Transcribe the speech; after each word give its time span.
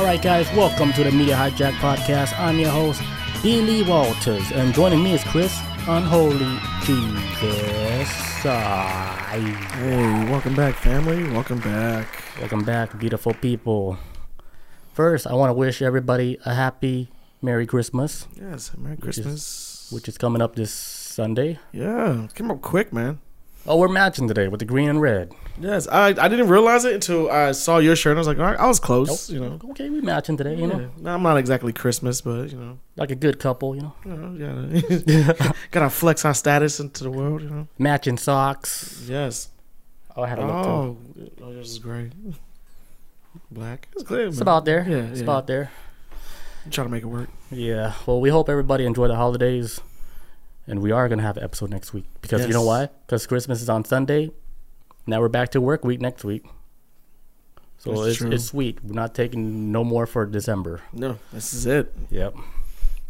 All 0.00 0.06
right, 0.06 0.22
guys, 0.22 0.50
welcome 0.56 0.94
to 0.94 1.04
the 1.04 1.10
Media 1.12 1.36
Hijack 1.36 1.72
Podcast. 1.74 2.32
I'm 2.40 2.58
your 2.58 2.70
host, 2.70 3.02
Billy 3.42 3.82
Walters, 3.82 4.50
and 4.52 4.72
joining 4.72 5.04
me 5.04 5.12
is 5.12 5.22
Chris 5.24 5.52
Unholy 5.86 6.56
Jesus. 6.88 8.08
Hey, 8.40 9.44
welcome 10.32 10.56
back, 10.56 10.74
family. 10.76 11.22
Welcome 11.30 11.60
back. 11.60 12.08
welcome 12.40 12.64
back, 12.64 12.98
beautiful 12.98 13.34
people. 13.34 13.98
First, 14.94 15.26
I 15.26 15.34
want 15.34 15.50
to 15.50 15.54
wish 15.54 15.82
everybody 15.82 16.38
a 16.46 16.54
happy 16.54 17.08
Merry 17.42 17.66
Christmas, 17.66 18.26
Yes, 18.40 18.72
Merry 18.78 18.94
is- 18.94 19.00
Christmas. 19.02 19.88
which 19.92 20.08
is 20.08 20.16
coming 20.16 20.40
up 20.40 20.56
this 20.56 20.72
Sunday. 20.72 21.58
yeah, 21.72 22.26
came 22.34 22.50
up 22.50 22.62
quick, 22.62 22.90
man. 22.92 23.18
Oh, 23.66 23.76
we're 23.76 23.88
matching 23.88 24.26
today 24.26 24.48
with 24.48 24.60
the 24.60 24.66
green 24.66 24.88
and 24.88 25.00
red. 25.00 25.32
Yes, 25.58 25.86
I 25.86 26.08
I 26.08 26.28
didn't 26.28 26.48
realize 26.48 26.84
it 26.86 26.94
until 26.94 27.30
I 27.30 27.52
saw 27.52 27.78
your 27.78 27.94
shirt. 27.94 28.12
and 28.12 28.18
I 28.18 28.20
was 28.20 28.26
like, 28.26 28.38
all 28.38 28.44
right, 28.44 28.58
I 28.58 28.66
was 28.66 28.80
close. 28.80 29.28
You 29.28 29.40
know, 29.40 29.58
Okay, 29.70 29.90
we 29.90 30.00
matching 30.00 30.36
today, 30.36 30.54
you 30.54 30.66
know, 30.66 30.80
Yeah. 30.80 30.88
No, 30.98 31.14
I'm 31.14 31.22
not 31.22 31.36
exactly 31.36 31.72
Christmas, 31.72 32.22
but 32.22 32.50
you 32.50 32.58
know, 32.58 32.78
like 32.96 33.10
a 33.10 33.14
good 33.14 33.38
couple, 33.38 33.74
you 33.76 33.82
know, 33.82 33.94
you 34.04 34.16
know, 34.16 34.80
gotta 35.18 35.54
gotta 35.70 35.90
flex 35.90 36.24
our 36.24 36.34
status 36.34 36.80
into 36.80 37.04
the 37.04 37.10
world. 37.10 37.42
You 37.42 37.50
know. 37.50 37.68
matching 37.78 38.16
socks. 38.16 39.04
Yes. 39.06 39.50
Oh, 40.16 40.22
I 40.22 40.28
had 40.28 40.38
a 40.38 40.46
look 40.46 40.64
too. 40.64 40.70
Oh, 40.70 40.96
oh 41.44 41.52
this 41.54 41.68
is 41.68 41.78
great. 41.78 42.12
Black. 43.50 43.88
It's 43.92 44.02
clear. 44.02 44.26
It's 44.26 44.36
man. 44.36 44.42
about 44.42 44.64
there. 44.64 44.86
Yeah, 44.88 44.96
it's 45.04 45.18
yeah. 45.18 45.24
about 45.24 45.46
there. 45.46 45.70
I'm 46.64 46.70
trying 46.70 46.86
to 46.86 46.90
make 46.90 47.02
it 47.02 47.06
work. 47.06 47.28
Yeah. 47.50 47.94
Well, 48.06 48.20
we 48.20 48.30
hope 48.30 48.48
everybody 48.48 48.84
enjoyed 48.84 49.10
the 49.10 49.16
holidays, 49.16 49.80
and 50.70 50.80
we 50.80 50.92
are 50.92 51.08
gonna 51.08 51.22
have 51.22 51.36
an 51.36 51.42
episode 51.42 51.70
next 51.70 51.92
week 51.92 52.04
because 52.22 52.46
you 52.46 52.52
know 52.52 52.62
why? 52.62 52.88
Because 53.06 53.26
Christmas 53.26 53.60
is 53.60 53.68
on 53.68 53.84
Sunday. 53.84 54.30
Now 55.06 55.20
we're 55.20 55.28
back 55.28 55.50
to 55.50 55.60
work 55.60 55.84
week 55.84 56.00
next 56.00 56.24
week. 56.24 56.44
So 57.78 57.90
That's 57.92 58.06
it's 58.08 58.18
true. 58.18 58.30
it's 58.30 58.44
sweet. 58.44 58.78
We're 58.84 58.94
not 58.94 59.14
taking 59.14 59.72
no 59.72 59.82
more 59.84 60.06
for 60.06 60.26
December. 60.26 60.82
No, 60.92 61.18
this 61.32 61.52
is 61.52 61.66
it. 61.66 61.92
Yep. 62.10 62.34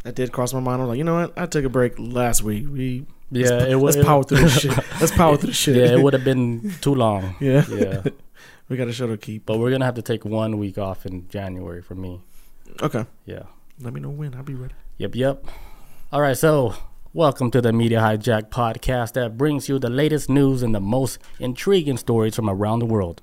That 0.03 0.15
did 0.15 0.31
cross 0.31 0.53
my 0.53 0.59
mind. 0.59 0.81
I 0.81 0.85
was 0.85 0.89
like, 0.89 0.97
you 0.97 1.03
know 1.03 1.15
what? 1.15 1.37
I 1.37 1.45
took 1.45 1.63
a 1.65 1.69
break 1.69 1.93
last 1.99 2.41
week. 2.41 2.65
We 2.69 3.05
Yeah. 3.29 3.49
let's, 3.49 3.65
it 3.71 3.75
was. 3.75 3.95
let's 3.97 4.07
power 4.07 4.23
through 4.23 4.37
this 4.39 4.59
shit. 4.59 4.71
Let's 4.99 5.11
power 5.11 5.37
through 5.37 5.47
this 5.47 5.57
shit. 5.57 5.75
Yeah, 5.75 5.93
it 5.97 6.01
would 6.01 6.13
have 6.13 6.23
been 6.23 6.73
too 6.81 6.95
long. 6.95 7.35
Yeah. 7.39 7.65
Yeah. 7.69 8.03
We 8.69 8.77
got 8.77 8.87
a 8.87 8.93
show 8.93 9.07
to 9.07 9.17
keep. 9.17 9.45
But 9.45 9.59
we're 9.59 9.69
gonna 9.69 9.83
have 9.83 9.95
to 9.95 10.01
take 10.01 10.23
one 10.23 10.57
week 10.57 10.77
off 10.77 11.05
in 11.05 11.27
January 11.27 11.81
for 11.81 11.93
me. 11.93 12.21
Okay. 12.81 13.05
Yeah. 13.25 13.43
Let 13.81 13.93
me 13.93 13.99
know 13.99 14.09
when. 14.09 14.33
I'll 14.33 14.43
be 14.43 14.53
ready. 14.53 14.73
Yep, 14.97 15.15
yep. 15.15 15.45
All 16.13 16.21
right, 16.21 16.37
so 16.37 16.73
welcome 17.13 17.51
to 17.51 17.59
the 17.59 17.73
Media 17.73 17.99
Hijack 17.99 18.43
podcast 18.49 19.13
that 19.13 19.37
brings 19.37 19.67
you 19.67 19.77
the 19.77 19.89
latest 19.89 20.29
news 20.29 20.63
and 20.63 20.73
the 20.73 20.79
most 20.79 21.19
intriguing 21.39 21.97
stories 21.97 22.35
from 22.37 22.49
around 22.49 22.79
the 22.79 22.85
world. 22.85 23.21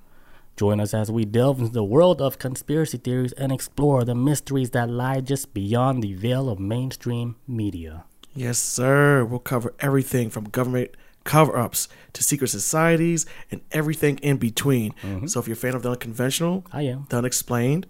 Join 0.58 0.78
us 0.78 0.92
as 0.92 1.10
we 1.10 1.24
delve 1.24 1.58
into 1.60 1.72
the 1.72 1.82
world 1.82 2.20
of 2.20 2.38
conspiracy 2.38 2.98
theories 2.98 3.32
and 3.32 3.50
explore 3.50 4.04
the 4.04 4.14
mysteries 4.14 4.70
that 4.70 4.90
lie 4.90 5.22
just 5.22 5.54
beyond 5.54 6.02
the 6.02 6.12
veil 6.12 6.50
of 6.50 6.58
mainstream 6.58 7.36
media. 7.46 8.04
Yes, 8.34 8.58
sir. 8.58 9.24
We'll 9.24 9.38
cover 9.38 9.72
everything 9.80 10.28
from 10.28 10.50
government 10.50 10.90
cover 11.24 11.56
ups 11.56 11.88
to 12.12 12.22
secret 12.22 12.48
societies 12.48 13.24
and 13.50 13.62
everything 13.72 14.18
in 14.18 14.36
between. 14.36 14.92
Mm-hmm. 15.02 15.26
So 15.28 15.40
if 15.40 15.46
you're 15.46 15.54
a 15.54 15.56
fan 15.56 15.74
of 15.74 15.82
the 15.82 15.90
unconventional, 15.92 16.66
I 16.72 16.82
am. 16.82 17.06
the 17.08 17.18
unexplained, 17.18 17.86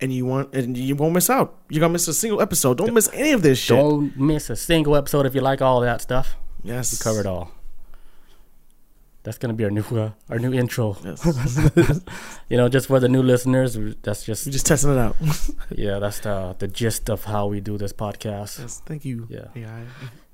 and 0.00 0.12
you 0.12 0.24
want 0.26 0.54
and 0.54 0.76
you 0.76 0.94
won't 0.96 1.14
miss 1.14 1.28
out. 1.30 1.56
You're 1.68 1.80
gonna 1.80 1.92
miss 1.92 2.08
a 2.08 2.14
single 2.14 2.40
episode. 2.40 2.78
Don't 2.78 2.94
miss 2.94 3.08
any 3.12 3.32
of 3.32 3.42
this 3.42 3.58
shit. 3.58 3.76
Don't 3.76 4.16
miss 4.16 4.50
a 4.50 4.56
single 4.56 4.96
episode 4.96 5.26
if 5.26 5.34
you 5.34 5.40
like 5.40 5.60
all 5.62 5.80
that 5.80 6.00
stuff. 6.00 6.36
yes. 6.62 6.92
We 6.92 7.02
cover 7.02 7.20
it 7.20 7.26
all. 7.26 7.52
That's 9.22 9.36
gonna 9.36 9.52
be 9.52 9.64
our 9.64 9.70
new 9.70 9.82
uh, 9.92 10.12
our 10.30 10.38
new 10.38 10.52
intro. 10.54 10.96
Yes. 11.04 11.20
You 12.48 12.56
know, 12.56 12.68
just 12.68 12.86
for 12.88 12.98
the 12.98 13.08
new 13.08 13.22
listeners, 13.22 13.78
that's 14.02 14.24
just 14.24 14.46
We're 14.46 14.52
just 14.52 14.66
testing 14.66 14.90
it 14.92 14.98
out. 14.98 15.14
yeah, 15.70 15.98
that's 16.00 16.20
the 16.20 16.56
the 16.58 16.66
gist 16.66 17.10
of 17.10 17.24
how 17.24 17.46
we 17.46 17.60
do 17.60 17.76
this 17.78 17.92
podcast. 17.92 18.58
yes. 18.60 18.82
Thank 18.86 19.04
you. 19.04 19.26
Yeah. 19.28 19.48
AI. 19.54 19.84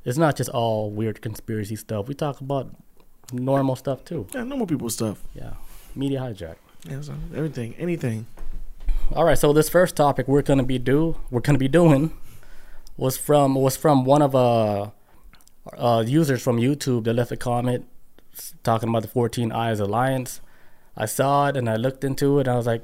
It's 0.04 0.16
not 0.16 0.36
just 0.36 0.48
all 0.50 0.90
weird 0.92 1.20
conspiracy 1.20 1.74
stuff. 1.76 2.06
We 2.06 2.14
talk 2.14 2.40
about 2.40 2.70
normal 3.32 3.74
stuff 3.74 4.04
too. 4.04 4.28
Yeah, 4.32 4.44
normal 4.44 4.66
people 4.68 4.88
stuff. 4.88 5.18
Yeah. 5.34 5.54
Media 5.96 6.20
hijack. 6.20 6.56
Yeah, 6.88 7.00
so 7.00 7.14
everything, 7.34 7.74
anything. 7.78 8.26
All 9.12 9.24
right, 9.24 9.38
so 9.38 9.52
this 9.52 9.68
first 9.68 9.96
topic 9.96 10.26
we're 10.28 10.42
gonna 10.42 10.62
be 10.64 10.78
do 10.78 11.16
we're 11.30 11.40
gonna 11.40 11.58
be 11.58 11.68
doing 11.68 12.12
was 12.96 13.16
from 13.16 13.54
was 13.54 13.76
from 13.76 14.04
one 14.04 14.20
of 14.22 14.34
uh, 14.34 14.90
uh 15.76 16.04
users 16.06 16.42
from 16.42 16.56
YouTube 16.58 17.04
that 17.04 17.14
left 17.14 17.30
a 17.32 17.36
comment 17.36 17.86
talking 18.62 18.88
about 18.88 19.02
the 19.02 19.08
14 19.08 19.52
Eyes 19.52 19.80
Alliance. 19.80 20.40
I 20.96 21.06
saw 21.06 21.48
it 21.48 21.56
and 21.56 21.68
I 21.70 21.76
looked 21.76 22.04
into 22.04 22.38
it 22.38 22.46
and 22.46 22.54
I 22.54 22.56
was 22.56 22.66
like, 22.66 22.82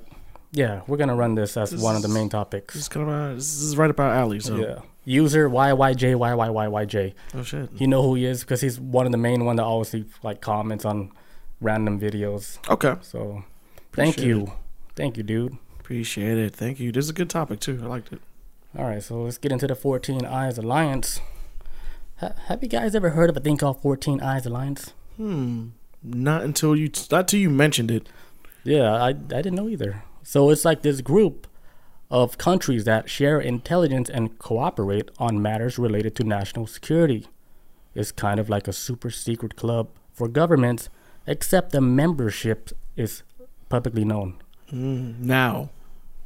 yeah, 0.53 0.83
we're 0.87 0.97
gonna 0.97 1.16
run 1.16 1.34
this 1.34 1.56
as 1.56 1.71
This 1.72 1.83
one 1.83 1.97
of 1.97 2.03
the 2.03 2.09
main 2.09 2.27
This 2.28 2.33
topics. 2.33 2.77
is 2.77 2.89
kind 2.89 3.09
of 3.09 3.37
this 3.37 3.60
is 3.60 3.77
right 3.77 3.91
our 3.99 4.15
alley. 4.15 4.41
So 4.41 4.56
Yeah. 4.56 4.78
User 5.04 5.50
YYJYYYYJ. 5.50 7.15
oh 7.34 7.43
shit. 7.43 7.69
You 7.77 7.89
know 7.89 8.03
who 8.03 8.15
he 8.15 8.25
is 8.27 8.43
because 8.43 8.60
he's 8.60 8.78
one 8.78 9.06
of 9.06 9.12
the 9.12 9.19
main 9.19 9.44
one 9.44 9.56
that 9.56 9.65
always 9.65 9.93
like 10.22 10.41
comments 10.41 10.84
on 10.84 11.10
random 11.60 11.99
videos. 11.99 12.59
Okay. 12.71 12.94
So 13.03 13.43
thank 13.93 14.15
Appreciate 14.15 14.28
you, 14.28 14.53
thank 14.94 15.16
you, 15.16 15.25
dude. 15.25 15.59
Appreciate 15.82 16.38
it. 16.38 16.54
Thank 16.54 16.78
you. 16.78 16.93
This 16.93 17.06
is 17.06 17.10
a 17.10 17.12
good 17.12 17.28
topic 17.28 17.59
too. 17.59 17.81
I 17.82 17.87
liked 17.87 18.12
it. 18.12 18.20
All 18.78 18.84
right, 18.84 19.03
so 19.03 19.22
let's 19.22 19.37
get 19.37 19.50
into 19.50 19.66
the 19.66 19.75
14 19.75 20.25
Eyes 20.25 20.56
Alliance. 20.56 21.20
Ha- 22.19 22.34
have 22.47 22.62
you 22.62 22.69
guys 22.69 22.94
ever 22.94 23.10
heard 23.10 23.28
of 23.28 23.37
a 23.37 23.41
thing 23.41 23.56
called 23.56 23.82
14 23.82 24.21
Eyes 24.21 24.47
Alliance? 24.47 24.92
Hmm. 25.16 25.71
Not 26.00 26.42
until 26.42 26.76
you 26.76 26.88
not 27.10 27.22
until 27.22 27.41
you 27.41 27.50
mentioned 27.50 27.91
it. 27.91 28.09
Yeah, 28.62 28.92
I, 28.92 29.09
I 29.09 29.12
didn't 29.12 29.56
know 29.56 29.69
either. 29.69 30.04
So 30.22 30.50
it's 30.50 30.65
like 30.65 30.82
this 30.82 31.00
group 31.00 31.48
of 32.12 32.38
countries 32.38 32.84
that 32.84 33.10
share 33.10 33.41
intelligence 33.41 34.09
and 34.09 34.38
cooperate 34.38 35.10
on 35.19 35.42
matters 35.42 35.81
related 35.81 36.15
to 36.16 36.25
national 36.25 36.69
security. 36.69 37.26
It's 37.92 38.12
kind 38.12 38.38
of 38.38 38.48
like 38.48 38.69
a 38.69 38.72
super 38.72 39.10
secret 39.10 39.56
club 39.56 39.88
for 40.12 40.28
governments, 40.28 40.91
except 41.26 41.72
the 41.72 41.81
membership 41.81 42.71
is 42.97 43.25
publicly 43.69 44.04
known. 44.04 44.41
Mm, 44.72 45.19
now. 45.21 45.71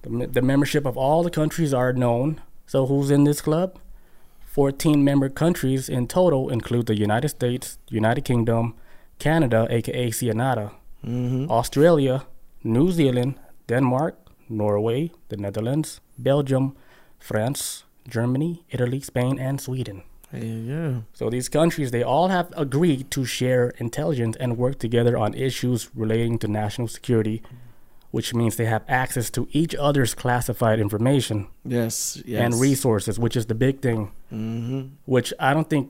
The, 0.03 0.27
the 0.27 0.43
membership 0.43 0.87
of 0.87 0.97
all 0.97 1.23
the 1.23 1.31
countries 1.31 1.75
are 1.75 1.93
known. 1.93 2.41
So 2.67 2.87
who's 2.87 3.11
in 3.11 3.25
this 3.25 3.41
club? 3.41 3.79
14 4.47 5.05
member 5.05 5.29
countries 5.29 5.89
in 5.89 6.07
total 6.07 6.49
include 6.49 6.87
the 6.87 6.97
United 6.97 7.29
States, 7.29 7.79
United 7.91 8.25
Kingdom, 8.25 8.75
Canada, 9.19 9.67
aka 9.71 10.11
Cianada, 10.11 10.73
Mm-hmm. 11.07 11.51
Australia, 11.51 12.25
New 12.65 12.91
Zealand, 12.91 13.39
Denmark, 13.69 14.17
Norway, 14.49 15.13
the 15.29 15.37
Netherlands, 15.37 16.01
Belgium, 16.19 16.75
France, 17.21 17.85
Germany, 18.09 18.65
Italy, 18.71 19.01
Spain, 19.01 19.39
and 19.39 19.61
Sweden. 19.61 20.03
Yeah. 20.33 21.03
So 21.13 21.31
these 21.31 21.49
countries, 21.49 21.91
they 21.93 22.03
all 22.03 22.29
have 22.29 22.53
agreed 22.57 23.11
to 23.13 23.25
share 23.25 23.69
intelligence 23.79 24.37
and 24.41 24.57
work 24.59 24.79
together 24.81 25.17
on 25.17 25.35
issues 25.35 25.91
relating 25.95 26.39
to 26.41 26.49
national 26.49 26.89
security, 26.89 27.41
which 28.17 28.33
means 28.41 28.57
they 28.57 28.65
have 28.77 28.85
access 28.89 29.27
to 29.37 29.47
each 29.61 29.75
other's 29.89 30.13
classified 30.15 30.79
information 30.87 31.47
Yes. 31.65 32.21
Yes. 32.25 32.41
and 32.43 32.51
resources, 32.69 33.19
which 33.25 33.37
is 33.41 33.45
the 33.47 33.55
big 33.67 33.81
thing, 33.87 34.01
Mm-hmm. 34.33 34.81
which 35.05 35.33
I 35.39 35.51
don't 35.55 35.69
think 35.69 35.87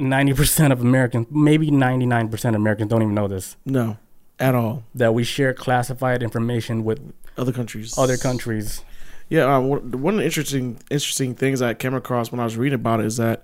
90% 0.00 0.72
of 0.72 0.80
Americans, 0.80 1.26
maybe 1.30 1.70
99% 1.70 2.48
of 2.50 2.54
Americans 2.54 2.88
don't 2.90 3.02
even 3.02 3.14
know 3.14 3.28
this, 3.28 3.56
No, 3.64 3.96
at 4.38 4.54
all. 4.54 4.84
that 4.94 5.14
we 5.14 5.24
share 5.24 5.54
classified 5.54 6.22
information 6.22 6.84
with 6.84 7.00
Other 7.36 7.52
countries. 7.52 7.96
other 7.98 8.16
countries. 8.16 8.82
Yeah. 9.28 9.56
One 9.58 9.90
one 10.02 10.14
of 10.14 10.18
the 10.20 10.24
interesting 10.24 10.78
interesting 10.90 11.34
things 11.34 11.62
I 11.62 11.72
came 11.74 11.94
across 11.94 12.30
when 12.30 12.40
I 12.40 12.44
was 12.44 12.56
reading 12.56 12.74
about 12.82 13.00
it 13.00 13.06
is 13.06 13.16
that 13.16 13.42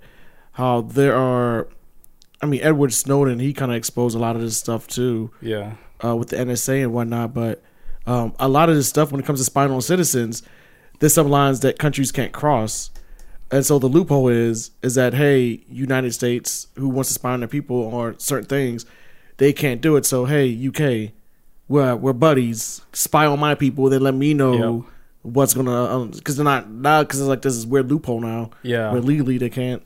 how 0.52 0.82
there 0.82 1.16
are. 1.16 1.68
I 2.42 2.46
mean, 2.46 2.60
Edward 2.62 2.92
Snowden. 2.92 3.38
He 3.40 3.52
kind 3.52 3.70
of 3.72 3.76
exposed 3.76 4.14
a 4.14 4.18
lot 4.20 4.36
of 4.36 4.42
this 4.42 4.56
stuff 4.58 4.86
too. 4.86 5.30
Yeah. 5.40 5.72
uh, 6.04 6.14
with 6.16 6.28
the 6.28 6.36
NSA 6.36 6.82
and 6.84 6.92
whatnot. 6.92 7.32
But 7.34 7.62
um, 8.06 8.34
a 8.38 8.48
lot 8.48 8.68
of 8.68 8.76
this 8.76 8.88
stuff, 8.88 9.10
when 9.12 9.20
it 9.20 9.26
comes 9.26 9.40
to 9.40 9.44
spying 9.44 9.70
on 9.70 9.80
citizens, 9.80 10.42
there's 10.98 11.14
some 11.14 11.28
lines 11.28 11.60
that 11.60 11.78
countries 11.78 12.12
can't 12.12 12.32
cross. 12.32 12.90
And 13.52 13.66
so 13.66 13.78
the 13.78 13.88
loophole 13.88 14.28
is 14.28 14.70
is 14.82 14.94
that 14.94 15.14
hey, 15.14 15.64
United 15.68 16.12
States, 16.14 16.68
who 16.76 16.88
wants 16.88 17.08
to 17.10 17.14
spy 17.14 17.32
on 17.32 17.40
their 17.40 17.48
people 17.48 17.76
or 17.76 18.14
certain 18.18 18.46
things, 18.48 18.86
they 19.38 19.52
can't 19.52 19.80
do 19.80 19.96
it. 19.96 20.06
So 20.06 20.24
hey, 20.26 20.46
UK, 20.68 21.12
we're 21.68 21.96
we're 21.96 22.12
buddies. 22.12 22.82
Spy 22.92 23.26
on 23.26 23.40
my 23.40 23.54
people, 23.56 23.88
then 23.90 24.02
let 24.02 24.14
me 24.14 24.34
know 24.34 24.86
what's 25.22 25.52
gonna 25.52 26.06
because 26.06 26.36
they're 26.36 26.44
not 26.44 26.70
now 26.70 27.02
because 27.02 27.20
it's 27.20 27.28
like 27.28 27.42
this 27.42 27.54
is 27.56 27.66
weird 27.66 27.90
loophole 27.90 28.20
now 28.20 28.50
Yeah. 28.62 28.92
where 28.92 29.00
legally 29.02 29.36
they 29.36 29.50
can't. 29.50 29.82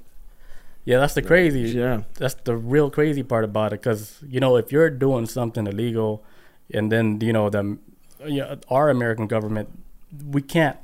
Yeah, 0.84 0.98
that's 0.98 1.14
the 1.14 1.22
crazy. 1.22 1.60
Yeah, 1.76 2.02
That's 2.18 2.34
the 2.34 2.56
real 2.56 2.90
crazy 2.90 3.22
part 3.22 3.44
about 3.44 3.72
it 3.72 3.80
because, 3.80 4.18
you 4.28 4.38
know, 4.38 4.56
if 4.56 4.70
you're 4.70 4.90
doing 4.90 5.24
something 5.24 5.66
illegal 5.66 6.22
and 6.74 6.92
then, 6.92 7.18
you 7.22 7.32
know, 7.32 7.48
the, 7.48 7.78
yeah, 8.26 8.54
our 8.68 8.90
American 8.90 9.26
government, 9.26 9.68
we 10.26 10.42
can't 10.42 10.76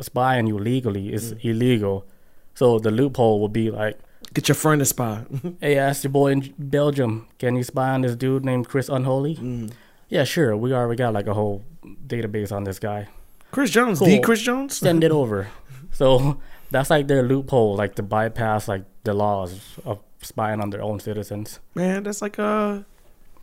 spy 0.00 0.38
on 0.38 0.46
you 0.46 0.58
legally. 0.58 1.12
It's 1.12 1.32
illegal. 1.42 2.06
So 2.54 2.78
the 2.78 2.90
loophole 2.90 3.40
would 3.40 3.52
be 3.52 3.70
like, 3.70 3.98
get 4.32 4.48
your 4.48 4.54
friend 4.54 4.78
to 4.80 4.84
spy. 4.84 5.24
hey, 5.60 5.76
ask 5.78 6.04
your 6.04 6.10
boy 6.12 6.32
in 6.32 6.54
Belgium, 6.58 7.26
can 7.38 7.56
you 7.56 7.62
spy 7.64 7.90
on 7.90 8.02
this 8.02 8.16
dude 8.16 8.44
named 8.44 8.68
Chris 8.68 8.88
Unholy? 8.88 9.36
Mm. 9.36 9.72
Yeah, 10.08 10.24
sure. 10.24 10.56
We 10.56 10.72
already 10.72 10.96
got 10.98 11.12
like 11.14 11.26
a 11.26 11.34
whole 11.34 11.64
database 12.06 12.52
on 12.52 12.64
this 12.64 12.78
guy. 12.78 13.08
Chris 13.50 13.70
Jones, 13.70 13.98
Cool. 13.98 14.08
the 14.08 14.20
Chris 14.20 14.40
Jones. 14.42 14.76
send 14.76 15.04
it 15.04 15.10
over. 15.10 15.48
So 15.94 16.40
that's 16.72 16.90
like 16.90 17.06
their 17.06 17.22
loophole, 17.22 17.76
like 17.76 17.94
to 17.94 18.02
bypass 18.02 18.66
like 18.66 18.82
the 19.04 19.14
laws 19.14 19.60
of 19.84 20.00
spying 20.22 20.60
on 20.60 20.70
their 20.70 20.82
own 20.82 20.98
citizens. 20.98 21.60
Man, 21.76 22.02
that's 22.02 22.20
like 22.20 22.36
uh, 22.36 22.80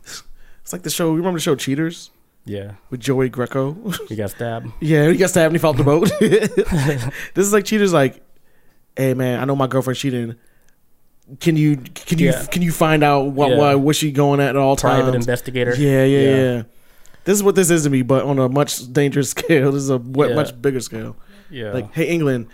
it's 0.04 0.70
like 0.70 0.82
the 0.82 0.90
show. 0.90 1.12
You 1.12 1.16
remember 1.16 1.38
the 1.38 1.42
show 1.42 1.56
Cheaters 1.56 2.10
Yeah, 2.44 2.72
with 2.90 3.00
Joey 3.00 3.28
Greco? 3.28 3.74
he 4.08 4.16
got 4.16 4.30
stabbed. 4.30 4.68
yeah, 4.80 5.08
he 5.08 5.16
got 5.16 5.30
stabbed 5.30 5.46
and 5.46 5.56
he 5.56 5.58
fell 5.60 5.70
off 5.70 5.76
the 5.76 5.84
boat. 5.84 6.10
this 7.34 7.46
is 7.46 7.52
like 7.52 7.64
Cheaters. 7.64 7.92
Like, 7.92 8.20
hey 8.96 9.14
man, 9.14 9.40
I 9.40 9.44
know 9.44 9.54
my 9.56 9.66
girlfriend 9.68 9.98
cheating. 9.98 10.34
Can 11.40 11.56
you 11.56 11.76
can 11.76 12.18
you 12.18 12.30
Yeah. 12.30 12.44
can 12.46 12.62
you 12.62 12.72
find 12.72 13.04
out 13.04 13.30
what 13.30 13.50
Yeah. 13.50 13.58
why 13.58 13.74
what's 13.76 13.98
she 13.98 14.10
going 14.10 14.40
at 14.40 14.50
at 14.50 14.56
all 14.56 14.76
Private 14.76 15.12
times? 15.12 15.14
investigator. 15.14 15.74
Yeah, 15.76 16.04
yeah, 16.04 16.18
Yeah. 16.18 16.34
yeah, 16.56 16.62
This 17.24 17.36
is 17.36 17.42
what 17.44 17.54
this 17.54 17.70
is 17.70 17.84
to 17.84 17.90
me, 17.90 18.02
but 18.02 18.24
on 18.24 18.38
a 18.40 18.48
much 18.48 18.92
dangerous 18.92 19.30
scale. 19.30 19.70
This 19.72 19.84
is 19.84 19.90
a 19.90 19.98
much 20.00 20.60
bigger 20.60 20.80
scale. 20.80 21.16
Yeah, 21.48 21.72
Like, 21.72 21.92
hey 21.94 22.08
England, 22.08 22.48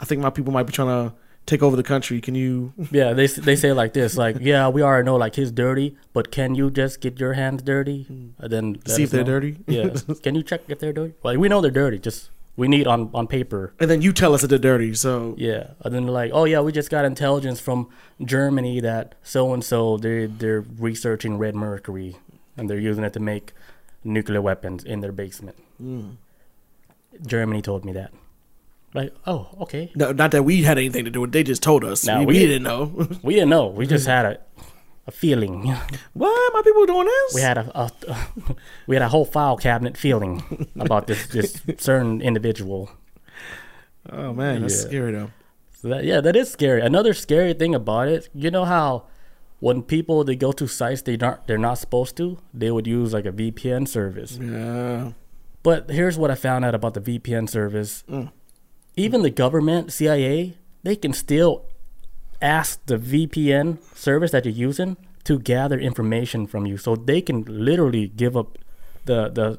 I 0.00 0.06
think 0.06 0.22
my 0.22 0.30
people 0.30 0.52
might 0.52 0.64
be 0.64 0.72
trying 0.72 0.88
to 0.88 1.14
take 1.50 1.62
over 1.62 1.76
the 1.76 1.82
country. 1.94 2.20
Can 2.20 2.34
you? 2.34 2.72
yeah. 2.90 3.12
They 3.12 3.26
they 3.26 3.56
say 3.56 3.72
like 3.72 3.92
this, 3.92 4.16
like, 4.16 4.36
yeah, 4.40 4.68
we 4.68 4.82
already 4.82 5.04
know 5.06 5.16
like 5.16 5.34
he's 5.34 5.50
dirty, 5.50 5.96
but 6.12 6.30
can 6.30 6.54
you 6.54 6.70
just 6.70 7.00
get 7.00 7.18
your 7.18 7.34
hands 7.34 7.62
dirty 7.62 8.06
and 8.08 8.50
then 8.54 8.80
See 8.86 9.02
if 9.02 9.10
they're 9.10 9.24
know? 9.24 9.40
dirty? 9.40 9.52
Yeah, 9.66 9.88
can 10.22 10.34
you 10.34 10.42
check 10.42 10.62
if 10.68 10.78
they're 10.78 10.92
dirty? 10.92 11.14
Like 11.22 11.38
we 11.38 11.48
know 11.48 11.60
they're 11.60 11.78
dirty. 11.84 11.98
Just 11.98 12.30
we 12.56 12.68
need 12.68 12.86
on 12.86 13.10
on 13.12 13.26
paper. 13.26 13.72
And 13.80 13.90
then 13.90 14.00
you 14.02 14.12
tell 14.12 14.32
us 14.34 14.40
that 14.42 14.48
they're 14.48 14.58
dirty. 14.72 14.94
So 14.94 15.34
Yeah, 15.38 15.64
and 15.84 15.94
then 15.94 16.06
like, 16.06 16.30
oh 16.32 16.44
yeah, 16.44 16.60
we 16.60 16.72
just 16.72 16.90
got 16.90 17.04
intelligence 17.04 17.60
from 17.60 17.88
Germany 18.24 18.80
that 18.80 19.14
so 19.22 19.52
and 19.52 19.64
so 19.64 19.96
they 19.96 20.26
they're 20.26 20.64
researching 20.78 21.38
red 21.38 21.54
mercury 21.54 22.16
and 22.56 22.68
they're 22.68 22.78
using 22.90 23.04
it 23.04 23.12
to 23.14 23.20
make 23.20 23.52
nuclear 24.04 24.40
weapons 24.40 24.84
in 24.84 25.00
their 25.00 25.12
basement. 25.12 25.56
Mm. 25.82 26.16
Germany 27.26 27.62
told 27.62 27.84
me 27.84 27.92
that. 27.92 28.12
Like, 28.92 29.14
oh, 29.26 29.48
okay. 29.62 29.92
no, 29.94 30.10
not 30.12 30.32
that 30.32 30.42
we 30.44 30.62
had 30.64 30.76
anything 30.78 31.04
to 31.04 31.10
do 31.10 31.20
with. 31.20 31.30
it. 31.30 31.32
They 31.32 31.42
just 31.44 31.62
told 31.62 31.84
us. 31.84 32.04
Nah, 32.04 32.20
we, 32.20 32.26
we 32.26 32.32
we 32.34 32.38
didn't- 32.40 32.62
know. 32.64 33.08
We 33.22 33.34
didn't 33.34 33.50
know. 33.50 33.66
We 33.68 33.86
just 33.86 34.06
had 34.16 34.24
a 34.26 34.38
a 35.06 35.10
feeling. 35.12 35.64
what? 36.12 36.52
My 36.54 36.62
people 36.62 36.86
doing 36.86 37.06
this? 37.06 37.34
We 37.34 37.40
had 37.40 37.56
a, 37.58 37.70
a 37.78 37.90
we 38.86 38.94
had 38.96 39.02
a 39.02 39.08
whole 39.08 39.24
file 39.24 39.56
cabinet 39.56 39.96
feeling 39.96 40.68
about 40.78 41.06
this 41.06 41.26
this 41.28 41.62
certain 41.78 42.20
individual. 42.20 42.90
oh 44.10 44.32
man, 44.32 44.62
that's 44.62 44.82
Yeah. 44.82 44.88
scary 44.88 45.12
though. 45.12 45.30
So 45.72 45.88
that, 45.88 46.04
yeah, 46.04 46.20
that 46.20 46.36
is 46.36 46.50
scary. 46.50 46.82
Another 46.82 47.14
scary 47.14 47.54
thing 47.54 47.74
about 47.74 48.08
it, 48.08 48.28
you 48.34 48.50
know 48.50 48.64
how 48.66 49.04
when 49.60 49.82
people 49.82 50.24
they 50.24 50.36
go 50.36 50.52
to 50.52 50.66
sites 50.66 51.02
they 51.02 51.16
not 51.16 51.46
they're 51.46 51.58
not 51.58 51.78
supposed 51.78 52.16
to, 52.18 52.38
they 52.52 52.70
would 52.70 52.86
use 52.86 53.12
like 53.14 53.24
a 53.26 53.32
VPN 53.32 53.88
service. 53.88 54.38
Yeah. 54.40 55.12
But 55.62 55.90
here's 55.90 56.18
what 56.18 56.30
I 56.30 56.34
found 56.34 56.64
out 56.64 56.74
about 56.74 56.94
the 56.94 57.00
VPN 57.00 57.48
service. 57.48 58.04
Mm. 58.08 58.30
Even 59.00 59.22
the 59.22 59.30
government, 59.30 59.92
CIA, 59.92 60.54
they 60.82 60.96
can 60.96 61.12
still 61.12 61.64
ask 62.42 62.80
the 62.86 62.96
VPN 62.96 63.78
service 63.94 64.30
that 64.32 64.44
you're 64.44 64.54
using 64.54 64.96
to 65.24 65.38
gather 65.38 65.78
information 65.78 66.46
from 66.46 66.66
you. 66.66 66.76
So 66.76 66.96
they 66.96 67.20
can 67.20 67.44
literally 67.46 68.08
give 68.08 68.36
up 68.36 68.58
the 69.04 69.28
the 69.28 69.58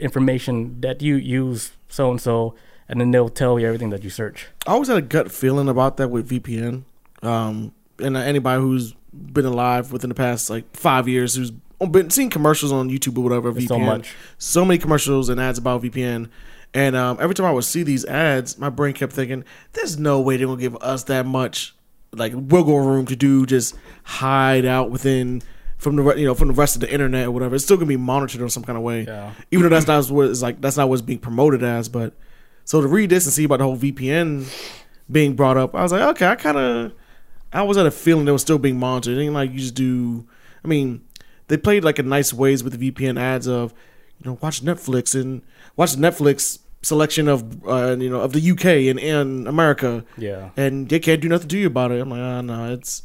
information 0.00 0.80
that 0.80 1.02
you 1.02 1.16
use 1.16 1.72
so 1.88 2.10
and 2.10 2.20
so 2.20 2.54
and 2.88 3.00
then 3.00 3.10
they'll 3.10 3.28
tell 3.28 3.58
you 3.58 3.66
everything 3.66 3.90
that 3.90 4.04
you 4.04 4.10
search. 4.10 4.48
I 4.66 4.72
always 4.72 4.88
had 4.88 4.98
a 4.98 5.02
gut 5.02 5.32
feeling 5.32 5.68
about 5.68 5.96
that 5.96 6.08
with 6.08 6.28
VPN. 6.28 6.84
Um, 7.22 7.72
and 7.98 8.16
anybody 8.16 8.60
who's 8.60 8.94
been 9.12 9.46
alive 9.46 9.92
within 9.92 10.08
the 10.08 10.14
past 10.14 10.50
like 10.50 10.64
five 10.76 11.08
years, 11.08 11.34
who's 11.34 11.50
been 11.90 12.10
seeing 12.10 12.30
commercials 12.30 12.72
on 12.72 12.90
YouTube 12.90 13.16
or 13.18 13.22
whatever, 13.22 13.52
There's 13.52 13.66
VPN, 13.66 13.68
so 13.68 13.78
much. 13.78 14.14
so 14.38 14.64
many 14.64 14.78
commercials 14.78 15.28
and 15.28 15.40
ads 15.40 15.58
about 15.58 15.82
VPN. 15.82 16.28
And 16.74 16.96
um, 16.96 17.18
every 17.20 17.34
time 17.36 17.46
I 17.46 17.52
would 17.52 17.64
see 17.64 17.84
these 17.84 18.04
ads, 18.04 18.58
my 18.58 18.68
brain 18.68 18.94
kept 18.94 19.12
thinking, 19.12 19.44
"There's 19.74 19.96
no 19.98 20.20
way 20.20 20.36
they're 20.36 20.46
gonna 20.48 20.60
give 20.60 20.76
us 20.82 21.04
that 21.04 21.24
much 21.24 21.74
like 22.12 22.32
wiggle 22.34 22.80
room 22.80 23.06
to 23.06 23.16
do 23.16 23.46
just 23.46 23.74
hide 24.04 24.64
out 24.64 24.90
within 24.90 25.42
from 25.78 25.96
the 25.96 26.14
you 26.16 26.24
know 26.26 26.34
from 26.34 26.48
the 26.48 26.54
rest 26.54 26.74
of 26.76 26.80
the 26.80 26.92
internet 26.92 27.26
or 27.26 27.30
whatever. 27.30 27.54
It's 27.54 27.64
still 27.64 27.76
gonna 27.76 27.86
be 27.86 27.96
monitored 27.96 28.40
in 28.40 28.48
some 28.50 28.64
kind 28.64 28.76
of 28.76 28.82
way, 28.82 29.04
Yeah. 29.04 29.32
even 29.50 29.62
though 29.64 29.68
that's 29.68 29.86
not 29.86 30.10
what 30.10 30.28
it's 30.28 30.42
like. 30.42 30.60
That's 30.60 30.76
not 30.76 30.88
what's 30.88 31.02
being 31.02 31.18
promoted 31.20 31.62
as. 31.62 31.88
But 31.88 32.12
so 32.64 32.80
to 32.80 32.88
read 32.88 33.08
this 33.10 33.24
and 33.24 33.32
see 33.32 33.44
about 33.44 33.58
the 33.58 33.64
whole 33.64 33.76
VPN 33.76 34.46
being 35.10 35.34
brought 35.34 35.56
up, 35.56 35.74
I 35.74 35.82
was 35.82 35.92
like, 35.92 36.02
okay, 36.02 36.26
I 36.26 36.34
kind 36.34 36.56
of, 36.56 36.92
I 37.52 37.62
was 37.62 37.76
at 37.76 37.84
a 37.86 37.90
feeling 37.90 38.24
they 38.24 38.32
was 38.32 38.42
still 38.42 38.58
being 38.58 38.78
monitored. 38.78 39.18
It 39.18 39.30
like 39.30 39.52
you 39.52 39.58
just 39.58 39.74
do. 39.74 40.26
I 40.64 40.68
mean, 40.68 41.02
they 41.48 41.56
played 41.56 41.84
like 41.84 41.98
a 41.98 42.02
nice 42.02 42.32
ways 42.32 42.64
with 42.64 42.76
the 42.78 42.90
VPN 42.90 43.18
ads 43.20 43.46
of, 43.46 43.74
you 44.22 44.30
know, 44.30 44.38
watch 44.40 44.62
Netflix 44.62 45.14
and 45.20 45.42
watch 45.76 45.94
Netflix 45.96 46.60
selection 46.84 47.26
of, 47.28 47.66
uh, 47.66 47.96
you 47.98 48.10
know, 48.10 48.20
of 48.20 48.32
the 48.32 48.50
UK 48.52 48.66
and, 48.90 49.00
and 49.00 49.48
America, 49.48 50.04
Yeah. 50.18 50.50
and 50.56 50.88
they 50.88 51.00
can't 51.00 51.20
do 51.20 51.28
nothing 51.28 51.48
to 51.48 51.58
you 51.58 51.66
about 51.66 51.90
it. 51.92 52.00
I'm 52.00 52.10
like, 52.10 52.20
ah, 52.20 52.40
no, 52.42 52.72
it's, 52.72 53.02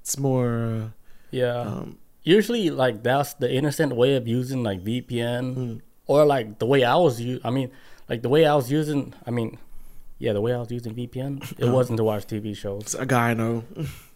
it's 0.00 0.18
more. 0.18 0.92
Yeah. 1.30 1.58
Uh, 1.60 1.64
um, 1.84 1.98
Usually 2.26 2.70
like 2.70 3.02
that's 3.02 3.34
the 3.34 3.52
innocent 3.52 3.94
way 3.94 4.16
of 4.16 4.26
using 4.26 4.62
like 4.62 4.80
VPN 4.82 5.44
Mm. 5.54 5.80
or 6.06 6.24
like 6.24 6.58
the 6.58 6.64
way 6.64 6.82
I 6.82 6.96
was 6.96 7.20
u- 7.20 7.40
I 7.44 7.50
mean 7.50 7.68
like 8.08 8.22
the 8.22 8.30
way 8.30 8.46
I 8.46 8.54
was 8.54 8.70
using 8.72 9.12
I 9.26 9.30
mean 9.30 9.58
yeah, 10.18 10.32
the 10.32 10.40
way 10.40 10.54
I 10.54 10.58
was 10.58 10.70
using 10.72 10.94
VPN, 10.94 11.42
it 11.58 11.64
Uh-huh. 11.64 11.74
wasn't 11.74 11.98
to 11.98 12.04
watch 12.04 12.24
TV 12.26 12.56
shows. 12.56 12.80
it's 12.82 12.94
a 12.94 13.04
guy 13.04 13.32
I 13.32 13.34
know. 13.34 13.64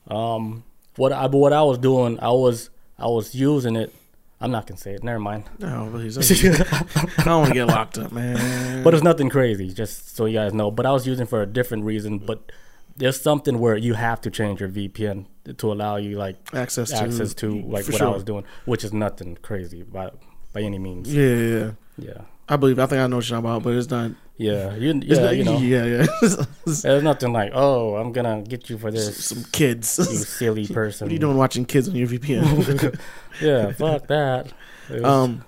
Um, 0.09 0.65
what 0.97 1.13
I 1.13 1.29
but 1.29 1.37
what 1.37 1.53
I 1.53 1.63
was 1.63 1.77
doing, 1.77 2.19
I 2.21 2.31
was 2.31 2.71
I 2.99 3.09
was 3.09 3.35
using 3.35 3.77
it. 3.77 3.93
I'm 4.41 4.51
not 4.53 4.67
gonna 4.67 4.79
say 4.79 4.95
it. 4.95 5.03
Never 5.03 5.19
mind. 5.19 5.45
No, 5.59 5.89
please. 5.91 6.17
I 6.47 7.23
don't 7.25 7.41
want 7.41 7.49
to 7.49 7.55
get 7.55 7.67
locked 7.67 7.99
up, 7.99 8.13
man. 8.13 8.83
But 8.85 8.95
it's 8.95 9.03
nothing 9.03 9.29
crazy. 9.29 9.73
Just 9.73 10.15
so 10.17 10.27
you 10.27 10.35
guys 10.35 10.53
know. 10.55 10.71
But 10.71 10.87
I 10.87 10.93
was 10.93 11.07
using 11.07 11.27
for 11.27 11.43
a 11.43 11.47
different 11.47 11.85
reason. 11.85 12.19
But 12.19 12.53
there's 12.97 13.21
something 13.21 13.59
where 13.59 13.77
you 13.77 13.95
have 13.95 14.21
to 14.23 14.31
change 14.31 14.61
your 14.61 14.69
VPN 14.69 15.27
to 15.57 15.73
allow 15.73 15.97
you 15.97 16.17
like 16.19 16.37
access 16.55 16.91
to 16.91 16.97
access 17.03 17.35
to 17.35 17.63
like 17.63 17.89
what 17.89 18.01
I 18.03 18.09
was 18.09 18.25
doing, 18.25 18.45
which 18.65 18.85
is 18.85 18.93
nothing 18.93 19.37
crazy 19.43 19.83
by 19.83 20.11
by 20.53 20.61
any 20.63 20.79
means. 20.79 21.13
Yeah, 21.13 21.35
yeah, 21.35 21.59
yeah. 21.59 21.71
Yeah, 22.01 22.21
I 22.49 22.57
believe. 22.57 22.79
I 22.79 22.87
think 22.87 23.01
I 23.01 23.07
know 23.07 23.17
what 23.17 23.29
you're 23.29 23.37
talking 23.41 23.51
about, 23.51 23.63
but 23.63 23.75
it's 23.75 23.91
not. 23.91 24.13
yeah, 24.39 24.75
you, 24.75 24.91
It's 24.97 25.07
yeah. 25.07 25.21
not, 25.21 25.37
You 25.37 25.45
know, 25.45 25.59
yeah, 25.59 25.85
yeah. 26.23 26.45
there's 26.65 27.03
nothing 27.03 27.33
like 27.33 27.51
oh, 27.55 27.97
I'm 27.97 28.13
gonna 28.13 28.43
get 28.43 28.71
you 28.71 28.79
for 28.79 28.91
this, 28.91 29.25
Some 29.27 29.45
kids. 29.53 29.99
you 29.99 30.05
silly 30.17 30.67
person. 30.81 31.07
What 31.07 31.11
are 31.11 31.15
you 31.15 31.19
doing 31.19 31.37
watching 31.37 31.65
kids 31.65 31.89
on 31.89 31.97
your 31.97 32.09
VPN? 32.09 32.99
Yeah, 33.41 33.71
fuck 33.73 34.07
that. 34.09 34.53
Was- 34.91 35.05
um, 35.05 35.45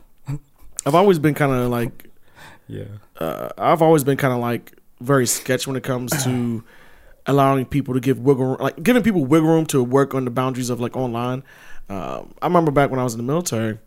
I've 0.86 0.94
always 0.94 1.18
been 1.18 1.34
kind 1.34 1.50
of 1.52 1.70
like, 1.70 2.08
yeah, 2.68 2.84
uh, 3.18 3.48
I've 3.58 3.82
always 3.82 4.04
been 4.04 4.16
kind 4.16 4.32
of 4.32 4.38
like 4.40 4.72
very 5.00 5.26
sketch 5.26 5.66
when 5.66 5.74
it 5.76 5.82
comes 5.82 6.12
to 6.24 6.62
allowing 7.26 7.64
people 7.66 7.94
to 7.94 8.00
give 8.00 8.18
wiggle 8.20 8.44
room, 8.46 8.56
like 8.60 8.80
giving 8.82 9.02
people 9.02 9.24
wiggle 9.24 9.48
room 9.48 9.66
to 9.66 9.82
work 9.82 10.14
on 10.14 10.24
the 10.24 10.30
boundaries 10.30 10.70
of 10.70 10.78
like 10.80 10.96
online. 10.96 11.42
Um, 11.88 12.32
I 12.40 12.46
remember 12.46 12.70
back 12.70 12.90
when 12.90 13.00
I 13.00 13.04
was 13.04 13.14
in 13.14 13.18
the 13.18 13.24
military, 13.24 13.78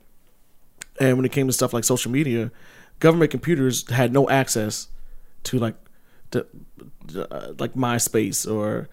and 1.00 1.16
when 1.18 1.26
it 1.26 1.32
came 1.32 1.48
to 1.48 1.54
stuff 1.54 1.72
like 1.74 1.84
social 1.86 2.12
media, 2.12 2.52
government 3.00 3.32
computers 3.32 3.90
had 3.90 4.14
no 4.14 4.30
access 4.30 4.88
to 5.44 5.60
like, 5.60 5.76
to, 6.32 6.46
uh, 7.16 7.54
like 7.60 7.74
MySpace 7.74 8.50
or 8.50 8.90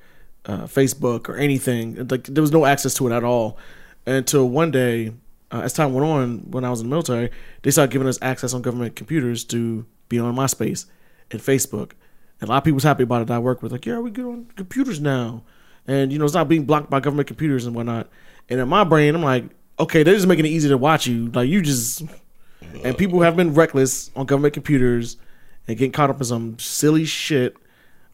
uh, 0.46 0.64
Facebook 0.64 1.28
or 1.28 1.36
anything. 1.36 2.08
Like 2.08 2.24
there 2.24 2.42
was 2.42 2.52
no 2.52 2.66
access 2.66 2.94
to 2.94 3.08
it 3.08 3.12
at 3.12 3.24
all 3.24 3.58
until 4.06 4.48
one 4.48 4.70
day, 4.70 5.12
uh, 5.52 5.60
as 5.60 5.72
time 5.72 5.92
went 5.92 6.06
on, 6.06 6.50
when 6.50 6.64
I 6.64 6.70
was 6.70 6.80
in 6.80 6.86
the 6.86 6.90
military, 6.90 7.30
they 7.62 7.70
started 7.70 7.92
giving 7.92 8.08
us 8.08 8.18
access 8.22 8.54
on 8.54 8.62
government 8.62 8.96
computers 8.96 9.44
to 9.44 9.84
be 10.08 10.18
on 10.18 10.34
MySpace 10.34 10.86
and 11.30 11.40
Facebook. 11.40 11.92
And 12.40 12.48
a 12.48 12.52
lot 12.52 12.58
of 12.58 12.64
people 12.64 12.76
was 12.76 12.84
happy 12.84 13.02
about 13.02 13.22
it. 13.22 13.30
I 13.30 13.38
work 13.38 13.62
with, 13.62 13.72
like, 13.72 13.86
yeah, 13.86 13.98
we 13.98 14.10
get 14.10 14.24
on 14.24 14.46
computers 14.56 15.00
now, 15.00 15.42
and 15.86 16.12
you 16.12 16.18
know, 16.18 16.24
it's 16.24 16.34
not 16.34 16.48
being 16.48 16.64
blocked 16.64 16.88
by 16.88 17.00
government 17.00 17.28
computers 17.28 17.66
and 17.66 17.74
whatnot. 17.74 18.08
And 18.48 18.60
in 18.60 18.68
my 18.68 18.84
brain, 18.84 19.14
I'm 19.14 19.22
like, 19.22 19.44
okay, 19.78 20.02
they're 20.02 20.14
just 20.14 20.26
making 20.26 20.46
it 20.46 20.50
easy 20.50 20.68
to 20.68 20.78
watch 20.78 21.06
you. 21.06 21.30
Like 21.30 21.48
you 21.48 21.62
just, 21.62 22.02
and 22.84 22.96
people 22.98 23.20
have 23.22 23.36
been 23.36 23.54
reckless 23.54 24.10
on 24.16 24.26
government 24.26 24.54
computers 24.54 25.16
and 25.68 25.76
getting 25.76 25.92
caught 25.92 26.10
up 26.10 26.18
in 26.18 26.24
some 26.24 26.58
silly 26.58 27.04
shit, 27.04 27.56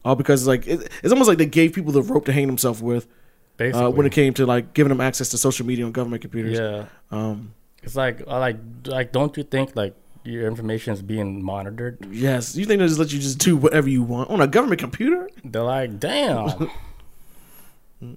all 0.05 0.15
because 0.15 0.47
like 0.47 0.67
it, 0.67 0.89
it's 1.03 1.11
almost 1.11 1.27
like 1.27 1.37
they 1.37 1.45
gave 1.45 1.73
people 1.73 1.91
the 1.91 2.01
rope 2.01 2.25
to 2.25 2.31
hang 2.33 2.47
themselves 2.47 2.81
with 2.81 3.07
basically. 3.57 3.85
uh, 3.85 3.89
when 3.89 4.05
it 4.05 4.11
came 4.11 4.33
to 4.35 4.45
like 4.45 4.73
giving 4.73 4.89
them 4.89 5.01
access 5.01 5.29
to 5.29 5.37
social 5.37 5.65
media 5.65 5.85
on 5.85 5.91
government 5.91 6.21
computers. 6.21 6.57
yeah, 6.59 6.85
Um, 7.11 7.53
it's 7.83 7.95
like 7.95 8.25
like 8.27 8.57
like 8.85 9.11
don't 9.11 9.35
you 9.37 9.43
think 9.43 9.75
like 9.75 9.95
your 10.23 10.45
information 10.47 10.93
is 10.93 11.01
being 11.01 11.41
monitored? 11.43 12.05
yes, 12.11 12.55
you 12.55 12.65
think 12.65 12.79
they 12.79 12.87
just 12.87 12.99
let 12.99 13.13
you 13.13 13.19
just 13.19 13.39
do 13.39 13.55
whatever 13.55 13.89
you 13.89 14.03
want 14.03 14.29
on 14.29 14.41
a 14.41 14.47
government 14.47 14.79
computer? 14.81 15.29
They're 15.43 15.63
like, 15.63 15.99
damn, 15.99 16.69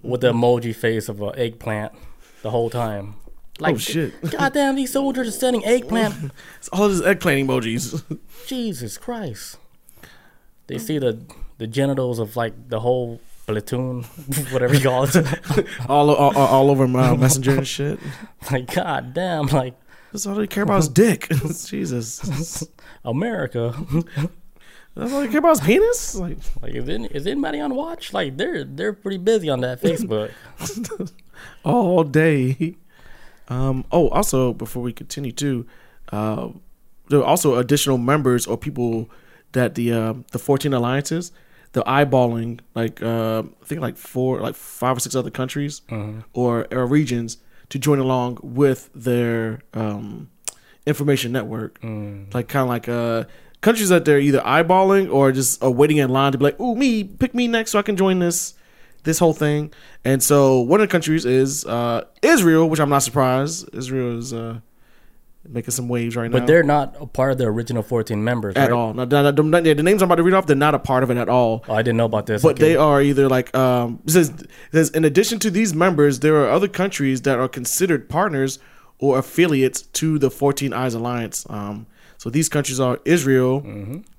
with 0.03 0.21
the 0.21 0.33
emoji 0.33 0.75
face 0.75 1.09
of 1.09 1.23
an 1.23 1.33
eggplant 1.37 1.93
the 2.43 2.51
whole 2.51 2.69
time. 2.71 3.15
Like, 3.61 3.75
oh 3.75 3.79
shit! 3.79 4.21
goddamn, 4.31 4.77
these 4.77 4.93
soldiers 4.93 5.29
are 5.29 5.33
sending 5.33 5.65
eggplant. 5.65 6.33
It's 6.59 6.69
all 6.69 6.85
of 6.85 6.93
these 6.93 7.03
eggplant 7.03 7.49
emojis. 7.49 8.03
Jesus 8.47 8.97
Christ! 8.99 9.59
They 10.67 10.79
see 10.79 10.99
the 10.99 11.23
the 11.59 11.67
genitals 11.67 12.19
of 12.19 12.37
like 12.37 12.69
the 12.69 12.81
whole 12.81 13.21
platoon, 13.47 14.05
whatever 14.51 14.75
you 14.75 14.81
call 14.81 15.05
it. 15.05 15.17
all, 15.89 16.11
all 16.11 16.37
all 16.37 16.71
over 16.71 16.87
my 16.89 17.17
messenger 17.17 17.59
and 17.59 17.69
shit. 17.69 17.99
like, 18.51 18.73
goddamn, 18.75 19.47
like 19.47 19.75
That's 20.13 20.27
all 20.27 20.35
they 20.37 20.47
care 20.47 20.63
about 20.63 20.79
is 20.79 20.89
dick. 20.89 21.29
Jesus. 21.67 22.65
America. 23.05 23.75
That's 24.95 25.13
all 25.13 25.21
they 25.21 25.29
care 25.29 25.39
about 25.39 25.53
is 25.53 25.61
penis. 25.61 26.15
Like 26.15 26.39
like, 26.63 26.75
is, 26.75 26.89
any, 26.89 27.07
is 27.09 27.27
anybody 27.27 27.61
on 27.61 27.75
watch? 27.75 28.13
Like, 28.13 28.37
they're 28.37 28.65
they're 28.65 28.93
pretty 28.93 29.19
busy 29.19 29.49
on 29.49 29.61
that 29.61 29.81
Facebook. 29.81 30.31
all 31.65 32.05
day. 32.05 32.77
Um. 33.51 33.85
Oh, 33.93 34.09
also 34.09 34.53
before 34.55 34.83
we 34.83 34.93
continue 34.93 35.33
too, 35.33 35.67
uh, 36.13 36.49
there 37.09 37.19
are 37.19 37.25
also 37.25 37.57
additional 37.57 37.99
members 37.99 38.47
or 38.47 38.57
people 38.57 39.11
that 39.53 39.75
the 39.75 39.93
uh, 39.93 40.15
the 40.33 40.39
fourteen 40.39 40.73
alliances 40.73 41.33
they're 41.73 41.85
eyeballing 41.85 42.59
like 42.75 43.01
uh, 43.03 43.43
I 43.63 43.65
think 43.65 43.81
like 43.81 43.97
four 43.97 44.41
like 44.41 44.55
five 44.57 44.97
or 44.97 45.01
six 45.01 45.15
other 45.15 45.31
countries 45.31 45.83
or, 46.33 46.67
or 46.73 46.87
regions 46.87 47.39
to 47.69 47.79
join 47.79 48.01
along 48.01 48.39
with 48.43 48.91
their 48.95 49.61
um, 49.75 50.29
information 50.87 51.31
network, 51.31 51.79
like 52.35 52.49
kind 52.49 52.63
of 52.63 52.69
like 52.69 52.89
uh, 52.89 53.25
countries 53.61 53.89
that 53.91 54.05
they're 54.05 54.19
either 54.19 54.41
eyeballing 54.41 55.13
or 55.13 55.31
just 55.31 55.63
are 55.63 55.71
waiting 55.71 55.99
in 55.99 56.11
line 56.11 56.33
to 56.33 56.39
be 56.39 56.45
like, 56.45 56.59
"Ooh, 56.61 56.75
me, 56.75 57.05
pick 57.05 57.35
me 57.35 57.47
next 57.47 57.71
so 57.71 57.79
I 57.79 57.83
can 57.83 57.97
join 57.97 58.19
this." 58.19 58.55
This 59.05 59.19
whole 59.19 59.33
thing, 59.33 59.73
and 60.05 60.23
so 60.23 60.61
one 60.61 60.81
of 60.81 60.89
the 60.89 60.93
countries 60.93 61.25
is 61.25 61.65
uh, 61.65 62.05
Israel, 62.23 62.69
which 62.69 62.81
I'm 62.81 62.91
not 62.91 63.03
surprised. 63.03 63.69
Israel 63.75 64.19
is 64.19 64.33
uh, 64.33 64.61
making 65.49 65.71
some 65.71 65.89
waves 65.89 66.17
right 66.17 66.31
now 66.31 66.39
But 66.39 66.47
they're 66.47 66.63
not 66.63 66.97
a 67.01 67.07
part 67.07 67.33
of 67.33 67.39
the 67.39 67.45
original 67.47 67.83
14 67.83 68.23
members, 68.23 68.57
at 68.57 68.65
right? 68.65 68.73
all. 68.73 68.93
Now, 68.93 69.05
now, 69.07 69.31
now, 69.31 69.59
yeah, 69.59 69.73
the 69.73 69.83
names 69.83 70.03
I'm 70.03 70.09
about 70.09 70.17
to 70.17 70.23
read 70.23 70.35
off, 70.35 70.47
they're 70.47 70.55
not 70.55 70.75
a 70.75 70.79
part 70.79 71.03
of 71.03 71.11
it 71.11 71.17
at 71.17 71.29
all. 71.31 71.65
Oh, 71.67 71.75
I 71.75 71.83
didn't 71.83 71.97
know 71.97 72.05
about 72.05 72.27
this. 72.27 72.43
But 72.43 72.57
Okay. 72.57 72.63
they 72.69 72.77
are 72.77 73.01
either 73.01 73.27
like 73.29 73.55
um 73.57 74.01
it 74.05 74.11
says, 74.11 74.29
it 74.29 74.49
says 74.73 74.91
in 74.91 75.05
addition 75.07 75.39
to 75.41 75.51
these 75.51 75.75
members, 75.75 76.21
there 76.21 76.37
are 76.37 76.51
other 76.51 76.69
countries 76.69 77.23
that 77.23 77.39
are 77.39 77.49
considered 77.49 78.09
partners 78.11 78.59
or 78.99 79.19
affiliates 79.19 79.81
to 79.83 80.19
the 80.19 80.31
14 80.31 80.75
Eyes 80.75 80.93
Alliance. 80.95 81.47
Um, 81.49 81.87
so 82.19 82.29
these 82.29 82.51
countries 82.51 82.79
are 82.79 83.01
Israel, 83.07 83.65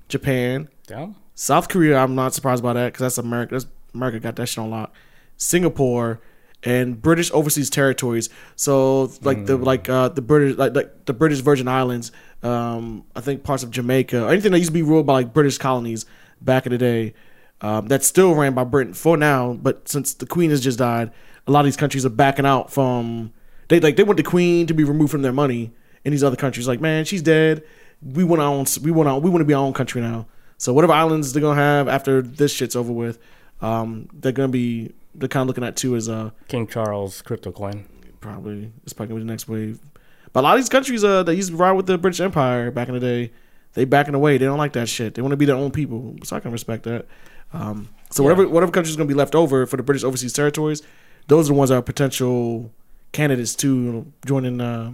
Japan, 0.08 0.68
Yeah. 0.90 1.10
South 1.36 1.68
Korea. 1.68 1.98
I'm 1.98 2.16
not 2.16 2.34
surprised 2.34 2.62
by 2.64 2.72
that 2.72 2.86
because 2.92 3.00
that's 3.00 3.18
America. 3.18 3.54
That's, 3.54 3.66
America 3.94 4.20
got 4.20 4.36
that 4.36 4.46
shit 4.46 4.58
on 4.58 4.70
lock. 4.70 4.94
Singapore 5.36 6.20
and 6.64 7.00
British 7.00 7.30
overseas 7.32 7.70
territories. 7.70 8.28
So 8.56 9.12
like 9.22 9.46
the 9.46 9.56
like 9.56 9.88
uh 9.88 10.08
the 10.08 10.22
British 10.22 10.56
like, 10.56 10.74
like 10.74 11.06
the 11.06 11.12
British 11.12 11.40
Virgin 11.40 11.68
Islands. 11.68 12.12
Um, 12.42 13.04
I 13.14 13.20
think 13.20 13.44
parts 13.44 13.62
of 13.62 13.70
Jamaica, 13.70 14.28
anything 14.28 14.52
that 14.52 14.58
used 14.58 14.70
to 14.70 14.74
be 14.74 14.82
ruled 14.82 15.06
by 15.06 15.14
like 15.14 15.32
British 15.32 15.58
colonies 15.58 16.06
back 16.40 16.66
in 16.66 16.72
the 16.72 16.78
day. 16.78 17.14
Um, 17.60 17.86
that's 17.86 18.06
still 18.06 18.34
ran 18.34 18.54
by 18.54 18.64
Britain 18.64 18.92
for 18.92 19.16
now, 19.16 19.52
but 19.52 19.88
since 19.88 20.14
the 20.14 20.26
Queen 20.26 20.50
has 20.50 20.60
just 20.60 20.80
died, 20.80 21.12
a 21.46 21.52
lot 21.52 21.60
of 21.60 21.66
these 21.66 21.76
countries 21.76 22.04
are 22.04 22.10
backing 22.10 22.46
out 22.46 22.72
from. 22.72 23.32
They 23.68 23.78
like 23.78 23.96
they 23.96 24.02
want 24.02 24.16
the 24.16 24.24
Queen 24.24 24.66
to 24.66 24.74
be 24.74 24.84
removed 24.84 25.12
from 25.12 25.22
their 25.22 25.32
money 25.32 25.72
in 26.04 26.10
these 26.10 26.24
other 26.24 26.36
countries. 26.36 26.66
Like, 26.66 26.80
man, 26.80 27.04
she's 27.04 27.22
dead. 27.22 27.62
We 28.02 28.24
want 28.24 28.42
our 28.42 28.48
own. 28.48 28.66
We 28.82 28.90
want 28.90 29.08
our, 29.08 29.20
We 29.20 29.30
want 29.30 29.42
to 29.42 29.46
be 29.46 29.54
our 29.54 29.64
own 29.64 29.72
country 29.72 30.00
now. 30.00 30.26
So 30.58 30.72
whatever 30.72 30.92
islands 30.92 31.32
they're 31.32 31.40
gonna 31.40 31.60
have 31.60 31.88
after 31.88 32.20
this 32.22 32.52
shit's 32.52 32.76
over 32.76 32.92
with, 32.92 33.18
um, 33.62 34.08
they're 34.12 34.32
gonna 34.32 34.48
be. 34.48 34.92
They're 35.14 35.28
kind 35.28 35.42
of 35.42 35.48
looking 35.48 35.64
at 35.64 35.76
too 35.76 35.94
as 35.96 36.08
uh 36.08 36.30
King 36.48 36.66
Charles 36.66 37.22
crypto 37.22 37.52
coin. 37.52 37.86
probably 38.20 38.72
it's 38.84 38.92
probably 38.92 39.08
gonna 39.14 39.20
be 39.20 39.26
the 39.26 39.32
next 39.32 39.48
wave. 39.48 39.78
But 40.32 40.40
a 40.40 40.42
lot 40.42 40.54
of 40.56 40.60
these 40.60 40.68
countries 40.70 41.04
uh 41.04 41.22
that 41.22 41.34
used 41.36 41.50
to 41.50 41.56
ride 41.56 41.72
with 41.72 41.86
the 41.86 41.98
British 41.98 42.20
Empire 42.20 42.70
back 42.70 42.88
in 42.88 42.94
the 42.94 43.00
day, 43.00 43.32
they 43.74 43.84
backing 43.84 44.14
away. 44.14 44.38
They 44.38 44.46
don't 44.46 44.58
like 44.58 44.72
that 44.72 44.88
shit. 44.88 45.14
They 45.14 45.22
want 45.22 45.32
to 45.32 45.36
be 45.36 45.44
their 45.44 45.56
own 45.56 45.70
people. 45.70 46.16
So 46.24 46.34
I 46.36 46.40
can 46.40 46.50
respect 46.50 46.84
that. 46.84 47.06
Um, 47.52 47.90
so 48.10 48.22
whatever 48.22 48.48
whatever 48.48 48.72
country's 48.72 48.96
gonna 48.96 49.06
be 49.06 49.14
left 49.14 49.34
over 49.34 49.66
for 49.66 49.76
the 49.76 49.82
British 49.82 50.02
overseas 50.04 50.32
territories, 50.32 50.82
those 51.28 51.46
are 51.48 51.52
the 51.52 51.58
ones 51.58 51.68
that 51.68 51.76
are 51.76 51.82
potential 51.82 52.70
candidates 53.12 53.54
to 53.56 54.10
joining 54.24 54.60
uh, 54.62 54.92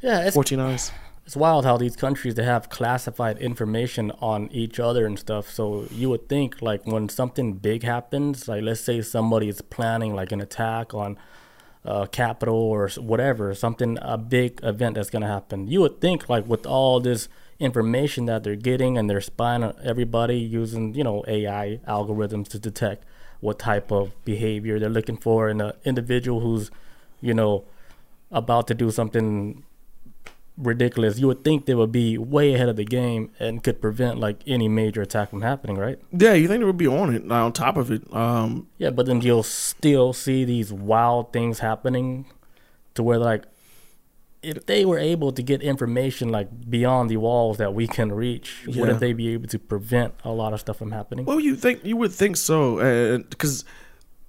Yeah, 0.00 0.22
it's 0.26 0.34
14 0.34 0.58
Eyes. 0.58 0.90
It's 1.30 1.36
wild 1.36 1.64
how 1.64 1.76
these 1.76 1.94
countries 1.94 2.34
they 2.34 2.42
have 2.42 2.68
classified 2.70 3.38
information 3.38 4.10
on 4.20 4.48
each 4.50 4.80
other 4.80 5.06
and 5.06 5.16
stuff. 5.16 5.48
So 5.48 5.86
you 5.92 6.10
would 6.10 6.28
think 6.28 6.60
like 6.60 6.84
when 6.84 7.08
something 7.08 7.52
big 7.52 7.84
happens, 7.84 8.48
like 8.48 8.64
let's 8.64 8.80
say 8.80 9.00
somebody 9.00 9.48
is 9.48 9.62
planning 9.62 10.12
like 10.12 10.32
an 10.32 10.40
attack 10.40 10.92
on 10.92 11.16
uh, 11.84 12.06
capital 12.06 12.56
or 12.56 12.88
whatever, 12.98 13.54
something 13.54 13.96
a 14.02 14.18
big 14.18 14.58
event 14.64 14.96
that's 14.96 15.08
gonna 15.08 15.28
happen. 15.28 15.68
You 15.68 15.82
would 15.82 16.00
think 16.00 16.28
like 16.28 16.48
with 16.48 16.66
all 16.66 16.98
this 16.98 17.28
information 17.60 18.26
that 18.26 18.42
they're 18.42 18.56
getting 18.56 18.98
and 18.98 19.08
they're 19.08 19.20
spying 19.20 19.62
on 19.62 19.76
everybody 19.84 20.36
using 20.36 20.94
you 20.94 21.04
know 21.04 21.24
AI 21.28 21.78
algorithms 21.86 22.48
to 22.48 22.58
detect 22.58 23.04
what 23.38 23.60
type 23.60 23.92
of 23.92 24.10
behavior 24.24 24.80
they're 24.80 24.88
looking 24.88 25.16
for 25.16 25.48
in 25.48 25.60
an 25.60 25.74
individual 25.84 26.40
who's 26.40 26.72
you 27.20 27.34
know 27.34 27.62
about 28.32 28.66
to 28.66 28.74
do 28.74 28.90
something 28.90 29.62
ridiculous. 30.60 31.18
You 31.18 31.26
would 31.28 31.42
think 31.44 31.66
they 31.66 31.74
would 31.74 31.92
be 31.92 32.18
way 32.18 32.54
ahead 32.54 32.68
of 32.68 32.76
the 32.76 32.84
game 32.84 33.30
and 33.38 33.62
could 33.62 33.80
prevent 33.80 34.18
like 34.18 34.40
any 34.46 34.68
major 34.68 35.02
attack 35.02 35.30
from 35.30 35.42
happening, 35.42 35.76
right? 35.78 35.98
Yeah, 36.12 36.34
you 36.34 36.46
think 36.48 36.60
they 36.60 36.64
would 36.66 36.76
be 36.76 36.86
on 36.86 37.14
it, 37.14 37.22
uh, 37.30 37.44
on 37.46 37.52
top 37.52 37.76
of 37.76 37.90
it. 37.90 38.02
Um, 38.14 38.68
Yeah, 38.78 38.90
but 38.90 39.06
then 39.06 39.20
you'll 39.20 39.42
still 39.42 40.12
see 40.12 40.44
these 40.44 40.72
wild 40.72 41.32
things 41.32 41.60
happening 41.60 42.26
to 42.94 43.02
where 43.02 43.18
like 43.18 43.44
if 44.42 44.64
they 44.66 44.84
were 44.86 44.98
able 44.98 45.32
to 45.32 45.42
get 45.42 45.60
information 45.62 46.30
like 46.30 46.48
beyond 46.70 47.10
the 47.10 47.16
walls 47.18 47.58
that 47.58 47.74
we 47.74 47.86
can 47.86 48.10
reach, 48.12 48.64
Yeah. 48.66 48.80
wouldn't 48.80 49.00
they 49.00 49.12
be 49.12 49.28
able 49.34 49.48
to 49.48 49.58
prevent 49.58 50.14
a 50.24 50.30
lot 50.30 50.52
of 50.54 50.60
stuff 50.60 50.78
from 50.78 50.92
happening? 50.92 51.26
Well, 51.26 51.40
you 51.40 51.54
think 51.56 51.84
you 51.84 51.96
would 51.98 52.12
think 52.12 52.36
so, 52.38 53.18
because 53.28 53.64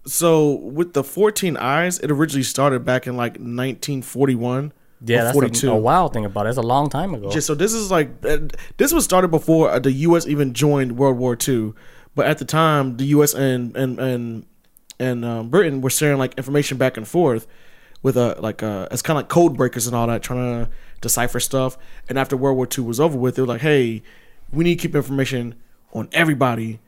so 0.06 0.52
with 0.56 0.94
the 0.94 1.04
fourteen 1.04 1.56
eyes, 1.58 2.00
it 2.00 2.12
originally 2.12 2.44
started 2.44 2.84
back 2.84 3.08
in 3.08 3.16
like 3.16 3.40
nineteen 3.40 4.02
forty 4.02 4.36
one. 4.36 4.74
Yeah, 5.04 5.24
that's 5.24 5.34
forty 5.34 5.68
a, 5.68 5.72
a 5.72 5.76
wild 5.76 6.14
thing 6.14 6.26
about 6.26 6.46
it. 6.46 6.50
It's 6.50 6.58
a 6.58 6.62
long 6.62 6.90
time 6.90 7.14
ago. 7.14 7.32
Just 7.32 7.48
so 7.48 7.56
this 7.56 7.74
is 7.74 7.90
like 7.90 8.10
uh, 8.24 8.40
this 8.78 8.94
was 8.94 9.04
started 9.04 9.30
before 9.30 9.70
uh, 9.70 9.80
the 9.80 9.92
U.S. 9.92 10.28
even 10.28 10.54
joined 10.54 10.98
World 10.98 11.18
War 11.18 11.38
II, 11.48 11.74
but 12.16 12.28
at 12.28 12.38
the 12.38 12.46
time 12.46 12.98
the 12.98 13.06
U.S. 13.06 13.34
and 13.34 13.76
and 13.76 14.00
and 14.00 14.46
and 15.00 15.26
um, 15.26 15.50
Britain 15.50 15.82
were 15.82 15.90
sharing 15.90 16.20
like 16.20 16.36
information 16.38 16.78
back 16.78 16.98
and 16.98 17.08
forth 17.08 17.48
with 18.04 18.18
a 18.18 18.40
like 18.40 18.64
uh 18.64 18.88
it's 18.92 19.02
kind 19.02 19.18
of 19.18 19.24
like 19.24 19.30
code 19.30 19.58
breakers 19.58 19.88
and 19.88 19.96
all 19.96 20.08
that, 20.08 20.22
trying 20.22 20.66
to 20.66 20.72
decipher 21.02 21.40
stuff. 21.40 21.78
And 22.08 22.20
after 22.20 22.38
World 22.38 22.58
War 22.58 22.68
II 22.78 22.84
was 22.84 23.00
over 23.00 23.18
with, 23.18 23.36
they 23.36 23.42
were 23.42 23.48
like, 23.48 23.62
hey, 23.62 24.04
we 24.52 24.64
need 24.64 24.76
to 24.76 24.82
keep 24.82 24.96
information 24.96 25.56
on 25.94 26.10
everybody 26.12 26.80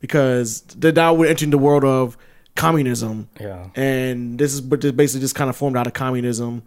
because 0.00 0.62
they're 0.62 0.92
now 0.92 1.14
we're 1.14 1.28
entering 1.28 1.50
the 1.50 1.58
world 1.58 1.84
of 1.84 2.16
communism 2.56 3.28
yeah. 3.38 3.68
and 3.74 4.38
this 4.38 4.52
is 4.52 4.60
but 4.60 4.80
this 4.80 4.92
basically 4.92 5.20
just 5.20 5.34
kind 5.34 5.48
of 5.48 5.56
formed 5.56 5.76
out 5.76 5.86
of 5.86 5.92
communism 5.92 6.62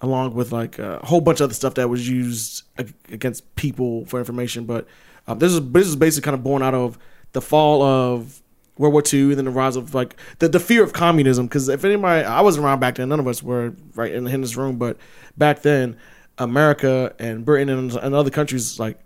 along 0.00 0.34
with 0.34 0.52
like 0.52 0.78
a 0.78 0.98
whole 1.04 1.20
bunch 1.20 1.40
of 1.40 1.44
other 1.44 1.54
stuff 1.54 1.74
that 1.74 1.88
was 1.88 2.08
used 2.08 2.64
against 3.10 3.54
people 3.56 4.04
for 4.06 4.18
information 4.18 4.64
but 4.64 4.86
um, 5.26 5.38
this 5.38 5.52
is 5.52 5.70
this 5.72 5.86
is 5.86 5.96
basically 5.96 6.24
kind 6.24 6.34
of 6.34 6.44
born 6.44 6.62
out 6.62 6.74
of 6.74 6.98
the 7.32 7.40
fall 7.40 7.82
of 7.82 8.42
World 8.78 8.92
War 8.92 9.02
II 9.10 9.22
and 9.22 9.38
then 9.38 9.44
the 9.46 9.50
rise 9.50 9.76
of 9.76 9.94
like 9.94 10.16
the, 10.38 10.48
the 10.48 10.60
fear 10.60 10.82
of 10.82 10.92
communism 10.92 11.46
because 11.46 11.68
if 11.68 11.84
anybody 11.84 12.24
I 12.24 12.40
wasn't 12.42 12.66
around 12.66 12.80
back 12.80 12.96
then 12.96 13.08
none 13.08 13.20
of 13.20 13.26
us 13.26 13.42
were 13.42 13.74
right 13.94 14.12
in, 14.12 14.26
in 14.26 14.40
this 14.42 14.56
room 14.56 14.76
but 14.76 14.98
back 15.36 15.62
then 15.62 15.96
America 16.38 17.14
and 17.18 17.44
Britain 17.44 17.68
and, 17.68 17.92
and 17.94 18.14
other 18.14 18.30
countries 18.30 18.78
like 18.78 18.98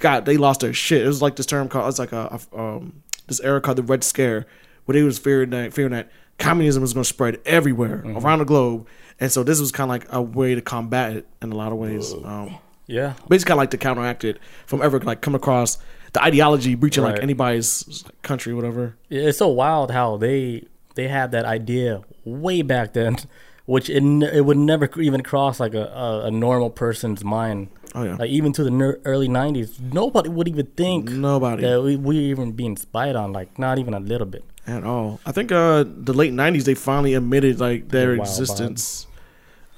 God 0.00 0.24
they 0.24 0.36
lost 0.36 0.60
their 0.60 0.72
shit. 0.72 1.02
It 1.02 1.08
was 1.08 1.22
like 1.22 1.36
this 1.36 1.46
term 1.46 1.68
called 1.68 1.88
it's 1.88 1.98
like 1.98 2.12
a, 2.12 2.40
a 2.52 2.58
um, 2.58 3.02
this 3.26 3.40
era 3.40 3.60
called 3.60 3.78
the 3.78 3.82
Red 3.82 4.04
Scare 4.04 4.46
where 4.84 4.94
they 4.94 5.02
was 5.02 5.18
fearing 5.18 5.50
that 5.50 5.72
fearing 5.72 5.92
that 5.92 6.10
communism 6.38 6.82
was 6.82 6.92
going 6.92 7.04
to 7.04 7.08
spread 7.08 7.40
everywhere 7.46 8.02
around 8.06 8.40
the 8.40 8.44
globe, 8.44 8.86
and 9.20 9.30
so 9.32 9.42
this 9.42 9.60
was 9.60 9.72
kind 9.72 9.90
of 9.90 9.94
like 9.94 10.06
a 10.12 10.20
way 10.22 10.54
to 10.54 10.60
combat 10.60 11.16
it 11.16 11.26
in 11.42 11.52
a 11.52 11.56
lot 11.56 11.72
of 11.72 11.78
ways. 11.78 12.12
Um, 12.24 12.56
Yeah. 12.86 13.14
basically, 13.28 13.48
kind 13.50 13.58
of 13.58 13.62
like 13.62 13.70
to 13.70 13.78
counteract 13.78 14.24
it 14.24 14.38
from 14.66 14.82
ever 14.82 15.00
like 15.00 15.20
come 15.20 15.34
across 15.34 15.78
the 16.12 16.22
ideology 16.22 16.74
breaching 16.74 17.02
like 17.04 17.22
anybody's 17.22 18.04
country, 18.22 18.54
whatever. 18.54 18.96
It's 19.10 19.38
so 19.38 19.48
wild 19.48 19.90
how 19.90 20.16
they 20.16 20.64
they 20.94 21.08
had 21.08 21.30
that 21.32 21.44
idea 21.44 22.02
way 22.24 22.62
back 22.62 22.92
then, 22.94 23.16
which 23.66 23.90
it, 23.90 24.02
it 24.02 24.44
would 24.44 24.56
never 24.56 24.88
even 25.00 25.22
cross 25.22 25.58
like 25.60 25.74
a, 25.74 25.84
a, 25.86 26.26
a 26.26 26.30
normal 26.30 26.70
person's 26.70 27.22
mind. 27.24 27.68
Oh 27.94 28.02
yeah, 28.04 28.16
Like 28.16 28.30
even 28.30 28.52
to 28.52 28.62
the 28.64 28.70
ner- 28.70 29.00
early 29.04 29.28
'90s, 29.28 29.80
nobody 29.80 30.28
would 30.28 30.48
even 30.48 30.66
think 30.66 31.08
nobody 31.10 31.62
that 31.62 31.82
we 31.82 31.96
we 31.96 32.18
even 32.18 32.52
being 32.52 32.76
spied 32.76 33.16
on. 33.16 33.32
Like 33.32 33.58
not 33.58 33.78
even 33.78 33.94
a 33.94 34.00
little 34.00 34.26
bit. 34.26 34.44
At 34.66 34.84
all. 34.84 35.20
I 35.24 35.32
think 35.32 35.52
uh 35.52 35.84
the 35.86 36.12
late 36.12 36.32
'90s 36.32 36.64
they 36.64 36.74
finally 36.74 37.14
admitted 37.14 37.60
like 37.60 37.88
their 37.88 38.16
Bob. 38.16 38.26
existence. 38.26 39.06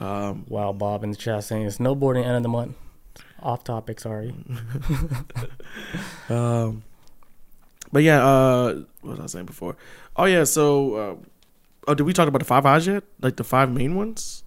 Um, 0.00 0.44
Wow, 0.48 0.72
Bob 0.72 1.02
in 1.04 1.10
the 1.10 1.16
chat 1.16 1.42
saying 1.44 1.66
snowboarding 1.68 2.24
end 2.24 2.36
of 2.36 2.42
the 2.42 2.48
month. 2.48 2.76
Off 3.42 3.64
topic, 3.64 4.00
sorry. 4.00 4.34
Um, 6.28 6.82
but 7.92 8.02
yeah, 8.02 8.24
uh, 8.24 8.82
what 9.00 9.16
was 9.16 9.20
I 9.20 9.26
saying 9.26 9.46
before? 9.46 9.76
Oh 10.16 10.24
yeah, 10.26 10.44
so 10.44 10.94
uh, 10.94 11.16
oh, 11.88 11.94
did 11.94 12.02
we 12.04 12.12
talk 12.12 12.28
about 12.28 12.40
the 12.40 12.44
five 12.44 12.66
eyes 12.66 12.86
yet? 12.86 13.04
Like 13.20 13.36
the 13.36 13.44
five 13.44 13.72
main 13.72 13.94
ones? 13.94 14.44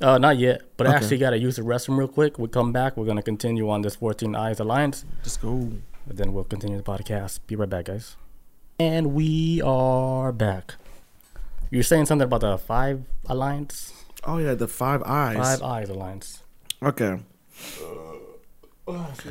Uh, 0.00 0.16
not 0.16 0.38
yet, 0.38 0.62
but 0.76 0.86
I 0.86 0.94
actually 0.94 1.18
got 1.18 1.30
to 1.30 1.38
use 1.38 1.56
the 1.56 1.62
restroom 1.62 1.98
real 1.98 2.08
quick. 2.08 2.38
We 2.38 2.46
come 2.48 2.72
back. 2.72 2.96
We're 2.96 3.04
gonna 3.06 3.22
continue 3.22 3.68
on 3.68 3.82
this 3.82 3.96
14 3.96 4.34
Eyes 4.34 4.60
Alliance. 4.60 5.04
Just 5.24 5.42
go. 5.42 5.50
And 5.50 5.82
then 6.16 6.32
we'll 6.32 6.44
continue 6.44 6.76
the 6.76 6.82
podcast. 6.84 7.40
Be 7.46 7.56
right 7.56 7.68
back, 7.68 7.86
guys. 7.86 8.16
And 8.80 9.12
we 9.12 9.60
are 9.62 10.30
back. 10.30 10.76
You're 11.68 11.82
saying 11.82 12.06
something 12.06 12.26
about 12.26 12.42
the 12.42 12.56
Five 12.56 13.02
Alliance? 13.26 14.04
Oh 14.22 14.38
yeah, 14.38 14.54
the 14.54 14.68
Five 14.68 15.02
Eyes. 15.02 15.36
Five 15.36 15.62
Eyes 15.62 15.88
Alliance. 15.88 16.44
Okay. 16.80 17.18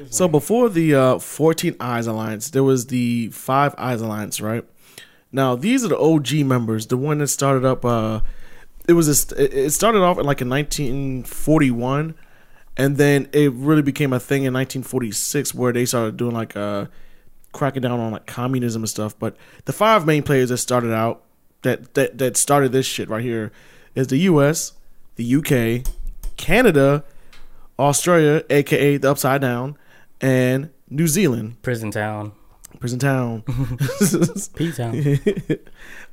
So 0.10 0.28
before 0.28 0.68
the 0.68 0.94
uh, 0.94 1.20
14 1.20 1.78
Eyes 1.80 2.08
Alliance, 2.08 2.50
there 2.50 2.64
was 2.64 2.88
the 2.88 3.30
Five 3.30 3.74
Eyes 3.78 4.02
Alliance, 4.02 4.42
right? 4.42 4.66
Now 5.32 5.56
these 5.56 5.86
are 5.86 5.88
the 5.88 5.98
OG 5.98 6.46
members, 6.46 6.88
the 6.88 6.98
one 6.98 7.20
that 7.20 7.28
started 7.28 7.64
up. 7.64 7.86
Uh, 7.86 8.20
it 8.86 8.94
was 8.94 9.32
a, 9.32 9.66
it 9.66 9.70
started 9.70 10.02
off 10.02 10.20
in 10.20 10.26
like 10.26 10.42
in 10.42 10.50
1941, 10.50 12.16
and 12.76 12.98
then 12.98 13.30
it 13.32 13.54
really 13.54 13.82
became 13.82 14.12
a 14.12 14.20
thing 14.20 14.44
in 14.44 14.54
1946 14.54 15.54
where 15.54 15.72
they 15.72 15.86
started 15.86 16.18
doing 16.18 16.34
like 16.34 16.58
uh, 16.58 16.88
cracking 17.52 17.82
down 17.82 18.00
on 18.00 18.12
like 18.12 18.26
communism 18.26 18.84
and 18.84 18.90
stuff. 18.90 19.18
But 19.18 19.36
the 19.66 19.74
five 19.74 20.06
main 20.06 20.24
players 20.24 20.50
that 20.50 20.58
started 20.58 20.94
out 20.94 21.24
that 21.64 21.94
that 21.96 22.18
that 22.18 22.38
started 22.38 22.72
this 22.72 22.86
shit 22.86 23.10
right 23.10 23.24
here 23.24 23.52
is 23.96 24.08
the 24.08 24.18
U.S., 24.18 24.74
the 25.16 25.36
UK, 25.36 25.88
Canada, 26.38 27.04
Australia, 27.80 28.44
aka 28.50 28.98
the 28.98 29.10
Upside 29.10 29.42
Down, 29.42 29.78
and 30.22 30.70
New 30.90 31.08
Zealand, 31.08 31.62
Prison 31.62 31.92
Town. 31.92 32.32
Prison 32.80 33.00
Town. 33.00 33.44
P 34.56 34.72
Town. 34.72 34.96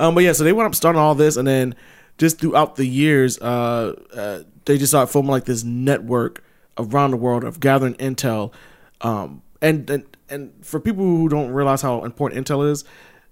um, 0.01 0.15
but 0.15 0.25
yeah, 0.25 0.33
so 0.33 0.45
they 0.45 0.53
went 0.53 0.67
up 0.67 0.75
starting 0.75 1.01
all 1.01 1.15
this, 1.15 1.37
and 1.37 1.47
then 1.47 1.75
just 2.19 2.41
throughout 2.41 2.77
the 2.77 2.87
years, 2.87 3.39
uh, 3.41 3.95
uh, 4.15 4.43
they 4.65 4.79
just 4.79 4.91
started 4.91 5.13
forming 5.13 5.31
like 5.31 5.45
this 5.45 5.63
network 5.63 6.43
around 6.79 7.11
the 7.11 7.17
world 7.17 7.45
of 7.45 7.61
gathering 7.61 7.95
intel. 7.95 8.53
Um, 9.01 9.43
and 9.65 9.89
and 9.91 10.05
and 10.29 10.53
for 10.63 10.79
people 10.81 11.05
who 11.05 11.29
don't 11.29 11.51
realize 11.51 11.83
how 11.83 12.05
important 12.05 12.47
intel 12.47 12.71
is, 12.71 12.85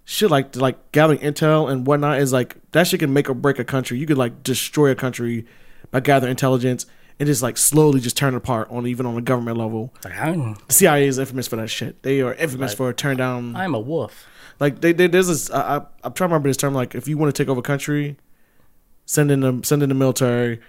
shit 0.05 0.31
like 0.31 0.57
like 0.57 0.93
gathering 0.93 1.21
intel 1.21 1.71
and 1.71 1.87
whatnot 1.87 2.19
is 2.19 2.33
like 2.33 2.57
that 2.73 2.87
shit 2.87 3.01
can 3.01 3.13
make 3.13 3.29
or 3.31 3.35
break 3.35 3.59
a 3.59 3.65
country. 3.65 3.99
You 3.99 4.07
could 4.07 4.19
like 4.19 4.43
destroy 4.43 4.91
a 4.91 4.95
country 4.95 5.47
by 5.91 6.01
gathering 6.01 6.31
intelligence 6.31 6.87
and 7.21 7.27
just 7.27 7.43
like 7.43 7.57
slowly 7.59 8.01
just 8.01 8.17
turn 8.17 8.35
it 8.35 8.39
apart 8.39 8.69
on 8.71 8.87
even 8.87 9.05
on 9.07 9.17
a 9.17 9.21
government 9.21 9.59
level. 9.59 9.93
Like, 10.05 10.19
I'm, 10.19 10.57
The 10.67 10.73
CIA 10.75 11.07
is 11.07 11.19
infamous 11.19 11.47
for 11.47 11.57
that 11.57 11.69
shit. 11.69 12.03
They 12.03 12.21
are 12.23 12.35
infamous 12.35 12.73
Right. 12.73 12.77
for 12.77 12.93
turn 12.95 13.19
down. 13.19 13.55
I'm 13.55 13.75
a 13.75 13.81
wolf. 13.81 14.27
Like 14.59 14.81
they, 14.81 14.93
they 14.93 15.07
there's 15.07 15.29
this. 15.29 15.51
I, 15.51 15.61
I, 15.61 15.77
I'm 16.05 16.13
trying 16.15 16.29
to 16.31 16.35
remember 16.35 16.49
this 16.49 16.57
term. 16.57 16.75
Like 16.75 16.95
if 16.95 17.07
you 17.09 17.17
want 17.19 17.35
to 17.35 17.43
take 17.43 17.49
over 17.51 17.61
a 17.61 17.63
country, 17.63 18.17
send 19.07 19.31
in 19.31 19.41
the 19.41 19.61
send 19.65 19.83
in 19.83 19.89
the 19.89 19.95
military. 19.95 20.61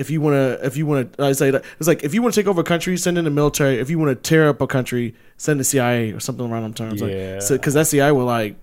If 0.00 0.08
you 0.10 0.20
want 0.20 0.34
to, 0.34 0.66
if 0.66 0.76
you 0.76 0.86
want 0.86 1.12
to, 1.12 1.24
I 1.24 1.32
say 1.32 1.50
that 1.50 1.64
it's 1.78 1.86
like 1.86 2.02
if 2.02 2.14
you 2.14 2.22
want 2.22 2.34
to 2.34 2.40
take 2.40 2.48
over 2.48 2.62
a 2.62 2.64
country, 2.64 2.96
send 2.96 3.18
in 3.18 3.24
the 3.24 3.30
military. 3.30 3.78
If 3.78 3.90
you 3.90 3.98
want 3.98 4.10
to 4.10 4.16
tear 4.28 4.48
up 4.48 4.60
a 4.60 4.66
country, 4.66 5.14
send 5.36 5.60
the 5.60 5.64
CIA 5.64 6.12
or 6.12 6.20
something 6.20 6.50
around 6.50 6.62
them 6.62 6.74
terms. 6.74 7.00
Yeah. 7.02 7.32
Like, 7.34 7.42
so 7.42 7.56
because 7.56 7.74
that 7.74 7.86
CIA 7.86 8.12
will 8.12 8.24
like 8.24 8.56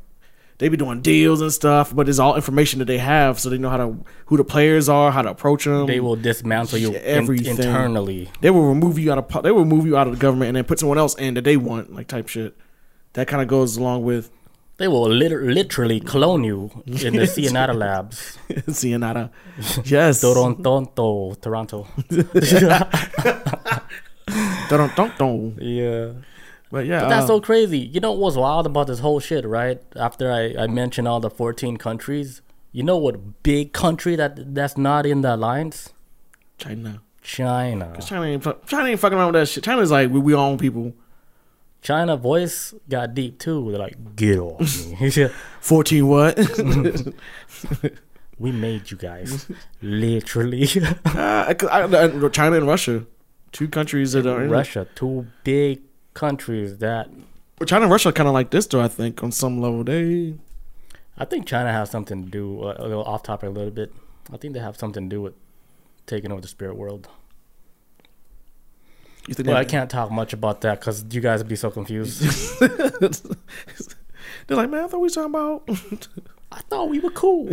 they 0.57 0.69
be 0.69 0.77
doing 0.77 1.01
deals 1.01 1.39
and 1.41 1.53
stuff, 1.53 1.95
but 1.95 2.09
it's 2.09 2.17
all 2.17 2.35
information 2.35 2.79
that 2.79 2.85
they 2.85 2.97
have, 2.97 3.39
so 3.39 3.49
they 3.51 3.59
know 3.59 3.69
how 3.69 3.77
to 3.77 3.97
who 4.25 4.37
the 4.37 4.43
players 4.43 4.89
are, 4.89 5.11
how 5.11 5.21
to 5.21 5.29
approach 5.29 5.65
them. 5.65 5.85
They 5.85 5.99
will 5.99 6.15
dismantle 6.15 6.79
you 6.79 6.89
in- 6.93 7.03
Everything. 7.03 7.55
internally. 7.57 8.31
They 8.41 8.49
will 8.49 8.67
remove 8.67 8.97
you 8.97 9.11
out 9.11 9.19
of 9.19 9.43
they 9.43 9.51
will 9.51 9.59
remove 9.63 9.85
you 9.85 9.95
out 9.95 10.07
of 10.07 10.13
the 10.13 10.19
government 10.19 10.49
and 10.49 10.55
then 10.57 10.63
put 10.63 10.79
someone 10.79 10.97
else 10.97 11.13
in 11.15 11.35
that 11.35 11.43
they 11.43 11.57
want, 11.57 11.93
like 11.93 12.07
type 12.07 12.27
shit. 12.27 12.57
That 13.13 13.27
kind 13.27 13.41
of 13.43 13.47
goes 13.47 13.77
along 13.77 14.03
with 14.03 14.31
They 14.77 14.87
will 14.87 15.09
lit- 15.09 15.31
literally 15.31 15.99
clone 15.99 16.43
you 16.43 16.69
in 16.85 17.13
the 17.15 17.23
Cienata 17.35 17.75
labs. 17.75 18.37
Cienata. 18.49 19.31
Yes. 19.85 20.21
Toronto, 20.21 21.33
Toronto. 21.41 21.87
Dun. 24.69 25.57
Yeah. 25.61 26.11
But 26.69 26.85
yeah, 26.85 27.01
But 27.01 27.09
that's 27.09 27.23
uh, 27.23 27.27
so 27.27 27.41
crazy. 27.41 27.79
You 27.79 28.01
know 28.01 28.11
what's 28.11 28.35
wild 28.35 28.65
about 28.65 28.87
this 28.87 28.99
whole 28.99 29.19
shit, 29.19 29.45
right? 29.45 29.81
After 29.95 30.31
I, 30.31 30.53
I 30.63 30.67
mentioned 30.67 31.07
all 31.07 31.19
the 31.21 31.29
14 31.29 31.77
countries, 31.77 32.41
you 32.73 32.83
know 32.83 32.97
what 32.97 33.41
big 33.41 33.71
country 33.71 34.15
that 34.17 34.53
that's 34.53 34.77
not 34.77 35.05
in 35.05 35.21
the 35.21 35.35
alliance? 35.35 35.93
China. 36.57 37.01
China. 37.21 37.97
China 38.01 38.25
ain't, 38.25 38.43
fu- 38.43 38.55
China 38.67 38.89
ain't 38.89 38.99
fucking 38.99 39.17
around 39.17 39.33
with 39.33 39.41
that 39.41 39.47
shit. 39.47 39.63
China's 39.63 39.91
like 39.91 40.09
we, 40.11 40.19
we 40.19 40.33
own 40.33 40.57
people. 40.57 40.93
China 41.87 42.17
voice 42.17 42.73
got 42.89 43.13
deep 43.13 43.39
too. 43.39 43.71
They're 43.71 43.79
like, 43.79 44.15
get 44.17 44.37
off 44.39 44.59
me. 44.59 45.29
Fourteen 45.61 46.05
what? 46.07 46.37
we 48.39 48.51
made 48.51 48.91
you 48.91 48.97
guys. 48.97 49.49
Literally. 49.81 50.67
uh, 51.05 51.53
I- 51.53 51.55
I- 51.71 52.29
China 52.29 52.57
and 52.57 52.67
Russia, 52.67 53.05
two 53.53 53.69
countries 53.69 54.11
that 54.11 54.25
are 54.27 54.43
in 54.43 54.49
Russia, 54.49 54.85
two 54.95 55.27
big 55.45 55.79
countries 56.13 56.79
that 56.79 57.09
China 57.65 57.83
and 57.83 57.91
Russia 57.91 58.11
kind 58.11 58.27
of 58.27 58.33
like 58.33 58.49
this 58.49 58.67
though. 58.67 58.81
I 58.81 58.89
think 58.89 59.23
on 59.23 59.31
some 59.31 59.61
level 59.61 59.85
they. 59.85 60.33
I 61.17 61.23
think 61.23 61.47
China 61.47 61.71
has 61.71 61.89
something 61.89 62.25
to 62.25 62.29
do. 62.29 62.63
Uh, 62.63 62.75
a 62.79 62.87
little 62.87 63.05
off 63.05 63.23
topic 63.23 63.47
a 63.47 63.53
little 63.53 63.71
bit. 63.71 63.93
I 64.33 64.35
think 64.35 64.53
they 64.55 64.59
have 64.59 64.75
something 64.75 65.09
to 65.09 65.15
do 65.15 65.21
with 65.21 65.35
taking 66.05 66.33
over 66.33 66.41
the 66.41 66.49
spirit 66.49 66.75
world. 66.75 67.07
Well, 69.45 69.57
I 69.57 69.65
can't 69.65 69.89
talk 69.89 70.11
much 70.11 70.33
about 70.33 70.61
that 70.61 70.79
because 70.79 71.03
you 71.11 71.21
guys 71.21 71.39
would 71.39 71.49
be 71.49 71.55
so 71.55 71.69
confused. 71.69 72.21
They're 74.47 74.57
like, 74.57 74.69
man, 74.69 74.85
I 74.85 74.87
thought 74.87 74.99
we 74.99 75.03
was 75.03 75.13
talking 75.15 75.31
about. 75.31 75.63
I 76.51 76.59
thought 76.69 76.89
we 76.89 76.99
were 76.99 77.11
cool. 77.11 77.45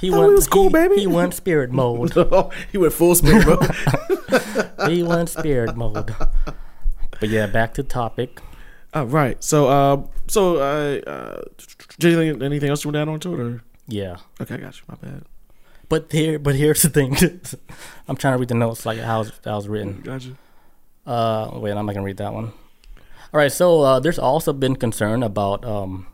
He 0.00 0.10
Thought 0.10 0.28
we 0.28 0.34
was 0.34 0.48
cool, 0.48 0.64
he, 0.64 0.70
baby. 0.70 0.96
He 0.96 1.06
went 1.06 1.34
spirit 1.34 1.70
mode. 1.70 2.12
he 2.72 2.78
went 2.78 2.92
full 2.92 3.14
spirit 3.14 3.44
bro. 3.44 3.58
he 4.88 5.02
went 5.04 5.28
spirit 5.28 5.76
mode. 5.76 6.14
But 7.20 7.28
yeah, 7.28 7.46
back 7.46 7.74
to 7.74 7.84
topic. 7.84 8.40
right. 8.94 9.42
So, 9.42 9.68
uh, 9.68 10.02
so, 10.26 10.56
uh, 10.56 11.00
uh, 11.08 11.42
anything, 12.02 12.42
anything 12.42 12.70
else 12.70 12.82
you 12.84 12.88
want 12.88 12.94
to 12.96 13.00
add 13.02 13.08
on 13.08 13.20
to 13.20 13.34
it, 13.34 13.40
or? 13.40 13.62
Yeah, 13.86 14.16
Okay, 14.40 14.54
I 14.54 14.58
got 14.58 14.76
you. 14.76 14.82
My 14.88 14.96
bad. 14.96 15.22
but 15.88 16.10
here, 16.10 16.38
but 16.40 16.54
here's 16.56 16.82
the 16.82 16.88
thing. 16.88 17.16
I'm 18.08 18.16
trying 18.16 18.34
to 18.34 18.38
read 18.38 18.48
the 18.48 18.54
notes 18.54 18.84
like 18.84 18.98
how 18.98 19.24
how 19.44 19.58
it's 19.58 19.66
written. 19.68 20.00
Got 20.00 20.24
you. 20.24 20.36
Uh, 21.06 21.50
wait, 21.54 21.72
I'm 21.72 21.86
not 21.86 21.94
gonna 21.94 22.04
read 22.04 22.18
that 22.18 22.32
one. 22.32 22.52
All 23.34 23.38
right, 23.38 23.50
so 23.50 23.80
uh, 23.80 24.00
there's 24.00 24.18
also 24.18 24.52
been 24.52 24.76
concern 24.76 25.22
about 25.22 25.64
um 25.64 26.06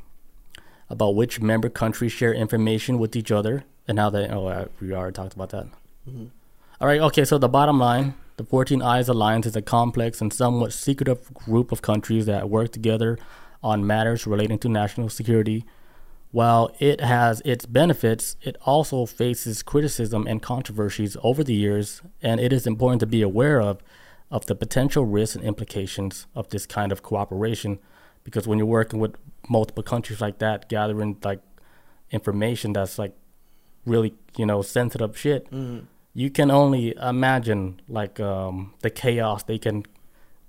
about 0.89 1.15
which 1.15 1.41
member 1.41 1.69
countries 1.69 2.13
share 2.13 2.33
information 2.33 2.99
with 2.99 3.15
each 3.15 3.31
other 3.31 3.65
and 3.87 3.99
how 3.99 4.11
they. 4.11 4.29
Oh, 4.29 4.69
we 4.81 4.93
already 4.95 5.15
talked 5.15 5.35
about 5.35 5.51
that. 5.51 5.67
All 6.81 6.87
right, 6.87 7.01
okay. 7.01 7.25
So 7.25 7.39
the 7.39 7.49
bottom 7.49 7.79
line: 7.79 8.15
the 8.37 8.45
14 8.45 8.81
Eyes 8.81 9.09
Alliance 9.09 9.47
is 9.47 9.57
a 9.57 9.63
complex 9.63 10.21
and 10.21 10.33
somewhat 10.33 10.73
secretive 10.73 11.33
group 11.35 11.73
of 11.73 11.83
countries 11.83 12.27
that 12.27 12.49
work 12.49 12.73
together 12.73 13.19
on 13.63 13.87
matters 13.87 14.27
relating 14.27 14.59
to 14.61 14.69
national 14.69 15.09
security. 15.09 15.65
While 16.31 16.71
it 16.79 17.01
has 17.01 17.41
its 17.45 17.65
benefits, 17.65 18.37
it 18.43 18.57
also 18.65 19.07
faces 19.07 19.63
criticism 19.63 20.27
and 20.27 20.43
controversies 20.43 21.17
over 21.23 21.43
the 21.43 21.55
years, 21.55 22.03
and 22.23 22.39
it 22.39 22.53
is 22.53 22.67
important 22.67 23.01
to 23.01 23.07
be 23.07 23.23
aware 23.23 23.61
of 23.61 23.83
of 24.31 24.47
the 24.47 24.55
potential 24.55 25.05
risks 25.05 25.37
and 25.37 25.45
implications 25.45 26.27
of 26.35 26.49
this 26.51 26.67
kind 26.67 26.93
of 26.93 27.03
cooperation. 27.03 27.79
Because 28.25 28.47
when 28.47 28.59
you're 28.59 28.67
working 28.67 29.01
with 29.01 29.15
multiple 29.49 29.83
countries 29.83 30.21
like 30.21 30.39
that 30.39 30.69
gathering 30.69 31.17
like 31.25 31.41
information 32.11 32.73
that's 32.73 32.99
like 32.99 33.15
really 33.87 34.15
you 34.37 34.45
know 34.45 34.61
sensitive 34.63 35.17
shit 35.17 35.47
you 36.15 36.31
can 36.31 36.51
only 36.51 36.95
imagine 36.97 37.81
like 37.89 38.19
um, 38.21 38.75
the 38.81 38.91
chaos 38.91 39.43
they 39.45 39.59
can 39.59 39.85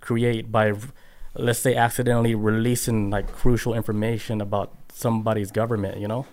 create 0.01 0.51
by 0.51 0.73
let's 1.35 1.59
say 1.59 1.75
accidentally 1.75 2.35
releasing 2.35 3.09
like 3.09 3.31
crucial 3.31 3.73
information 3.73 4.41
about 4.41 4.73
somebody's 4.91 5.51
government 5.51 5.97
you 5.99 6.07
know? 6.07 6.25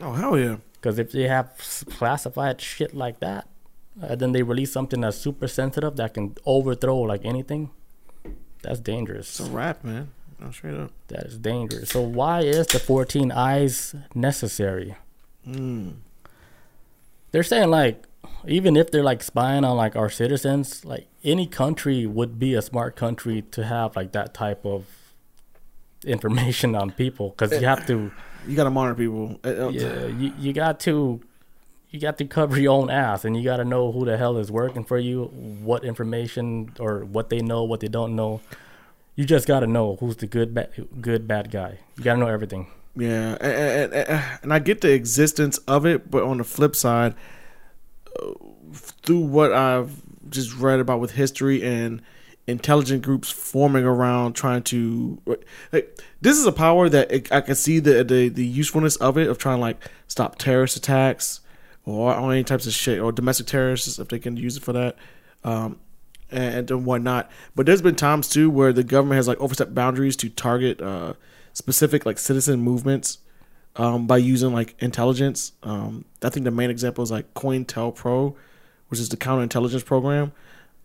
Oh 0.00 0.12
hell 0.12 0.38
yeah! 0.38 0.56
because 0.74 0.98
if 0.98 1.12
they 1.12 1.28
have 1.28 1.50
classified 1.90 2.60
shit 2.60 2.94
like 2.94 3.20
that, 3.20 3.48
uh, 4.02 4.14
then 4.14 4.32
they 4.32 4.42
release 4.42 4.72
something 4.72 5.00
that's 5.00 5.16
super 5.16 5.48
sensitive 5.48 5.96
that 5.96 6.14
can 6.14 6.34
overthrow 6.44 6.98
like 7.00 7.24
anything. 7.24 7.70
That's 8.62 8.80
dangerous. 8.80 9.40
It's 9.40 9.48
a 9.48 9.52
rap, 9.52 9.84
man. 9.84 10.10
No, 10.38 10.50
straight 10.50 10.74
up. 10.74 10.90
That 11.08 11.24
is 11.24 11.38
dangerous. 11.38 11.90
So 11.90 12.02
why 12.02 12.40
is 12.40 12.66
the 12.66 12.78
14 12.78 13.32
eyes 13.32 13.94
necessary? 14.14 14.96
Mm. 15.46 15.96
They're 17.30 17.42
saying 17.42 17.70
like 17.70 18.04
even 18.46 18.76
if 18.76 18.90
they're 18.90 19.02
like 19.02 19.22
spying 19.22 19.64
on 19.64 19.76
like 19.76 19.96
our 19.96 20.10
citizens, 20.10 20.84
like 20.84 21.08
any 21.24 21.46
country 21.46 22.06
would 22.06 22.38
be 22.38 22.54
a 22.54 22.62
smart 22.62 22.96
country 22.96 23.42
to 23.52 23.64
have 23.64 23.96
like 23.96 24.12
that 24.12 24.34
type 24.34 24.64
of 24.64 24.86
information 26.04 26.74
on 26.74 26.90
people 26.90 27.30
because 27.30 27.52
you 27.60 27.66
have 27.66 27.86
to 27.86 28.12
You 28.46 28.56
gotta 28.56 28.70
monitor 28.70 28.94
people. 28.94 29.40
Uh, 29.44 29.66
uh, 29.66 29.68
yeah, 29.70 30.06
you, 30.06 30.32
you 30.38 30.52
got 30.52 30.80
to 30.80 31.20
you 31.96 32.02
got 32.02 32.18
to 32.18 32.26
cover 32.26 32.60
your 32.60 32.74
own 32.74 32.90
ass 32.90 33.24
and 33.24 33.34
you 33.34 33.42
got 33.42 33.56
to 33.56 33.64
know 33.64 33.90
who 33.90 34.04
the 34.04 34.18
hell 34.18 34.36
is 34.36 34.52
working 34.52 34.84
for 34.84 34.98
you, 34.98 35.24
what 35.62 35.82
information 35.82 36.70
or 36.78 37.06
what 37.06 37.30
they 37.30 37.40
know, 37.40 37.64
what 37.64 37.80
they 37.80 37.88
don't 37.88 38.14
know. 38.14 38.42
You 39.14 39.24
just 39.24 39.48
got 39.48 39.60
to 39.60 39.66
know 39.66 39.96
who's 39.96 40.16
the 40.16 40.26
good 40.26 40.52
bad, 40.52 40.68
good 41.00 41.26
bad 41.26 41.50
guy. 41.50 41.78
You 41.96 42.04
got 42.04 42.14
to 42.14 42.20
know 42.20 42.28
everything. 42.28 42.66
Yeah, 42.94 43.38
and, 43.40 43.94
and, 43.94 44.22
and, 44.42 44.52
I 44.52 44.58
get 44.58 44.82
the 44.82 44.92
existence 44.92 45.56
of 45.58 45.86
it, 45.86 46.10
but 46.10 46.22
on 46.22 46.38
the 46.38 46.44
flip 46.44 46.76
side, 46.76 47.14
through 48.72 49.20
what 49.20 49.52
I've 49.52 50.02
just 50.28 50.54
read 50.56 50.80
about 50.80 51.00
with 51.00 51.12
history 51.12 51.62
and 51.62 52.02
intelligent 52.46 53.02
groups 53.02 53.30
forming 53.30 53.84
around 53.84 54.34
trying 54.34 54.62
to, 54.64 55.18
like, 55.72 55.98
this 56.20 56.36
is 56.36 56.46
a 56.46 56.52
power 56.52 56.88
that 56.88 57.10
it, 57.10 57.32
I 57.32 57.40
can 57.40 57.54
see 57.54 57.80
the, 57.80 58.02
the 58.02 58.28
the 58.28 58.46
usefulness 58.46 58.96
of 58.96 59.18
it 59.18 59.28
of 59.28 59.36
trying 59.36 59.58
to 59.58 59.62
like 59.62 59.80
stop 60.08 60.38
terrorist 60.38 60.76
attacks 60.76 61.40
or 61.86 62.12
on 62.12 62.32
any 62.32 62.44
types 62.44 62.66
of 62.66 62.74
shit 62.74 63.00
or 63.00 63.12
domestic 63.12 63.46
terrorists 63.46 63.98
if 63.98 64.08
they 64.08 64.18
can 64.18 64.36
use 64.36 64.58
it 64.58 64.62
for 64.62 64.74
that. 64.74 64.96
Um, 65.44 65.78
and, 66.30 66.70
and 66.70 66.84
whatnot. 66.84 67.30
But 67.54 67.66
there's 67.66 67.82
been 67.82 67.94
times 67.94 68.28
too 68.28 68.50
where 68.50 68.72
the 68.72 68.84
government 68.84 69.16
has 69.16 69.28
like 69.28 69.38
overstepped 69.40 69.74
boundaries 69.74 70.16
to 70.16 70.28
target 70.28 70.80
uh, 70.80 71.14
specific 71.52 72.04
like 72.04 72.18
citizen 72.18 72.60
movements 72.60 73.18
um, 73.76 74.06
by 74.06 74.18
using 74.18 74.52
like 74.52 74.74
intelligence. 74.80 75.52
Um, 75.62 76.04
I 76.22 76.30
think 76.30 76.44
the 76.44 76.50
main 76.50 76.70
example 76.70 77.04
is 77.04 77.10
like 77.10 77.32
COINTELPRO, 77.34 78.34
which 78.88 79.00
is 79.00 79.08
the 79.08 79.16
counterintelligence 79.16 79.84
program. 79.84 80.32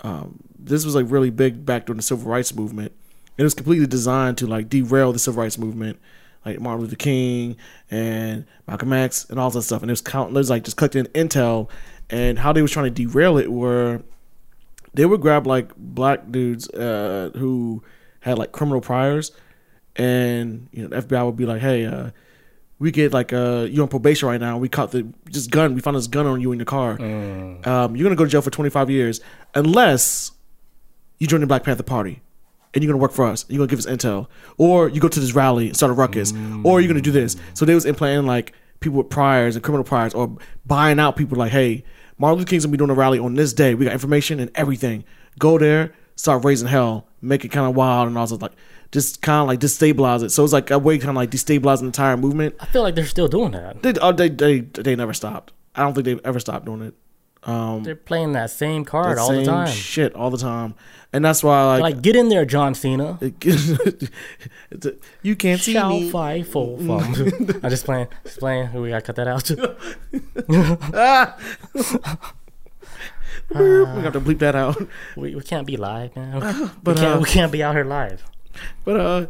Um, 0.02 0.40
this 0.58 0.86
was 0.86 0.96
like 0.96 1.06
really 1.10 1.30
big 1.30 1.66
back 1.66 1.86
during 1.86 1.98
the 1.98 2.04
civil 2.04 2.32
rights 2.32 2.54
movement. 2.54 2.92
It 3.38 3.44
was 3.44 3.54
completely 3.54 3.88
designed 3.88 4.38
to 4.40 4.48
like 4.48 4.70
derail 4.70 5.14
the 5.14 5.20
civil 5.20 5.42
rights 5.42 5.58
movement, 5.58 6.00
like 6.46 6.60
Martin 6.60 6.82
Luther 6.82 6.96
King 6.96 7.56
and 7.90 8.46
Malcolm 8.68 8.94
X 8.94 9.30
and 9.30 9.40
all 9.40 9.50
that 9.52 9.62
stuff. 9.62 9.82
And 9.82 9.90
it 9.90 9.94
was 9.94 10.02
count, 10.02 10.32
it 10.32 10.34
was 10.36 10.50
like 10.50 10.64
just 10.64 10.78
collecting 10.78 11.06
intel, 11.06 11.70
and 12.10 12.40
how 12.40 12.52
they 12.54 12.62
was 12.62 12.72
trying 12.72 12.94
to 12.94 13.06
derail 13.06 13.38
it 13.38 13.52
were 13.52 14.02
they 14.94 15.06
would 15.06 15.22
grab 15.22 15.48
like 15.48 15.76
black 15.78 16.32
dudes 16.32 16.70
uh, 16.70 17.32
who 17.36 17.84
had 18.22 18.38
like 18.38 18.52
criminal 18.52 18.82
priors, 18.82 19.32
and 19.96 20.68
you 20.72 20.84
know 20.84 20.90
the 20.90 21.02
FBI 21.02 21.26
would 21.26 21.38
be 21.38 21.46
like, 21.46 21.62
"Hey, 21.62 21.86
uh, 21.86 22.12
we 22.80 22.92
get 22.92 23.14
like 23.14 23.32
uh, 23.32 23.68
you 23.70 23.82
on 23.82 23.88
probation 23.88 24.28
right 24.28 24.42
now. 24.42 24.58
We 24.58 24.68
caught 24.68 24.92
the 24.92 25.08
just 25.30 25.52
gun. 25.52 25.76
We 25.76 25.82
found 25.82 25.96
this 25.96 26.08
gun 26.08 26.26
on 26.26 26.42
you 26.42 26.52
in 26.52 26.60
your 26.60 26.66
car. 26.66 26.98
Um, 27.02 27.96
you're 27.96 28.04
gonna 28.04 28.16
go 28.16 28.26
to 28.26 28.30
jail 28.30 28.42
for 28.42 28.50
25 28.50 28.90
years 28.90 29.22
unless 29.56 30.32
you 31.20 31.28
join 31.28 31.42
the 31.42 31.48
Black 31.48 31.64
Panther 31.64 31.84
Party." 31.84 32.22
And 32.74 32.84
you're 32.84 32.92
gonna 32.92 33.02
work 33.02 33.12
for 33.12 33.26
us. 33.26 33.46
You're 33.50 33.58
gonna 33.58 33.68
give 33.70 33.80
us 33.80 33.86
intel, 33.86 34.28
or 34.58 34.88
you 34.90 35.02
go 35.02 35.08
to 35.10 35.20
this 35.20 35.34
rally 35.34 35.68
and 35.68 35.76
start 35.76 35.90
a 35.92 35.94
ruckus, 35.94 36.34
or 36.64 36.80
you're 36.80 36.88
gonna 36.88 37.02
do 37.02 37.12
this. 37.12 37.36
So 37.54 37.66
they 37.66 37.76
was 37.76 37.86
implanting 37.86 38.26
like 38.28 38.54
people 38.80 38.98
with 39.00 39.10
priors 39.10 39.56
and 39.56 39.64
criminal 39.64 39.84
priors, 39.84 40.14
or 40.14 40.38
buying 40.66 41.00
out 41.00 41.16
people 41.16 41.38
like, 41.38 41.52
hey, 41.52 41.84
Martin 42.18 42.40
Luther 42.40 42.50
King's 42.50 42.66
gonna 42.66 42.72
be 42.72 42.78
doing 42.78 42.90
a 42.90 42.94
rally 42.94 43.20
on 43.20 43.36
this 43.36 43.52
day. 43.54 43.76
We 43.76 43.86
got 43.86 43.94
information 43.94 44.40
and 44.40 44.50
everything. 44.56 45.04
Go 45.38 45.58
there, 45.58 45.94
start 46.16 46.46
raising 46.46 46.68
hell, 46.68 47.08
make 47.22 47.44
it 47.44 47.50
kind 47.50 47.68
of 47.68 47.76
wild, 47.76 48.08
and 48.08 48.18
also 48.18 48.38
like 48.38 48.54
just 48.92 49.22
kind 49.22 49.42
of 49.42 49.48
like 49.48 49.60
destabilize 49.60 50.24
it. 50.24 50.30
So 50.32 50.44
it's 50.44 50.54
like 50.54 50.72
a 50.72 50.80
way 50.80 50.98
kind 50.98 51.10
of 51.10 51.16
like 51.16 51.32
destabilizing 51.32 51.82
the 51.82 51.86
entire 51.88 52.18
movement. 52.18 52.56
I 52.60 52.66
feel 52.68 52.84
like 52.84 52.96
they're 52.96 53.06
still 53.06 53.28
doing 53.28 53.52
that. 53.52 53.82
They, 53.82 53.94
uh, 54.00 54.12
they 54.12 54.30
they 54.30 54.60
they 54.62 54.96
never 54.96 55.14
stopped. 55.14 55.52
I 55.76 55.84
don't 55.84 55.94
think 55.94 56.06
they've 56.06 56.20
ever 56.24 56.40
stopped 56.40 56.66
doing 56.66 56.82
it. 56.82 56.94
Um, 57.44 57.82
They're 57.84 57.96
playing 57.96 58.34
that 58.34 58.52
same 58.52 58.86
card 58.86 59.18
the 59.18 59.22
all 59.22 59.32
the 59.34 59.44
time. 59.44 59.68
shit 59.68 60.14
all 60.14 60.30
the 60.30 60.38
time, 60.38 60.76
and 61.12 61.26
that's 61.26 61.44
why 61.44 61.66
like, 61.66 61.82
Like, 61.82 62.02
get 62.04 62.16
in 62.16 62.30
there, 62.30 62.46
John 62.46 62.76
Cena. 62.76 63.18
you 65.24 65.36
can't 65.36 65.60
see 65.60 65.74
Shall 65.74 65.90
me. 65.90 66.12
fight 66.12 66.46
for 66.46 66.78
fun. 66.78 67.60
I'm 67.64 67.70
just 67.72 67.86
playing, 67.86 68.08
just 68.24 68.38
playing. 68.40 68.72
We 68.74 68.90
gotta 68.90 69.02
cut 69.02 69.16
that 69.16 69.28
out. 69.28 69.50
We're 73.50 73.86
gonna 73.86 74.02
have 74.02 74.14
to 74.14 74.22
bleep 74.22 74.40
that 74.40 74.56
out. 74.56 74.78
we, 75.18 75.36
we 75.36 75.42
can't 75.42 75.68
be 75.68 75.78
live, 75.78 76.16
man. 76.16 76.72
but, 76.84 76.96
we, 76.96 77.02
can't, 77.02 77.16
uh, 77.16 77.20
we 77.20 77.26
can't 77.26 77.52
be 77.52 77.64
out 77.64 77.76
here 77.76 77.84
live. 77.84 78.24
But 78.86 79.00
uh, 79.00 79.26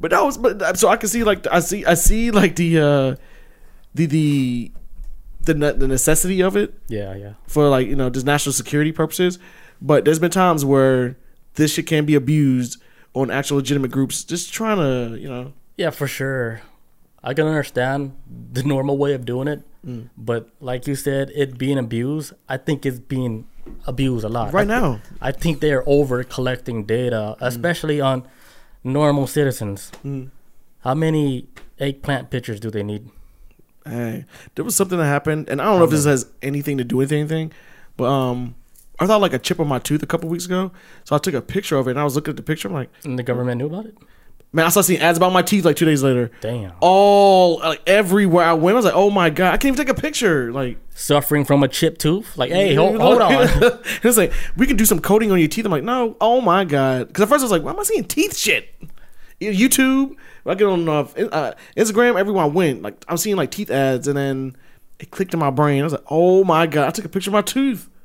but 0.00 0.10
that 0.10 0.22
was 0.24 0.36
but 0.36 0.76
so 0.78 0.88
I 0.88 0.96
can 0.96 1.08
see 1.08 1.24
like 1.24 1.46
I 1.46 1.60
see 1.60 1.84
I 1.84 1.94
see 1.94 2.30
like 2.30 2.56
the 2.56 2.78
uh 2.80 3.16
the 3.94 4.06
the 4.06 4.72
the 5.46 5.54
the 5.72 5.88
necessity 5.88 6.42
of 6.42 6.56
it 6.56 6.74
Yeah, 6.88 7.14
yeah. 7.14 7.32
for 7.46 7.68
like 7.68 7.86
you 7.86 7.96
know 7.96 8.10
just 8.10 8.26
national 8.26 8.52
security 8.52 8.92
purposes. 8.92 9.38
But 9.80 10.04
there's 10.04 10.18
been 10.18 10.30
times 10.30 10.64
where 10.64 11.16
this 11.54 11.74
shit 11.74 11.86
can 11.86 12.04
be 12.06 12.14
abused 12.14 12.80
on 13.14 13.30
actual 13.30 13.56
legitimate 13.58 13.90
groups 13.90 14.24
just 14.24 14.52
trying 14.52 14.78
to 14.78 15.16
you 15.18 15.28
know 15.28 15.52
Yeah, 15.76 15.90
for 15.90 16.06
sure. 16.06 16.62
I 17.22 17.34
can 17.34 17.46
understand 17.46 18.12
the 18.52 18.62
normal 18.62 18.96
way 18.98 19.12
of 19.14 19.24
doing 19.24 19.48
it, 19.48 19.62
Mm. 19.84 20.10
but 20.16 20.48
like 20.60 20.86
you 20.86 20.94
said, 20.94 21.30
it 21.34 21.58
being 21.58 21.78
abused, 21.78 22.32
I 22.48 22.56
think 22.56 22.84
it's 22.86 22.98
being 23.00 23.46
abused 23.86 24.24
a 24.24 24.28
lot. 24.28 24.52
right 24.52 24.68
I 24.70 24.74
thi- 24.74 24.80
now. 24.80 25.00
I 25.20 25.32
think 25.32 25.60
they're 25.60 25.82
over 25.86 26.22
collecting 26.24 26.84
data, 26.84 27.36
especially 27.40 28.00
on 28.00 28.26
normal 28.84 29.26
citizens. 29.26 29.90
Mm. 30.04 30.30
How 30.80 30.94
many 30.94 31.48
eggplant 31.80 32.30
pictures 32.30 32.60
do 32.60 32.70
they 32.70 32.82
need? 32.84 33.10
Hey, 33.86 34.24
there 34.54 34.64
was 34.64 34.74
something 34.76 34.98
that 34.98 35.04
happened, 35.06 35.48
and 35.48 35.60
I 35.60 35.64
don't 35.64 35.78
know 35.78 35.84
if 35.84 35.90
this 35.90 36.04
has 36.04 36.26
anything 36.42 36.78
to 36.78 36.84
do 36.84 36.96
with 36.96 37.12
anything, 37.12 37.52
but 37.96 38.04
um, 38.10 38.54
I 38.98 39.06
thought 39.06 39.20
like 39.20 39.32
a 39.32 39.38
chip 39.38 39.60
on 39.60 39.68
my 39.68 39.78
tooth 39.78 40.02
a 40.02 40.06
couple 40.06 40.28
weeks 40.28 40.46
ago, 40.46 40.72
so 41.04 41.14
I 41.14 41.18
took 41.18 41.34
a 41.34 41.42
picture 41.42 41.76
of 41.76 41.86
it, 41.88 41.92
and 41.92 42.00
I 42.00 42.04
was 42.04 42.14
looking 42.16 42.32
at 42.32 42.36
the 42.36 42.42
picture. 42.42 42.68
I'm 42.68 42.74
like, 42.74 42.90
And 43.04 43.18
the 43.18 43.22
government 43.22 43.58
knew 43.58 43.66
about 43.66 43.86
it? 43.86 43.96
man, 44.52 44.64
I 44.64 44.68
started 44.70 44.86
seeing 44.86 45.00
ads 45.00 45.18
about 45.18 45.34
my 45.34 45.42
teeth 45.42 45.66
like 45.66 45.76
two 45.76 45.84
days 45.84 46.02
later. 46.02 46.30
Damn. 46.40 46.72
All 46.80 47.58
like 47.58 47.82
everywhere 47.86 48.46
I 48.46 48.54
went, 48.54 48.74
I 48.74 48.76
was 48.76 48.84
like, 48.86 48.94
oh 48.94 49.10
my 49.10 49.28
god, 49.28 49.48
I 49.52 49.56
can't 49.58 49.76
even 49.76 49.86
take 49.86 49.94
a 49.94 50.00
picture. 50.00 50.50
Like, 50.50 50.78
Suffering 50.94 51.44
from 51.44 51.62
a 51.62 51.68
chipped 51.68 52.00
tooth? 52.00 52.38
Like, 52.38 52.50
hey, 52.50 52.74
hold, 52.74 52.94
on, 52.94 53.00
hold 53.00 53.20
on. 53.22 53.80
it's 54.02 54.16
like 54.16 54.32
we 54.56 54.66
can 54.66 54.76
do 54.76 54.86
some 54.86 54.98
coating 55.00 55.30
on 55.30 55.38
your 55.38 55.48
teeth. 55.48 55.66
I'm 55.66 55.70
like, 55.72 55.84
no, 55.84 56.16
oh 56.22 56.40
my 56.40 56.64
god, 56.64 57.08
because 57.08 57.22
at 57.22 57.28
first 57.28 57.42
I 57.42 57.44
was 57.44 57.50
like, 57.52 57.62
why 57.64 57.72
am 57.72 57.80
I 57.80 57.82
seeing 57.82 58.04
teeth 58.04 58.34
shit? 58.34 58.68
YouTube, 59.42 60.14
I 60.48 60.54
get 60.54 60.66
on 60.66 60.88
uh, 60.88 61.00
uh, 61.00 61.52
Instagram, 61.76 62.18
everywhere 62.18 62.44
I 62.44 62.46
went, 62.48 62.82
like 62.82 63.02
I'm 63.08 63.16
seeing 63.16 63.36
like 63.36 63.50
teeth 63.50 63.70
ads, 63.70 64.06
and 64.08 64.16
then 64.16 64.56
it 64.98 65.10
clicked 65.10 65.34
in 65.34 65.40
my 65.40 65.50
brain. 65.50 65.80
I 65.80 65.84
was 65.84 65.92
like, 65.92 66.04
oh 66.10 66.44
my 66.44 66.66
god, 66.66 66.88
I 66.88 66.90
took 66.90 67.04
a 67.04 67.08
picture 67.08 67.30
of 67.30 67.34
my 67.34 67.42
tooth. 67.42 67.88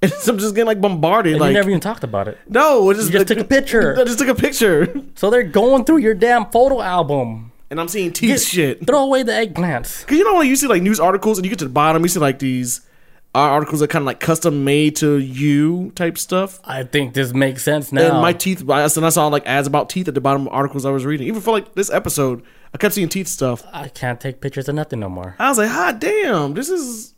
And 0.00 0.12
so 0.12 0.32
I'm 0.32 0.38
just 0.38 0.54
getting 0.54 0.68
like 0.68 0.80
bombarded. 0.80 1.32
And 1.32 1.40
like, 1.40 1.48
you 1.48 1.54
never 1.54 1.70
even 1.70 1.80
talked 1.80 2.04
about 2.04 2.28
it. 2.28 2.38
no, 2.46 2.88
it 2.90 2.94
just, 2.94 3.08
You 3.12 3.18
just 3.18 3.26
took 3.26 3.38
a 3.38 3.44
picture. 3.44 3.98
I 4.00 4.04
just 4.04 4.20
took 4.20 4.28
a 4.28 4.34
picture, 4.36 4.94
So 5.16 5.28
they're 5.28 5.42
going 5.42 5.84
through 5.84 5.96
your 5.96 6.14
damn 6.14 6.46
photo 6.52 6.80
album. 6.80 7.50
and 7.68 7.80
I'm 7.80 7.88
seeing 7.88 8.12
teeth 8.12 8.42
shit. 8.42 8.86
Throw 8.86 9.02
away 9.02 9.24
the 9.24 9.32
eggplants. 9.32 10.06
Cause 10.06 10.16
you 10.16 10.22
know 10.22 10.36
when 10.36 10.46
you 10.46 10.54
see 10.54 10.68
like 10.68 10.82
news 10.82 11.00
articles 11.00 11.36
and 11.38 11.44
you 11.44 11.50
get 11.50 11.58
to 11.58 11.64
the 11.64 11.72
bottom, 11.72 12.00
you 12.04 12.08
see 12.08 12.20
like 12.20 12.38
these 12.38 12.82
articles 13.38 13.80
that 13.80 13.88
kind 13.88 14.02
of 14.02 14.06
like 14.06 14.20
custom 14.20 14.64
made 14.64 14.96
to 14.96 15.18
you 15.18 15.92
type 15.94 16.18
stuff. 16.18 16.60
I 16.64 16.82
think 16.82 17.14
this 17.14 17.32
makes 17.32 17.62
sense 17.62 17.92
now. 17.92 18.10
And 18.10 18.20
my 18.20 18.32
teeth, 18.32 18.68
I 18.68 18.82
and 18.82 19.06
I 19.06 19.08
saw 19.10 19.26
like 19.28 19.46
ads 19.46 19.66
about 19.66 19.88
teeth 19.88 20.08
at 20.08 20.14
the 20.14 20.20
bottom 20.20 20.46
of 20.46 20.52
articles 20.52 20.84
I 20.84 20.90
was 20.90 21.04
reading. 21.04 21.26
Even 21.26 21.40
for 21.40 21.52
like 21.52 21.74
this 21.74 21.90
episode, 21.90 22.42
I 22.74 22.78
kept 22.78 22.94
seeing 22.94 23.08
teeth 23.08 23.28
stuff. 23.28 23.64
I 23.72 23.88
can't 23.88 24.20
take 24.20 24.40
pictures 24.40 24.68
of 24.68 24.74
nothing 24.74 25.00
no 25.00 25.08
more. 25.08 25.36
I 25.38 25.48
was 25.48 25.58
like, 25.58 25.68
hot 25.68 26.00
damn, 26.00 26.54
this 26.54 26.68
is 26.68 27.14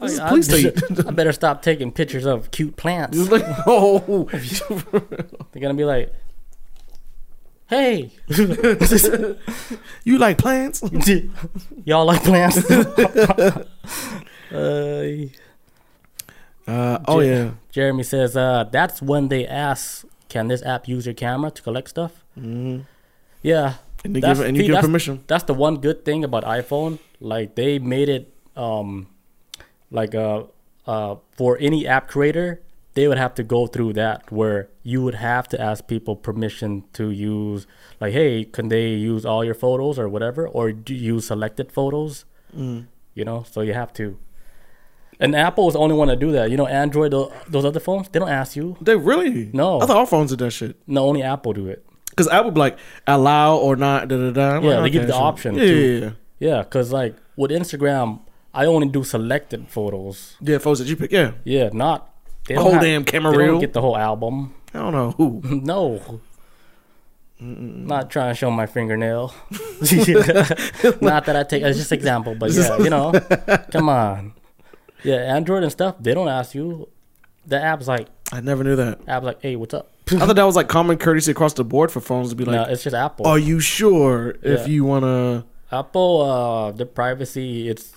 this 0.00 0.12
is 0.12 0.20
I, 0.20 0.28
police 0.28 0.46
state. 0.48 0.82
I 1.06 1.10
better 1.10 1.32
stop 1.32 1.62
taking 1.62 1.90
pictures 1.90 2.26
of 2.26 2.50
cute 2.50 2.76
plants. 2.76 3.16
Like, 3.16 3.44
oh, 3.66 4.28
They're 5.52 5.62
gonna 5.62 5.74
be 5.74 5.84
like, 5.84 6.12
"Hey, 7.68 8.12
you 10.04 10.18
like 10.18 10.38
plants? 10.38 10.82
y'all 11.84 12.04
like 12.04 12.22
plants?" 12.22 12.62
Uh, 14.56 15.28
Uh, 16.68 16.98
oh 17.06 17.20
yeah, 17.20 17.50
Jeremy 17.70 18.02
says, 18.02 18.36
uh, 18.36 18.64
"That's 18.72 19.00
when 19.00 19.28
they 19.28 19.46
ask, 19.46 20.04
can 20.28 20.48
this 20.48 20.62
app 20.66 20.88
use 20.88 21.06
your 21.06 21.14
camera 21.14 21.50
to 21.52 21.62
collect 21.62 21.88
stuff?" 21.88 22.24
Mm-hmm. 22.36 22.80
Yeah, 23.42 23.74
and 24.04 24.14
give 24.14 24.40
and 24.40 24.56
you 24.56 24.62
see, 24.62 24.66
give 24.66 24.74
that's- 24.74 24.84
permission. 24.84 25.22
That's 25.28 25.44
the 25.44 25.54
one 25.54 25.76
good 25.76 26.04
thing 26.04 26.24
about 26.24 26.42
iPhone. 26.44 26.98
Like 27.20 27.54
they 27.54 27.78
made 27.78 28.08
it 28.08 28.32
um 28.56 29.06
like 29.90 30.14
uh 30.14 30.44
uh 30.86 31.16
for 31.38 31.56
any 31.60 31.86
app 31.86 32.08
creator, 32.08 32.60
they 32.94 33.06
would 33.06 33.18
have 33.18 33.34
to 33.34 33.44
go 33.44 33.66
through 33.68 33.92
that 33.94 34.30
where 34.32 34.68
you 34.82 35.02
would 35.04 35.14
have 35.14 35.46
to 35.54 35.60
ask 35.60 35.86
people 35.86 36.16
permission 36.16 36.82
to 36.94 37.10
use 37.10 37.66
like 38.00 38.12
hey, 38.12 38.44
can 38.44 38.68
they 38.68 38.88
use 38.90 39.24
all 39.24 39.44
your 39.44 39.54
photos 39.54 39.98
or 40.00 40.08
whatever 40.08 40.48
or 40.48 40.72
do 40.72 40.92
you 40.94 41.14
use 41.14 41.26
selected 41.28 41.70
photos? 41.70 42.24
Mm. 42.56 42.86
You 43.14 43.24
know, 43.24 43.44
so 43.48 43.60
you 43.62 43.72
have 43.72 43.92
to 43.94 44.18
and 45.20 45.34
Apple 45.34 45.68
is 45.68 45.74
the 45.74 45.80
only 45.80 45.94
one 45.96 46.08
to 46.08 46.16
do 46.16 46.32
that. 46.32 46.50
You 46.50 46.56
know, 46.56 46.66
Android, 46.66 47.12
those 47.48 47.64
other 47.64 47.80
phones, 47.80 48.08
they 48.08 48.18
don't 48.18 48.28
ask 48.28 48.56
you. 48.56 48.76
They 48.80 48.96
really 48.96 49.50
No. 49.52 49.80
I 49.80 49.86
thought 49.86 49.96
all 49.96 50.06
phones 50.06 50.30
did 50.30 50.38
that 50.40 50.50
shit. 50.50 50.76
No, 50.86 51.06
only 51.06 51.22
Apple 51.22 51.52
do 51.52 51.68
it. 51.68 51.84
Because 52.10 52.28
Apple 52.28 52.50
be 52.50 52.60
like 52.60 52.78
allow 53.06 53.56
or 53.56 53.76
not. 53.76 54.08
Da 54.08 54.16
da 54.16 54.30
da. 54.30 54.56
I'm 54.56 54.64
Yeah, 54.64 54.70
like, 54.78 54.82
they 54.84 54.90
give 54.90 55.02
you 55.02 55.08
the 55.08 55.12
sure. 55.14 55.22
option 55.22 55.54
Yeah, 55.56 55.64
yeah, 55.64 55.98
yeah. 56.00 56.10
Yeah, 56.38 56.62
cause 56.64 56.92
like 56.92 57.16
with 57.36 57.50
Instagram, 57.50 58.20
I 58.54 58.66
only 58.66 58.88
do 58.88 59.04
selected 59.04 59.68
photos. 59.68 60.36
Yeah, 60.40 60.58
photos 60.58 60.78
that 60.80 60.88
you 60.88 60.96
pick. 60.96 61.12
Yeah, 61.12 61.32
Yeah, 61.44 61.70
not 61.72 62.10
The 62.46 62.54
whole 62.54 62.78
damn 62.78 63.04
camera 63.04 63.36
they 63.36 63.46
don't 63.46 63.60
get 63.60 63.72
the 63.72 63.80
whole 63.82 63.96
album. 63.96 64.54
I 64.72 64.78
don't 64.78 64.92
know 64.92 65.10
who. 65.12 65.40
no, 65.44 66.20
not 67.38 68.10
trying 68.10 68.30
to 68.32 68.34
show 68.34 68.50
my 68.50 68.66
fingernail. 68.66 69.34
not 71.02 71.26
that 71.26 71.36
I 71.36 71.42
take 71.42 71.62
it's 71.62 71.78
just 71.78 71.92
example, 71.92 72.34
but 72.34 72.50
yeah, 72.52 72.78
you 72.78 72.88
know, 72.90 73.12
come 73.70 73.88
on. 73.90 74.32
Yeah, 75.06 75.16
Android 75.36 75.62
and 75.62 75.72
stuff, 75.72 75.96
they 76.00 76.14
don't 76.14 76.28
ask 76.28 76.54
you. 76.54 76.88
The 77.46 77.62
app's 77.62 77.86
like 77.86 78.08
I 78.32 78.40
never 78.40 78.64
knew 78.64 78.74
that. 78.76 79.00
app's 79.06 79.24
like, 79.24 79.40
hey, 79.40 79.54
what's 79.56 79.72
up? 79.74 79.92
I 80.10 80.18
thought 80.26 80.36
that 80.36 80.44
was 80.44 80.56
like 80.56 80.68
common 80.68 80.98
courtesy 80.98 81.30
across 81.32 81.54
the 81.54 81.64
board 81.64 81.90
for 81.90 82.00
phones 82.00 82.30
to 82.30 82.36
be 82.36 82.44
no, 82.44 82.52
like, 82.52 82.68
it's 82.70 82.82
just 82.84 82.94
Apple. 82.94 83.26
"Are 83.26 83.38
you 83.38 83.58
sure 83.60 84.36
if 84.42 84.60
Yeah. 84.62 84.66
you 84.74 84.84
wanna?" 84.84 85.44
Apple, 85.72 86.22
uh, 86.22 86.70
the 86.72 86.86
privacy, 86.86 87.68
it's 87.68 87.92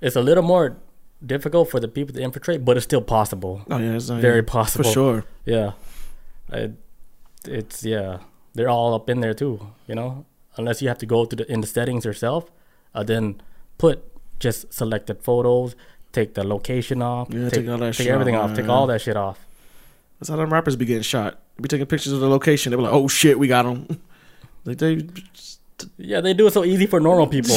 it's 0.00 0.16
a 0.16 0.20
little 0.22 0.42
more 0.44 0.76
difficult 1.24 1.70
for 1.70 1.80
the 1.80 1.88
people 1.88 2.14
to 2.14 2.22
infiltrate, 2.22 2.64
but 2.64 2.76
it's 2.76 2.84
still 2.84 3.00
possible. 3.02 3.62
Oh 3.70 3.78
yeah, 3.78 3.94
it's 3.96 4.08
not, 4.08 4.20
Very 4.20 4.36
yeah, 4.40 4.42
possible. 4.46 4.84
for 4.84 4.90
sure. 4.92 5.24
Yeah, 5.44 5.72
it, 6.52 6.72
it's 7.46 7.84
yeah, 7.84 8.18
they're 8.54 8.68
all 8.70 8.94
up 8.94 9.10
in 9.10 9.20
there 9.20 9.34
too. 9.34 9.60
You 9.86 9.94
know, 9.94 10.24
unless 10.56 10.80
you 10.82 10.88
have 10.88 10.98
to 10.98 11.06
go 11.06 11.24
to 11.24 11.36
the 11.36 11.50
in 11.52 11.60
the 11.60 11.66
settings 11.66 12.04
yourself, 12.04 12.50
uh, 12.94 13.02
then 13.02 13.40
put 13.78 14.07
just 14.38 14.72
selected 14.72 15.22
photos, 15.22 15.74
take 16.12 16.34
the 16.34 16.44
location 16.44 17.02
off, 17.02 17.28
Yeah, 17.30 17.48
take, 17.48 17.60
take 17.64 17.68
all 17.68 17.78
that 17.78 17.94
take 17.94 18.08
everything 18.08 18.34
off, 18.36 18.54
take 18.54 18.68
all 18.68 18.86
that 18.86 19.00
shit 19.00 19.16
off. 19.16 19.44
That's 20.20 20.28
how 20.30 20.36
them 20.36 20.52
rappers 20.52 20.76
be 20.76 20.84
getting 20.84 21.02
shot. 21.02 21.38
Be 21.60 21.68
taking 21.68 21.86
pictures 21.86 22.12
of 22.12 22.20
the 22.20 22.28
location. 22.28 22.70
They 22.70 22.76
be 22.76 22.82
like, 22.82 22.92
"Oh 22.92 23.08
shit, 23.08 23.38
we 23.38 23.46
got 23.48 23.64
them." 23.64 24.00
like 24.64 24.78
they, 24.78 25.06
Yeah, 25.96 26.20
they 26.20 26.34
do 26.34 26.46
it 26.46 26.52
so 26.52 26.64
easy 26.64 26.86
for 26.86 26.98
normal 27.00 27.26
people. 27.36 27.54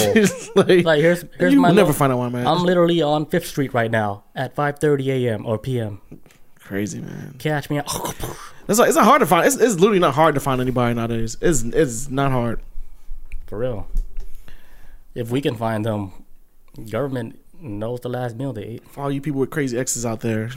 like, 0.56 0.86
like 0.86 1.00
here's 1.02 1.26
here's 1.38 1.56
my 1.56 1.72
never 1.72 1.94
find 1.94 2.12
out 2.14 2.20
why, 2.20 2.30
man. 2.30 2.46
I'm 2.48 2.64
literally 2.64 3.02
on 3.02 3.26
Fifth 3.26 3.48
Street 3.48 3.74
right 3.74 3.90
now 3.92 4.24
at 4.36 4.56
5:30 4.56 5.08
a.m. 5.08 5.46
or 5.46 5.58
p.m. 5.58 6.02
crazy, 6.60 7.00
man. 7.02 7.36
Catch 7.40 7.70
me. 7.70 7.80
It's 7.80 7.88
like 8.80 8.88
it's 8.90 8.96
not 8.96 9.06
hard 9.06 9.22
to 9.22 9.26
find. 9.26 9.46
It's, 9.48 9.56
it's 9.56 9.76
literally 9.76 10.00
not 10.00 10.14
hard 10.14 10.36
to 10.36 10.42
find 10.42 10.62
anybody 10.62 10.94
nowadays. 10.96 11.38
It's 11.42 11.64
it's 11.64 12.10
not 12.10 12.32
hard. 12.32 12.60
For 13.48 13.58
real. 13.58 13.88
If 15.14 15.30
we 15.30 15.42
can 15.42 15.56
find 15.56 15.84
them, 15.86 16.14
government 16.90 17.40
knows 17.60 18.02
the 18.02 18.10
last 18.10 18.36
meal 18.36 18.54
they 18.54 18.64
ate. 18.64 18.90
For 18.90 19.02
all 19.02 19.12
you 19.12 19.22
people 19.22 19.40
with 19.40 19.50
crazy 19.50 19.78
exes 19.78 20.06
out 20.06 20.22
there, 20.22 20.52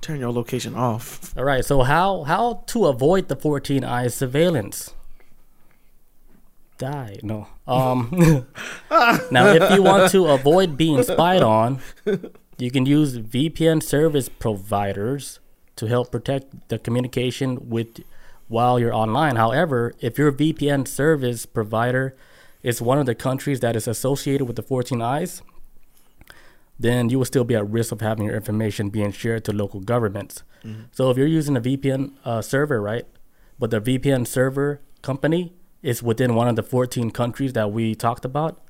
turn 0.00 0.20
your 0.20 0.32
location 0.32 0.74
off. 0.74 1.36
All 1.36 1.44
right. 1.44 1.64
So 1.64 1.82
how 1.82 2.24
how 2.24 2.64
to 2.68 2.86
avoid 2.86 3.28
the 3.28 3.36
14 3.36 3.84
eyes 3.84 4.14
surveillance? 4.14 4.94
Die. 6.78 7.18
No. 7.22 7.48
Um. 7.66 8.08
now, 9.30 9.48
if 9.48 9.72
you 9.72 9.82
want 9.82 10.12
to 10.12 10.26
avoid 10.26 10.76
being 10.76 11.02
spied 11.02 11.42
on, 11.42 11.80
you 12.56 12.70
can 12.70 12.86
use 12.86 13.18
VPN 13.18 13.82
service 13.82 14.28
providers 14.28 15.40
to 15.74 15.86
help 15.86 16.12
protect 16.12 16.68
the 16.68 16.78
communication 16.78 17.68
with 17.68 18.02
while 18.46 18.78
you're 18.78 18.94
online. 18.94 19.36
However, 19.36 19.92
if 20.00 20.18
your 20.18 20.32
VPN 20.32 20.86
service 20.88 21.46
provider 21.46 22.16
is 22.62 22.82
one 22.82 22.98
of 22.98 23.06
the 23.06 23.14
countries 23.14 23.60
that 23.60 23.76
is 23.76 23.86
associated 23.86 24.46
with 24.46 24.56
the 24.56 24.62
14 24.62 25.00
eyes, 25.02 25.42
then 26.78 27.10
you 27.10 27.18
will 27.18 27.24
still 27.24 27.44
be 27.44 27.54
at 27.56 27.68
risk 27.68 27.92
of 27.92 28.00
having 28.00 28.26
your 28.26 28.34
information 28.36 28.88
being 28.88 29.10
shared 29.12 29.44
to 29.46 29.52
local 29.52 29.80
governments. 29.80 30.42
So 30.92 31.10
if 31.10 31.16
you're 31.16 31.26
using 31.26 31.56
a 31.56 31.60
VPN 31.60 32.12
uh, 32.24 32.42
server, 32.42 32.80
right, 32.82 33.06
but 33.58 33.70
the 33.70 33.80
VPN 33.80 34.26
server 34.26 34.80
company 35.02 35.54
is 35.82 36.02
within 36.02 36.34
one 36.34 36.46
of 36.48 36.56
the 36.56 36.62
14 36.62 37.10
countries 37.10 37.52
that 37.54 37.72
we 37.72 37.94
talked 37.94 38.24
about, 38.24 38.60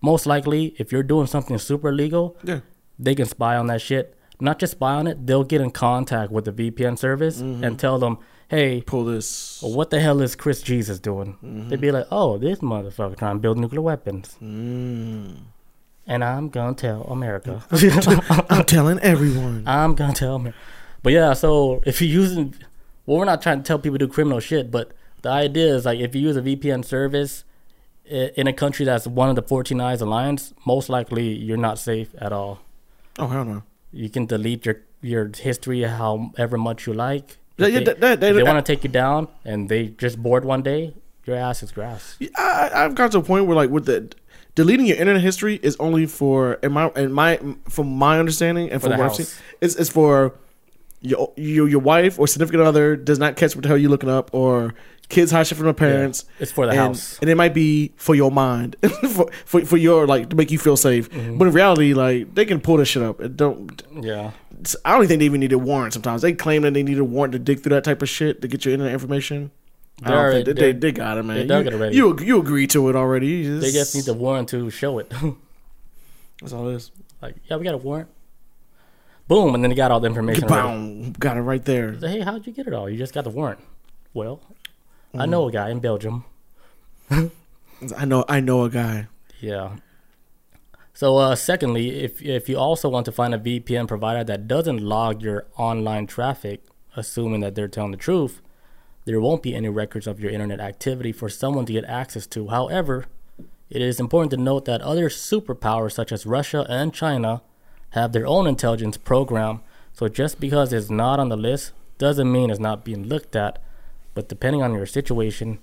most 0.00 0.26
likely, 0.26 0.74
if 0.78 0.90
you're 0.92 1.02
doing 1.02 1.26
something 1.26 1.58
super 1.58 1.92
legal, 1.92 2.36
Yeah. 2.42 2.60
they 2.98 3.14
can 3.14 3.26
spy 3.26 3.56
on 3.56 3.66
that 3.68 3.80
shit. 3.80 4.14
Not 4.40 4.58
just 4.58 4.72
spy 4.72 4.94
on 4.94 5.06
it, 5.06 5.26
they'll 5.26 5.44
get 5.44 5.60
in 5.60 5.70
contact 5.70 6.30
with 6.32 6.44
the 6.46 6.52
VPN 6.52 6.98
service 6.98 7.40
and 7.40 7.78
tell 7.78 7.98
them, 7.98 8.18
hey, 8.48 8.82
Pull 8.82 9.04
this. 9.06 9.60
what 9.62 9.90
the 9.90 10.00
hell 10.00 10.20
is 10.20 10.34
Chris 10.36 10.60
Jesus 10.62 10.98
doing? 10.98 11.66
They'd 11.68 11.80
be 11.80 11.90
like, 11.92 12.06
oh, 12.10 12.36
this 12.38 12.58
motherfucker 12.58 13.16
trying 13.16 13.36
to 13.36 13.40
build 13.40 13.58
nuclear 13.58 13.80
weapons. 13.82 14.36
Mm. 14.42 15.36
And 16.06 16.22
I'm 16.22 16.50
to 16.76 16.80
tell 16.80 17.02
America. 17.04 17.64
I'm 18.50 18.64
telling 18.64 18.98
everyone. 19.00 19.64
I'm 19.66 19.96
to 19.96 20.12
tell 20.12 20.36
America. 20.36 20.58
But 21.02 21.12
yeah, 21.12 21.32
so 21.34 21.82
if 21.84 22.00
you're 22.00 22.10
using, 22.10 22.54
well, 23.06 23.18
we're 23.18 23.24
not 23.24 23.42
trying 23.42 23.58
to 23.58 23.64
tell 23.64 23.78
people 23.78 23.98
to 23.98 24.06
do 24.06 24.12
criminal 24.12 24.40
shit, 24.40 24.70
but 24.70 24.92
the 25.22 25.30
idea 25.30 25.74
is 25.74 25.84
like 25.84 25.98
if 26.00 26.14
you 26.14 26.20
use 26.20 26.36
a 26.36 26.42
VPN 26.42 26.84
service 26.84 27.44
in 28.04 28.46
a 28.46 28.52
country 28.52 28.84
that's 28.84 29.06
one 29.06 29.28
of 29.28 29.34
the 29.36 29.42
14 29.42 29.80
Eyes 29.80 30.00
Alliance, 30.00 30.54
most 30.64 30.88
likely 30.88 31.28
you're 31.34 31.56
not 31.56 31.78
safe 31.78 32.14
at 32.18 32.32
all. 32.32 32.60
Oh 33.18 33.26
hell 33.26 33.44
no. 33.44 33.62
You 33.92 34.08
can 34.10 34.26
delete 34.26 34.64
your, 34.66 34.82
your 35.00 35.30
history 35.36 35.82
however 35.82 36.56
much 36.58 36.86
you 36.86 36.92
like. 36.92 37.38
Yeah, 37.58 37.66
If 37.66 37.72
yeah, 37.72 37.78
they, 37.80 37.84
that- 37.94 38.20
that- 38.20 38.34
they 38.34 38.42
want 38.44 38.64
to 38.64 38.72
take 38.72 38.84
you 38.84 38.90
down 38.90 39.26
and 39.44 39.68
they 39.68 39.88
just 39.88 40.22
bored 40.22 40.44
one 40.44 40.62
day, 40.62 40.94
your 41.24 41.36
ass 41.36 41.62
is 41.64 41.72
grass. 41.72 42.16
I, 42.36 42.70
I've 42.72 42.94
got 42.94 43.10
to 43.12 43.18
a 43.18 43.22
point 43.22 43.46
where 43.46 43.56
like 43.56 43.70
with 43.70 43.86
the 43.86 44.12
deleting 44.56 44.86
your 44.86 44.96
internet 44.96 45.22
history 45.22 45.60
is 45.62 45.76
only 45.78 46.06
for 46.06 46.54
in 46.54 46.72
my 46.72 46.90
in 46.96 47.12
my 47.12 47.38
from 47.68 47.96
my 47.96 48.18
understanding 48.18 48.70
and 48.70 48.82
For 48.82 48.88
from 48.88 48.98
what 48.98 49.04
I've 49.04 49.16
house. 49.16 49.28
seen, 49.28 49.44
it's, 49.60 49.76
it's 49.76 49.90
for 49.90 50.34
your, 51.00 51.32
your 51.36 51.68
your 51.68 51.80
wife 51.80 52.18
or 52.18 52.26
significant 52.26 52.64
other 52.64 52.96
does 52.96 53.20
not 53.20 53.36
catch 53.36 53.54
what 53.54 53.62
the 53.62 53.68
hell 53.68 53.78
you're 53.78 53.90
looking 53.90 54.10
up 54.10 54.34
or 54.34 54.74
kids 55.08 55.30
hide 55.30 55.46
shit 55.46 55.56
from 55.56 55.66
their 55.66 55.74
parents. 55.74 56.24
It's 56.40 56.50
for 56.50 56.66
the 56.66 56.72
and, 56.72 56.80
house. 56.80 57.18
and 57.20 57.30
it 57.30 57.36
might 57.36 57.54
be 57.54 57.92
for 57.96 58.14
your 58.14 58.30
mind, 58.32 58.74
for, 59.10 59.30
for 59.44 59.64
for 59.64 59.76
your 59.76 60.06
like 60.06 60.30
to 60.30 60.36
make 60.36 60.50
you 60.50 60.58
feel 60.58 60.76
safe. 60.76 61.08
Mm-hmm. 61.10 61.38
But 61.38 61.48
in 61.48 61.54
reality, 61.54 61.94
like 61.94 62.34
they 62.34 62.44
can 62.44 62.60
pull 62.60 62.78
this 62.78 62.88
shit 62.88 63.02
up. 63.02 63.20
It 63.20 63.36
don't. 63.36 63.82
Yeah. 64.00 64.32
I 64.84 64.92
don't 64.92 65.00
even 65.00 65.08
think 65.08 65.18
they 65.20 65.26
even 65.26 65.40
need 65.40 65.52
a 65.52 65.58
warrant. 65.58 65.92
Sometimes 65.92 66.22
they 66.22 66.32
claim 66.32 66.62
that 66.62 66.72
they 66.72 66.82
need 66.82 66.98
a 66.98 67.04
warrant 67.04 67.32
to 67.32 67.38
dig 67.38 67.60
through 67.60 67.70
that 67.70 67.84
type 67.84 68.00
of 68.00 68.08
shit 68.08 68.40
to 68.40 68.48
get 68.48 68.64
your 68.64 68.72
internet 68.72 68.94
information. 68.94 69.50
I 70.02 70.10
They 70.10 70.14
don't 70.14 70.32
think 70.32 70.46
they, 70.46 70.52
they, 70.52 70.72
they- 70.72 70.92
got 70.92 71.16
it, 71.18 71.22
man. 71.22 71.36
they 71.38 71.46
dug 71.46 71.64
you, 71.64 71.70
it 71.70 71.74
already. 71.74 71.96
You 71.96 72.18
you 72.20 72.40
agree 72.40 72.66
to 72.68 72.88
it 72.90 72.96
already. 72.96 73.28
You 73.28 73.60
They 73.60 73.70
just 73.72 73.94
need 73.94 74.04
the 74.04 74.14
warrant 74.14 74.48
to 74.50 74.68
show 74.70 74.98
it. 74.98 75.10
That's 76.40 76.52
all 76.52 76.68
it 76.68 76.74
is. 76.74 76.90
like, 77.22 77.36
yeah, 77.46 77.56
we 77.56 77.64
got 77.64 77.74
a 77.74 77.78
warrant. 77.78 78.08
Boom, 79.26 79.54
and 79.54 79.64
then 79.64 79.70
they 79.70 79.74
got 79.74 79.90
all 79.90 79.98
the 80.00 80.06
information. 80.06 80.46
Boom, 80.46 81.12
got 81.12 81.36
it 81.36 81.40
right 81.40 81.64
there. 81.64 81.98
Say, 81.98 82.08
hey, 82.10 82.20
how'd 82.20 82.46
you 82.46 82.52
get 82.52 82.66
it 82.66 82.74
all? 82.74 82.88
You 82.90 82.96
just 82.98 83.14
got 83.14 83.24
the 83.24 83.30
warrant. 83.30 83.58
Well, 84.14 84.40
I 85.14 85.24
Mm. 85.26 85.30
know 85.30 85.48
a 85.48 85.52
guy 85.52 85.70
in 85.70 85.80
Belgium. 85.80 86.24
I 87.10 88.04
know 88.04 88.24
I 88.28 88.40
know 88.40 88.64
a 88.64 88.70
guy. 88.70 89.08
Yeah. 89.40 89.76
So, 90.94 91.16
uh, 91.18 91.34
secondly, 91.36 92.00
if 92.04 92.22
if 92.22 92.48
you 92.48 92.56
also 92.58 92.88
want 92.88 93.04
to 93.06 93.12
find 93.12 93.34
a 93.34 93.38
VPN 93.38 93.86
provider 93.88 94.24
that 94.24 94.46
doesn't 94.48 94.80
log 94.80 95.22
your 95.22 95.46
online 95.56 96.06
traffic, 96.06 96.64
assuming 96.96 97.40
that 97.40 97.54
they're 97.54 97.68
telling 97.68 97.90
the 97.92 97.96
truth, 97.98 98.40
there 99.06 99.20
won't 99.20 99.42
be 99.42 99.54
any 99.54 99.68
records 99.68 100.06
of 100.06 100.20
your 100.20 100.30
internet 100.30 100.60
activity 100.60 101.12
for 101.12 101.28
someone 101.28 101.64
to 101.66 101.72
get 101.72 101.84
access 101.84 102.26
to. 102.26 102.48
However, 102.48 103.06
it 103.70 103.80
is 103.80 104.00
important 104.00 104.32
to 104.32 104.36
note 104.36 104.64
that 104.64 104.82
other 104.82 105.08
superpowers 105.08 105.92
such 105.92 106.10
as 106.12 106.26
Russia 106.26 106.66
and 106.68 106.92
China 106.92 107.40
have 107.90 108.12
their 108.12 108.26
own 108.26 108.48
intelligence 108.48 108.96
program. 108.96 109.62
So 109.92 110.08
just 110.08 110.40
because 110.40 110.72
it's 110.72 110.90
not 110.90 111.20
on 111.20 111.28
the 111.28 111.36
list 111.36 111.72
doesn't 111.98 112.30
mean 112.30 112.50
it's 112.50 112.60
not 112.60 112.84
being 112.84 113.04
looked 113.04 113.36
at. 113.36 113.62
But 114.12 114.28
depending 114.28 114.62
on 114.62 114.72
your 114.72 114.86
situation, 114.86 115.60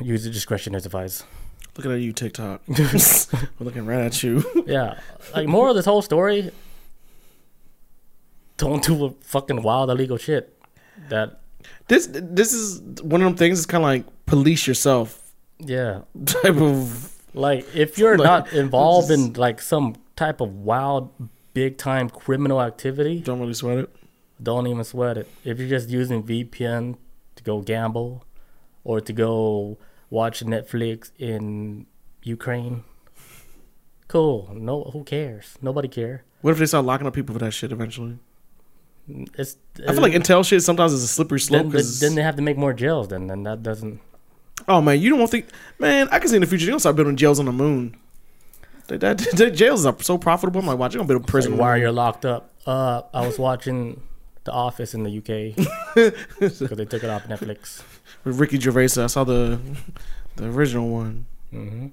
use 0.00 0.24
the 0.24 0.30
discretion 0.30 0.74
as 0.74 0.86
advised. 0.86 1.24
Looking 1.76 1.92
at 1.92 2.00
you, 2.00 2.12
TikTok. 2.12 2.62
We're 2.68 2.90
looking 3.58 3.86
right 3.86 4.00
at 4.00 4.22
you. 4.22 4.44
Yeah, 4.66 5.00
like 5.34 5.48
more 5.48 5.68
of 5.68 5.74
this 5.74 5.84
whole 5.84 6.02
story. 6.02 6.50
Don't 8.56 8.82
do 8.84 9.04
a 9.04 9.10
fucking 9.20 9.62
wild 9.62 9.90
illegal 9.90 10.16
shit. 10.16 10.56
That 11.08 11.40
this 11.88 12.08
this 12.12 12.52
is 12.52 12.80
one 13.02 13.20
of 13.22 13.26
them 13.26 13.36
things. 13.36 13.58
It's 13.60 13.66
kind 13.66 13.82
of 13.84 13.86
like 13.88 14.04
police 14.26 14.66
yourself 14.66 15.32
yeah, 15.58 16.02
type 16.26 16.56
of. 16.56 17.12
like 17.34 17.64
if 17.74 17.96
you're 17.98 18.16
Like, 18.18 18.26
not 18.26 18.52
involved 18.52 19.08
just- 19.08 19.26
in 19.28 19.32
like 19.34 19.60
some 19.60 19.96
type 20.16 20.40
of 20.40 20.54
wild, 20.54 21.10
big 21.54 21.78
time 21.78 22.08
criminal 22.10 22.60
activity, 22.60 23.20
Don't 23.20 23.40
really 23.40 23.54
sweat 23.54 23.78
it. 23.78 23.90
don't 24.42 24.66
even 24.66 24.84
sweat 24.84 25.16
it. 25.16 25.28
If 25.44 25.58
you're 25.58 25.68
just 25.68 25.88
using 25.88 26.22
VPN 26.22 26.96
to 27.36 27.42
go 27.42 27.60
gamble 27.62 28.24
or 28.84 29.00
to 29.00 29.12
go 29.12 29.78
watch 30.10 30.40
Netflix 30.44 31.10
in 31.18 31.86
Ukraine, 32.22 32.84
cool. 34.08 34.50
No, 34.54 34.84
who 34.92 35.04
cares? 35.04 35.56
Nobody 35.62 35.88
care. 35.88 36.24
What 36.42 36.52
if 36.52 36.58
they 36.58 36.66
start 36.66 36.84
locking 36.84 37.06
up 37.06 37.14
people 37.14 37.32
for 37.34 37.38
that 37.40 37.52
shit 37.52 37.72
eventually? 37.72 38.18
It's. 39.08 39.56
I 39.86 39.92
feel 39.92 40.02
like 40.02 40.12
intel 40.12 40.44
shit 40.44 40.62
sometimes 40.62 40.92
is 40.92 41.02
a 41.02 41.06
slippery 41.08 41.40
slope. 41.40 41.70
then, 41.70 41.84
then 42.00 42.14
they 42.16 42.22
have 42.22 42.36
to 42.36 42.42
make 42.42 42.56
more 42.56 42.72
jails. 42.72 43.08
Then, 43.08 43.26
then 43.28 43.42
that 43.44 43.62
doesn't. 43.62 44.00
oh 44.68 44.80
man, 44.80 45.00
you 45.00 45.10
don't 45.16 45.30
think, 45.30 45.46
man? 45.78 46.08
I 46.10 46.18
can 46.18 46.28
see 46.28 46.36
in 46.36 46.40
the 46.40 46.46
future 46.46 46.64
they're 46.66 46.72
gonna 46.72 46.80
start 46.80 46.96
building 46.96 47.16
jails 47.16 47.38
on 47.38 47.46
the 47.46 47.52
moon. 47.52 47.96
That, 48.88 49.00
that, 49.06 49.18
that 49.18 49.50
jails 49.52 49.84
are 49.86 49.96
so 50.00 50.18
profitable. 50.18 50.60
I'm 50.60 50.66
like, 50.66 50.78
watch, 50.78 50.94
you're 50.94 51.00
gonna 51.04 51.08
build 51.08 51.22
a 51.22 51.26
prison. 51.26 51.52
Like, 51.52 51.60
why 51.60 51.68
are 51.70 51.78
you 51.78 51.90
locked 51.92 52.24
up? 52.24 52.50
Uh, 52.66 53.02
I 53.14 53.24
was 53.26 53.38
watching 53.38 54.00
The 54.44 54.52
Office 54.52 54.92
in 54.94 55.04
the 55.04 55.18
UK 55.18 55.54
because 55.94 56.58
they 56.70 56.84
took 56.84 57.04
it 57.04 57.10
off 57.10 57.24
Netflix. 57.28 57.82
with 58.24 58.40
Ricky 58.40 58.58
Gervais? 58.58 59.00
I 59.00 59.06
saw 59.06 59.22
the 59.24 59.60
the 60.36 60.46
original 60.48 60.88
one. 60.88 61.26
hmm 61.50 61.86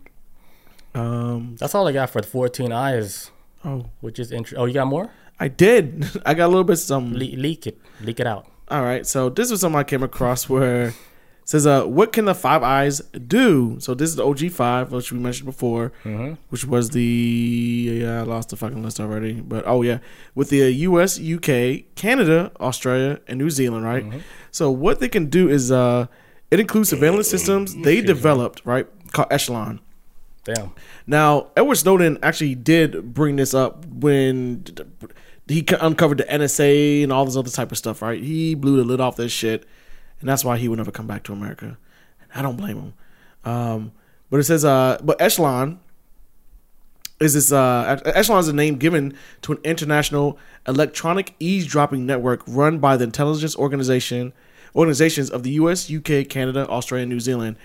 Um. 0.95 1.55
That's 1.59 1.75
all 1.75 1.87
I 1.87 1.91
got 1.91 2.09
for 2.09 2.21
the 2.21 2.27
14 2.27 2.71
Eyes, 2.71 3.31
Oh, 3.65 3.85
which 4.01 4.19
is 4.19 4.31
interesting. 4.31 4.59
Oh, 4.59 4.65
you 4.65 4.73
got 4.73 4.87
more? 4.87 5.09
I 5.39 5.47
did. 5.47 6.05
I 6.25 6.33
got 6.33 6.45
a 6.45 6.47
little 6.47 6.63
bit 6.63 6.77
some. 6.77 7.13
Le- 7.13 7.17
leak 7.37 7.67
it. 7.67 7.79
Leak 8.01 8.19
it 8.19 8.27
out. 8.27 8.47
All 8.69 8.81
right, 8.81 9.05
so 9.05 9.29
this 9.29 9.51
was 9.51 9.61
something 9.61 9.77
I 9.79 9.83
came 9.83 10.01
across 10.03 10.47
where 10.49 10.87
it 10.87 10.93
says, 11.45 11.67
"Uh, 11.67 11.83
what 11.83 12.11
can 12.13 12.25
the 12.25 12.33
Five 12.33 12.63
Eyes 12.63 13.01
do?" 13.27 13.75
So 13.79 13.93
this 13.93 14.09
is 14.09 14.15
the 14.15 14.25
OG 14.25 14.49
five, 14.51 14.91
which 14.91 15.11
we 15.11 15.19
mentioned 15.19 15.45
before, 15.45 15.91
hmm 16.03 16.33
which 16.49 16.65
was 16.65 16.89
the 16.91 17.99
yeah, 18.01 18.19
I 18.21 18.23
lost 18.23 18.49
the 18.49 18.55
fucking 18.55 18.81
list 18.81 18.99
already, 18.99 19.33
but 19.33 19.63
oh 19.67 19.81
yeah, 19.81 19.99
with 20.33 20.49
the 20.49 20.71
U.S., 20.71 21.19
UK, 21.19 21.83
Canada, 21.95 22.51
Australia, 22.59 23.19
and 23.27 23.37
New 23.37 23.49
Zealand, 23.49 23.85
right? 23.85 24.05
So 24.49 24.71
what 24.71 24.99
they 24.99 25.09
can 25.09 25.27
do 25.27 25.49
is, 25.49 25.71
uh, 25.71 26.07
it 26.49 26.59
includes 26.59 26.89
surveillance 26.89 27.27
systems 27.27 27.75
they 27.75 28.01
developed, 28.01 28.61
right, 28.65 28.87
called 29.11 29.27
Echelon. 29.29 29.81
Damn. 30.45 30.73
Now, 31.07 31.47
Edward 31.55 31.75
Snowden 31.75 32.17
actually 32.21 32.55
did 32.55 33.13
bring 33.13 33.37
this 33.37 33.53
up 33.53 33.85
when 33.85 34.65
he 35.47 35.65
uncovered 35.81 36.19
the 36.19 36.23
NSA 36.23 37.03
and 37.03 37.11
all 37.11 37.25
this 37.25 37.35
other 37.35 37.49
type 37.49 37.71
of 37.71 37.77
stuff, 37.77 38.01
right? 38.01 38.21
He 38.21 38.55
blew 38.55 38.77
the 38.77 38.83
lid 38.83 39.01
off 39.01 39.15
this 39.15 39.31
shit, 39.31 39.65
and 40.19 40.29
that's 40.29 40.45
why 40.45 40.57
he 40.57 40.67
would 40.67 40.77
never 40.77 40.91
come 40.91 41.07
back 41.07 41.23
to 41.23 41.33
America. 41.33 41.77
And 42.21 42.31
I 42.33 42.41
don't 42.41 42.55
blame 42.55 42.77
him. 42.77 42.93
Um, 43.43 43.91
but 44.29 44.39
it 44.39 44.43
says, 44.45 44.63
uh, 44.63 44.99
but 45.03 45.21
Echelon 45.21 45.79
is 47.19 47.33
this 47.33 47.51
uh, 47.51 47.99
Echelon 48.05 48.39
is 48.39 48.47
a 48.47 48.53
name 48.53 48.77
given 48.77 49.15
to 49.41 49.51
an 49.53 49.59
international 49.63 50.37
electronic 50.67 51.35
eavesdropping 51.39 52.05
network 52.05 52.41
run 52.47 52.79
by 52.79 52.97
the 52.97 53.03
intelligence 53.03 53.55
organization 53.55 54.33
organizations 54.75 55.29
of 55.29 55.43
the 55.43 55.51
U.S., 55.51 55.89
U.K., 55.89 56.25
Canada, 56.25 56.67
Australia, 56.67 57.03
and 57.03 57.11
New 57.11 57.19
Zealand. 57.19 57.57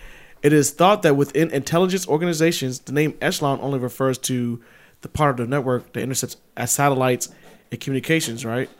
It 0.43 0.53
is 0.53 0.71
thought 0.71 1.03
that 1.03 1.17
within 1.17 1.51
intelligence 1.51 2.07
organizations, 2.07 2.81
the 2.81 2.93
name 2.93 3.17
Echelon 3.21 3.59
only 3.63 3.79
refers 3.79 4.19
to 4.19 4.61
the 5.01 5.09
part 5.09 5.31
of 5.31 5.37
the 5.39 5.47
network 5.47 5.93
that 5.95 6.03
intercepts 6.03 6.37
satellites 6.67 7.31
communications, 7.77 8.45
right? 8.45 8.71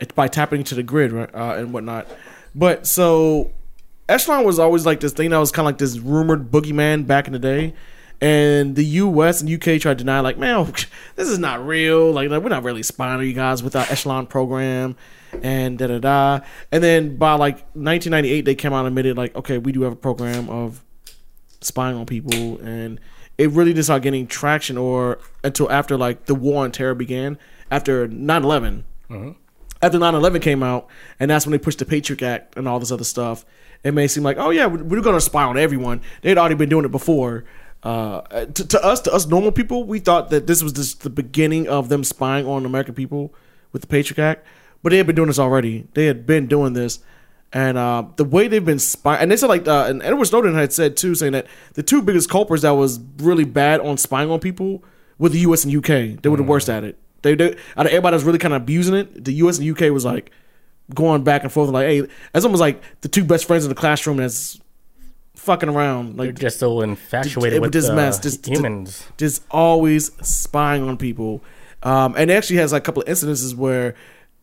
It, 0.00 0.14
by 0.14 0.28
tapping 0.28 0.60
into 0.60 0.74
the 0.74 0.82
grid, 0.82 1.12
right, 1.12 1.32
uh, 1.34 1.54
and 1.56 1.72
whatnot. 1.72 2.08
But 2.54 2.86
so 2.86 3.52
Echelon 4.08 4.44
was 4.44 4.58
always 4.58 4.84
like 4.84 5.00
this 5.00 5.12
thing 5.12 5.30
that 5.30 5.38
was 5.38 5.50
kind 5.50 5.66
of 5.66 5.72
like 5.72 5.78
this 5.78 5.98
rumored 5.98 6.50
boogeyman 6.50 7.06
back 7.06 7.26
in 7.26 7.32
the 7.32 7.38
day. 7.38 7.74
And 8.20 8.76
the 8.76 8.84
U.S. 8.84 9.40
and 9.40 9.50
U.K. 9.50 9.78
tried 9.78 9.98
to 9.98 10.04
deny, 10.04 10.20
like, 10.20 10.38
man, 10.38 10.64
this 11.16 11.28
is 11.28 11.38
not 11.38 11.66
real. 11.66 12.12
Like, 12.12 12.30
like 12.30 12.42
we're 12.42 12.48
not 12.48 12.62
really 12.62 12.82
spying 12.82 13.18
on 13.18 13.26
you 13.26 13.32
guys 13.32 13.62
with 13.62 13.76
our 13.76 13.84
Echelon 13.90 14.26
program, 14.26 14.96
and 15.42 15.78
da 15.78 15.88
da 15.88 15.98
da. 15.98 16.40
And 16.70 16.82
then 16.82 17.16
by 17.16 17.32
like 17.32 17.56
1998, 17.74 18.42
they 18.42 18.54
came 18.54 18.72
out 18.72 18.80
and 18.80 18.88
admitted, 18.88 19.16
like, 19.16 19.34
okay, 19.34 19.58
we 19.58 19.72
do 19.72 19.82
have 19.82 19.92
a 19.92 19.96
program 19.96 20.48
of 20.48 20.82
spying 21.60 21.96
on 21.96 22.06
people, 22.06 22.58
and 22.60 23.00
it 23.36 23.50
really 23.50 23.72
didn't 23.72 23.84
start 23.84 24.02
getting 24.02 24.26
traction 24.26 24.78
or 24.78 25.18
until 25.42 25.70
after 25.70 25.96
like 25.96 26.26
the 26.26 26.34
war 26.34 26.64
on 26.64 26.72
terror 26.72 26.94
began 26.94 27.38
after 27.74 28.08
9-11 28.08 28.82
after 29.82 29.98
9-11 29.98 30.40
came 30.42 30.62
out 30.62 30.88
and 31.20 31.30
that's 31.30 31.44
when 31.46 31.52
they 31.52 31.58
pushed 31.58 31.78
the 31.80 31.84
patriot 31.84 32.22
act 32.22 32.56
and 32.56 32.66
all 32.68 32.78
this 32.80 32.92
other 32.92 33.04
stuff 33.04 33.44
it 33.82 33.92
may 33.92 34.06
seem 34.06 34.22
like 34.22 34.38
oh 34.38 34.50
yeah 34.50 34.66
we- 34.66 34.82
we're 34.82 35.02
going 35.02 35.16
to 35.16 35.20
spy 35.20 35.42
on 35.44 35.56
everyone 35.58 36.00
they'd 36.22 36.38
already 36.38 36.54
been 36.54 36.68
doing 36.74 36.84
it 36.84 36.90
before 36.90 37.44
uh, 37.82 38.22
to, 38.56 38.66
to 38.66 38.82
us 38.82 39.00
to 39.02 39.12
us 39.12 39.26
normal 39.26 39.52
people 39.52 39.84
we 39.84 39.98
thought 39.98 40.30
that 40.30 40.46
this 40.46 40.62
was 40.62 40.72
just 40.72 41.02
the 41.02 41.10
beginning 41.10 41.68
of 41.68 41.88
them 41.90 42.02
spying 42.02 42.46
on 42.46 42.64
american 42.64 42.94
people 42.94 43.34
with 43.72 43.82
the 43.82 43.88
patriot 43.88 44.18
act 44.30 44.46
but 44.82 44.90
they 44.90 44.96
had 44.96 45.06
been 45.06 45.16
doing 45.16 45.28
this 45.28 45.38
already 45.38 45.86
they 45.94 46.06
had 46.06 46.24
been 46.26 46.46
doing 46.46 46.72
this 46.72 47.00
and 47.52 47.76
uh, 47.78 48.02
the 48.16 48.24
way 48.24 48.48
they've 48.48 48.64
been 48.64 48.80
spying, 48.80 49.20
and 49.22 49.30
they 49.30 49.36
said 49.36 49.46
like, 49.46 49.68
uh, 49.68 49.84
and 49.88 50.02
Edward 50.02 50.24
Snowden 50.24 50.56
had 50.56 50.72
said 50.72 50.96
too, 50.96 51.14
saying 51.14 51.34
that 51.34 51.46
the 51.74 51.84
two 51.84 52.02
biggest 52.02 52.28
culprits 52.28 52.62
that 52.64 52.72
was 52.72 52.98
really 53.18 53.44
bad 53.44 53.78
on 53.80 53.96
spying 53.96 54.28
on 54.28 54.40
people 54.40 54.82
were 55.18 55.28
the 55.28 55.38
U.S. 55.46 55.62
and 55.62 55.72
U.K. 55.72 56.18
They 56.20 56.28
were 56.28 56.36
the 56.36 56.42
worst 56.42 56.68
at 56.68 56.82
it. 56.82 56.98
They, 57.24 57.34
they 57.34 57.56
out 57.76 57.86
of 57.86 57.92
everybody 57.92 58.12
that 58.12 58.16
was 58.18 58.24
really 58.24 58.38
kind 58.38 58.54
of 58.54 58.62
abusing 58.62 58.94
it, 58.94 59.24
the 59.24 59.32
U.S. 59.34 59.56
and 59.58 59.66
U.K. 59.66 59.90
was 59.90 60.04
like 60.04 60.30
going 60.94 61.24
back 61.24 61.42
and 61.42 61.50
forth, 61.50 61.70
like, 61.70 61.86
hey, 61.86 62.06
that's 62.32 62.44
almost 62.44 62.60
like 62.60 62.80
the 63.00 63.08
two 63.08 63.24
best 63.24 63.46
friends 63.46 63.64
in 63.64 63.70
the 63.70 63.74
classroom 63.74 64.18
that's 64.18 64.60
fucking 65.34 65.68
around, 65.68 66.16
Like, 66.16 66.26
They're 66.36 66.48
just 66.50 66.58
so 66.60 66.80
infatuated 66.82 67.60
with 67.60 67.68
with 67.68 67.72
this 67.72 67.88
uh, 67.88 67.94
mess, 67.96 68.18
just- 68.20 68.46
humans. 68.46 69.04
just 69.18 69.42
always 69.50 70.12
spying 70.26 70.82
on 70.88 70.96
people. 70.96 71.42
Um, 71.82 72.14
and 72.16 72.30
it 72.30 72.34
actually 72.34 72.56
has 72.56 72.72
like 72.72 72.82
a 72.82 72.84
couple 72.84 73.02
of 73.02 73.08
incidences 73.08 73.54
where 73.54 73.94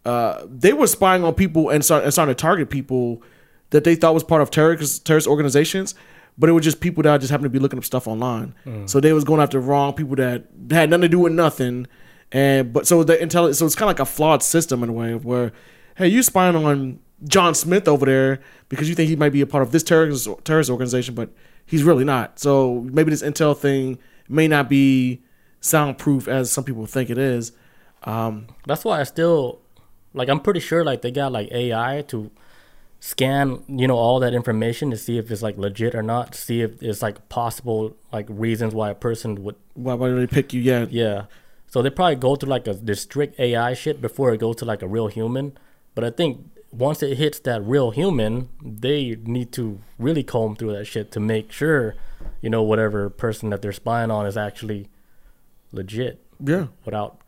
uh, 0.05 0.45
they 0.47 0.73
were 0.73 0.87
spying 0.87 1.23
on 1.23 1.33
people 1.33 1.69
and, 1.69 1.83
start, 1.85 2.03
and 2.03 2.11
starting 2.11 2.35
to 2.35 2.39
target 2.39 2.69
people 2.69 3.23
that 3.71 3.83
they 3.83 3.95
thought 3.95 4.13
was 4.13 4.23
part 4.23 4.41
of 4.41 4.51
terrorist 4.51 5.05
terrorist 5.05 5.27
organizations, 5.27 5.95
but 6.37 6.49
it 6.49 6.53
was 6.53 6.63
just 6.63 6.81
people 6.81 7.01
that 7.03 7.19
just 7.19 7.31
happened 7.31 7.45
to 7.45 7.49
be 7.49 7.57
looking 7.59 7.79
up 7.79 7.85
stuff 7.85 8.07
online. 8.07 8.53
So 8.85 8.99
they 8.99 9.13
was 9.13 9.23
going 9.23 9.41
after 9.41 9.59
wrong 9.59 9.93
people 9.93 10.15
that 10.17 10.45
had 10.69 10.89
nothing 10.89 11.01
to 11.03 11.07
do 11.09 11.19
with 11.19 11.33
nothing. 11.33 11.87
And 12.31 12.71
but 12.71 12.87
so 12.87 13.03
the 13.03 13.21
intelligence, 13.21 13.59
so 13.59 13.65
it's 13.65 13.75
kind 13.75 13.89
of 13.89 13.97
like 13.97 13.99
a 13.99 14.09
flawed 14.09 14.41
system 14.41 14.83
in 14.83 14.89
a 14.89 14.93
way 14.93 15.15
where, 15.15 15.51
hey, 15.95 16.07
you 16.07 16.23
spying 16.23 16.55
on 16.55 16.99
John 17.25 17.53
Smith 17.53 17.87
over 17.87 18.05
there 18.05 18.39
because 18.69 18.89
you 18.89 18.95
think 18.95 19.09
he 19.09 19.15
might 19.15 19.33
be 19.33 19.41
a 19.41 19.47
part 19.47 19.63
of 19.63 19.71
this 19.71 19.83
terrorist 19.83 20.27
terrorist 20.43 20.69
organization, 20.69 21.13
but 21.13 21.29
he's 21.65 21.83
really 21.83 22.05
not. 22.05 22.39
So 22.39 22.87
maybe 22.91 23.11
this 23.11 23.21
intel 23.21 23.57
thing 23.57 23.99
may 24.29 24.47
not 24.47 24.69
be 24.69 25.21
soundproof 25.59 26.27
as 26.27 26.51
some 26.51 26.63
people 26.63 26.85
think 26.85 27.09
it 27.09 27.17
is. 27.17 27.51
Um, 28.03 28.47
That's 28.65 28.83
why 28.83 28.99
I 28.99 29.03
still 29.03 29.59
like. 30.13 30.29
I'm 30.29 30.39
pretty 30.39 30.59
sure 30.59 30.83
like 30.83 31.01
they 31.01 31.11
got 31.11 31.31
like 31.31 31.51
AI 31.51 32.03
to 32.07 32.31
scan 32.99 33.63
you 33.67 33.87
know 33.87 33.97
all 33.97 34.19
that 34.19 34.33
information 34.33 34.91
to 34.91 34.97
see 34.97 35.17
if 35.17 35.29
it's 35.31 35.41
like 35.41 35.57
legit 35.57 35.93
or 35.93 36.01
not. 36.01 36.33
See 36.33 36.61
if 36.61 36.81
it's 36.81 37.01
like 37.01 37.29
possible 37.29 37.95
like 38.11 38.25
reasons 38.29 38.73
why 38.73 38.89
a 38.89 38.95
person 38.95 39.43
would 39.43 39.55
why, 39.75 39.93
why 39.93 40.07
do 40.07 40.15
they 40.15 40.27
pick 40.27 40.53
you? 40.53 40.61
Yeah, 40.61 40.87
yeah. 40.89 41.25
So 41.71 41.81
they 41.81 41.89
probably 41.89 42.17
go 42.17 42.35
through 42.35 42.49
like 42.49 42.67
a 42.67 42.73
this 42.73 43.01
strict 43.01 43.39
AI 43.39 43.73
shit 43.73 44.01
before 44.01 44.33
it 44.33 44.39
goes 44.39 44.57
to 44.57 44.65
like 44.65 44.81
a 44.81 44.87
real 44.87 45.07
human. 45.07 45.57
But 45.95 46.03
I 46.03 46.09
think 46.09 46.49
once 46.69 47.01
it 47.01 47.17
hits 47.17 47.39
that 47.39 47.63
real 47.63 47.91
human, 47.91 48.49
they 48.61 49.15
need 49.23 49.53
to 49.53 49.79
really 49.97 50.21
comb 50.21 50.57
through 50.57 50.73
that 50.73 50.85
shit 50.85 51.13
to 51.13 51.21
make 51.21 51.49
sure, 51.49 51.95
you 52.41 52.49
know, 52.49 52.61
whatever 52.61 53.09
person 53.09 53.51
that 53.51 53.61
they're 53.61 53.71
spying 53.71 54.11
on 54.11 54.25
is 54.25 54.35
actually 54.35 54.89
legit 55.71 56.21
yeah. 56.43 56.67
without 56.83 57.21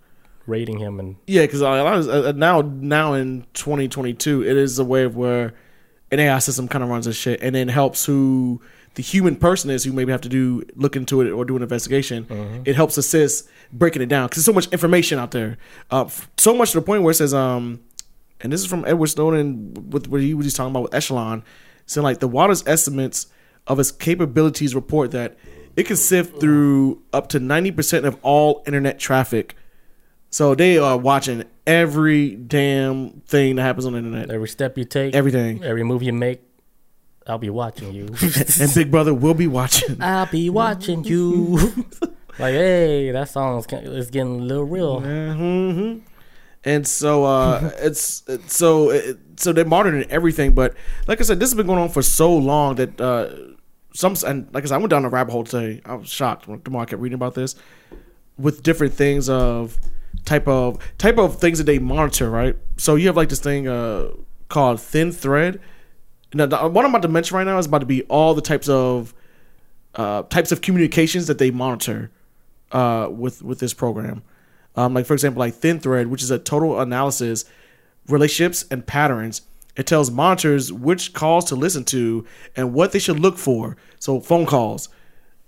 rating 0.45 0.79
him 0.79 0.99
and 0.99 1.15
Yeah, 1.25 1.43
because 1.43 1.61
uh, 1.61 1.71
uh, 1.71 2.29
uh, 2.29 2.33
now 2.35 2.59
now 2.61 3.13
in 3.13 3.45
2022, 3.53 4.43
it 4.43 4.57
is 4.57 4.77
a 4.77 4.83
way 4.83 5.03
of 5.03 5.15
where 5.15 5.53
an 6.11 6.19
AI 6.19 6.39
system 6.39 6.67
kind 6.67 6.83
of 6.83 6.89
runs 6.89 7.05
this 7.05 7.15
shit, 7.15 7.41
and 7.41 7.55
then 7.55 7.69
helps 7.69 8.03
who 8.05 8.61
the 8.95 9.01
human 9.01 9.35
person 9.35 9.69
is 9.69 9.83
who 9.83 9.93
maybe 9.93 10.11
have 10.11 10.21
to 10.21 10.29
do 10.29 10.63
look 10.75 10.95
into 10.95 11.21
it 11.21 11.31
or 11.31 11.45
do 11.45 11.55
an 11.55 11.63
investigation. 11.63 12.25
Mm-hmm. 12.25 12.63
It 12.65 12.75
helps 12.75 12.97
assist 12.97 13.47
breaking 13.73 14.01
it 14.01 14.05
down 14.07 14.27
because 14.27 14.37
there's 14.37 14.45
so 14.45 14.53
much 14.53 14.67
information 14.71 15.19
out 15.19 15.31
there, 15.31 15.57
uh, 15.91 16.07
so 16.37 16.55
much 16.55 16.71
to 16.71 16.79
the 16.79 16.85
point 16.85 17.03
where 17.03 17.11
it 17.11 17.15
says, 17.15 17.33
um, 17.33 17.81
and 18.39 18.53
this 18.53 18.61
is 18.61 18.67
from 18.67 18.85
Edward 18.85 19.07
Snowden 19.07 19.89
with 19.89 20.07
what 20.07 20.21
he 20.21 20.33
was 20.33 20.45
just 20.45 20.55
talking 20.55 20.71
about 20.71 20.83
with 20.83 20.93
Echelon, 20.93 21.43
saying 21.85 22.03
like 22.03 22.19
the 22.19 22.27
water's 22.27 22.65
estimates 22.67 23.27
of 23.67 23.79
its 23.79 23.91
capabilities 23.91 24.75
report 24.75 25.11
that 25.11 25.35
it 25.75 25.83
can 25.87 25.95
sift 25.95 26.39
through 26.39 27.01
up 27.13 27.29
to 27.29 27.39
90% 27.39 28.05
of 28.05 28.17
all 28.21 28.61
internet 28.67 28.99
traffic. 28.99 29.55
So 30.29 30.55
they 30.55 30.77
are 30.77 30.97
watching 30.97 31.43
every 31.65 32.35
damn 32.35 33.21
thing 33.21 33.55
that 33.55 33.61
happens 33.63 33.85
on 33.85 33.93
the 33.93 33.99
internet. 33.99 34.29
every 34.29 34.47
step 34.49 34.77
you 34.77 34.83
take, 34.85 35.15
Everything. 35.15 35.63
every 35.63 35.83
move 35.83 36.03
you 36.03 36.11
make, 36.13 36.41
I'll 37.25 37.37
be 37.37 37.49
watching 37.49 37.93
you. 37.93 38.07
And 38.59 38.73
Big 38.75 38.91
Brother 38.91 39.13
will 39.13 39.33
be 39.33 39.47
watching. 39.47 40.01
I'll 40.01 40.25
be 40.25 40.49
watching 40.49 41.03
you. 41.05 41.85
like, 42.39 42.53
hey, 42.53 43.11
that 43.11 43.29
song's 43.29 43.65
is 43.71 44.09
getting 44.09 44.39
a 44.39 44.43
little 44.43 44.63
real. 44.65 44.99
hmm 45.01 45.99
And 46.63 46.87
so 46.87 47.25
uh 47.25 47.71
it's 47.79 48.23
it's- 48.29 48.53
so 48.55 48.89
it, 48.91 49.17
so 49.37 49.51
they're 49.53 49.65
monitoring 49.65 50.09
everything, 50.09 50.53
but 50.53 50.73
like 51.07 51.19
I 51.19 51.23
said, 51.23 51.39
this 51.39 51.49
has 51.49 51.55
been 51.57 51.67
going 51.67 51.79
on 51.79 51.89
for 51.89 52.01
so 52.01 52.33
long 52.35 52.75
that 52.75 52.99
uh 53.01 53.29
some 53.93 54.15
and 54.25 54.47
like 54.53 54.63
I 54.63 54.67
said, 54.67 54.75
I 54.75 54.77
went 54.77 54.89
down 54.89 55.05
a 55.05 55.09
rabbit 55.09 55.31
hole 55.31 55.43
today. 55.43 55.81
I 55.85 55.95
was 55.95 56.09
shocked 56.09 56.47
when 56.47 56.61
more 56.69 56.81
I 56.81 56.85
kept 56.85 57.01
reading 57.01 57.15
about 57.15 57.35
this 57.35 57.55
with 58.37 58.63
different 58.63 58.93
things 58.93 59.29
of 59.29 59.77
type 60.25 60.47
of 60.47 60.77
type 60.97 61.17
of 61.17 61.39
things 61.39 61.57
that 61.59 61.65
they 61.65 61.79
monitor, 61.79 62.29
right? 62.29 62.55
So 62.77 62.95
you 62.95 63.07
have 63.07 63.17
like 63.17 63.29
this 63.29 63.39
thing 63.39 63.67
uh 63.67 64.09
called 64.49 64.77
ThinThread. 64.79 65.59
Now, 66.35 66.45
the- 66.47 66.67
what 66.69 66.85
I'm 66.85 66.91
about 66.91 67.01
to 67.03 67.07
mention 67.07 67.37
right 67.37 67.43
now 67.45 67.57
is 67.59 67.65
about 67.67 67.79
to 67.81 67.85
be 67.85 68.01
all 68.03 68.33
the 68.33 68.41
types 68.41 68.67
of 68.69 69.13
uh, 69.95 70.23
types 70.23 70.51
of 70.51 70.61
communications 70.61 71.27
that 71.27 71.37
they 71.37 71.51
monitor 71.51 72.09
uh, 72.73 73.07
with 73.09 73.41
with 73.41 73.59
this 73.59 73.73
program. 73.73 74.23
Um, 74.75 74.93
like 74.93 75.05
for 75.05 75.13
example, 75.13 75.39
like 75.39 75.53
ThinThread, 75.53 76.07
which 76.07 76.23
is 76.23 76.31
a 76.31 76.39
total 76.39 76.79
analysis, 76.79 77.45
relationships 78.07 78.65
and 78.69 78.85
patterns. 78.85 79.43
It 79.75 79.87
tells 79.87 80.11
monitors 80.11 80.71
which 80.71 81.13
calls 81.13 81.45
to 81.45 81.55
listen 81.55 81.83
to 81.85 82.25
and 82.55 82.73
what 82.73 82.91
they 82.91 82.99
should 82.99 83.19
look 83.19 83.37
for. 83.37 83.75
So 83.99 84.19
phone 84.19 84.45
calls, 84.45 84.89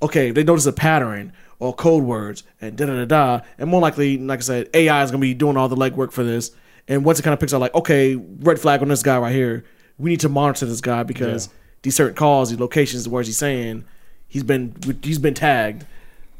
okay, 0.01 0.31
they 0.31 0.43
notice 0.43 0.65
a 0.65 0.73
pattern 0.73 1.33
or 1.59 1.73
code 1.73 2.03
words 2.03 2.43
and 2.59 2.75
da 2.75 2.85
da 2.85 3.05
da 3.05 3.05
da, 3.05 3.45
and 3.57 3.69
more 3.69 3.81
likely, 3.81 4.17
like 4.17 4.39
I 4.39 4.41
said, 4.41 4.69
AI 4.73 5.03
is 5.03 5.11
gonna 5.11 5.21
be 5.21 5.33
doing 5.33 5.57
all 5.57 5.69
the 5.69 5.75
legwork 5.75 6.11
for 6.11 6.23
this. 6.23 6.51
And 6.87 7.03
once 7.03 7.19
it 7.19 7.23
kind 7.23 7.33
of 7.33 7.39
picks 7.39 7.53
out, 7.53 7.61
like, 7.61 7.73
okay, 7.73 8.15
red 8.15 8.59
flag 8.59 8.81
on 8.81 8.89
this 8.89 9.01
guy 9.01 9.17
right 9.17 9.33
here, 9.33 9.65
we 9.97 10.11
need 10.11 10.19
to 10.19 10.29
monitor 10.29 10.67
this 10.67 10.81
guy 10.81 11.01
because 11.01 11.49
these 11.81 11.95
certain 11.95 12.15
calls, 12.15 12.49
these 12.51 12.59
locations, 12.59 13.05
the 13.05 13.09
words 13.09 13.27
he's 13.27 13.37
saying, 13.37 13.85
he's 14.27 14.43
been 14.43 14.75
he's 15.01 15.19
been 15.19 15.33
tagged 15.33 15.85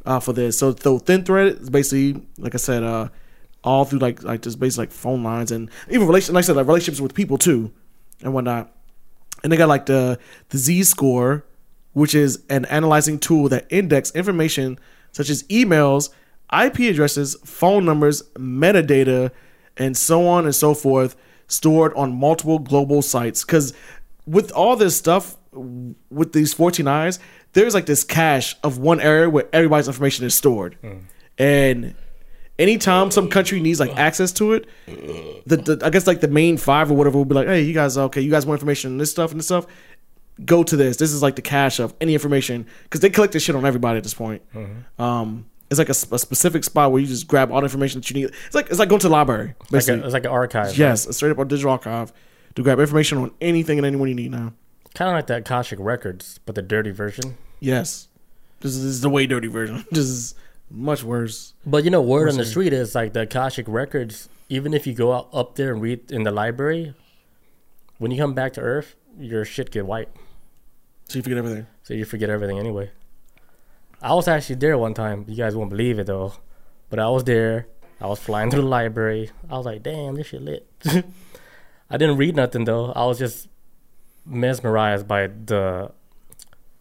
uh, 0.05 0.19
for 0.19 0.33
this. 0.33 0.57
So, 0.57 0.75
so 0.75 0.99
ThinThread 0.99 1.61
is 1.61 1.69
basically, 1.69 2.25
like 2.37 2.53
I 2.53 2.57
said, 2.57 2.83
uh, 2.83 3.09
all 3.63 3.83
through 3.83 3.99
like 3.99 4.21
like 4.23 4.43
just 4.43 4.59
basically 4.59 4.83
like 4.83 4.91
phone 4.91 5.23
lines 5.23 5.51
and 5.51 5.69
even 5.89 6.07
relation, 6.07 6.35
like 6.35 6.43
I 6.43 6.47
said, 6.47 6.55
like 6.55 6.67
relationships 6.67 7.01
with 7.01 7.13
people 7.13 7.37
too, 7.37 7.71
and 8.21 8.33
whatnot. 8.33 8.71
And 9.43 9.51
they 9.51 9.57
got 9.57 9.69
like 9.69 9.87
the 9.87 10.19
the 10.49 10.57
Z 10.57 10.83
score, 10.83 11.45
which 11.93 12.13
is 12.13 12.43
an 12.49 12.65
analyzing 12.65 13.19
tool 13.19 13.49
that 13.49 13.65
index 13.69 14.11
information 14.11 14.79
such 15.11 15.29
as 15.29 15.43
emails, 15.43 16.09
IP 16.53 16.79
addresses, 16.91 17.35
phone 17.43 17.85
numbers, 17.85 18.21
metadata, 18.33 19.31
and 19.77 19.95
so 19.95 20.27
on 20.27 20.45
and 20.45 20.53
so 20.53 20.73
forth, 20.73 21.15
stored 21.47 21.93
on 21.95 22.13
multiple 22.13 22.59
global 22.59 23.01
sites. 23.01 23.43
Because 23.43 23.73
with 24.25 24.51
all 24.51 24.75
this 24.75 24.95
stuff, 24.95 25.37
with 25.53 26.33
these 26.33 26.53
14 26.53 26.87
eyes, 26.87 27.19
there's 27.55 27.73
like 27.73 27.85
this 27.87 28.03
cache 28.03 28.55
of 28.63 28.77
one 28.77 28.99
area 29.01 29.29
where 29.29 29.47
everybody's 29.51 29.87
information 29.87 30.25
is 30.25 30.35
stored. 30.35 30.77
And 31.37 31.95
anytime 32.59 33.11
some 33.11 33.29
country 33.29 33.59
needs 33.59 33.79
like 33.79 33.95
access 33.97 34.31
to 34.33 34.53
it, 34.53 34.67
the, 35.45 35.57
the 35.57 35.81
I 35.83 35.89
guess 35.89 36.07
like 36.07 36.21
the 36.21 36.27
main 36.27 36.57
five 36.57 36.91
or 36.91 36.93
whatever 36.93 37.17
will 37.17 37.25
be 37.25 37.35
like, 37.35 37.47
hey, 37.47 37.61
you 37.63 37.73
guys, 37.73 37.97
okay, 37.97 38.21
you 38.21 38.31
guys 38.31 38.45
want 38.45 38.59
information 38.59 38.91
on 38.91 38.97
this 38.97 39.11
stuff 39.11 39.31
and 39.31 39.39
this 39.39 39.47
stuff? 39.47 39.65
Go 40.45 40.63
to 40.63 40.75
this. 40.75 40.97
This 40.97 41.11
is 41.13 41.21
like 41.21 41.35
the 41.35 41.41
cache 41.41 41.79
of 41.79 41.93
any 42.01 42.13
information 42.13 42.65
because 42.83 42.99
they 43.01 43.09
collect 43.09 43.33
this 43.33 43.43
shit 43.43 43.55
on 43.55 43.65
everybody 43.65 43.97
at 43.97 44.03
this 44.03 44.13
point. 44.13 44.41
Um, 44.99 45.45
It's 45.69 45.79
like 45.79 45.89
a 45.89 45.93
specific 45.93 46.63
spot 46.63 46.91
where 46.91 47.01
you 47.01 47.07
just 47.07 47.27
grab 47.27 47.51
all 47.51 47.59
the 47.61 47.65
information 47.65 47.99
that 48.01 48.09
you 48.09 48.15
need. 48.21 48.33
It's 48.45 48.55
like 48.55 48.69
it's 48.69 48.79
like 48.79 48.89
going 48.89 48.99
to 49.01 49.07
the 49.07 49.13
library, 49.13 49.55
Like 49.71 49.87
a, 49.87 50.03
it's 50.03 50.13
like 50.13 50.25
an 50.25 50.31
archive. 50.31 50.77
yes, 50.77 51.07
a 51.07 51.13
straight 51.13 51.31
up 51.31 51.39
a 51.39 51.45
digital 51.45 51.71
archive 51.71 52.11
to 52.55 52.61
grab 52.63 52.79
information 52.79 53.17
on 53.17 53.31
anything 53.41 53.77
and 53.79 53.85
anyone 53.85 54.07
you 54.09 54.15
need 54.15 54.31
now. 54.31 54.53
Kind 54.93 55.09
of 55.09 55.15
like 55.15 55.27
that 55.27 55.39
Akashic 55.39 55.79
Records, 55.81 56.39
but 56.45 56.55
the 56.55 56.61
dirty 56.61 56.91
version. 56.91 57.37
Yes, 57.65 58.09
this 58.59 58.75
is, 58.75 59.01
the 59.01 59.09
way 59.09 59.25
dirty 59.25 59.47
version. 59.47 59.85
This 59.91 60.05
is 60.05 60.35
much 60.69 61.03
worse. 61.03 61.55
But 61.65 61.83
you 61.83 61.89
know, 61.89 61.99
word 61.99 62.29
on 62.29 62.37
the 62.37 62.45
street 62.45 62.73
is 62.73 62.93
like 62.93 63.13
the 63.13 63.21
Akashic 63.21 63.65
Records. 63.67 64.29
Even 64.49 64.71
if 64.75 64.85
you 64.85 64.93
go 64.93 65.13
out 65.13 65.29
up 65.33 65.55
there 65.55 65.73
and 65.73 65.81
read 65.81 66.11
in 66.11 66.21
the 66.21 66.31
library, 66.31 66.93
when 67.97 68.11
you 68.11 68.21
come 68.21 68.35
back 68.35 68.53
to 68.53 68.61
Earth, 68.61 68.95
your 69.17 69.43
shit 69.45 69.71
get 69.71 69.87
wiped. 69.87 70.15
So 71.09 71.17
you 71.17 71.23
forget 71.23 71.39
everything. 71.39 71.65
So 71.81 71.95
you 71.95 72.05
forget 72.05 72.29
everything 72.29 72.59
anyway. 72.59 72.91
I 73.99 74.13
was 74.13 74.27
actually 74.27 74.57
there 74.57 74.77
one 74.77 74.93
time. 74.93 75.25
You 75.27 75.35
guys 75.35 75.55
won't 75.55 75.71
believe 75.71 75.97
it 75.97 76.05
though. 76.05 76.33
But 76.91 76.99
I 76.99 77.09
was 77.09 77.23
there. 77.23 77.65
I 77.99 78.05
was 78.05 78.19
flying 78.19 78.51
through 78.51 78.61
the 78.61 78.67
library. 78.67 79.31
I 79.49 79.57
was 79.57 79.65
like, 79.65 79.81
damn, 79.81 80.13
this 80.13 80.27
shit 80.27 80.43
lit. 80.43 80.67
I 81.89 81.97
didn't 81.97 82.17
read 82.17 82.35
nothing 82.35 82.65
though. 82.65 82.91
I 82.91 83.05
was 83.05 83.17
just 83.17 83.47
mesmerized 84.23 85.07
by 85.07 85.27
the 85.27 85.91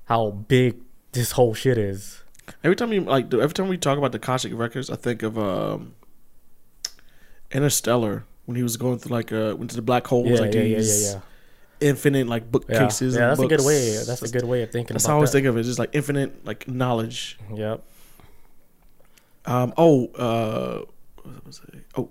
how 0.06 0.30
big 0.30 0.76
this 1.12 1.32
whole 1.32 1.54
shit 1.54 1.78
is. 1.78 2.22
Every 2.62 2.76
time 2.76 2.92
you 2.92 3.00
like, 3.02 3.32
every 3.32 3.48
time 3.54 3.68
we 3.68 3.78
talk 3.78 3.96
about 3.98 4.12
the 4.12 4.16
Akashic 4.18 4.52
records, 4.54 4.90
I 4.90 4.96
think 4.96 5.22
of 5.22 5.38
um, 5.38 5.94
Interstellar 7.52 8.24
when 8.46 8.56
he 8.56 8.62
was 8.62 8.76
going 8.76 8.98
through 8.98 9.12
like 9.16 9.32
uh, 9.32 9.54
went 9.56 9.70
to 9.70 9.76
the 9.76 9.82
black 9.82 10.06
holes, 10.06 10.28
Yeah, 10.28 10.40
like 10.40 10.54
yeah, 10.54 10.60
yeah, 10.60 10.66
yeah, 10.66 10.76
these 10.76 11.12
yeah. 11.14 11.20
infinite 11.80 12.26
like 12.26 12.42
Yeah, 12.42 12.48
bookcases. 12.50 13.14
yeah 13.14 13.22
and 13.22 13.30
that's 13.30 13.40
a 13.40 13.46
good 13.46 13.64
way. 13.64 13.96
That's 14.04 14.22
a 14.22 14.28
good 14.28 14.44
way 14.44 14.62
of 14.62 14.70
thinking 14.72 14.94
That's 14.94 15.04
about 15.04 15.10
how 15.12 15.14
I 15.14 15.16
always 15.16 15.30
that. 15.32 15.38
think 15.38 15.46
of 15.46 15.56
it. 15.56 15.62
Just 15.62 15.78
like 15.78 15.90
infinite 15.94 16.44
like 16.44 16.68
knowledge. 16.68 17.38
Yep. 17.54 17.82
Um. 19.46 19.72
Oh. 19.76 20.06
Uh. 20.08 20.84
What 21.22 21.46
was? 21.46 21.60
Oh. 21.96 22.10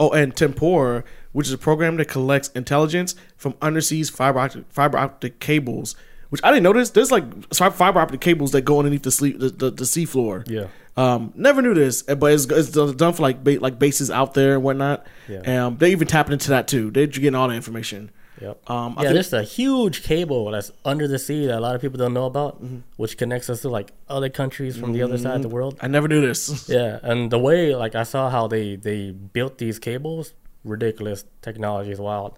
Oh, 0.00 0.10
and 0.10 0.34
Tempora, 0.34 1.04
which 1.30 1.46
is 1.46 1.52
a 1.52 1.58
program 1.58 1.96
that 1.98 2.06
collects 2.08 2.48
intelligence 2.56 3.14
from 3.36 3.54
undersea 3.62 4.02
fiber 4.04 4.40
optic, 4.40 4.64
fiber 4.70 4.98
optic 4.98 5.38
cables. 5.38 5.94
Which 6.34 6.40
I 6.42 6.50
didn't 6.50 6.64
notice. 6.64 6.90
There's 6.90 7.12
like 7.12 7.24
fiber 7.54 8.00
optic 8.00 8.20
cables 8.20 8.50
that 8.52 8.62
go 8.62 8.78
underneath 8.78 9.04
the 9.04 9.12
sleep 9.12 9.38
the, 9.38 9.50
the, 9.50 9.70
the 9.70 9.86
sea 9.86 10.04
floor. 10.04 10.42
Yeah. 10.48 10.66
Um, 10.96 11.32
never 11.36 11.62
knew 11.62 11.74
this, 11.74 12.02
but 12.02 12.32
it's, 12.32 12.46
it's 12.46 12.70
done 12.72 13.12
for 13.12 13.22
like 13.22 13.44
ba- 13.44 13.60
like 13.60 13.78
bases 13.78 14.10
out 14.10 14.34
there 14.34 14.54
and 14.54 14.64
whatnot. 14.64 15.06
Yeah. 15.28 15.66
Um, 15.66 15.76
they 15.76 15.92
even 15.92 16.08
tapping 16.08 16.32
into 16.32 16.48
that 16.50 16.66
too. 16.66 16.90
They're 16.90 17.06
getting 17.06 17.36
all 17.36 17.46
the 17.46 17.54
information. 17.54 18.10
Yep. 18.40 18.68
Um, 18.68 18.98
I 18.98 19.02
yeah, 19.02 19.08
think- 19.10 19.14
there's 19.14 19.32
a 19.32 19.44
huge 19.44 20.02
cable 20.02 20.50
that's 20.50 20.72
under 20.84 21.06
the 21.06 21.20
sea 21.20 21.46
that 21.46 21.56
a 21.56 21.60
lot 21.60 21.76
of 21.76 21.80
people 21.80 21.98
don't 21.98 22.14
know 22.14 22.26
about, 22.26 22.60
Mm-hmm. 22.60 22.78
which 22.96 23.16
connects 23.16 23.48
us 23.48 23.60
to 23.62 23.68
like 23.68 23.92
other 24.08 24.28
countries 24.28 24.76
from 24.76 24.92
the 24.92 25.02
other 25.02 25.16
side 25.18 25.36
of 25.36 25.42
the 25.42 25.48
world. 25.48 25.78
I 25.80 25.86
never 25.86 26.08
knew 26.08 26.20
this. 26.20 26.68
Yeah, 26.68 26.98
and 27.04 27.30
the 27.30 27.38
way 27.38 27.76
like 27.76 27.94
I 27.94 28.02
saw 28.02 28.28
how 28.30 28.48
they 28.48 28.74
they 28.74 29.12
built 29.12 29.58
these 29.58 29.78
cables, 29.78 30.34
ridiculous 30.64 31.24
technology 31.42 31.92
is 31.92 32.00
wild. 32.00 32.36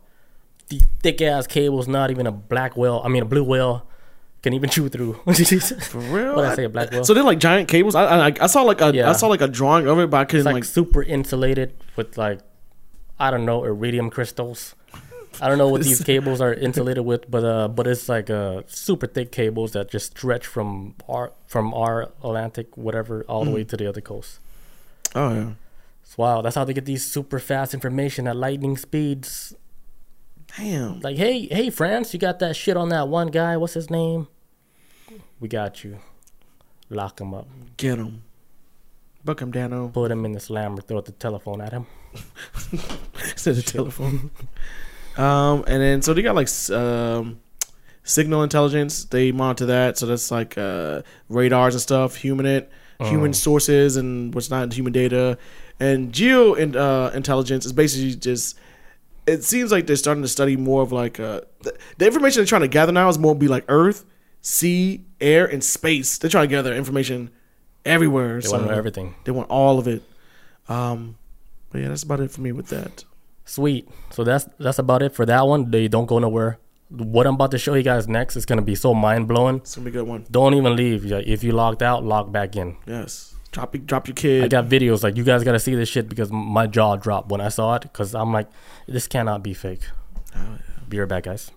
The 0.68 0.80
thick 1.02 1.22
ass 1.22 1.46
cables, 1.46 1.86
not 1.86 2.10
even 2.10 2.26
a 2.26 2.32
black 2.32 2.76
whale. 2.76 3.00
I 3.04 3.08
mean 3.08 3.22
a 3.22 3.26
blue 3.26 3.44
whale 3.44 3.86
can 4.42 4.52
even 4.52 4.68
chew 4.74 4.88
through. 4.88 5.14
For 5.24 5.98
real? 5.98 6.36
What 6.36 6.44
I 6.44 6.54
say, 6.56 6.64
a 6.64 6.68
black 6.68 6.90
whale? 6.90 7.04
So 7.04 7.14
they're 7.14 7.22
like 7.24 7.38
giant 7.38 7.68
cables. 7.68 7.94
I 7.94 8.28
I, 8.28 8.32
I 8.40 8.46
saw 8.46 8.62
like 8.62 8.80
a 8.80 8.86
I 8.86 8.90
Yeah. 8.90 9.12
saw 9.12 9.28
like 9.28 9.40
a 9.42 9.48
drawing 9.48 9.86
of 9.86 9.98
it, 9.98 10.10
but 10.10 10.18
I 10.18 10.24
couldn't 10.24 10.40
it's 10.40 10.46
like, 10.46 10.54
like. 10.54 10.64
super 10.64 11.02
insulated 11.02 11.74
with 11.96 12.16
like 12.18 12.40
I 13.18 13.30
don't 13.30 13.44
know 13.46 13.64
iridium 13.64 14.10
crystals. 14.10 14.74
I 15.40 15.48
don't 15.48 15.58
know 15.58 15.68
what 15.68 15.82
these 15.82 16.02
cables 16.12 16.40
are 16.40 16.54
insulated 16.54 17.04
with, 17.04 17.30
but 17.30 17.44
uh, 17.44 17.68
but 17.68 17.86
it's 17.86 18.08
like 18.08 18.30
uh, 18.30 18.62
super 18.66 19.06
thick 19.06 19.30
cables 19.30 19.72
that 19.72 19.90
just 19.90 20.12
stretch 20.16 20.46
from 20.46 20.94
our 21.08 21.32
from 21.46 21.72
our 21.74 22.04
Atlantic 22.24 22.74
whatever 22.76 23.22
all 23.28 23.44
the 23.44 23.50
way 23.50 23.62
Hmm. 23.62 23.68
to 23.68 23.76
the 23.76 23.86
other 23.86 24.00
coast. 24.00 24.40
Oh 25.14 25.32
yeah. 25.34 25.50
It's 26.02 26.16
wild. 26.18 26.44
That's 26.44 26.56
how 26.56 26.64
they 26.64 26.72
get 26.72 26.86
these 26.86 27.04
super 27.04 27.38
fast 27.38 27.74
information 27.74 28.26
at 28.26 28.34
lightning 28.36 28.76
speeds. 28.76 29.54
Damn. 30.56 31.00
Like, 31.00 31.16
hey, 31.16 31.46
hey, 31.46 31.70
France, 31.70 32.12
you 32.12 32.20
got 32.20 32.38
that 32.40 32.56
shit 32.56 32.76
on 32.76 32.88
that 32.90 33.08
one 33.08 33.28
guy? 33.28 33.56
What's 33.56 33.74
his 33.74 33.90
name? 33.90 34.28
We 35.40 35.48
got 35.48 35.84
you. 35.84 35.98
Lock 36.88 37.20
him 37.20 37.34
up. 37.34 37.46
Get 37.76 37.98
him. 37.98 38.22
Book 39.24 39.40
him, 39.40 39.52
Danno. 39.52 39.92
Put 39.92 40.10
him 40.10 40.24
in 40.24 40.32
the 40.32 40.40
slammer. 40.40 40.80
Throw 40.80 41.00
the 41.00 41.12
telephone 41.12 41.60
at 41.60 41.72
him. 41.72 41.86
Instead 43.22 43.58
of 43.58 43.64
telephone. 43.64 44.30
um, 45.16 45.64
and 45.66 45.82
then 45.82 46.00
so 46.02 46.14
they 46.14 46.22
got 46.22 46.36
like 46.36 46.48
um, 46.70 47.40
signal 48.04 48.44
intelligence. 48.44 49.04
They 49.04 49.32
monitor 49.32 49.66
that, 49.66 49.98
so 49.98 50.06
that's 50.06 50.30
like 50.30 50.56
uh, 50.56 51.02
radars 51.28 51.74
and 51.74 51.82
stuff, 51.82 52.14
human 52.14 52.46
it, 52.46 52.70
human 53.00 53.34
sources, 53.34 53.96
and 53.96 54.32
what's 54.32 54.48
not 54.48 54.72
human 54.72 54.92
data. 54.92 55.38
And 55.80 56.12
geo 56.12 56.54
in, 56.54 56.76
uh, 56.76 57.10
intelligence 57.14 57.66
is 57.66 57.72
basically 57.72 58.14
just. 58.14 58.56
It 59.26 59.42
seems 59.44 59.72
like 59.72 59.86
they're 59.86 59.96
starting 59.96 60.22
to 60.22 60.28
study 60.28 60.56
more 60.56 60.82
of 60.82 60.92
like 60.92 61.18
uh, 61.18 61.40
the, 61.62 61.76
the 61.98 62.06
information 62.06 62.40
they're 62.40 62.46
trying 62.46 62.62
to 62.62 62.68
gather 62.68 62.92
now 62.92 63.08
is 63.08 63.18
more 63.18 63.34
be 63.34 63.48
like 63.48 63.64
Earth, 63.68 64.04
sea, 64.40 65.04
air, 65.20 65.46
and 65.46 65.62
space. 65.64 66.18
They're 66.18 66.30
trying 66.30 66.48
to 66.48 66.54
gather 66.54 66.72
information 66.74 67.30
everywhere. 67.84 68.40
They 68.40 68.48
so 68.48 68.58
want 68.58 68.70
everything. 68.70 69.14
They 69.24 69.32
want 69.32 69.50
all 69.50 69.78
of 69.78 69.88
it. 69.88 70.02
Um, 70.68 71.16
but 71.70 71.80
yeah, 71.80 71.88
that's 71.88 72.02
about 72.02 72.20
it 72.20 72.30
for 72.30 72.40
me 72.40 72.52
with 72.52 72.68
that. 72.68 73.04
Sweet. 73.44 73.88
So 74.10 74.24
that's 74.24 74.48
that's 74.58 74.78
about 74.78 75.02
it 75.02 75.14
for 75.14 75.24
that 75.26 75.46
one. 75.46 75.70
They 75.70 75.88
don't 75.88 76.06
go 76.06 76.18
nowhere. 76.18 76.58
What 76.88 77.26
I'm 77.26 77.34
about 77.34 77.50
to 77.52 77.58
show 77.58 77.74
you 77.74 77.82
guys 77.82 78.08
next 78.08 78.36
is 78.36 78.44
gonna 78.46 78.62
be 78.62 78.74
so 78.74 78.92
mind 78.94 79.28
blowing. 79.28 79.56
It's 79.56 79.76
gonna 79.76 79.84
be 79.84 79.90
a 79.90 80.00
good 80.00 80.08
one. 80.08 80.26
Don't 80.30 80.54
even 80.54 80.74
leave. 80.76 81.04
Yeah, 81.04 81.20
If 81.24 81.44
you 81.44 81.52
logged 81.52 81.82
out, 81.82 82.04
log 82.04 82.32
back 82.32 82.56
in. 82.56 82.76
Yes. 82.86 83.35
Drop 83.56 83.74
your 83.74 83.84
drop 83.84 84.06
your 84.06 84.14
kid. 84.14 84.44
I 84.44 84.48
got 84.48 84.66
videos 84.66 85.02
like 85.02 85.16
you 85.16 85.24
guys 85.24 85.42
gotta 85.42 85.58
see 85.58 85.74
this 85.74 85.88
shit 85.88 86.10
because 86.10 86.30
my 86.30 86.66
jaw 86.66 86.94
dropped 86.96 87.30
when 87.30 87.40
I 87.40 87.48
saw 87.48 87.76
it 87.76 87.80
because 87.84 88.14
I'm 88.14 88.30
like, 88.30 88.48
this 88.86 89.08
cannot 89.08 89.42
be 89.42 89.54
fake. 89.54 89.80
Be 90.90 91.00
right 91.00 91.08
back, 91.08 91.22
guys. 91.22 91.50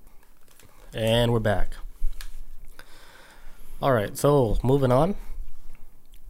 And 0.94 1.34
we're 1.34 1.42
back. 1.42 1.74
All 3.82 3.92
right, 3.92 4.18
so 4.18 4.58
moving 4.64 4.94
on. 4.94 5.16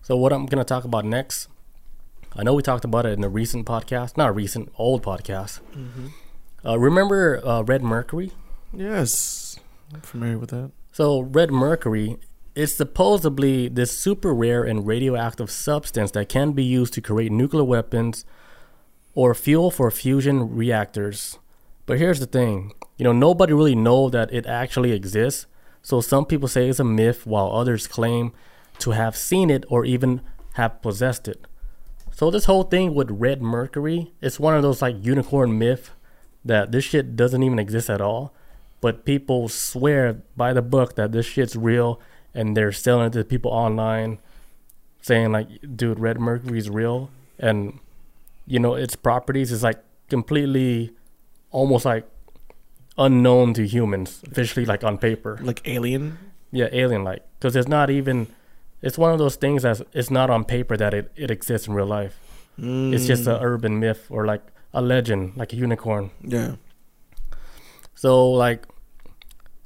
So 0.01 0.17
what 0.17 0.33
I'm 0.33 0.47
gonna 0.47 0.65
talk 0.65 0.85
about 0.85 1.05
next? 1.05 1.47
I 2.35 2.41
know 2.41 2.55
we 2.55 2.63
talked 2.63 2.83
about 2.83 3.05
it 3.05 3.15
in 3.15 3.23
a 3.23 3.29
recent 3.29 3.67
podcast, 3.67 4.17
not 4.17 4.29
a 4.29 4.31
recent, 4.31 4.73
old 4.75 5.03
podcast. 5.03 5.59
Uh, 6.65 6.79
remember 6.79 7.45
uh, 7.45 7.61
Red 7.61 7.83
Mercury? 7.83 8.31
yes. 8.73 9.59
I'm 9.93 10.01
familiar 10.01 10.39
with 10.39 10.49
that. 10.49 10.71
So, 10.91 11.19
red 11.19 11.51
mercury 11.51 12.17
is 12.55 12.75
supposedly 12.75 13.67
this 13.67 13.97
super 13.97 14.33
rare 14.33 14.63
and 14.63 14.85
radioactive 14.87 15.51
substance 15.51 16.11
that 16.11 16.29
can 16.29 16.51
be 16.51 16.63
used 16.63 16.93
to 16.93 17.01
create 17.01 17.31
nuclear 17.31 17.63
weapons 17.63 18.25
or 19.13 19.33
fuel 19.33 19.71
for 19.71 19.89
fusion 19.91 20.55
reactors. 20.55 21.39
But 21.85 21.97
here's 21.97 22.19
the 22.19 22.25
thing, 22.25 22.73
you 22.97 23.03
know, 23.03 23.13
nobody 23.13 23.53
really 23.53 23.75
know 23.75 24.09
that 24.09 24.31
it 24.33 24.45
actually 24.45 24.91
exists. 24.91 25.47
So 25.81 26.01
some 26.01 26.25
people 26.25 26.47
say 26.47 26.69
it's 26.69 26.79
a 26.79 26.83
myth 26.83 27.25
while 27.25 27.51
others 27.51 27.87
claim 27.87 28.33
to 28.79 28.91
have 28.91 29.15
seen 29.15 29.49
it 29.49 29.65
or 29.69 29.85
even 29.85 30.21
have 30.53 30.81
possessed 30.81 31.27
it. 31.27 31.47
So 32.11 32.29
this 32.29 32.45
whole 32.45 32.63
thing 32.63 32.93
with 32.93 33.09
red 33.09 33.41
mercury, 33.41 34.11
it's 34.21 34.39
one 34.39 34.55
of 34.55 34.61
those 34.61 34.81
like 34.81 35.03
unicorn 35.03 35.57
myth 35.57 35.91
that 36.43 36.71
this 36.71 36.83
shit 36.83 37.15
doesn't 37.15 37.43
even 37.43 37.59
exist 37.59 37.89
at 37.89 38.01
all. 38.01 38.33
But 38.81 39.05
people 39.05 39.49
swear 39.49 40.21
by 40.35 40.53
the 40.53 40.61
book 40.61 40.95
that 40.95 41.11
this 41.11 41.25
shit's 41.25 41.55
real 41.55 41.99
and 42.33 42.55
they're 42.55 42.71
selling 42.71 43.07
it 43.07 43.13
to 43.13 43.23
people 43.23 43.51
online 43.51 44.19
saying 45.01 45.31
like, 45.31 45.47
dude, 45.75 45.99
red 45.99 46.19
mercury 46.19 46.57
is 46.59 46.69
real 46.69 47.09
and 47.39 47.79
you 48.45 48.59
know, 48.59 48.73
its 48.75 48.95
properties 48.95 49.51
is 49.51 49.61
like 49.63 49.79
completely 50.09 50.91
almost 51.51 51.85
like 51.85 52.07
unknown 52.97 53.53
to 53.53 53.65
humans, 53.67 54.21
officially 54.29 54.65
like 54.65 54.83
on 54.83 54.97
paper. 54.97 55.39
Like 55.41 55.61
Alien. 55.67 56.17
Yeah, 56.51 56.67
alien 56.71 57.03
like. 57.03 57.23
Because 57.39 57.55
it's 57.55 57.67
not 57.67 57.89
even, 57.91 58.27
it's 58.81 58.97
one 58.97 59.11
of 59.11 59.19
those 59.19 59.35
things 59.35 59.61
that 59.63 59.81
it's 59.93 60.09
not 60.09 60.29
on 60.31 60.43
paper 60.45 60.75
that 60.77 60.93
it, 60.95 61.11
it 61.15 61.29
exists 61.29 61.67
in 61.67 61.73
real 61.75 61.85
life. 61.85 62.19
It's 62.57 63.05
just 63.05 63.23
Mm. 63.23 63.37
an 63.37 63.43
urban 63.43 63.79
myth 63.79 64.07
or 64.09 64.25
like 64.25 64.41
a 64.73 64.81
legend, 64.81 65.37
like 65.37 65.53
a 65.53 65.55
unicorn. 65.55 66.09
Yeah. 66.23 66.55
So, 67.95 68.31
like, 68.31 68.65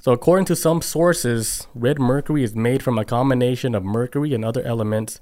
so 0.04 0.12
according 0.12 0.44
to 0.44 0.54
some 0.54 0.82
sources, 0.82 1.66
red 1.74 1.98
mercury 1.98 2.44
is 2.44 2.54
made 2.54 2.82
from 2.82 2.98
a 2.98 3.06
combination 3.06 3.74
of 3.74 3.86
mercury 3.86 4.34
and 4.34 4.44
other 4.44 4.60
elements. 4.60 5.18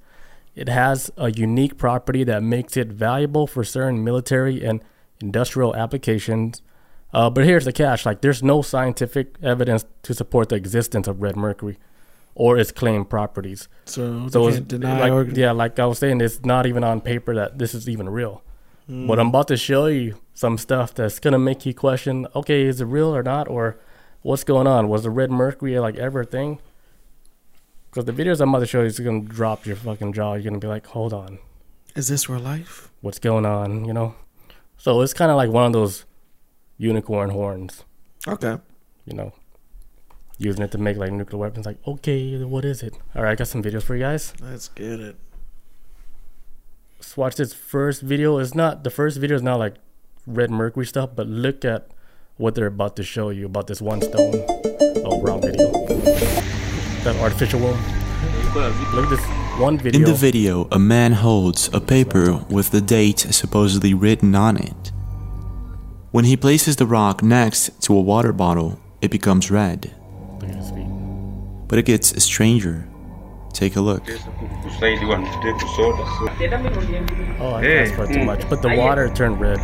It 0.56 0.68
has 0.68 1.08
a 1.16 1.30
unique 1.30 1.78
property 1.78 2.24
that 2.24 2.42
makes 2.42 2.76
it 2.76 2.88
valuable 2.88 3.46
for 3.46 3.62
certain 3.62 4.02
military 4.02 4.64
and 4.64 4.82
industrial 5.20 5.76
applications. 5.76 6.62
Uh, 7.12 7.30
but 7.30 7.44
here's 7.44 7.64
the 7.64 7.72
catch: 7.72 8.04
like, 8.04 8.22
there's 8.22 8.42
no 8.42 8.60
scientific 8.60 9.36
evidence 9.40 9.84
to 10.02 10.14
support 10.14 10.48
the 10.48 10.56
existence 10.56 11.06
of 11.06 11.22
red 11.22 11.36
mercury 11.36 11.78
or 12.34 12.58
its 12.58 12.72
claimed 12.72 13.08
properties. 13.08 13.68
So, 13.84 14.28
So 14.30 14.42
they 14.42 14.48
it's 14.48 14.56
can't 14.56 14.68
deny 14.68 14.98
like, 14.98 15.12
or 15.12 15.22
yeah, 15.30 15.52
like 15.52 15.78
I 15.78 15.86
was 15.86 16.00
saying, 16.00 16.20
it's 16.20 16.44
not 16.44 16.66
even 16.66 16.82
on 16.82 17.00
paper 17.02 17.36
that 17.36 17.56
this 17.56 17.72
is 17.72 17.88
even 17.88 18.08
real. 18.08 18.42
But 18.88 19.20
I'm 19.20 19.28
about 19.28 19.46
to 19.46 19.56
show 19.56 19.86
you 19.86 20.18
some 20.34 20.58
stuff 20.58 20.92
that's 20.92 21.20
gonna 21.20 21.38
make 21.38 21.64
you 21.64 21.72
question: 21.72 22.26
Okay, 22.34 22.62
is 22.62 22.80
it 22.80 22.86
real 22.86 23.14
or 23.14 23.22
not, 23.22 23.46
or 23.46 23.78
what's 24.22 24.44
going 24.44 24.66
on? 24.66 24.88
Was 24.88 25.02
the 25.02 25.10
red 25.10 25.30
mercury 25.30 25.78
like 25.78 25.96
ever 25.96 26.20
a 26.20 26.24
thing? 26.24 26.58
Because 27.90 28.06
the 28.06 28.12
videos 28.12 28.40
I'm 28.40 28.48
about 28.48 28.60
to 28.60 28.66
show 28.66 28.80
you 28.80 28.86
is 28.86 28.98
gonna 28.98 29.20
drop 29.20 29.66
your 29.66 29.76
fucking 29.76 30.12
jaw. 30.14 30.34
You're 30.34 30.44
gonna 30.44 30.58
be 30.58 30.66
like, 30.66 30.86
hold 30.86 31.12
on, 31.12 31.38
Is 31.94 32.08
this 32.08 32.28
real 32.28 32.40
life? 32.40 32.90
what's 33.02 33.18
going 33.18 33.44
on? 33.44 33.84
You 33.84 33.92
know. 33.92 34.14
So 34.78 35.00
it's 35.02 35.12
kind 35.14 35.30
of 35.30 35.36
like 35.36 35.50
one 35.50 35.66
of 35.66 35.72
those 35.72 36.04
unicorn 36.78 37.30
horns. 37.30 37.84
Okay. 38.26 38.56
You 39.04 39.14
know, 39.14 39.32
using 40.38 40.62
it 40.62 40.70
to 40.72 40.78
make 40.78 40.96
like 40.96 41.12
nuclear 41.12 41.38
weapons. 41.38 41.66
Like, 41.66 41.78
okay, 41.86 42.42
what 42.44 42.64
is 42.64 42.82
it? 42.82 42.94
All 43.14 43.22
right, 43.22 43.32
I 43.32 43.34
got 43.34 43.48
some 43.48 43.62
videos 43.62 43.82
for 43.82 43.94
you 43.94 44.02
guys. 44.02 44.32
Let's 44.40 44.68
get 44.68 45.00
it. 45.00 45.16
Let's 46.98 47.16
watch 47.16 47.36
this 47.36 47.52
first 47.52 48.00
video. 48.02 48.38
It's 48.38 48.54
not 48.54 48.84
the 48.84 48.90
first 48.90 49.18
video 49.18 49.36
is 49.36 49.42
not 49.42 49.58
like 49.58 49.74
red 50.26 50.50
mercury 50.50 50.86
stuff, 50.86 51.10
but 51.14 51.26
look 51.26 51.64
at 51.64 51.88
what 52.36 52.54
they're 52.54 52.66
about 52.66 52.96
to 52.96 53.02
show 53.02 53.30
you 53.30 53.46
about 53.46 53.66
this 53.66 53.80
one 53.80 54.00
stone. 54.00 54.34
Oh, 55.04 55.20
wrong 55.20 55.42
video. 55.42 55.70
That 57.04 57.16
artificial 57.20 57.60
world. 57.60 57.78
Look 58.54 59.04
at 59.04 59.10
this 59.10 59.24
one 59.60 59.78
video. 59.78 60.00
In 60.00 60.06
the 60.06 60.14
video, 60.14 60.66
a 60.72 60.78
man 60.78 61.12
holds 61.12 61.68
a 61.72 61.80
paper 61.80 62.44
with 62.48 62.70
the 62.70 62.80
date 62.80 63.18
supposedly 63.18 63.92
written 63.94 64.34
on 64.34 64.56
it. 64.56 64.92
When 66.10 66.24
he 66.24 66.36
places 66.36 66.76
the 66.76 66.86
rock 66.86 67.22
next 67.22 67.80
to 67.82 67.94
a 67.96 68.00
water 68.00 68.32
bottle, 68.32 68.78
it 69.00 69.10
becomes 69.10 69.50
red. 69.50 69.94
Look 70.40 70.50
at 70.50 70.56
his 70.56 70.70
feet. 70.70 70.88
But 71.68 71.78
it 71.78 71.84
gets 71.84 72.22
stranger. 72.22 72.88
Take 73.52 73.76
a 73.76 73.80
look. 73.80 74.08
Oh, 77.40 77.52
I 77.54 77.66
asked 77.66 77.94
for 77.94 78.06
too 78.06 78.24
much, 78.24 78.48
but 78.48 78.62
the 78.62 78.74
water 78.76 79.08
turned 79.10 79.40
red. 79.40 79.58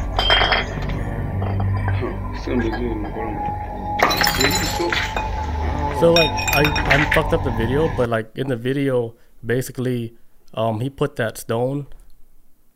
So 6.01 6.13
like 6.13 6.31
I 6.55 6.63
I 6.87 7.11
fucked 7.15 7.33
up 7.33 7.45
the 7.45 7.51
video, 7.51 7.91
but 7.97 8.09
like 8.09 8.31
in 8.37 8.49
the 8.49 8.57
video, 8.57 9.15
basically, 9.45 10.15
um, 10.55 10.81
he 10.81 10.91
put 10.91 11.17
that 11.17 11.39
stone 11.39 11.87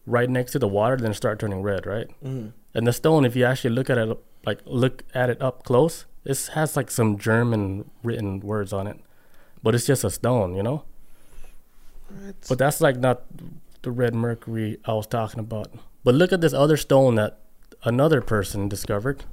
right 0.06 0.28
next 0.28 0.52
to 0.52 0.58
the 0.58 0.68
water, 0.68 0.96
then 0.96 1.10
it 1.12 1.14
started 1.14 1.40
turning 1.40 1.62
red, 1.62 1.86
right? 1.86 2.08
Mm. 2.24 2.52
And 2.74 2.86
the 2.86 2.92
stone, 2.92 3.24
if 3.24 3.36
you 3.36 3.44
actually 3.44 3.74
look 3.74 3.90
at 3.90 3.98
it, 3.98 4.18
like 4.44 4.60
look 4.64 5.04
at 5.14 5.30
it 5.30 5.40
up 5.40 5.62
close, 5.64 6.06
it 6.24 6.50
has 6.54 6.76
like 6.76 6.90
some 6.90 7.18
German 7.18 7.90
written 8.02 8.40
words 8.40 8.72
on 8.72 8.86
it, 8.86 8.98
but 9.62 9.74
it's 9.74 9.86
just 9.86 10.04
a 10.04 10.10
stone, 10.10 10.56
you 10.56 10.62
know. 10.62 10.84
But 12.48 12.58
that's 12.58 12.80
like 12.80 12.96
not 12.96 13.22
the 13.82 13.90
red 13.90 14.14
mercury 14.14 14.78
I 14.84 14.94
was 14.94 15.06
talking 15.06 15.40
about. 15.40 15.72
But 16.04 16.14
look 16.14 16.32
at 16.32 16.40
this 16.40 16.52
other 16.52 16.76
stone 16.76 17.14
that 17.16 17.38
another 17.84 18.20
person 18.20 18.68
discovered. 18.68 19.24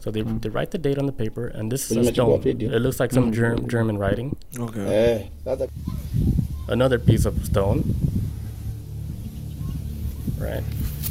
So 0.00 0.10
they, 0.10 0.20
hmm. 0.20 0.38
they 0.38 0.48
write 0.48 0.70
the 0.70 0.78
date 0.78 0.98
on 0.98 1.06
the 1.06 1.12
paper, 1.12 1.48
and 1.48 1.70
this 1.70 1.90
is 1.90 1.96
a 1.96 2.12
stone. 2.12 2.42
It 2.44 2.82
looks 2.82 3.00
like 3.00 3.12
some 3.12 3.26
hmm. 3.26 3.32
Germ, 3.32 3.68
German 3.68 3.98
writing. 3.98 4.36
Okay. 4.58 5.30
Another 6.68 6.98
piece 6.98 7.24
of 7.24 7.44
stone. 7.46 7.94
Right. 10.38 10.64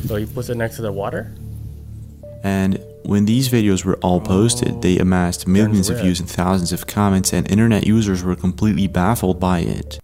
So 0.08 0.18
he 0.18 0.26
puts 0.26 0.50
it 0.50 0.58
next 0.58 0.76
to 0.76 0.82
the 0.82 0.92
water. 0.92 1.34
And 2.44 2.80
when 3.04 3.26
these 3.26 3.50
videos 3.50 3.84
were 3.86 3.96
all 3.98 4.22
posted, 4.22 4.82
they 4.82 5.00
oh. 5.00 5.02
amassed 5.02 5.48
millions 5.48 5.90
of 5.90 6.00
views 6.00 6.20
and 6.20 6.30
thousands 6.30 6.72
of 6.72 6.86
comments, 6.86 7.34
and 7.34 7.50
internet 7.50 7.88
users 7.88 8.24
were 8.24 8.36
completely 8.36 8.88
baffled 8.88 9.40
by 9.40 9.60
it. 9.60 10.00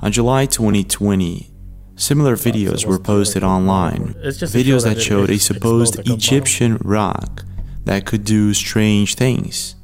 On 0.00 0.12
July 0.12 0.46
2020, 0.46 1.50
similar 1.96 2.36
videos 2.36 2.84
were 2.86 2.98
posted 2.98 3.42
online. 3.42 4.14
It's 4.22 4.38
just 4.38 4.52
to 4.52 4.58
show 4.62 4.64
Videos 4.64 4.84
that 4.84 4.94
that 4.96 5.02
showed 5.02 5.30
a 5.30 5.38
supposed 5.38 5.94
explodes 5.96 6.08
like 6.10 6.18
Egyptian 6.18 6.76
rock 6.82 7.44
that 7.84 8.04
could 8.06 8.24
do 8.24 8.52
strange 8.54 9.14
things. 9.14 9.74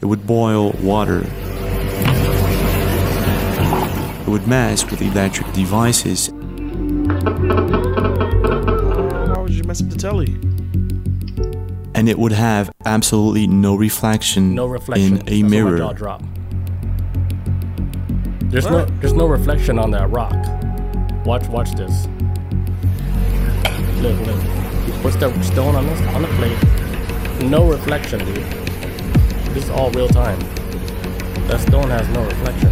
It 0.00 0.06
would 0.06 0.26
boil 0.26 0.72
water. 0.80 1.24
It 4.22 4.28
would 4.28 4.46
mess 4.46 4.88
with 4.90 5.02
electric 5.02 5.52
devices 5.52 6.30
Why 6.30 6.36
would 9.40 9.52
you 9.52 9.64
mess 9.64 9.82
up 9.82 9.88
the 9.90 9.96
telly? 9.98 10.36
and 11.96 12.08
it 12.08 12.16
would 12.18 12.32
have 12.32 12.70
absolutely 12.86 13.46
no 13.48 13.74
reflection, 13.74 14.54
No 14.54 14.66
reflection. 14.66 15.06
in 15.06 15.14
a 15.14 15.18
That's 15.18 15.30
why 15.30 15.42
my 15.42 15.48
jaw 15.48 15.48
mirror. 15.48 15.92
dropped. 15.94 16.24
There's 18.50 18.66
no 18.66 18.84
there's 19.00 19.12
no 19.12 19.26
reflection 19.26 19.78
on 19.78 19.90
that 19.90 20.08
rock. 20.10 20.32
Watch 21.24 21.48
watch 21.48 21.72
this. 21.72 22.06
Look, 24.00 24.18
look. 24.26 24.40
He 24.84 24.92
puts 25.02 25.16
the 25.16 25.42
stone 25.42 25.76
on 25.76 25.86
this 25.86 26.00
on 26.14 26.22
the 26.22 26.28
plate. 26.28 27.48
No 27.50 27.70
reflection, 27.70 28.20
dude. 28.20 28.36
This 29.54 29.64
is 29.64 29.70
all 29.70 29.90
real 29.90 30.08
time. 30.08 30.38
That 31.48 31.60
stone 31.60 31.90
has 31.90 32.08
no 32.08 32.24
reflection. 32.24 32.70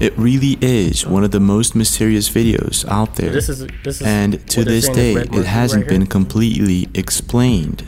It 0.00 0.16
really 0.18 0.58
is 0.60 1.06
one 1.06 1.22
of 1.22 1.30
the 1.30 1.40
most 1.40 1.76
mysterious 1.76 2.28
videos 2.28 2.88
out 2.88 3.14
there. 3.14 3.30
This 3.30 3.48
is 3.48 3.66
this 3.84 4.00
is 4.00 4.06
and 4.06 4.44
to 4.48 4.64
this 4.64 4.88
day, 4.88 5.12
it 5.12 5.44
hasn't 5.44 5.82
right 5.82 5.90
been 5.90 6.06
completely 6.06 6.88
explained. 6.94 7.84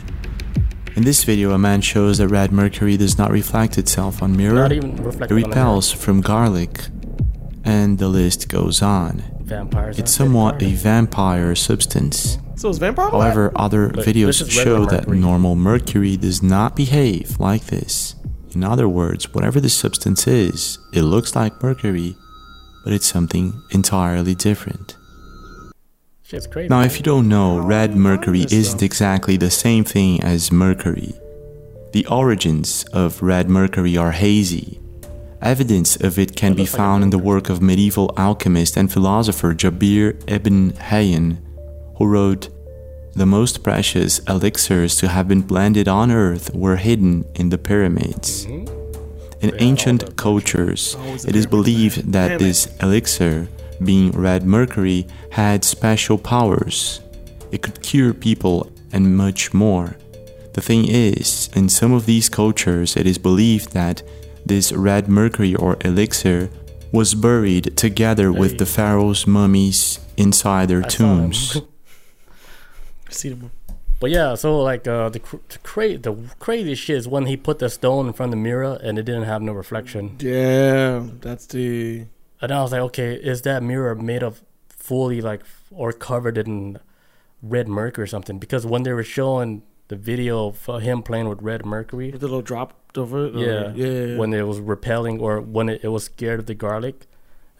In 0.95 1.03
this 1.03 1.23
video, 1.23 1.51
a 1.51 1.57
man 1.57 1.81
shows 1.81 2.19
that 2.19 2.27
red 2.27 2.51
mercury 2.51 2.97
does 2.97 3.17
not 3.17 3.31
reflect 3.31 3.79
itself 3.79 4.21
on 4.21 4.37
mirror. 4.37 4.53
Not 4.53 4.71
even 4.71 4.91
It 4.91 4.99
reflected 4.99 5.31
on 5.31 5.41
the 5.41 5.47
repels 5.47 5.91
from 5.91 6.21
garlic, 6.21 6.85
and 7.63 7.97
the 7.97 8.07
list 8.07 8.49
goes 8.49 8.81
on. 8.81 9.23
vampires. 9.41 9.99
It's 9.99 10.11
are 10.13 10.23
somewhat 10.25 10.61
a 10.61 10.73
vampire 10.73 11.55
substance. 11.55 12.37
So 12.55 12.69
it's 12.69 12.77
vampire. 12.77 13.09
Black? 13.09 13.21
However, 13.33 13.51
other 13.55 13.89
Look, 13.91 14.05
videos 14.05 14.25
this 14.39 14.41
is 14.41 14.57
regular 14.57 14.79
show 14.79 14.85
that 14.85 15.01
mercury. 15.01 15.19
normal 15.19 15.55
mercury 15.55 16.17
does 16.17 16.41
not 16.43 16.75
behave 16.75 17.39
like 17.39 17.65
this. 17.65 18.15
In 18.53 18.63
other 18.63 18.87
words, 18.87 19.33
whatever 19.33 19.59
the 19.59 19.69
substance 19.69 20.27
is, 20.27 20.77
it 20.93 21.01
looks 21.01 21.35
like 21.35 21.61
mercury, 21.63 22.15
but 22.83 22.93
it's 22.93 23.07
something 23.07 23.53
entirely 23.71 24.35
different. 24.35 24.95
Shit's 26.21 26.47
crazy. 26.47 26.69
Now, 26.69 26.81
if 26.81 26.97
you 26.97 27.03
don't 27.03 27.27
know, 27.27 27.59
red 27.59 27.95
mercury 27.95 28.41
isn't 28.43 28.83
exactly 28.83 29.37
the 29.37 29.49
same 29.49 29.83
thing 29.83 30.21
as 30.23 30.51
mercury. 30.51 31.13
The 31.93 32.05
origins 32.07 32.85
of 32.93 33.21
red 33.21 33.49
mercury 33.49 33.97
are 33.97 34.11
hazy. 34.11 34.79
Evidence 35.43 35.97
of 35.97 36.17
it 36.17 36.37
can 36.37 36.53
be 36.53 36.65
found 36.65 37.03
in 37.03 37.09
the 37.09 37.17
work 37.17 37.49
of 37.49 37.61
medieval 37.61 38.13
alchemist 38.15 38.77
and 38.77 38.91
philosopher 38.91 39.53
Jabir 39.53 40.17
ibn 40.25 40.71
Hayyan, 40.71 41.37
who 41.97 42.05
wrote, 42.05 42.47
The 43.13 43.25
most 43.25 43.61
precious 43.61 44.19
elixirs 44.19 44.95
to 44.97 45.09
have 45.09 45.27
been 45.27 45.41
blended 45.41 45.89
on 45.89 46.11
earth 46.11 46.55
were 46.55 46.77
hidden 46.77 47.25
in 47.35 47.49
the 47.49 47.57
pyramids. 47.57 48.45
In 48.45 49.51
ancient 49.59 50.15
cultures, 50.15 50.95
it 51.27 51.35
is 51.35 51.45
believed 51.45 52.13
that 52.13 52.39
this 52.39 52.73
elixir, 52.81 53.49
being 53.83 54.11
red 54.11 54.45
mercury, 54.45 55.05
had 55.31 55.65
special 55.65 56.17
powers. 56.17 57.01
It 57.51 57.61
could 57.61 57.83
cure 57.83 58.13
people 58.13 58.71
and 58.93 59.17
much 59.17 59.53
more. 59.53 59.97
The 60.53 60.61
thing 60.61 60.87
is, 60.87 61.49
in 61.53 61.67
some 61.67 61.91
of 61.91 62.05
these 62.05 62.29
cultures, 62.29 62.95
it 62.95 63.05
is 63.05 63.17
believed 63.17 63.73
that 63.73 64.03
this 64.45 64.71
red 64.71 65.07
mercury 65.07 65.55
or 65.55 65.77
elixir 65.81 66.49
was 66.91 67.15
buried 67.15 67.75
together 67.75 68.31
with 68.31 68.57
the 68.59 68.65
pharaoh's 68.65 69.25
mummies 69.25 69.99
inside 70.17 70.67
their 70.69 70.83
I 70.85 70.87
saw 70.89 70.97
them. 71.03 71.17
tombs. 71.31 71.61
See 73.09 73.29
them. 73.29 73.51
But 73.99 74.11
yeah, 74.11 74.35
so 74.35 74.59
like 74.61 74.85
uh, 74.87 75.09
the 75.09 75.19
cr- 75.19 75.37
the, 75.47 75.57
cra- 75.59 75.97
the 75.97 76.13
crazy 76.39 76.75
shit 76.75 76.97
is 76.97 77.07
when 77.07 77.25
he 77.25 77.37
put 77.37 77.59
the 77.59 77.69
stone 77.69 78.07
in 78.07 78.13
front 78.13 78.33
of 78.33 78.37
the 78.37 78.43
mirror 78.43 78.77
and 78.83 78.99
it 78.99 79.03
didn't 79.03 79.23
have 79.23 79.41
no 79.41 79.53
reflection. 79.53 80.17
Yeah, 80.19 81.07
that's 81.21 81.45
the. 81.47 82.05
And 82.41 82.51
I 82.51 82.61
was 82.61 82.73
like, 82.73 82.81
okay, 82.81 83.13
is 83.13 83.43
that 83.43 83.63
mirror 83.63 83.95
made 83.95 84.21
of 84.21 84.41
fully 84.67 85.21
like 85.21 85.43
or 85.71 85.93
covered 85.93 86.37
in 86.37 86.79
red 87.41 87.67
mercury 87.69 88.03
or 88.03 88.07
something? 88.07 88.39
Because 88.39 88.65
when 88.65 88.83
they 88.83 88.91
were 88.91 89.03
showing 89.05 89.63
the 89.89 89.95
video 89.95 90.47
of 90.47 90.67
uh, 90.69 90.77
him 90.77 91.03
playing 91.03 91.27
with 91.29 91.41
red 91.41 91.65
mercury, 91.65 92.11
The 92.11 92.17
little 92.19 92.41
dropped 92.41 92.97
over 92.97 93.25
it. 93.27 93.35
or- 93.35 93.39
yeah, 93.39 93.73
yeah. 93.73 94.17
when 94.17 94.33
it 94.33 94.43
was 94.47 94.59
repelling 94.59 95.19
or 95.19 95.41
when 95.41 95.69
it, 95.69 95.81
it 95.83 95.89
was 95.89 96.05
scared 96.05 96.39
of 96.39 96.45
the 96.45 96.53
garlic, 96.55 97.05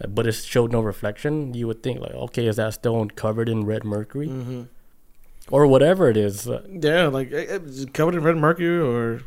uh, 0.02 0.06
but 0.08 0.26
it 0.26 0.32
showed 0.32 0.72
no 0.72 0.80
reflection, 0.80 1.54
you 1.54 1.66
would 1.66 1.82
think 1.82 2.00
like, 2.00 2.12
okay, 2.14 2.46
is 2.46 2.56
that 2.56 2.74
stone 2.74 3.10
covered 3.10 3.48
in 3.48 3.64
red 3.66 3.84
mercury 3.84 4.28
hmm 4.28 4.62
or 5.50 5.66
whatever 5.66 6.08
it 6.08 6.16
is? 6.16 6.48
Uh, 6.48 6.62
Yeah, 6.68 7.08
like 7.08 7.30
eh, 7.30 7.44
eh, 7.48 7.58
it 7.62 7.92
covered 7.92 8.14
in 8.14 8.22
red 8.22 8.36
mercury 8.38 8.80
or 8.80 9.20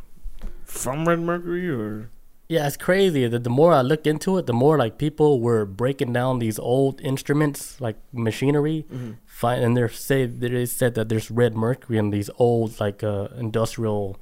from 0.65 1.07
red 1.07 1.19
mercury 1.19 1.69
or. 1.69 2.09
Yeah, 2.49 2.65
it's 2.65 2.77
crazy. 2.77 3.27
The, 3.27 3.39
the 3.39 3.49
more 3.49 3.73
I 3.73 3.81
look 3.81 4.07
into 4.07 4.37
it, 4.37 4.45
the 4.45 4.53
more 4.53 4.77
like 4.77 4.97
people 4.97 5.41
were 5.41 5.65
breaking 5.65 6.13
down 6.13 6.39
these 6.39 6.57
old 6.57 7.01
instruments, 7.01 7.81
like 7.81 7.97
machinery, 8.13 8.85
find 9.25 9.61
and 9.63 9.75
they 9.75 9.85
say 9.89 10.25
they 10.25 10.65
said 10.65 10.95
that 10.95 11.09
there's 11.09 11.29
red 11.29 11.55
mercury 11.57 11.97
in 11.97 12.09
these 12.09 12.29
old 12.37 12.79
like 12.79 13.03
uh, 13.03 13.27
industrial 13.37 14.17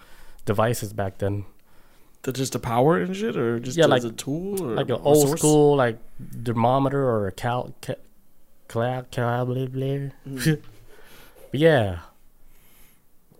devices 0.45 0.91
back 0.91 1.19
then, 1.19 1.45
The, 2.23 2.32
just 2.34 2.53
the 2.53 2.59
power 2.59 2.97
and 2.97 3.15
shit, 3.15 3.38
or 3.38 3.59
just 3.59 3.78
Yeah, 3.78 3.86
as 3.86 3.89
like- 3.91 4.03
a 4.03 4.09
tool, 4.11 4.59
or 4.63 4.73
like 4.76 4.89
an 4.89 5.01
old 5.03 5.28
source? 5.28 5.39
school 5.39 5.76
like 5.76 5.99
thermometer 6.43 7.03
or 7.07 7.28
a 7.28 7.32
cal 7.32 7.76
ca- 7.84 8.01
cal 8.67 9.03
calculator. 9.11 10.13
but 10.26 10.59
yeah, 11.53 11.99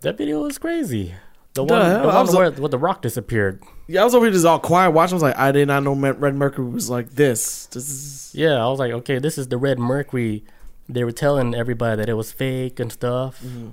that 0.02 0.18
video 0.18 0.42
was 0.44 0.60
crazy. 0.60 1.16
The 1.56 1.66
The 1.66 1.74
one, 1.74 1.86
hell? 1.86 2.02
the 2.04 2.08
I 2.10 2.16
one 2.16 2.26
was- 2.28 2.36
where, 2.36 2.52
where 2.52 2.70
the 2.70 2.78
rock 2.78 3.02
disappeared. 3.02 3.64
Yeah, 3.88 4.02
I 4.02 4.04
was 4.04 4.14
over 4.16 4.26
here 4.26 4.34
just 4.34 4.46
all 4.46 4.60
quiet 4.60 4.92
watching. 4.92 5.14
I 5.14 5.16
was 5.16 5.24
like, 5.24 5.38
I 5.38 5.52
did 5.52 5.68
not 5.68 5.84
know 5.84 5.94
Red 5.96 6.36
Mercury 6.36 6.70
was 6.70 6.90
like 6.90 7.12
this. 7.12 7.66
This 7.68 7.90
is 7.90 8.32
Yeah, 8.36 8.64
I 8.64 8.68
was 8.68 8.78
like, 8.80 8.92
okay, 8.92 9.20
this 9.20 9.38
is 9.38 9.48
the 9.48 9.58
Red 9.58 9.80
Mercury. 9.80 10.44
They 10.90 11.04
were 11.04 11.12
telling 11.12 11.56
everybody 11.56 11.96
that 11.98 12.10
it 12.10 12.14
was 12.14 12.32
fake 12.32 12.80
and 12.80 12.92
stuff. 12.92 13.42
Mm-hmm. 13.44 13.70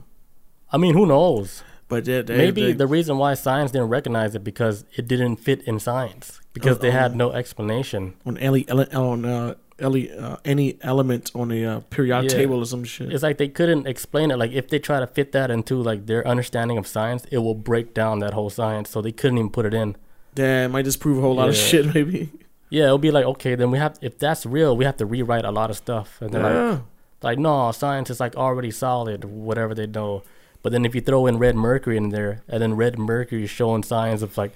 I 0.73 0.77
mean, 0.79 0.95
who 0.95 1.07
knows? 1.07 1.63
but 1.89 2.07
yeah, 2.07 2.23
they, 2.23 2.39
Maybe 2.39 2.63
they- 2.69 2.73
the 2.73 2.87
reason 2.87 3.19
why 3.19 3.35
science 3.35 3.71
didn't 3.73 3.89
recognize 3.91 4.35
it 4.35 4.43
because 4.43 4.85
it 4.97 5.07
didn't 5.07 5.37
fit 5.37 5.61
in 5.65 5.79
science 5.79 6.41
because 6.55 6.79
they 6.79 6.91
had 6.91 7.15
no 7.15 7.33
explanation. 7.33 8.15
on 8.25 8.39
ele- 8.39 8.65
on 8.95 9.25
uh, 9.27 9.55
ele- 9.83 10.13
uh, 10.19 10.37
any 10.45 10.79
element 10.83 11.31
on 11.35 11.51
a 11.53 11.65
uh, 11.65 11.81
periodic 11.91 12.31
Yeah. 12.31 12.37
table 12.39 12.59
or 12.61 12.67
some 12.67 12.85
shit. 12.85 13.13
It's 13.13 13.23
like 13.23 13.39
they 13.39 13.49
couldn't 13.49 13.87
explain 13.87 14.31
it. 14.31 14.39
Like 14.39 14.53
if 14.53 14.69
they 14.69 14.79
try 14.79 15.01
to 15.01 15.07
fit 15.07 15.33
that 15.33 15.51
into 15.51 15.77
like 15.83 16.07
their 16.07 16.27
understanding 16.27 16.79
of 16.79 16.87
science, 16.87 17.25
it 17.31 17.39
will 17.39 17.55
break 17.55 17.93
down 17.95 18.21
that 18.21 18.33
whole 18.35 18.51
science. 18.51 18.91
So 18.91 19.03
they 19.03 19.13
couldn't 19.13 19.39
even 19.39 19.51
put 19.51 19.67
it 19.67 19.75
in. 19.75 19.97
Damn, 20.35 20.71
might 20.73 20.85
just 20.85 21.01
prove 21.01 21.19
a 21.19 21.21
whole 21.21 21.35
lot 21.35 21.49
of 21.49 21.57
shit. 21.57 21.95
Maybe. 21.95 22.31
Yeah, 22.73 22.85
it'll 22.85 22.97
be 22.97 23.11
like 23.11 23.27
okay, 23.27 23.55
then 23.55 23.71
we 23.71 23.77
have 23.77 23.99
if 24.01 24.19
that's 24.19 24.47
real, 24.47 24.75
we 24.75 24.87
have 24.87 24.97
to 24.97 25.05
rewrite 25.05 25.45
a 25.45 25.51
lot 25.51 25.69
of 25.69 25.77
stuff. 25.77 26.17
And 26.23 26.33
they're 26.33 26.43
like, 26.43 26.81
like 27.23 27.39
no, 27.39 27.71
science 27.71 28.09
is 28.09 28.19
like 28.19 28.35
already 28.35 28.71
solid, 28.71 29.25
whatever 29.25 29.75
they 29.75 29.87
know. 29.87 30.23
But 30.63 30.73
then 30.73 30.87
if 30.87 30.95
you 30.95 31.03
throw 31.03 31.27
in 31.27 31.37
red 31.37 31.55
mercury 31.55 31.99
in 31.99 32.09
there, 32.09 32.41
and 32.49 32.63
then 32.63 32.73
red 32.75 32.99
mercury 32.99 33.45
is 33.45 33.51
showing 33.51 33.83
signs 33.83 34.23
of 34.23 34.39
like, 34.39 34.53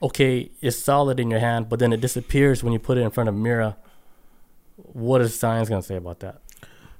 okay, 0.00 0.50
it's 0.60 0.78
solid 0.78 1.18
in 1.18 1.28
your 1.28 1.40
hand, 1.40 1.68
but 1.68 1.80
then 1.80 1.92
it 1.92 2.00
disappears 2.00 2.62
when 2.62 2.72
you 2.72 2.78
put 2.78 2.98
it 2.98 3.00
in 3.00 3.10
front 3.10 3.28
of 3.28 3.34
a 3.34 3.38
mirror. 3.38 3.74
What 4.76 5.20
is 5.20 5.38
science 5.38 5.68
gonna 5.68 5.82
say 5.82 5.96
about 5.96 6.20
that? 6.20 6.40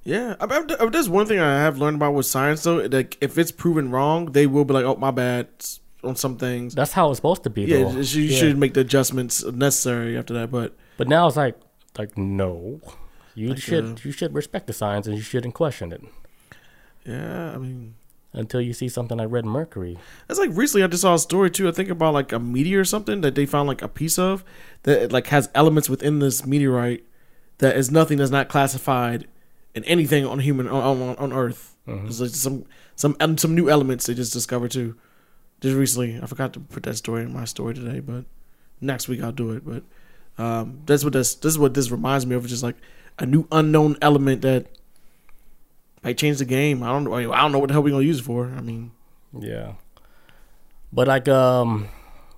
Yeah, 0.02 0.36
I, 0.38 0.44
I, 0.44 1.06
one 1.08 1.26
thing 1.26 1.40
I 1.40 1.56
have 1.62 1.78
learned 1.78 1.96
about 1.96 2.14
with 2.14 2.26
science 2.26 2.62
though. 2.62 2.76
Like, 2.76 3.18
if 3.20 3.36
it's 3.38 3.50
proven 3.50 3.90
wrong, 3.90 4.26
they 4.26 4.46
will 4.46 4.64
be 4.64 4.72
like, 4.72 4.84
"Oh, 4.84 4.94
my 4.96 5.10
bad," 5.10 5.48
on 6.04 6.16
some 6.16 6.36
things. 6.36 6.74
That's 6.74 6.92
how 6.92 7.10
it's 7.10 7.18
supposed 7.18 7.42
to 7.44 7.50
be. 7.50 7.62
Yeah, 7.62 7.84
though. 7.84 8.00
you 8.00 8.22
Yeah. 8.22 8.38
should 8.38 8.56
make 8.58 8.74
the 8.74 8.80
adjustments 8.80 9.44
necessary 9.44 10.16
after 10.16 10.32
that. 10.34 10.50
But 10.50 10.74
But 10.96 11.08
now 11.08 11.26
it's 11.26 11.36
like, 11.36 11.58
like 11.98 12.16
no, 12.16 12.80
you 13.34 13.50
Like, 13.50 13.58
should 13.58 13.84
uh, 13.84 13.96
you 14.04 14.12
should 14.12 14.34
respect 14.34 14.66
the 14.68 14.72
science 14.72 15.06
and 15.06 15.16
you 15.16 15.22
shouldn't 15.22 15.54
question 15.54 15.92
it 15.92 16.02
yeah, 17.04 17.52
I 17.54 17.58
mean, 17.58 17.94
until 18.32 18.60
you 18.60 18.72
see 18.72 18.88
something 18.88 19.18
like 19.18 19.28
red 19.30 19.44
mercury. 19.44 19.96
That's 20.26 20.40
like 20.40 20.50
recently 20.52 20.82
I 20.82 20.88
just 20.88 21.02
saw 21.02 21.14
a 21.14 21.18
story 21.18 21.50
too. 21.50 21.68
I 21.68 21.72
think 21.72 21.88
about 21.88 22.14
like 22.14 22.32
a 22.32 22.38
meteor 22.38 22.80
or 22.80 22.84
something 22.84 23.20
that 23.20 23.34
they 23.34 23.46
found 23.46 23.68
like 23.68 23.80
a 23.82 23.88
piece 23.88 24.18
of 24.18 24.44
that 24.82 25.02
it, 25.04 25.12
like 25.12 25.28
has 25.28 25.48
elements 25.54 25.88
within 25.88 26.18
this 26.18 26.44
meteorite 26.44 27.04
that 27.58 27.76
is 27.76 27.90
nothing 27.90 28.18
that's 28.18 28.30
not 28.30 28.48
classified 28.48 29.26
in 29.74 29.84
anything 29.84 30.24
on 30.26 30.38
human 30.40 30.68
on 30.68 31.00
on, 31.02 31.16
on 31.16 31.32
Earth. 31.32 31.76
Mhm. 31.86 32.06
It's 32.06 32.20
like 32.20 32.30
some 32.30 32.64
some 32.94 33.16
um, 33.20 33.38
some 33.38 33.54
new 33.54 33.68
elements 33.70 34.06
they 34.06 34.14
just 34.14 34.32
discovered 34.32 34.70
too. 34.70 34.96
Just 35.60 35.76
recently, 35.76 36.20
I 36.22 36.26
forgot 36.26 36.52
to 36.54 36.60
put 36.60 36.82
that 36.82 36.96
story 36.96 37.22
in 37.22 37.32
my 37.32 37.44
story 37.44 37.74
today, 37.74 38.00
but 38.00 38.24
next 38.80 39.08
week 39.08 39.22
I'll 39.22 39.32
do 39.32 39.52
it. 39.52 39.62
But 39.64 39.82
um, 40.42 40.80
that's 40.86 41.04
what 41.04 41.12
this 41.12 41.34
this 41.34 41.52
is 41.52 41.58
what 41.58 41.74
this 41.74 41.90
reminds 41.90 42.26
me 42.26 42.34
of. 42.36 42.46
Just 42.46 42.62
like 42.62 42.76
a 43.18 43.24
new 43.26 43.46
unknown 43.52 43.96
element 44.02 44.42
that 44.42 44.66
might 46.02 46.18
change 46.18 46.38
the 46.38 46.44
game. 46.44 46.82
I 46.82 46.88
don't 46.88 47.04
know. 47.04 47.14
I 47.14 47.40
don't 47.40 47.52
know 47.52 47.58
what 47.58 47.68
the 47.68 47.72
hell 47.74 47.82
we're 47.82 47.90
gonna 47.90 48.04
use 48.04 48.18
it 48.20 48.24
for. 48.24 48.46
I 48.56 48.60
mean. 48.60 48.90
Yeah. 49.38 49.72
But 50.92 51.08
like 51.08 51.28
um 51.28 51.88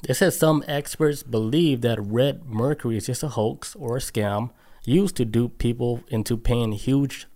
it 0.08 0.14
says 0.14 0.38
some 0.38 0.62
experts 0.68 1.22
believe 1.22 1.80
that 1.80 1.98
red 2.00 2.44
mercury 2.46 2.96
is 2.96 3.06
just 3.06 3.22
a 3.22 3.28
hoax 3.28 3.74
or 3.76 3.96
a 3.96 4.00
scam 4.00 4.50
used 4.97 5.16
to 5.16 5.24
dupe 5.24 5.59
people 5.59 6.03
into 6.09 6.36
paying 6.36 6.72
huge 6.72 7.26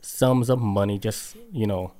sums 0.00 0.50
of 0.50 0.58
money 0.60 0.98
just, 0.98 1.36
you 1.52 1.66
know, 1.66 1.92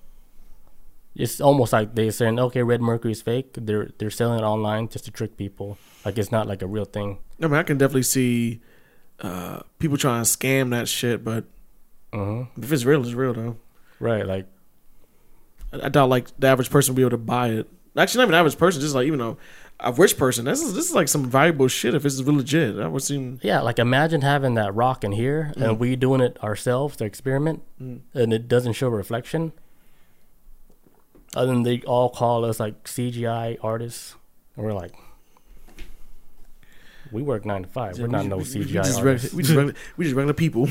it's 1.15 1.41
almost 1.41 1.73
like 1.73 1.95
they're 1.95 2.11
saying, 2.11 2.39
okay, 2.39 2.63
red 2.63 2.81
mercury 2.81 3.13
is 3.13 3.21
fake. 3.23 3.49
They're 3.55 3.91
they're 3.99 4.11
selling 4.11 4.39
it 4.41 4.43
online 4.43 4.89
just 4.89 5.05
to 5.05 5.11
trick 5.11 5.37
people. 5.37 5.77
Like 6.05 6.17
it's 6.19 6.33
not 6.33 6.47
like 6.47 6.63
a 6.63 6.67
real 6.67 6.85
thing. 6.87 7.19
I 7.43 7.47
mean, 7.47 7.55
I 7.55 7.63
can 7.63 7.77
definitely 7.79 8.05
see 8.05 8.61
uh, 9.21 9.61
people 9.79 9.97
trying 9.99 10.25
to 10.25 10.29
scam 10.29 10.71
that 10.71 10.89
shit, 10.89 11.23
but 11.23 11.45
Uh-huh. 12.13 12.45
if 12.57 12.73
it's 12.73 12.85
real, 12.85 13.03
it's 13.03 13.13
real 13.15 13.35
though. 13.35 13.57
Right, 14.01 14.27
like 14.27 14.47
I, 15.73 15.87
I 15.87 15.89
doubt 15.91 16.09
like 16.09 16.29
the 16.39 16.47
average 16.49 16.71
person 16.71 16.93
will 16.95 16.97
be 16.97 17.03
able 17.03 17.11
to 17.11 17.19
buy 17.19 17.49
it. 17.49 17.69
Actually, 17.97 18.19
not 18.23 18.29
even 18.29 18.35
average 18.35 18.57
person, 18.59 18.81
just 18.81 18.95
like 18.95 19.07
even 19.07 19.19
though 19.19 19.37
a 19.83 19.93
rich 19.93 20.17
person. 20.17 20.45
This 20.45 20.63
is 20.63 20.75
this 20.75 20.89
is 20.89 20.95
like 20.95 21.09
some 21.09 21.25
valuable 21.25 21.69
shit 21.69 21.95
if 21.95 22.05
it's 22.05 22.23
real 22.23 22.37
legit. 22.37 22.77
That 22.77 22.93
would 22.93 23.03
seem 23.03 23.41
Yeah, 23.43 23.61
like 23.61 23.79
imagine 23.79 24.23
having 24.23 24.55
that 24.55 24.75
rock 24.75 25.05
in 25.05 25.13
here 25.13 25.53
and 25.57 25.77
mm. 25.77 25.79
we 25.79 25.97
doing 25.97 26.21
it 26.21 26.43
ourselves, 26.43 26.97
to 26.99 27.05
experiment, 27.05 27.63
mm. 27.81 28.01
and 28.15 28.33
it 28.33 28.49
doesn't 28.49 28.75
show 28.75 28.89
reflection. 28.89 29.53
And 31.35 31.49
then 31.49 31.63
they 31.63 31.81
all 31.83 32.11
call 32.11 32.45
us 32.45 32.61
like 32.61 32.85
CGI 32.85 33.59
artists. 33.63 34.17
And 34.55 34.67
we're 34.67 34.75
like, 34.75 34.95
we 37.11 37.23
work 37.23 37.45
nine 37.45 37.63
to 37.63 37.69
five. 37.69 37.99
We're 37.99 38.07
not 38.07 38.27
no 38.27 38.39
we, 38.39 38.45
CGI 38.45 38.67
we 38.67 38.73
just 38.73 39.03
reg- 39.03 39.07
artists. 39.07 39.35
we 39.35 39.43
just 39.43 39.55
regular, 39.55 39.75
we 39.97 40.05
just 40.05 40.17
regular 40.17 40.35
people. 40.35 40.69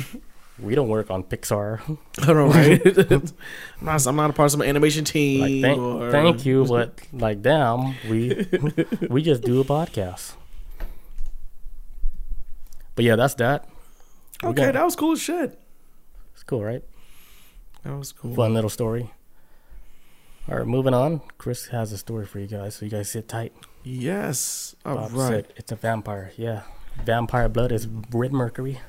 We 0.61 0.75
don't 0.75 0.89
work 0.89 1.09
on 1.11 1.23
Pixar. 1.23 1.79
I 2.21 2.25
don't 2.25 2.35
know, 2.35 2.47
right? 2.49 3.11
I'm, 3.11 3.85
not, 3.85 4.05
I'm 4.07 4.15
not 4.15 4.29
a 4.29 4.33
part 4.33 4.45
of 4.47 4.51
some 4.51 4.61
animation 4.61 5.03
team. 5.05 5.41
like, 5.41 5.61
thank, 5.61 5.79
or, 5.81 6.11
thank 6.11 6.45
you, 6.45 6.65
but 6.65 6.99
like, 7.13 7.41
damn, 7.41 7.95
we 8.09 8.47
we 9.09 9.21
just 9.23 9.41
do 9.43 9.59
a 9.61 9.63
podcast. 9.65 10.33
But 12.95 13.05
yeah, 13.05 13.15
that's 13.15 13.35
that. 13.35 13.67
We 14.43 14.49
Okay, 14.49 14.65
got- 14.65 14.73
that 14.73 14.85
was 14.85 14.95
cool 14.95 15.13
as 15.13 15.21
shit. 15.21 15.59
It's 16.33 16.43
cool, 16.43 16.63
right? 16.63 16.83
That 17.83 17.97
was 17.97 18.11
cool. 18.11 18.33
fun 18.35 18.53
little 18.53 18.69
story. 18.69 19.11
All 20.49 20.57
right, 20.57 20.67
moving 20.67 20.93
on. 20.93 21.21
Chris 21.37 21.67
has 21.67 21.91
a 21.91 21.97
story 21.97 22.25
for 22.25 22.39
you 22.39 22.47
guys, 22.47 22.75
so 22.75 22.85
you 22.85 22.91
guys 22.91 23.09
sit 23.09 23.27
tight. 23.27 23.53
Yes. 23.83 24.75
All 24.85 24.95
Bob 24.95 25.11
right. 25.13 25.27
said 25.29 25.53
it's 25.55 25.71
a 25.71 25.75
vampire. 25.75 26.31
Yeah, 26.35 26.61
vampire 27.03 27.47
blood 27.49 27.71
is 27.71 27.87
red 28.11 28.33
mercury. 28.33 28.79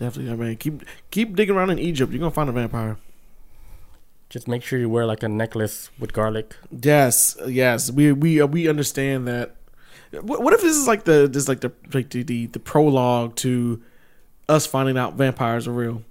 Definitely. 0.00 0.32
I 0.32 0.36
mean, 0.36 0.56
keep 0.56 0.82
keep 1.10 1.36
digging 1.36 1.54
around 1.54 1.68
in 1.68 1.78
Egypt. 1.78 2.10
You're 2.10 2.20
gonna 2.20 2.30
find 2.30 2.48
a 2.48 2.52
vampire. 2.52 2.96
Just 4.30 4.48
make 4.48 4.62
sure 4.62 4.78
you 4.78 4.88
wear 4.88 5.04
like 5.04 5.22
a 5.22 5.28
necklace 5.28 5.90
with 5.98 6.14
garlic. 6.14 6.56
Yes, 6.70 7.36
yes, 7.46 7.90
we 7.90 8.10
we 8.10 8.40
uh, 8.40 8.46
we 8.46 8.66
understand 8.66 9.28
that. 9.28 9.56
What, 10.12 10.42
what 10.42 10.54
if 10.54 10.62
this 10.62 10.74
is 10.74 10.86
like 10.86 11.04
the 11.04 11.28
this 11.30 11.48
like 11.48 11.60
the 11.60 11.70
like 11.92 12.08
the, 12.08 12.22
the 12.22 12.46
the 12.46 12.58
prologue 12.58 13.36
to 13.36 13.82
us 14.48 14.64
finding 14.64 14.96
out 14.96 15.16
vampires 15.16 15.68
are 15.68 15.72
real? 15.72 16.02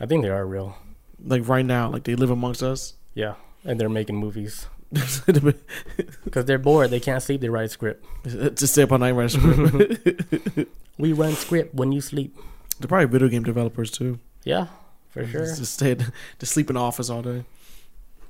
I 0.00 0.06
think 0.06 0.24
they 0.24 0.28
are 0.30 0.44
real. 0.44 0.76
Like 1.24 1.46
right 1.46 1.64
now, 1.64 1.88
like 1.90 2.02
they 2.02 2.16
live 2.16 2.32
amongst 2.32 2.64
us. 2.64 2.94
Yeah, 3.14 3.34
and 3.64 3.80
they're 3.80 3.88
making 3.88 4.16
movies 4.16 4.66
because 4.92 6.44
they're 6.46 6.58
bored. 6.58 6.90
They 6.90 6.98
can't 6.98 7.22
sleep. 7.22 7.42
They 7.42 7.48
write 7.48 7.70
script. 7.70 8.04
Just 8.26 8.72
stay 8.72 8.82
up 8.82 8.90
all 8.90 8.98
night 8.98 9.12
write 9.12 9.30
script. 9.30 10.68
We 10.98 11.12
run 11.12 11.34
script 11.34 11.74
when 11.74 11.92
you 11.92 12.00
sleep. 12.00 12.34
They're 12.78 12.88
probably 12.88 13.06
video 13.06 13.28
game 13.28 13.42
developers 13.42 13.90
too. 13.90 14.18
Yeah, 14.44 14.66
for 15.10 15.26
sure. 15.26 15.46
Just 15.46 15.74
stay 15.74 15.96
to 16.38 16.46
sleep 16.46 16.70
in 16.70 16.76
office 16.76 17.08
all 17.10 17.22
day. 17.22 17.44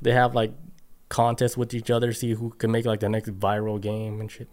They 0.02 0.12
have 0.12 0.34
like 0.34 0.52
contests 1.08 1.56
with 1.56 1.72
each 1.74 1.90
other, 1.90 2.12
see 2.12 2.32
who 2.34 2.50
can 2.50 2.70
make 2.70 2.84
like 2.86 3.00
the 3.00 3.08
next 3.08 3.30
viral 3.38 3.80
game 3.80 4.20
and 4.20 4.30
shit. 4.30 4.48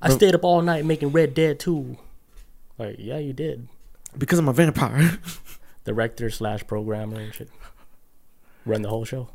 I 0.00 0.08
But- 0.08 0.14
stayed 0.16 0.34
up 0.34 0.44
all 0.44 0.62
night 0.62 0.84
making 0.84 1.10
Red 1.12 1.34
Dead 1.34 1.58
2. 1.60 1.96
Like, 2.78 2.96
yeah, 2.98 3.18
you 3.18 3.32
did. 3.32 3.68
Because 4.18 4.38
I'm 4.38 4.48
a 4.48 4.52
vampire. 4.52 5.18
director 5.84 6.30
slash 6.30 6.66
programmer 6.66 7.18
and 7.18 7.34
shit. 7.34 7.48
Run 8.64 8.82
the 8.82 8.88
whole 8.88 9.04
show. 9.04 9.28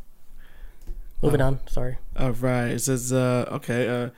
Moving 1.22 1.42
on. 1.42 1.60
Sorry. 1.68 1.98
All 2.16 2.32
right. 2.32 2.68
It 2.68 2.80
says, 2.80 3.12
uh, 3.12 3.46
okay, 3.52 3.88
uh, 3.90 4.10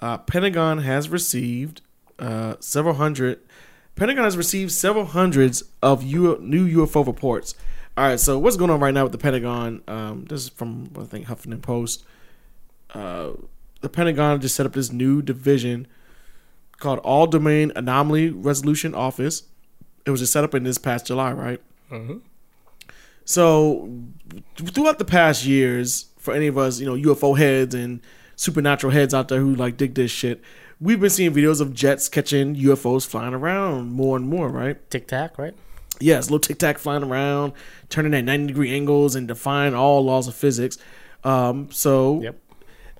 uh, 0.00 0.18
Pentagon 0.18 0.78
has 0.78 1.08
received 1.08 1.82
uh, 2.18 2.54
several 2.60 2.94
hundred. 2.94 3.40
Pentagon 3.98 4.24
has 4.24 4.36
received 4.36 4.70
several 4.72 5.06
hundreds 5.06 5.64
of 5.82 6.02
U- 6.04 6.38
new 6.40 6.86
UFO 6.86 7.04
reports. 7.06 7.54
All 7.96 8.04
right. 8.04 8.20
So 8.20 8.38
what's 8.38 8.56
going 8.56 8.70
on 8.70 8.78
right 8.78 8.94
now 8.94 9.02
with 9.02 9.12
the 9.12 9.18
Pentagon? 9.18 9.82
Um, 9.88 10.24
this 10.26 10.44
is 10.44 10.48
from 10.48 10.90
I 10.98 11.02
think 11.02 11.26
Huffington 11.26 11.60
Post. 11.60 12.04
Uh, 12.94 13.30
the 13.80 13.88
Pentagon 13.88 14.40
just 14.40 14.54
set 14.54 14.66
up 14.66 14.72
this 14.72 14.92
new 14.92 15.20
division 15.20 15.86
called 16.78 17.00
All 17.00 17.26
Domain 17.26 17.72
Anomaly 17.74 18.30
Resolution 18.30 18.94
Office. 18.94 19.42
It 20.06 20.10
was 20.10 20.20
just 20.20 20.32
set 20.32 20.44
up 20.44 20.54
in 20.54 20.62
this 20.62 20.78
past 20.78 21.06
July, 21.06 21.32
right? 21.32 21.60
Mm-hmm. 21.90 22.18
So, 23.24 23.90
throughout 24.56 24.98
the 24.98 25.04
past 25.04 25.44
years, 25.44 26.06
for 26.18 26.32
any 26.32 26.46
of 26.46 26.56
us, 26.56 26.80
you 26.80 26.86
know, 26.86 27.14
UFO 27.14 27.36
heads 27.36 27.74
and 27.74 28.00
supernatural 28.36 28.92
heads 28.92 29.12
out 29.12 29.28
there 29.28 29.40
who 29.40 29.54
like 29.54 29.76
dig 29.76 29.94
this 29.94 30.10
shit, 30.10 30.40
we've 30.80 31.00
been 31.00 31.10
seeing 31.10 31.32
videos 31.32 31.60
of 31.60 31.74
jets 31.74 32.08
catching 32.08 32.54
UFOs 32.56 33.06
flying 33.06 33.34
around 33.34 33.92
more 33.92 34.16
and 34.16 34.28
more, 34.28 34.48
right? 34.48 34.90
Tic 34.90 35.08
Tac, 35.08 35.38
right? 35.38 35.54
Yes, 36.00 36.26
little 36.26 36.38
tic 36.38 36.58
tac 36.58 36.78
flying 36.78 37.02
around, 37.02 37.54
turning 37.88 38.14
at 38.14 38.24
90 38.24 38.46
degree 38.46 38.72
angles 38.72 39.16
and 39.16 39.26
defying 39.26 39.74
all 39.74 40.04
laws 40.04 40.28
of 40.28 40.34
physics. 40.36 40.78
Um, 41.24 41.70
so, 41.72 42.22
Yep. 42.22 42.38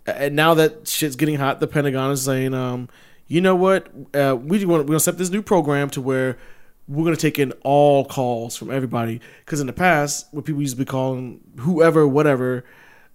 and 0.07 0.35
now 0.35 0.55
that 0.55 0.89
shit's 0.89 1.15
getting 1.15 1.37
hot, 1.37 1.61
the 1.61 1.69
Pentagon 1.69 2.11
is 2.11 2.23
saying, 2.23 2.55
um, 2.55 2.89
you 3.29 3.41
know 3.41 3.55
what? 3.55 3.89
Uh, 4.15 4.37
we 4.41 4.65
want 4.65 4.83
we're 4.83 4.89
gonna 4.89 5.01
set 5.01 5.17
this 5.17 5.31
new 5.31 5.43
program 5.43 5.91
to 5.91 6.01
where 6.01 6.39
we're 6.89 7.05
gonna 7.05 7.15
take 7.17 7.39
in 7.39 7.53
all 7.63 8.05
calls 8.05 8.57
from 8.57 8.71
everybody. 8.71 9.21
Because 9.45 9.61
in 9.61 9.69
the 9.69 9.73
past, 9.73 10.27
what 10.33 10.45
people 10.45 10.61
used 10.61 10.75
to 10.75 10.79
be 10.79 10.85
calling 10.85 11.41
whoever, 11.59 12.09
whatever, 12.09 12.65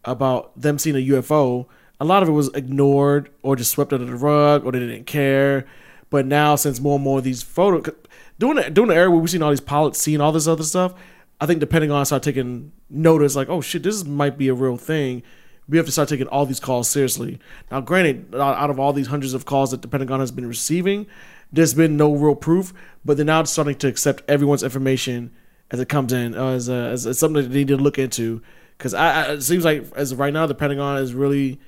about 0.06 0.58
them 0.60 0.78
seeing 0.78 0.96
a 0.96 1.00
UFO, 1.00 1.66
a 2.04 2.06
lot 2.06 2.22
of 2.22 2.30
it 2.30 2.34
was 2.34 2.50
ignored 2.54 3.30
or 3.42 3.56
just 3.56 3.72
swept 3.72 3.94
under 3.94 4.06
the 4.06 4.16
rug 4.16 4.66
or 4.66 4.74
they 4.74 4.80
didn't 4.80 5.06
care. 5.06 5.66
But 6.10 6.26
now, 6.26 6.56
since 6.56 6.80
more 6.80 6.96
and 6.96 7.04
more 7.04 7.20
of 7.20 7.24
these 7.24 7.42
photos, 7.42 7.94
during 8.38 8.58
the, 8.58 8.70
during 8.70 8.90
the 8.90 8.96
era 8.96 9.10
where 9.10 9.20
we've 9.20 9.30
seen 9.30 9.42
all 9.42 9.50
these 9.50 9.62
pilots 9.62 10.00
seeing 10.00 10.22
all 10.22 10.32
this 10.32 10.48
other 10.48 10.64
stuff, 10.64 10.94
I 11.40 11.46
think 11.46 11.62
the 11.62 11.68
Pentagon 11.68 12.06
started 12.06 12.24
taking 12.24 12.72
notice, 12.90 13.36
like, 13.36 13.50
oh 13.50 13.62
shit, 13.62 13.84
this 13.84 14.04
might 14.04 14.38
be 14.38 14.50
a 14.50 14.54
real 14.54 14.78
thing. 14.78 15.24
We 15.68 15.78
have 15.78 15.86
to 15.86 15.92
start 15.94 16.10
taking 16.10 16.28
all 16.28 16.46
these 16.46 16.60
calls 16.60 16.90
seriously. 16.90 17.40
Now, 17.72 17.80
granted, 17.80 18.36
out 18.36 18.70
of 18.70 18.80
all 18.80 18.92
these 18.92 19.08
hundreds 19.08 19.34
of 19.34 19.46
calls 19.46 19.72
that 19.72 19.82
the 19.82 19.88
Pentagon 19.88 20.20
has 20.20 20.32
been 20.32 20.46
receiving, 20.46 21.08
there's 21.54 21.74
been 21.74 21.96
no 21.96 22.14
real 22.14 22.36
proof, 22.36 22.74
but 23.06 23.16
they're 23.16 23.26
now 23.26 23.44
starting 23.46 23.76
to 23.76 23.88
accept 23.88 24.24
everyone's 24.28 24.64
information 24.64 25.32
as 25.72 25.80
it 25.80 25.88
comes 25.88 26.12
in 26.12 26.36
uh, 26.36 26.50
as, 26.50 26.68
a, 26.68 26.74
as, 26.74 27.18
something 27.18 27.44
that 27.44 27.50
they 27.50 27.60
need 27.60 27.70
to 27.70 27.78
look 27.78 27.98
into. 27.98 28.42
Because 28.78 28.94
it 28.94 29.42
seems 29.42 29.64
like 29.64 29.86
as 29.96 30.14
right 30.14 30.34
now, 30.34 30.46
the 30.46 30.56
Pentagon 30.56 30.98
is 30.98 31.14
really 31.14 31.60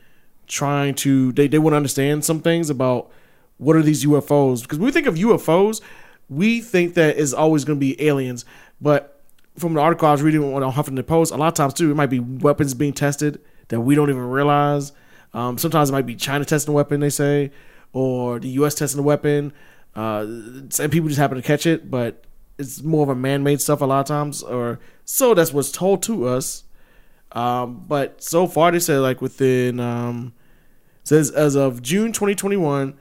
trying 0.47 0.95
to 0.95 1.31
they, 1.33 1.47
they 1.47 1.59
want 1.59 1.73
to 1.73 1.77
understand 1.77 2.25
some 2.25 2.41
things 2.41 2.69
about 2.69 3.11
what 3.57 3.75
are 3.75 3.81
these 3.81 4.05
UFOs. 4.05 4.61
Because 4.61 4.79
when 4.79 4.85
we 4.85 4.91
think 4.91 5.07
of 5.07 5.15
UFOs, 5.15 5.81
we 6.29 6.61
think 6.61 6.95
that 6.95 7.17
it's 7.17 7.33
always 7.33 7.63
going 7.65 7.77
to 7.77 7.79
be 7.79 8.01
aliens, 8.05 8.45
but 8.81 9.15
from 9.57 9.73
the 9.73 9.79
article 9.79 10.07
I 10.07 10.11
was 10.11 10.21
reading 10.21 10.43
on 10.43 10.73
Huffington 10.73 11.05
Post, 11.07 11.31
a 11.31 11.37
lot 11.37 11.47
of 11.47 11.53
times 11.53 11.73
too, 11.73 11.91
it 11.91 11.95
might 11.95 12.09
be 12.09 12.19
weapons 12.19 12.73
being 12.73 12.93
tested 12.93 13.39
that 13.69 13.79
we 13.79 13.95
don't 13.95 14.09
even 14.09 14.29
realize. 14.29 14.91
Um, 15.33 15.57
sometimes 15.57 15.89
it 15.89 15.93
might 15.93 16.05
be 16.05 16.15
China 16.15 16.45
testing 16.45 16.73
a 16.73 16.75
weapon, 16.75 16.99
they 16.99 17.09
say, 17.09 17.51
or 17.93 18.39
the 18.39 18.49
U.S. 18.49 18.75
testing 18.75 18.99
a 18.99 19.03
weapon. 19.03 19.53
Uh, 19.95 20.25
and 20.79 20.91
people 20.91 21.07
just 21.07 21.19
happen 21.19 21.37
to 21.37 21.41
catch 21.41 21.65
it, 21.65 21.89
but 21.89 22.25
it's 22.57 22.81
more 22.83 23.03
of 23.03 23.09
a 23.09 23.15
man-made 23.15 23.61
stuff 23.61 23.81
a 23.81 23.85
lot 23.85 24.01
of 24.01 24.05
times, 24.05 24.43
or 24.43 24.79
so 25.05 25.33
that's 25.33 25.53
what's 25.53 25.71
told 25.71 26.03
to 26.03 26.27
us. 26.27 26.63
Um, 27.35 27.83
but 27.87 28.23
so 28.23 28.47
far, 28.47 28.71
they 28.71 28.79
said 28.79 28.99
like 28.99 29.21
within 29.21 29.79
um, 29.79 30.33
says 31.03 31.29
as 31.29 31.55
of 31.55 31.81
June 31.81 32.11
2021, 32.11 32.97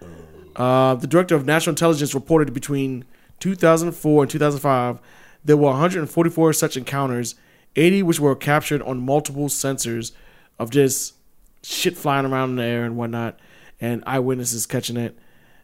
uh, 0.57 0.95
the 0.97 1.07
director 1.07 1.35
of 1.35 1.47
national 1.47 1.73
intelligence 1.73 2.15
reported 2.15 2.53
between 2.53 3.05
2004 3.41 4.25
and 4.25 4.31
2005 4.31 5.01
there 5.45 5.57
were 5.57 5.71
144 5.71 6.53
such 6.55 6.77
encounters, 6.77 7.35
80 7.77 8.03
which 8.03 8.19
were 8.19 8.35
captured 8.35 8.83
on 8.83 8.99
multiple 9.05 9.49
sensors 9.49 10.13
of 10.59 10.71
just 10.71 11.15
shit 11.63 11.97
flying 11.97 12.25
around 12.25 12.51
in 12.51 12.57
the 12.57 12.63
air 12.63 12.85
and 12.85 12.97
whatnot, 12.97 13.39
and 13.81 14.03
eyewitnesses 14.07 14.67
catching 14.67 14.97
it. 14.97 15.19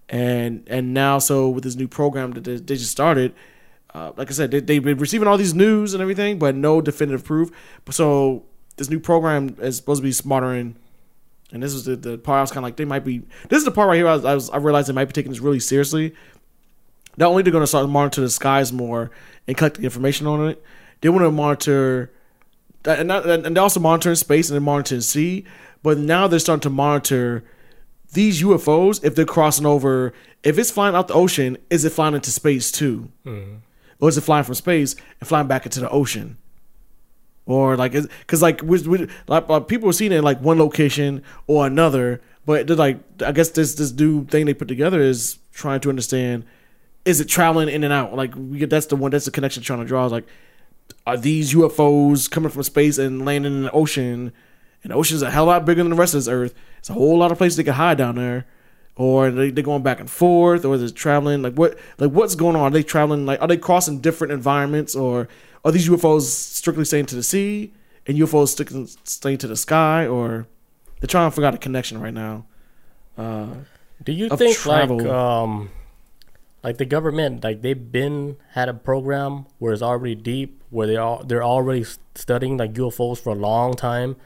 And 0.09 0.65
and 0.69 0.93
now, 0.93 1.19
so 1.19 1.49
with 1.49 1.65
this 1.65 1.77
new 1.77 1.89
program 1.89 2.33
that 2.33 2.45
they, 2.45 2.57
they 2.57 2.77
just 2.77 2.91
started, 2.91 3.35
uh, 3.95 4.13
like 4.17 4.29
I 4.29 4.35
said, 4.35 4.51
they, 4.51 4.61
they've 4.61 4.83
been 4.83 4.99
receiving 4.99 5.29
all 5.29 5.39
these 5.39 5.55
news 5.55 5.95
and 5.95 6.03
everything, 6.03 6.39
but 6.39 6.55
no 6.55 6.81
definitive 6.81 7.25
proof. 7.25 7.51
So 7.91 8.45
this 8.81 8.89
new 8.89 8.99
program 8.99 9.55
is 9.61 9.77
supposed 9.77 10.01
to 10.01 10.03
be 10.03 10.11
smarter 10.11 10.53
and 10.53 10.75
and 11.53 11.63
this 11.63 11.75
was 11.75 11.85
the, 11.85 11.97
the 11.97 12.17
part 12.17 12.39
I 12.39 12.41
was 12.41 12.51
kind 12.51 12.59
of 12.59 12.63
like 12.65 12.77
they 12.77 12.87
might 12.87 13.05
be. 13.05 13.19
This 13.49 13.59
is 13.59 13.65
the 13.65 13.71
part 13.71 13.89
right 13.89 13.97
here 13.97 14.09
I, 14.09 14.15
was, 14.15 14.25
I 14.25 14.35
was 14.35 14.49
I 14.51 14.57
realized 14.57 14.89
they 14.89 14.95
might 14.95 15.05
be 15.05 15.13
taking 15.13 15.31
this 15.31 15.41
really 15.41 15.61
seriously. 15.61 16.15
Not 17.19 17.29
only 17.29 17.43
they're 17.43 17.53
going 17.53 17.63
to 17.63 17.67
start 17.67 17.89
monitor 17.91 18.23
the 18.23 18.31
skies 18.31 18.73
more 18.73 19.11
and 19.47 19.55
collect 19.55 19.77
the 19.77 19.83
information 19.83 20.27
on 20.27 20.49
it, 20.49 20.65
they 21.03 21.11
want 21.11 21.25
to 21.25 21.31
monitor 21.31 22.11
and 22.87 23.09
not, 23.09 23.27
and 23.29 23.55
they 23.55 23.61
also 23.61 23.81
monitor 23.81 24.15
space 24.15 24.49
and 24.49 24.57
they 24.57 24.65
monitor 24.65 25.01
sea. 25.03 25.45
But 25.83 25.99
now 25.99 26.27
they're 26.27 26.39
starting 26.39 26.63
to 26.63 26.71
monitor 26.71 27.45
these 28.13 28.43
UFOs 28.43 29.05
if 29.05 29.15
they're 29.15 29.27
crossing 29.27 29.67
over. 29.67 30.15
If 30.43 30.57
it's 30.57 30.71
flying 30.71 30.95
out 30.95 31.09
the 31.09 31.15
ocean, 31.15 31.59
is 31.69 31.85
it 31.85 31.91
flying 31.91 32.15
into 32.15 32.31
space 32.31 32.73
too, 32.73 33.11
mm-hmm. 33.27 33.57
or 34.01 34.09
is 34.09 34.17
it 34.17 34.23
flying 34.23 34.45
from 34.45 34.55
space 34.55 34.97
and 35.21 35.29
flying 35.29 35.49
back 35.49 35.67
into 35.67 35.81
the 35.81 35.91
ocean? 35.91 36.39
Or 37.47 37.77
like 37.77 37.93
because 37.93 38.43
like 38.43 38.63
we, 38.63 38.81
we, 38.83 39.09
like, 39.27 39.69
people 39.69 39.89
are 39.89 39.93
seeing 39.93 40.13
it 40.13 40.17
in 40.17 40.25
like 40.25 40.41
one 40.41 40.59
location 40.59 41.23
or 41.47 41.67
another 41.67 42.21
but 42.47 42.69
like 42.71 42.99
i 43.25 43.33
guess 43.33 43.51
this 43.51 43.75
this 43.75 43.93
new 43.93 44.25
thing 44.27 44.47
they 44.47 44.55
put 44.55 44.69
together 44.69 45.01
is 45.01 45.39
trying 45.53 45.81
to 45.81 45.89
understand 45.89 46.45
is 47.05 47.21
it 47.21 47.27
traveling 47.27 47.69
in 47.69 47.85
and 47.85 47.93
out? 47.93 48.15
Like 48.15 48.35
we 48.37 48.65
that's 48.65 48.87
the 48.87 48.97
one 48.97 49.11
that's 49.11 49.25
the 49.25 49.31
connection 49.31 49.63
trying 49.63 49.81
to 49.81 49.85
draw 49.85 50.07
like 50.07 50.27
are 51.07 51.17
these 51.17 51.55
ufos 51.55 52.31
coming 52.31 52.51
from 52.51 52.63
space 52.63 52.99
and 52.99 53.25
landing 53.25 53.53
in 53.55 53.63
the 53.65 53.73
ocean? 53.73 54.33
And 54.83 54.93
the 54.93 54.97
ocean's 54.97 55.23
a 55.23 55.31
hell 55.31 55.47
lot 55.47 55.65
bigger 55.65 55.83
than 55.83 55.91
the 55.91 55.97
rest 55.97 56.15
of 56.15 56.21
this 56.21 56.29
earth. 56.29 56.55
It's 56.79 56.91
a 56.91 56.95
whole 56.95 57.19
lot 57.19 57.33
of 57.33 57.39
places 57.39 57.57
they 57.57 57.65
can 57.65 57.75
hide 57.75 57.99
down 57.99 58.17
there. 58.17 58.47
Or 58.97 59.31
they, 59.31 59.51
they're 59.51 59.65
going 59.65 59.83
back 59.83 60.01
and 60.01 60.11
forth 60.11 60.65
or 60.65 60.75
is 60.75 60.83
it 60.83 60.95
traveling? 60.95 61.43
Like 61.43 61.55
what 61.55 61.79
like 61.99 62.11
what's 62.11 62.35
going 62.35 62.57
on? 62.57 62.63
Are 62.63 62.71
they 62.71 62.83
traveling 62.83 63.25
like 63.25 63.41
are 63.41 63.49
they 63.49 63.57
crossing 63.57 64.01
different 64.01 64.33
environments 64.33 64.95
or 64.95 65.29
are 65.65 65.73
these 65.73 65.89
UFOs 65.89 66.23
strictly 66.23 66.85
staying 66.85 67.07
to 67.07 67.15
the 67.15 67.23
sea 67.23 67.73
and 68.07 68.17
UFOs 68.19 68.49
sticking 68.49 68.89
staying 69.05 69.39
to 69.39 69.47
the 69.47 69.57
sky, 69.57 70.07
or 70.07 70.47
they're 71.01 71.09
trying 71.09 71.31
to 71.31 71.35
figure 71.35 71.47
out 71.47 71.55
a 71.55 71.59
connection 71.59 72.01
right 72.01 72.15
now? 72.15 72.47
Uh, 73.17 73.55
Do 74.03 74.13
you 74.13 74.29
think 74.31 74.57
travel. 74.57 74.99
like 74.99 75.07
um, 75.07 75.71
like 76.63 76.79
the 76.79 76.85
government 76.87 77.45
like 77.45 77.63
they've 77.63 77.93
been 77.93 78.37
had 78.53 78.69
a 78.69 78.75
program 78.75 79.47
where 79.59 79.73
it's 79.73 79.83
already 79.83 80.15
deep 80.15 80.63
where 80.71 80.87
they 80.87 80.97
are 80.97 81.23
they're 81.25 81.45
already 81.45 81.85
studying 82.15 82.57
like 82.57 82.75
UFOs 82.75 83.19
for 83.19 83.31
a 83.31 83.39
long 83.39 83.75
time, 83.75 84.17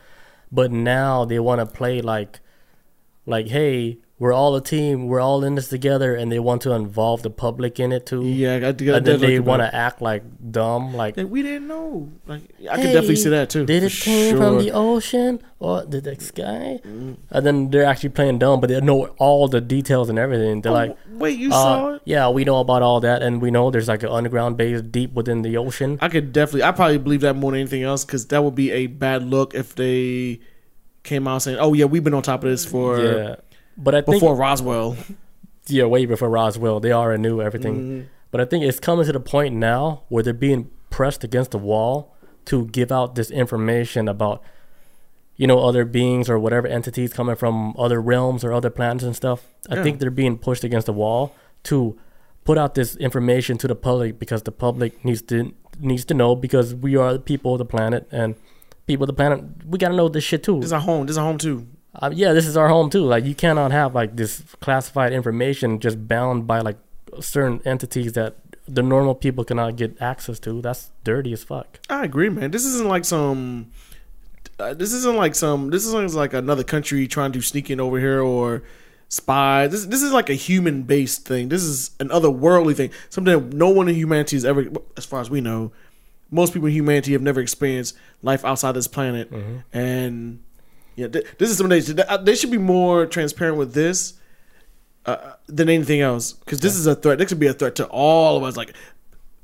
but 0.52 0.70
now 0.70 1.24
they 1.24 1.38
want 1.38 1.60
to 1.60 1.66
play 1.66 2.00
like 2.00 2.40
like 3.26 3.48
hey 3.48 3.98
we're 4.24 4.32
all 4.32 4.56
a 4.56 4.60
team. 4.62 5.06
We're 5.06 5.20
all 5.20 5.44
in 5.44 5.54
this 5.54 5.68
together, 5.68 6.14
and 6.14 6.32
they 6.32 6.38
want 6.38 6.62
to 6.62 6.72
involve 6.72 7.20
the 7.20 7.28
public 7.28 7.78
in 7.78 7.92
it 7.92 8.06
too. 8.06 8.24
Yeah, 8.24 8.54
I, 8.54 8.68
I, 8.68 8.68
and 8.70 9.06
then 9.06 9.20
they 9.20 9.38
want 9.38 9.60
to 9.60 9.74
act 9.74 10.00
like 10.00 10.22
dumb, 10.50 10.94
like 10.94 11.16
we 11.18 11.42
didn't 11.42 11.68
know. 11.68 12.10
Like 12.26 12.40
I 12.70 12.76
hey, 12.76 12.84
can 12.84 12.92
definitely 12.94 13.16
see 13.16 13.28
that 13.28 13.50
too. 13.50 13.66
Did 13.66 13.82
it 13.82 13.92
came 13.92 14.30
sure. 14.30 14.38
from 14.38 14.64
the 14.64 14.70
ocean 14.72 15.42
or 15.58 15.84
did 15.84 16.04
the 16.04 16.18
sky? 16.18 16.80
Mm. 16.82 17.18
And 17.28 17.44
then 17.44 17.70
they're 17.70 17.84
actually 17.84 18.08
playing 18.08 18.38
dumb, 18.38 18.62
but 18.62 18.68
they 18.68 18.80
know 18.80 19.08
all 19.18 19.46
the 19.46 19.60
details 19.60 20.08
and 20.08 20.18
everything. 20.18 20.62
They're 20.62 20.72
oh, 20.72 20.74
like, 20.74 20.96
"Wait, 21.10 21.38
you 21.38 21.50
uh, 21.50 21.52
saw 21.52 21.92
it? 21.96 22.02
Yeah, 22.06 22.30
we 22.30 22.44
know 22.44 22.60
about 22.60 22.80
all 22.80 23.00
that, 23.00 23.22
and 23.22 23.42
we 23.42 23.50
know 23.50 23.70
there's 23.70 23.88
like 23.88 24.04
an 24.04 24.08
underground 24.08 24.56
base 24.56 24.80
deep 24.80 25.12
within 25.12 25.42
the 25.42 25.58
ocean." 25.58 25.98
I 26.00 26.08
could 26.08 26.32
definitely, 26.32 26.62
I 26.62 26.72
probably 26.72 26.96
believe 26.96 27.20
that 27.20 27.36
more 27.36 27.50
than 27.50 27.60
anything 27.60 27.82
else, 27.82 28.06
because 28.06 28.28
that 28.28 28.42
would 28.42 28.54
be 28.54 28.70
a 28.70 28.86
bad 28.86 29.22
look 29.22 29.54
if 29.54 29.74
they 29.74 30.40
came 31.02 31.28
out 31.28 31.42
saying, 31.42 31.58
"Oh 31.60 31.74
yeah, 31.74 31.84
we've 31.84 32.02
been 32.02 32.14
on 32.14 32.22
top 32.22 32.42
of 32.42 32.48
this 32.48 32.64
for." 32.64 32.98
Yeah 32.98 33.36
but 33.76 33.94
I 33.94 34.00
think 34.00 34.16
before 34.16 34.36
Roswell, 34.36 34.96
yeah, 35.66 35.84
way 35.84 36.06
before 36.06 36.28
Roswell, 36.30 36.80
they 36.80 36.92
already 36.92 37.22
knew 37.22 37.40
everything. 37.40 37.74
Mm-hmm. 37.74 38.06
But 38.30 38.40
I 38.40 38.44
think 38.44 38.64
it's 38.64 38.80
coming 38.80 39.06
to 39.06 39.12
the 39.12 39.20
point 39.20 39.54
now 39.54 40.02
where 40.08 40.22
they're 40.22 40.32
being 40.32 40.70
pressed 40.90 41.24
against 41.24 41.52
the 41.52 41.58
wall 41.58 42.14
to 42.46 42.66
give 42.66 42.90
out 42.92 43.14
this 43.14 43.30
information 43.30 44.08
about, 44.08 44.42
you 45.36 45.46
know, 45.46 45.60
other 45.60 45.84
beings 45.84 46.28
or 46.28 46.38
whatever 46.38 46.66
entities 46.66 47.12
coming 47.12 47.36
from 47.36 47.74
other 47.78 48.00
realms 48.00 48.44
or 48.44 48.52
other 48.52 48.70
planets 48.70 49.04
and 49.04 49.14
stuff. 49.16 49.46
I 49.70 49.82
think 49.82 50.00
they're 50.00 50.10
being 50.10 50.36
pushed 50.36 50.64
against 50.64 50.86
the 50.86 50.92
wall 50.92 51.34
to 51.64 51.98
put 52.44 52.58
out 52.58 52.74
this 52.74 52.96
information 52.96 53.56
to 53.58 53.68
the 53.68 53.74
public 53.74 54.18
because 54.18 54.42
the 54.42 54.52
public 54.52 55.04
needs 55.04 55.22
to 55.22 55.54
needs 55.78 56.04
to 56.04 56.14
know 56.14 56.36
because 56.36 56.74
we 56.74 56.96
are 56.96 57.14
the 57.14 57.18
people 57.18 57.52
of 57.52 57.58
the 57.58 57.64
planet 57.64 58.06
and 58.12 58.36
people 58.86 59.04
of 59.04 59.08
the 59.08 59.14
planet 59.14 59.42
we 59.66 59.78
gotta 59.78 59.96
know 59.96 60.08
this 60.08 60.22
shit 60.22 60.42
too. 60.42 60.56
This 60.56 60.66
is 60.66 60.72
our 60.72 60.80
home. 60.80 61.06
This 61.06 61.14
is 61.14 61.18
our 61.18 61.24
home 61.24 61.38
too 61.38 61.66
uh, 61.96 62.10
yeah, 62.12 62.32
this 62.32 62.46
is 62.46 62.56
our 62.56 62.68
home 62.68 62.90
too. 62.90 63.04
Like 63.04 63.24
you 63.24 63.34
cannot 63.34 63.72
have 63.72 63.94
like 63.94 64.16
this 64.16 64.42
classified 64.60 65.12
information 65.12 65.78
just 65.80 66.08
bound 66.08 66.46
by 66.46 66.60
like 66.60 66.76
certain 67.20 67.60
entities 67.64 68.12
that 68.14 68.36
the 68.66 68.82
normal 68.82 69.14
people 69.14 69.44
cannot 69.44 69.76
get 69.76 70.00
access 70.00 70.38
to. 70.40 70.60
That's 70.60 70.90
dirty 71.04 71.32
as 71.32 71.44
fuck. 71.44 71.78
I 71.88 72.04
agree, 72.04 72.28
man. 72.28 72.50
This 72.50 72.64
isn't 72.64 72.88
like 72.88 73.04
some. 73.04 73.70
Uh, 74.58 74.74
this 74.74 74.92
isn't 74.92 75.16
like 75.16 75.34
some. 75.34 75.70
This 75.70 75.84
isn't 75.86 76.14
like 76.14 76.32
another 76.32 76.64
country 76.64 77.06
trying 77.06 77.32
to 77.32 77.40
sneak 77.40 77.70
in 77.70 77.80
over 77.80 77.98
here 77.98 78.20
or 78.20 78.62
spy. 79.08 79.66
This 79.66 79.86
this 79.86 80.02
is 80.02 80.12
like 80.12 80.30
a 80.30 80.34
human 80.34 80.82
based 80.82 81.26
thing. 81.26 81.48
This 81.48 81.62
is 81.62 81.90
an 82.00 82.08
otherworldly 82.08 82.74
thing. 82.74 82.90
Something 83.10 83.50
that 83.50 83.56
no 83.56 83.68
one 83.68 83.88
in 83.88 83.94
humanity 83.94 84.36
has 84.36 84.44
ever, 84.44 84.66
as 84.96 85.04
far 85.04 85.20
as 85.20 85.30
we 85.30 85.40
know, 85.40 85.72
most 86.30 86.52
people 86.52 86.68
in 86.68 86.74
humanity 86.74 87.12
have 87.12 87.22
never 87.22 87.40
experienced 87.40 87.96
life 88.22 88.44
outside 88.44 88.72
this 88.72 88.88
planet, 88.88 89.30
mm-hmm. 89.30 89.58
and 89.76 90.42
yeah, 90.96 91.08
th- 91.08 91.26
this 91.38 91.50
is 91.50 91.56
something 91.56 91.70
they 91.70 91.80
should, 91.80 92.02
they 92.24 92.34
should 92.34 92.50
be 92.50 92.58
more 92.58 93.06
transparent 93.06 93.56
with 93.56 93.74
this 93.74 94.14
uh, 95.06 95.32
than 95.46 95.68
anything 95.68 96.00
else 96.00 96.32
because 96.32 96.60
this 96.60 96.74
yeah. 96.74 96.80
is 96.80 96.86
a 96.86 96.94
threat. 96.94 97.18
This 97.18 97.28
could 97.28 97.40
be 97.40 97.46
a 97.46 97.52
threat 97.52 97.74
to 97.76 97.86
all 97.86 98.36
of 98.36 98.42
us. 98.42 98.56
Like 98.56 98.74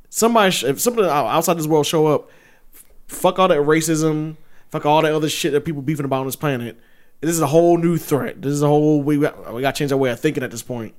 somebody, 0.09 0.51
sh- 0.51 0.65
if 0.65 0.81
something 0.81 1.05
outside 1.05 1.59
this 1.59 1.67
world 1.67 1.87
show 1.87 2.07
up, 2.07 2.31
fuck 3.09 3.39
all 3.39 3.49
that 3.49 3.59
racism, 3.59 4.37
fuck 4.71 4.87
all 4.87 5.03
that 5.03 5.13
other 5.13 5.29
shit 5.29 5.53
that 5.53 5.65
people 5.65 5.83
beefing 5.83 6.05
about 6.05 6.21
on 6.21 6.27
this 6.27 6.37
planet. 6.37 6.79
This 7.21 7.31
is 7.31 7.41
a 7.41 7.47
whole 7.47 7.77
new 7.77 7.99
threat. 7.99 8.41
This 8.41 8.53
is 8.53 8.63
a 8.63 8.69
whole 8.69 9.03
we 9.03 9.19
got, 9.19 9.53
we 9.53 9.61
got 9.61 9.75
to 9.75 9.79
change 9.79 9.93
our 9.93 9.99
way 9.99 10.11
of 10.11 10.21
thinking 10.21 10.43
at 10.43 10.51
this 10.51 10.63
point. 10.63 10.95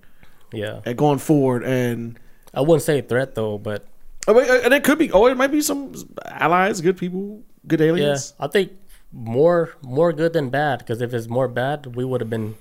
Yeah, 0.54 0.82
and 0.86 0.98
going 0.98 1.18
forward, 1.18 1.64
and 1.64 2.20
I 2.54 2.62
wouldn't 2.62 2.84
say 2.84 3.02
threat 3.02 3.36
though, 3.36 3.58
but 3.58 3.88
I 4.28 4.34
mean, 4.34 4.46
and 4.48 4.74
it 4.74 4.84
could 4.84 5.00
be. 5.00 5.12
Oh, 5.12 5.26
it 5.28 5.38
might 5.38 5.52
be 5.52 5.62
some 5.62 5.94
allies, 6.26 6.82
good 6.82 6.98
people, 6.98 7.42
good 7.66 7.82
aliens. 7.82 8.34
Yeah, 8.38 8.46
I 8.46 8.50
think 8.50 8.72
more 9.12 9.76
more 9.82 10.14
good 10.14 10.34
than 10.34 10.50
bad. 10.50 10.80
Because 10.80 11.02
if 11.02 11.14
it's 11.14 11.28
more 11.28 11.48
bad, 11.48 11.96
we 11.96 12.06
would 12.06 12.22
have 12.22 12.30
been. 12.30 12.56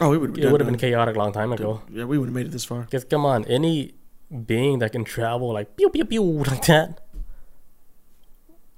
Oh, 0.00 0.10
we 0.10 0.18
would. 0.18 0.36
It 0.38 0.50
would 0.50 0.60
have 0.60 0.68
been 0.68 0.78
chaotic 0.78 1.16
a 1.16 1.18
long 1.18 1.32
time 1.32 1.52
ago. 1.52 1.82
Yeah, 1.90 2.04
we 2.04 2.18
would 2.18 2.28
have 2.28 2.34
made 2.34 2.46
it 2.46 2.52
this 2.52 2.64
far. 2.64 2.82
Because 2.82 3.04
come 3.04 3.24
on, 3.24 3.44
any 3.46 3.94
being 4.44 4.80
that 4.80 4.92
can 4.92 5.04
travel 5.04 5.52
like 5.52 5.76
pew 5.76 5.88
pew 5.88 6.04
pew 6.04 6.22
like 6.50 6.66
that, 6.66 7.00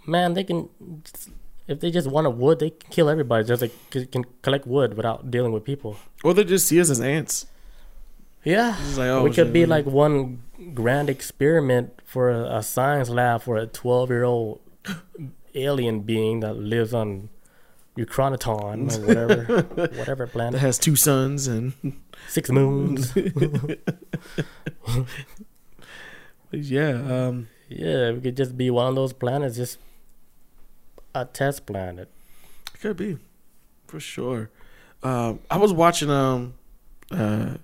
man, 0.06 0.34
they 0.34 0.44
can. 0.44 0.68
If 1.66 1.80
they 1.80 1.90
just 1.90 2.08
wanted 2.08 2.30
wood, 2.30 2.60
they 2.60 2.70
can 2.70 2.90
kill 2.90 3.08
everybody. 3.10 3.44
Just 3.44 3.62
like 3.62 3.72
can 3.90 4.24
collect 4.42 4.66
wood 4.66 4.94
without 4.94 5.30
dealing 5.30 5.52
with 5.52 5.64
people. 5.64 5.96
Or 6.24 6.32
they 6.32 6.44
just 6.44 6.66
see 6.66 6.80
us 6.80 6.88
as 6.88 7.00
ants. 7.00 7.46
Yeah, 8.44 8.76
like, 8.96 9.08
oh, 9.08 9.24
we 9.24 9.30
could 9.32 9.52
be 9.52 9.66
like 9.66 9.84
one 9.84 10.42
grand 10.72 11.10
experiment 11.10 12.00
for 12.04 12.30
a, 12.30 12.58
a 12.58 12.62
science 12.62 13.10
lab 13.10 13.42
for 13.42 13.56
a 13.56 13.66
twelve-year-old 13.66 14.60
alien 15.64 16.00
being 16.00 16.40
that 16.40 16.56
lives 16.56 16.92
on 16.94 17.28
Eucronaton 17.96 18.96
or 18.96 19.06
whatever, 19.06 19.62
whatever 19.98 20.26
that 20.26 20.32
planet, 20.32 20.60
has 20.60 20.78
two 20.78 20.94
suns 20.94 21.46
and 21.48 21.72
six 22.28 22.50
moons. 22.50 23.12
yeah, 26.52 26.90
um, 26.90 27.48
yeah, 27.68 28.12
we 28.12 28.20
could 28.20 28.36
just 28.36 28.56
be 28.56 28.70
one 28.70 28.86
of 28.86 28.94
those 28.94 29.12
planets, 29.12 29.56
just 29.56 29.78
a 31.14 31.24
test 31.24 31.66
planet. 31.66 32.08
could 32.80 32.96
be 32.96 33.18
for 33.88 33.98
sure. 33.98 34.50
Um, 35.02 35.40
I 35.50 35.56
was 35.58 35.72
watching 35.72 36.10
um, 36.10 36.54
uh, 37.10 37.54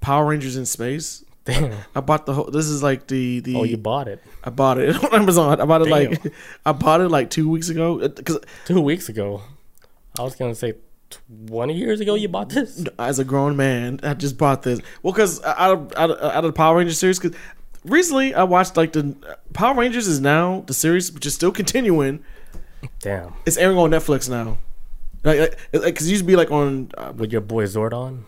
Power 0.00 0.26
Rangers 0.26 0.56
in 0.56 0.66
space. 0.66 1.24
Damn. 1.48 1.72
I 1.94 2.00
bought 2.08 2.26
the 2.26 2.34
whole. 2.34 2.50
This 2.50 2.66
is 2.66 2.82
like 2.82 3.06
the 3.06 3.40
the. 3.40 3.56
Oh, 3.56 3.64
you 3.64 3.76
bought 3.78 4.06
it 4.06 4.22
I 4.44 4.50
bought 4.50 4.78
it 4.78 4.94
on 5.04 5.14
Amazon. 5.14 5.60
I 5.60 5.64
bought 5.64 5.82
it 5.82 5.88
like 5.88 6.32
I 6.66 6.72
bought 6.72 7.00
it 7.00 7.08
like 7.08 7.30
two 7.30 7.48
weeks 7.48 7.68
ago 7.70 8.06
because 8.08 8.38
two 8.66 8.80
weeks 8.80 9.08
ago. 9.08 9.42
I 10.18 10.22
was 10.22 10.34
gonna 10.36 10.54
say 10.54 10.74
twenty 11.10 11.74
years 11.74 12.00
ago 12.00 12.14
you 12.14 12.28
bought 12.28 12.50
this. 12.50 12.84
as 12.98 13.18
a 13.18 13.24
grown 13.24 13.56
man, 13.56 13.98
I 14.02 14.12
just 14.14 14.36
bought 14.36 14.62
this. 14.62 14.80
Well, 15.02 15.12
because 15.14 15.42
out 15.42 15.72
of, 15.72 15.92
out 15.96 16.10
of 16.10 16.18
out 16.20 16.44
of 16.44 16.50
the 16.50 16.52
Power 16.52 16.76
Rangers 16.76 16.98
series, 16.98 17.18
because 17.18 17.38
recently 17.84 18.34
I 18.34 18.42
watched 18.42 18.76
like 18.76 18.92
the 18.92 19.16
Power 19.54 19.74
Rangers 19.74 20.06
is 20.06 20.20
now 20.20 20.64
the 20.66 20.74
series 20.74 21.10
which 21.12 21.24
is 21.24 21.34
still 21.34 21.52
continuing. 21.52 22.22
Damn, 23.00 23.32
It's 23.46 23.56
airing 23.56 23.78
on 23.78 23.90
Netflix 23.90 24.28
now. 24.28 24.58
Like, 25.24 25.58
because 25.72 25.84
like, 25.84 25.96
'cause 25.96 26.06
it 26.06 26.10
used 26.10 26.22
to 26.22 26.26
be 26.26 26.36
like 26.36 26.50
on. 26.50 26.90
Uh, 26.96 27.12
with 27.16 27.32
your 27.32 27.40
boy 27.40 27.64
Zordon. 27.64 28.22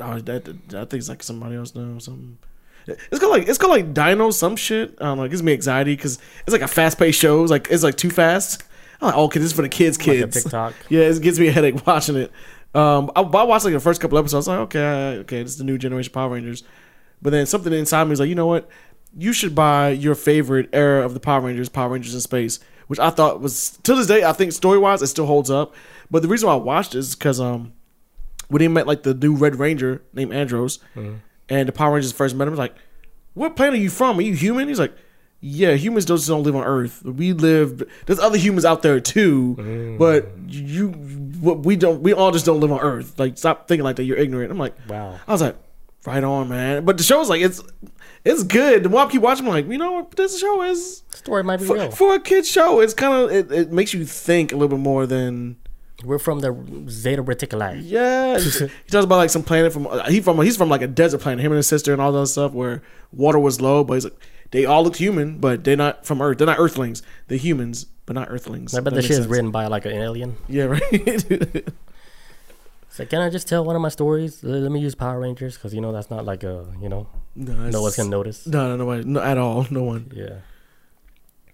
oh, 0.00 0.18
that, 0.20 0.48
I 0.70 0.84
think 0.84 0.94
it's 0.94 1.08
like 1.08 1.22
somebody 1.22 1.54
else 1.56 1.74
now 1.74 1.96
or 1.96 2.00
something. 2.00 2.38
It's 2.86 3.18
called 3.18 3.32
like 3.32 3.48
it's 3.48 3.58
called 3.58 3.70
like 3.72 3.94
Dino 3.94 4.30
some 4.30 4.56
shit. 4.56 4.96
I 5.00 5.04
don't 5.04 5.18
know. 5.18 5.24
It 5.24 5.28
gives 5.30 5.42
me 5.42 5.52
anxiety 5.52 5.94
because 5.94 6.18
it's 6.46 6.52
like 6.52 6.62
a 6.62 6.68
fast 6.68 6.98
paced 6.98 7.20
show. 7.20 7.42
It's 7.42 7.50
like 7.50 7.68
it's 7.70 7.82
like 7.82 7.96
too 7.96 8.10
fast. 8.10 8.64
I'm 9.00 9.06
like, 9.08 9.16
oh, 9.16 9.24
okay, 9.24 9.38
this 9.40 9.46
is 9.46 9.52
for 9.52 9.62
the 9.62 9.68
kids. 9.68 9.98
Like 9.98 10.04
Kids. 10.18 10.42
TikTok. 10.42 10.74
Yeah, 10.88 11.02
it 11.02 11.20
gives 11.22 11.38
me 11.40 11.48
a 11.48 11.52
headache 11.52 11.86
watching 11.86 12.16
it. 12.16 12.32
Um, 12.74 13.10
I, 13.14 13.20
I 13.20 13.42
watched 13.44 13.64
like 13.64 13.74
the 13.74 13.80
first 13.80 14.00
couple 14.00 14.16
episodes. 14.18 14.48
I 14.48 14.58
was 14.58 14.58
like, 14.60 14.76
okay, 14.76 15.18
okay, 15.20 15.42
this 15.42 15.52
is 15.52 15.58
the 15.58 15.64
new 15.64 15.76
generation 15.78 16.12
Power 16.12 16.30
Rangers. 16.30 16.62
But 17.20 17.30
then 17.30 17.46
something 17.46 17.72
inside 17.72 18.04
me 18.04 18.10
was 18.10 18.20
like, 18.20 18.28
you 18.28 18.34
know 18.34 18.46
what? 18.46 18.68
You 19.16 19.32
should 19.32 19.54
buy 19.54 19.90
your 19.90 20.14
favorite 20.14 20.70
era 20.72 21.04
of 21.04 21.14
the 21.14 21.20
Power 21.20 21.40
Rangers, 21.42 21.68
Power 21.68 21.90
Rangers 21.90 22.14
in 22.14 22.20
Space, 22.20 22.60
which 22.86 22.98
I 22.98 23.10
thought 23.10 23.40
was 23.40 23.78
to 23.82 23.94
this 23.94 24.06
day. 24.06 24.24
I 24.24 24.32
think 24.32 24.52
story 24.52 24.78
wise, 24.78 25.02
it 25.02 25.08
still 25.08 25.26
holds 25.26 25.50
up. 25.50 25.74
But 26.10 26.22
the 26.22 26.28
reason 26.28 26.46
why 26.48 26.54
I 26.54 26.56
watched 26.56 26.94
it 26.94 26.98
is 26.98 27.14
because 27.14 27.40
um, 27.40 27.72
when 28.48 28.62
he 28.62 28.68
met 28.68 28.86
like 28.86 29.02
the 29.02 29.14
new 29.14 29.34
Red 29.34 29.56
Ranger 29.56 30.02
named 30.12 30.32
Andros, 30.32 30.78
and 31.52 31.68
the 31.68 31.72
Power 31.72 31.94
Rangers 31.94 32.12
first 32.12 32.34
met 32.34 32.46
him, 32.46 32.52
was 32.52 32.58
like, 32.58 32.74
"What 33.34 33.56
planet 33.56 33.74
are 33.74 33.82
you 33.82 33.90
from? 33.90 34.18
Are 34.18 34.22
you 34.22 34.34
human?" 34.34 34.68
He's 34.68 34.78
like, 34.78 34.94
"Yeah, 35.40 35.72
humans 35.72 36.04
don't 36.04 36.16
just 36.16 36.28
don't 36.28 36.42
live 36.42 36.56
on 36.56 36.64
Earth. 36.64 37.04
We 37.04 37.32
live. 37.32 37.82
There's 38.06 38.18
other 38.18 38.38
humans 38.38 38.64
out 38.64 38.82
there 38.82 39.00
too, 39.00 39.56
mm. 39.58 39.98
but 39.98 40.30
you, 40.48 40.88
what 41.40 41.60
we 41.60 41.76
don't. 41.76 42.02
We 42.02 42.12
all 42.12 42.32
just 42.32 42.46
don't 42.46 42.60
live 42.60 42.72
on 42.72 42.80
Earth. 42.80 43.18
Like, 43.18 43.36
stop 43.38 43.68
thinking 43.68 43.84
like 43.84 43.96
that. 43.96 44.04
You're 44.04 44.18
ignorant." 44.18 44.50
I'm 44.50 44.58
like, 44.58 44.74
Wow. 44.88 45.18
I 45.26 45.32
was 45.32 45.42
like, 45.42 45.56
"Right 46.06 46.24
on, 46.24 46.48
man." 46.48 46.84
But 46.84 46.96
the 46.96 47.04
show 47.04 47.18
show's 47.18 47.28
like, 47.28 47.42
it's 47.42 47.62
it's 48.24 48.44
good. 48.44 48.84
The 48.84 48.88
more 48.88 49.00
I 49.00 49.10
keep 49.10 49.22
watching, 49.22 49.46
I'm 49.46 49.52
like, 49.52 49.68
you 49.68 49.78
know 49.78 49.92
what? 49.92 50.12
This 50.12 50.38
show 50.38 50.62
is 50.62 51.02
Story 51.10 51.42
might 51.42 51.58
be 51.58 51.66
for, 51.66 51.74
real. 51.74 51.90
for 51.90 52.14
a 52.14 52.20
kid 52.20 52.46
show. 52.46 52.80
It's 52.80 52.94
kind 52.94 53.14
of 53.14 53.32
it, 53.32 53.50
it 53.50 53.72
makes 53.72 53.92
you 53.92 54.04
think 54.04 54.52
a 54.52 54.56
little 54.56 54.76
bit 54.76 54.82
more 54.82 55.06
than. 55.06 55.56
We're 56.04 56.18
from 56.18 56.40
the 56.40 56.86
Zeta 56.88 57.22
Reticuli. 57.22 57.80
Yeah, 57.84 58.38
he 58.38 58.50
talks 58.90 59.04
about 59.04 59.16
like 59.16 59.30
some 59.30 59.42
planet 59.42 59.72
from 59.72 59.86
he 60.08 60.20
from 60.20 60.40
he's 60.42 60.56
from 60.56 60.68
like 60.68 60.82
a 60.82 60.86
desert 60.86 61.20
planet. 61.20 61.44
Him 61.44 61.52
and 61.52 61.56
his 61.58 61.66
sister 61.66 61.92
and 61.92 62.00
all 62.02 62.12
that 62.12 62.26
stuff 62.26 62.52
where 62.52 62.82
water 63.12 63.38
was 63.38 63.60
low, 63.60 63.84
but 63.84 63.94
he's 63.94 64.04
like 64.04 64.16
they 64.50 64.64
all 64.64 64.84
look 64.84 64.96
human, 64.96 65.38
but 65.38 65.64
they're 65.64 65.76
not 65.76 66.04
from 66.06 66.20
Earth. 66.20 66.38
They're 66.38 66.46
not 66.46 66.58
Earthlings. 66.58 67.02
They're 67.28 67.38
humans, 67.38 67.86
but 68.06 68.14
not 68.14 68.28
Earthlings. 68.30 68.74
I 68.74 68.78
bet 68.78 68.84
That 68.84 68.90
the 68.90 68.96
makes 68.96 69.06
shit 69.08 69.18
is 69.20 69.26
written 69.26 69.50
by 69.50 69.66
like 69.66 69.86
an 69.86 69.92
alien. 69.92 70.36
Yeah, 70.48 70.64
right. 70.64 70.82
It's 72.92 72.98
like, 72.98 73.08
can 73.08 73.22
I 73.22 73.30
just 73.30 73.48
tell 73.48 73.64
one 73.64 73.74
of 73.74 73.80
my 73.80 73.88
stories? 73.88 74.44
Let 74.44 74.70
me 74.70 74.78
use 74.78 74.94
Power 74.94 75.18
Rangers 75.18 75.56
because 75.56 75.72
you 75.72 75.80
know 75.80 75.92
that's 75.92 76.10
not 76.10 76.26
like 76.26 76.44
a 76.44 76.66
you 76.78 76.90
know 76.90 77.06
no, 77.34 77.70
no 77.70 77.80
one's 77.80 77.96
gonna 77.96 78.10
notice. 78.10 78.46
No, 78.46 78.68
no, 78.68 78.76
nobody, 78.76 79.04
no, 79.04 79.18
at 79.22 79.38
all, 79.38 79.66
no 79.70 79.82
one. 79.82 80.12
Yeah. 80.14 80.40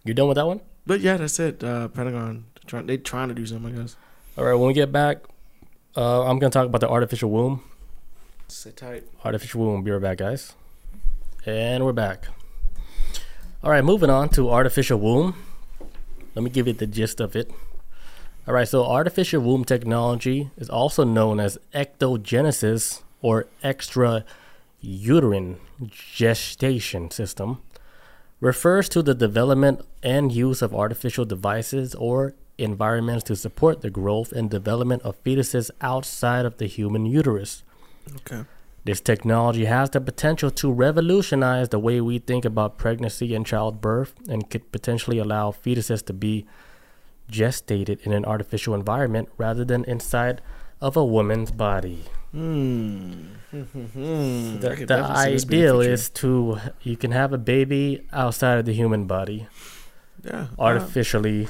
You 0.02 0.14
done 0.14 0.26
with 0.26 0.34
that 0.34 0.48
one? 0.48 0.60
But 0.84 1.00
yeah, 1.00 1.16
that's 1.16 1.38
it. 1.38 1.62
Uh, 1.62 1.86
Pentagon 1.86 2.46
trying 2.66 2.86
they 2.86 2.96
trying 2.96 3.28
to 3.28 3.34
do 3.34 3.46
something. 3.46 3.72
I 3.72 3.82
guess. 3.82 3.96
All 4.38 4.44
right. 4.44 4.54
When 4.54 4.68
we 4.68 4.72
get 4.72 4.92
back, 4.92 5.24
uh, 5.96 6.22
I'm 6.22 6.38
gonna 6.38 6.50
talk 6.50 6.66
about 6.66 6.80
the 6.80 6.88
artificial 6.88 7.28
womb. 7.28 7.60
Sit 8.46 8.76
tight. 8.76 9.02
Artificial 9.24 9.62
womb. 9.62 9.82
Be 9.82 9.90
right 9.90 10.00
back, 10.00 10.18
guys. 10.18 10.54
And 11.44 11.84
we're 11.84 11.92
back. 11.92 12.28
All 13.64 13.72
right, 13.72 13.84
moving 13.84 14.10
on 14.10 14.28
to 14.30 14.48
artificial 14.48 15.00
womb. 15.00 15.34
Let 16.36 16.44
me 16.44 16.50
give 16.50 16.68
you 16.68 16.72
the 16.72 16.86
gist 16.86 17.18
of 17.20 17.34
it. 17.34 17.50
All 18.46 18.54
right, 18.54 18.68
so 18.68 18.84
artificial 18.84 19.42
womb 19.42 19.64
technology 19.64 20.52
is 20.56 20.70
also 20.70 21.02
known 21.02 21.40
as 21.40 21.58
ectogenesis 21.74 23.02
or 23.20 23.48
extra 23.64 24.24
uterine 24.80 25.58
gestation 25.90 27.10
system. 27.10 27.60
Refers 28.38 28.88
to 28.90 29.02
the 29.02 29.16
development 29.16 29.84
and 30.00 30.30
use 30.30 30.62
of 30.62 30.72
artificial 30.72 31.24
devices 31.24 31.96
or 31.96 32.34
environments 32.58 33.24
to 33.24 33.36
support 33.36 33.80
the 33.80 33.90
growth 33.90 34.32
and 34.32 34.50
development 34.50 35.02
of 35.02 35.22
fetuses 35.22 35.70
outside 35.80 36.44
of 36.44 36.58
the 36.58 36.66
human 36.66 37.06
uterus. 37.06 37.62
Okay. 38.16 38.44
This 38.84 39.00
technology 39.00 39.66
has 39.66 39.90
the 39.90 40.00
potential 40.00 40.50
to 40.52 40.72
revolutionize 40.72 41.68
the 41.68 41.78
way 41.78 42.00
we 42.00 42.18
think 42.18 42.44
about 42.44 42.78
pregnancy 42.78 43.34
and 43.34 43.44
childbirth 43.44 44.14
and 44.28 44.48
could 44.48 44.72
potentially 44.72 45.18
allow 45.18 45.50
fetuses 45.50 46.04
to 46.06 46.12
be 46.12 46.46
gestated 47.30 48.00
in 48.00 48.12
an 48.12 48.24
artificial 48.24 48.74
environment 48.74 49.28
rather 49.36 49.64
than 49.64 49.84
inside 49.84 50.40
of 50.80 50.96
a 50.96 51.04
woman's 51.04 51.50
body. 51.50 52.04
Hmm. 52.32 53.34
The, 53.52 54.76
the 54.76 54.86
definitely 54.86 55.24
see 55.24 55.32
this 55.32 55.44
being 55.46 55.62
a 55.62 55.66
ideal 55.66 55.80
is 55.80 56.10
to 56.10 56.58
you 56.82 56.96
can 56.96 57.12
have 57.12 57.32
a 57.32 57.38
baby 57.38 58.06
outside 58.12 58.58
of 58.58 58.66
the 58.66 58.74
human 58.74 59.06
body, 59.06 59.46
yeah 60.22 60.48
artificially 60.58 61.48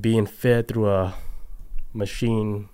being 0.00 0.26
fed 0.26 0.68
through 0.68 0.88
a 0.88 1.14
machine 1.92 2.68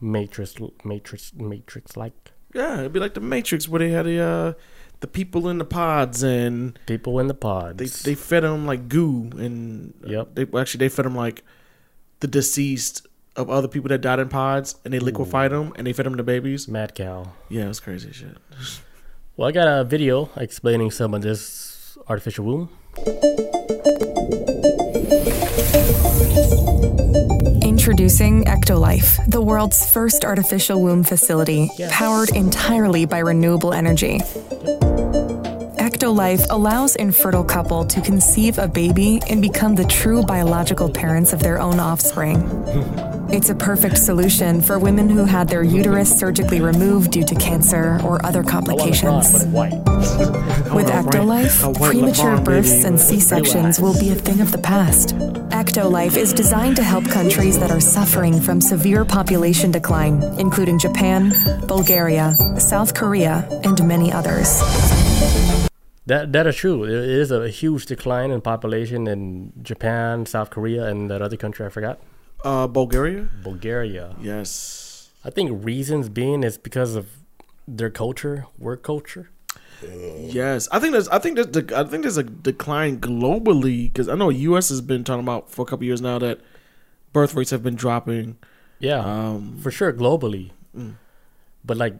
matrix 0.00 0.54
matrix 0.84 1.32
matrix 1.34 1.96
like 1.96 2.12
Yeah, 2.54 2.80
it'd 2.80 2.92
be 2.92 3.00
like 3.00 3.14
the 3.14 3.20
Matrix 3.20 3.68
where 3.68 3.78
they 3.80 3.90
had 3.90 4.06
the 4.06 4.18
uh, 4.20 4.52
the 5.00 5.06
people 5.06 5.48
in 5.48 5.58
the 5.58 5.64
pods 5.64 6.22
and 6.22 6.78
people 6.86 7.18
in 7.20 7.26
the 7.26 7.34
pods. 7.34 7.76
they 7.78 8.10
they 8.10 8.14
fed 8.14 8.42
them 8.44 8.64
like 8.66 8.88
goo 8.88 9.30
and 9.36 9.92
uh, 10.04 10.08
Yep. 10.08 10.34
they 10.34 10.46
actually 10.58 10.78
they 10.78 10.88
fed 10.88 11.04
them 11.04 11.14
like 11.16 11.42
the 12.20 12.26
deceased 12.28 13.06
of 13.36 13.50
other 13.50 13.68
people 13.68 13.88
that 13.90 14.00
died 14.00 14.18
in 14.20 14.28
pods 14.30 14.76
and 14.84 14.94
they 14.94 14.98
liquefied 14.98 15.50
them 15.52 15.72
and 15.76 15.86
they 15.86 15.92
fed 15.92 16.06
them 16.06 16.16
to 16.16 16.22
babies. 16.22 16.66
Mad 16.68 16.94
cow. 16.94 17.32
Yeah, 17.50 17.68
it's 17.68 17.80
crazy 17.80 18.10
shit. 18.12 18.38
Well, 19.36 19.48
I 19.48 19.52
got 19.52 19.68
a 19.68 19.84
video 19.84 20.30
explaining 20.36 20.90
some 20.90 21.12
of 21.12 21.20
this 21.20 21.98
artificial 22.08 22.46
womb. 22.46 22.70
Introducing 27.86 28.42
Ectolife, 28.46 29.24
the 29.30 29.40
world's 29.40 29.88
first 29.88 30.24
artificial 30.24 30.82
womb 30.82 31.04
facility 31.04 31.70
powered 31.88 32.30
entirely 32.30 33.06
by 33.06 33.18
renewable 33.18 33.72
energy. 33.72 34.18
Ectolife 35.96 36.46
allows 36.50 36.94
infertile 36.96 37.42
couple 37.42 37.82
to 37.86 38.02
conceive 38.02 38.58
a 38.58 38.68
baby 38.68 39.18
and 39.30 39.40
become 39.40 39.74
the 39.74 39.84
true 39.86 40.22
biological 40.22 40.90
parents 40.90 41.32
of 41.32 41.40
their 41.40 41.58
own 41.58 41.80
offspring. 41.80 42.42
It's 43.32 43.48
a 43.48 43.54
perfect 43.54 43.96
solution 43.96 44.60
for 44.60 44.78
women 44.78 45.08
who 45.08 45.24
had 45.24 45.48
their 45.48 45.62
uterus 45.62 46.14
surgically 46.14 46.60
removed 46.60 47.12
due 47.12 47.24
to 47.24 47.34
cancer 47.36 47.98
or 48.04 48.22
other 48.26 48.40
I 48.40 48.42
want 48.42 48.46
LeBron, 48.46 48.50
complications. 48.50 49.32
but 49.32 49.42
in 49.44 49.52
white. 49.52 49.72
With 50.74 50.88
Ectolife, 50.88 51.80
premature 51.80 52.42
births 52.42 52.84
and 52.84 53.00
C 53.00 53.18
sections 53.18 53.80
will 53.80 53.98
be 53.98 54.10
a 54.10 54.14
thing 54.14 54.42
of 54.42 54.52
the 54.52 54.58
past. 54.58 55.16
Ectolife 55.48 56.18
is 56.18 56.34
designed 56.34 56.76
to 56.76 56.82
help 56.82 57.06
countries 57.06 57.58
that 57.58 57.70
are 57.70 57.80
suffering 57.80 58.38
from 58.38 58.60
severe 58.60 59.06
population 59.06 59.70
decline, 59.70 60.22
including 60.38 60.78
Japan, 60.78 61.32
Bulgaria, 61.66 62.34
South 62.58 62.92
Korea, 62.92 63.48
and 63.64 63.82
many 63.88 64.12
others. 64.12 64.60
That 66.06 66.32
that 66.32 66.46
is 66.46 66.56
true. 66.56 66.86
There 66.86 67.02
is 67.02 67.30
a 67.30 67.48
huge 67.48 67.86
decline 67.86 68.30
in 68.30 68.40
population 68.40 69.06
in 69.08 69.52
Japan, 69.62 70.24
South 70.26 70.50
Korea, 70.50 70.84
and 70.86 71.10
that 71.10 71.20
other 71.20 71.36
country 71.36 71.66
I 71.66 71.68
forgot, 71.68 71.98
Uh, 72.44 72.66
Bulgaria. 72.68 73.28
Bulgaria. 73.42 74.14
Yes. 74.20 75.10
I 75.24 75.30
think 75.30 75.64
reasons 75.64 76.08
being 76.08 76.44
is 76.44 76.56
because 76.58 76.94
of 76.94 77.06
their 77.66 77.90
culture, 77.90 78.46
work 78.58 78.82
culture. 78.84 79.30
Yes, 79.82 80.68
I 80.72 80.78
think 80.78 80.92
there's. 80.92 81.08
I 81.08 81.18
think 81.18 81.36
there's. 81.36 81.72
I 81.72 81.84
think 81.84 82.02
there's 82.04 82.16
a 82.16 82.22
decline 82.22 82.98
globally 83.00 83.92
because 83.92 84.08
I 84.08 84.14
know 84.14 84.30
U.S. 84.30 84.68
has 84.70 84.80
been 84.80 85.02
talking 85.04 85.22
about 85.28 85.50
for 85.50 85.62
a 85.62 85.64
couple 85.66 85.84
years 85.84 86.00
now 86.00 86.18
that 86.20 86.40
birth 87.12 87.34
rates 87.34 87.50
have 87.50 87.62
been 87.62 87.74
dropping. 87.74 88.38
Yeah, 88.78 89.00
Um, 89.00 89.58
for 89.62 89.70
sure 89.70 89.92
globally. 89.92 90.50
But 91.64 91.76
like 91.76 91.94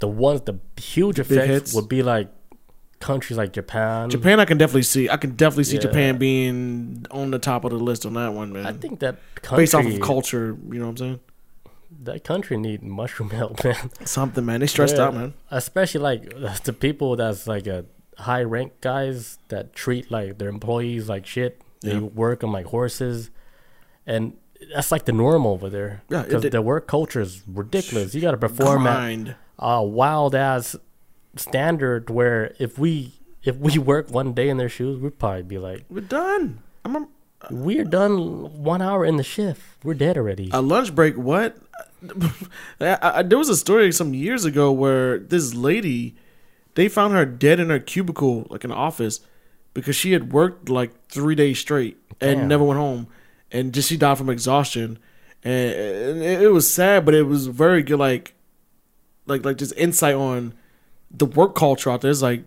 the 0.00 0.08
ones, 0.08 0.42
the 0.42 0.54
huge 0.80 1.18
effects 1.18 1.74
would 1.74 1.88
be 1.88 2.02
like 2.02 2.28
countries 3.06 3.36
like 3.38 3.52
Japan. 3.52 4.10
Japan, 4.10 4.40
I 4.40 4.44
can 4.44 4.58
definitely 4.58 4.82
see. 4.82 5.08
I 5.08 5.16
can 5.16 5.30
definitely 5.36 5.64
see 5.64 5.76
Yeah. 5.76 5.82
Japan 5.88 6.18
being 6.18 7.06
on 7.10 7.30
the 7.30 7.38
top 7.38 7.64
of 7.64 7.70
the 7.70 7.78
list 7.78 8.04
on 8.04 8.14
that 8.14 8.32
one, 8.34 8.52
man. 8.52 8.66
I 8.66 8.72
think 8.72 8.98
that 9.00 9.16
country, 9.42 9.62
Based 9.62 9.74
off 9.74 9.86
of 9.86 10.00
culture, 10.00 10.56
you 10.70 10.78
know 10.78 10.86
what 10.86 10.90
I'm 10.90 10.96
saying? 10.98 11.20
that 12.02 12.24
country 12.24 12.56
need 12.56 12.82
mushroom 12.82 13.30
help, 13.30 13.64
man. 13.64 13.90
Something, 14.04 14.44
man. 14.44 14.60
They 14.60 14.66
stressed 14.66 14.96
Yeah. 14.96 15.04
out, 15.04 15.14
man. 15.14 15.34
Especially 15.50 16.00
like 16.00 16.22
the 16.64 16.72
people 16.72 17.16
that's 17.16 17.46
like 17.46 17.66
a 17.66 17.84
high 18.18 18.42
rank 18.42 18.72
guys 18.80 19.38
that 19.48 19.72
treat 19.72 20.10
like 20.10 20.38
their 20.38 20.48
employees 20.48 21.08
like 21.08 21.24
shit. 21.26 21.60
They 21.82 21.92
Yeah. 21.92 22.00
work 22.00 22.42
on 22.44 22.50
like 22.52 22.66
horses, 22.66 23.30
and 24.06 24.34
that's 24.74 24.90
like 24.90 25.04
the 25.04 25.12
norm 25.12 25.46
over 25.46 25.68
there. 25.70 26.02
Yeah, 26.08 26.22
because 26.22 26.42
the 26.42 26.62
work 26.62 26.86
culture 26.86 27.20
is 27.20 27.42
ridiculous. 27.46 28.14
You 28.14 28.20
got 28.20 28.32
to 28.32 28.36
perform 28.48 28.86
at 28.86 29.36
a 29.58 29.82
wild 29.84 30.34
ass 30.34 30.76
standard 31.38 32.10
where 32.10 32.54
if 32.58 32.78
we 32.78 33.14
if 33.42 33.56
we 33.56 33.78
work 33.78 34.10
one 34.10 34.32
day 34.32 34.48
in 34.48 34.56
their 34.56 34.68
shoes, 34.68 35.00
we'd 35.00 35.18
probably 35.18 35.42
be 35.42 35.58
like, 35.58 35.84
We're 35.88 36.00
done. 36.00 36.62
I'm 36.84 36.96
a, 36.96 37.08
we're 37.50 37.84
done 37.84 38.62
one 38.62 38.82
hour 38.82 39.04
in 39.04 39.16
the 39.16 39.22
shift. 39.22 39.62
We're 39.84 39.94
dead 39.94 40.16
already. 40.16 40.50
a 40.52 40.60
lunch 40.60 40.94
break. 40.94 41.16
What? 41.16 41.56
I, 42.80 42.98
I, 43.02 43.22
there 43.22 43.38
was 43.38 43.48
a 43.48 43.56
story 43.56 43.92
some 43.92 44.14
years 44.14 44.44
ago 44.44 44.72
where 44.72 45.18
this 45.18 45.54
lady, 45.54 46.16
they 46.74 46.88
found 46.88 47.14
her 47.14 47.24
dead 47.24 47.60
in 47.60 47.70
her 47.70 47.78
cubicle, 47.78 48.46
like 48.50 48.64
in 48.64 48.72
office, 48.72 49.20
because 49.74 49.96
she 49.96 50.12
had 50.12 50.32
worked 50.32 50.68
like 50.68 51.08
three 51.08 51.34
days 51.34 51.58
straight 51.58 51.98
and 52.20 52.40
Damn. 52.40 52.48
never 52.48 52.64
went 52.64 52.78
home, 52.80 53.08
and 53.52 53.72
just 53.72 53.88
she 53.88 53.96
died 53.96 54.18
from 54.18 54.30
exhaustion, 54.30 54.98
and, 55.44 55.74
and 55.74 56.22
it, 56.22 56.42
it 56.42 56.48
was 56.48 56.70
sad, 56.70 57.04
but 57.04 57.14
it 57.14 57.24
was 57.24 57.46
very 57.46 57.82
good, 57.82 57.98
like, 57.98 58.34
like 59.26 59.44
like 59.44 59.58
just 59.58 59.74
insight 59.76 60.14
on 60.14 60.54
the 61.10 61.26
work 61.26 61.54
culture 61.54 61.90
out 61.90 62.00
there. 62.00 62.10
It's 62.10 62.22
like 62.22 62.44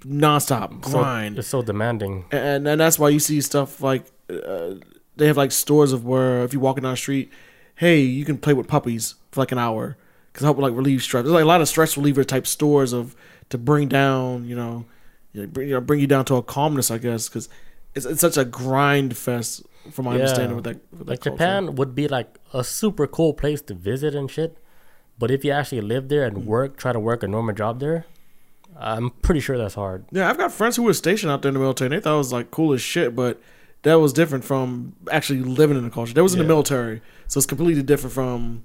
nonstop 0.00 0.84
So- 0.84 0.90
grind 0.92 1.38
it's 1.38 1.48
so 1.48 1.62
demanding. 1.62 2.24
and 2.30 2.66
and 2.68 2.80
that's 2.80 2.98
why 2.98 3.08
you 3.08 3.18
see 3.20 3.40
stuff 3.40 3.80
like 3.80 4.04
uh, 4.30 4.74
they 5.16 5.26
have 5.26 5.36
like 5.36 5.52
stores 5.52 5.92
of 5.92 6.04
where 6.04 6.42
if 6.44 6.52
you're 6.52 6.62
walking 6.62 6.82
down 6.82 6.92
the 6.92 6.96
street, 6.96 7.30
hey, 7.76 8.00
you 8.00 8.24
can 8.24 8.36
play 8.38 8.52
with 8.52 8.66
puppies 8.66 9.14
for 9.30 9.40
like 9.40 9.52
an 9.52 9.58
hour 9.58 9.96
because 10.32 10.44
help 10.44 10.58
like 10.58 10.74
relieve 10.74 11.02
stress. 11.02 11.22
There's 11.24 11.32
like 11.34 11.44
a 11.44 11.46
lot 11.46 11.60
of 11.60 11.68
stress 11.68 11.96
reliever 11.96 12.24
type 12.24 12.46
stores 12.46 12.92
of 12.92 13.14
to 13.50 13.58
bring 13.58 13.88
down, 13.88 14.46
you 14.46 14.56
know, 14.56 14.84
you 15.32 15.42
know, 15.42 15.46
bring, 15.46 15.68
you 15.68 15.74
know, 15.74 15.80
bring 15.80 16.00
you 16.00 16.06
down 16.06 16.24
to 16.26 16.34
a 16.36 16.42
calmness, 16.42 16.90
I 16.90 16.98
guess, 16.98 17.28
because 17.28 17.48
it's, 17.94 18.06
it's 18.06 18.20
such 18.20 18.36
a 18.36 18.44
grind 18.44 19.16
fest 19.16 19.62
from 19.92 20.06
my 20.06 20.12
Yeah. 20.12 20.22
understanding 20.22 20.56
with 20.56 20.64
that. 20.64 20.78
With 20.98 21.08
Like 21.08 21.20
that. 21.20 21.30
Japan 21.30 21.76
would 21.76 21.94
be 21.94 22.08
like 22.08 22.38
a 22.52 22.64
super 22.64 23.06
cool 23.06 23.34
place 23.34 23.60
to 23.62 23.74
visit 23.74 24.14
and 24.14 24.28
shit. 24.30 24.56
But 25.18 25.30
if 25.30 25.44
you 25.44 25.52
actually 25.52 25.80
live 25.80 26.08
there 26.08 26.24
and 26.24 26.46
work, 26.46 26.76
try 26.76 26.92
to 26.92 27.00
work 27.00 27.22
a 27.22 27.28
normal 27.28 27.54
job 27.54 27.80
there, 27.80 28.04
I'm 28.76 29.10
pretty 29.10 29.40
sure 29.40 29.56
that's 29.56 29.74
hard. 29.74 30.04
Yeah, 30.10 30.28
I've 30.28 30.38
got 30.38 30.52
friends 30.52 30.76
who 30.76 30.82
were 30.82 30.94
stationed 30.94 31.30
out 31.30 31.42
there 31.42 31.50
in 31.50 31.54
the 31.54 31.60
military. 31.60 31.86
and 31.86 31.94
They 31.94 32.00
thought 32.02 32.14
it 32.14 32.18
was 32.18 32.32
like 32.32 32.50
cool 32.50 32.72
as 32.72 32.82
shit, 32.82 33.14
but 33.14 33.40
that 33.82 33.94
was 33.94 34.12
different 34.12 34.44
from 34.44 34.94
actually 35.12 35.40
living 35.40 35.76
in 35.76 35.84
the 35.84 35.90
culture. 35.90 36.14
That 36.14 36.22
was 36.22 36.32
in 36.34 36.40
the 36.40 36.46
military, 36.46 37.00
so 37.28 37.38
it's 37.38 37.46
completely 37.46 37.82
different 37.82 38.12
from 38.12 38.64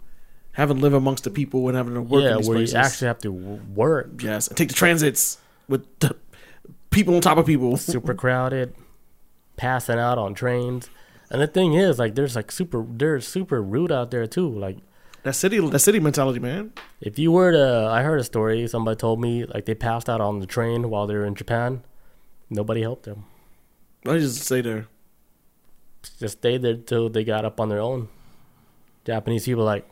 having 0.53 0.77
to 0.77 0.81
live 0.81 0.93
amongst 0.93 1.23
the 1.25 1.29
people 1.29 1.67
and 1.67 1.77
having 1.77 1.93
to 1.93 2.01
work 2.01 2.23
yeah, 2.23 2.31
in 2.31 2.37
these 2.37 2.47
where 2.49 2.57
places. 2.57 2.73
you 2.73 2.79
actually 2.79 3.07
have 3.07 3.19
to 3.19 3.31
work. 3.31 4.09
yes, 4.21 4.47
and 4.47 4.57
take 4.57 4.69
the 4.69 4.73
transits 4.73 5.37
with 5.67 5.85
the 5.99 6.15
people 6.89 7.15
on 7.15 7.21
top 7.21 7.37
of 7.37 7.45
people. 7.45 7.77
super 7.77 8.13
crowded, 8.13 8.73
passing 9.57 9.99
out 9.99 10.17
on 10.17 10.33
trains. 10.33 10.89
And 11.29 11.41
the 11.41 11.47
thing 11.47 11.75
is, 11.75 11.99
like, 11.99 12.15
there's 12.15 12.35
like 12.35 12.51
super, 12.51 12.83
they're 12.89 13.19
super 13.21 13.61
rude 13.61 13.91
out 13.91 14.09
there 14.09 14.25
too. 14.25 14.49
Like, 14.49 14.77
That 15.24 15.34
city, 15.36 15.59
that 15.59 15.80
city 15.80 15.99
mentality, 15.99 16.39
man. 16.39 16.72
if 17.01 17.20
you 17.20 17.32
were 17.32 17.51
to, 17.51 17.89
I 17.91 18.03
heard 18.03 18.20
a 18.20 18.24
story. 18.24 18.67
Somebody 18.67 18.95
told 18.95 19.20
me 19.20 19.45
like 19.45 19.65
they 19.65 19.76
passed 19.76 20.09
out 20.09 20.22
on 20.22 20.39
the 20.39 20.45
train 20.47 20.89
while 20.89 21.07
they 21.07 21.13
were 21.15 21.26
in 21.26 21.36
Japan. 21.36 21.84
Nobody 22.49 22.82
helped 22.82 23.03
them. 23.03 23.26
I 24.07 24.17
just 24.17 24.39
stay 24.41 24.61
there. 24.61 24.88
Just 26.20 26.38
stayed 26.39 26.61
there 26.61 26.76
till 26.78 27.09
they 27.09 27.24
got 27.26 27.43
up 27.43 27.59
on 27.59 27.67
their 27.70 27.82
own. 27.82 28.07
Japanese 29.05 29.45
people 29.45 29.65
like, 29.65 29.88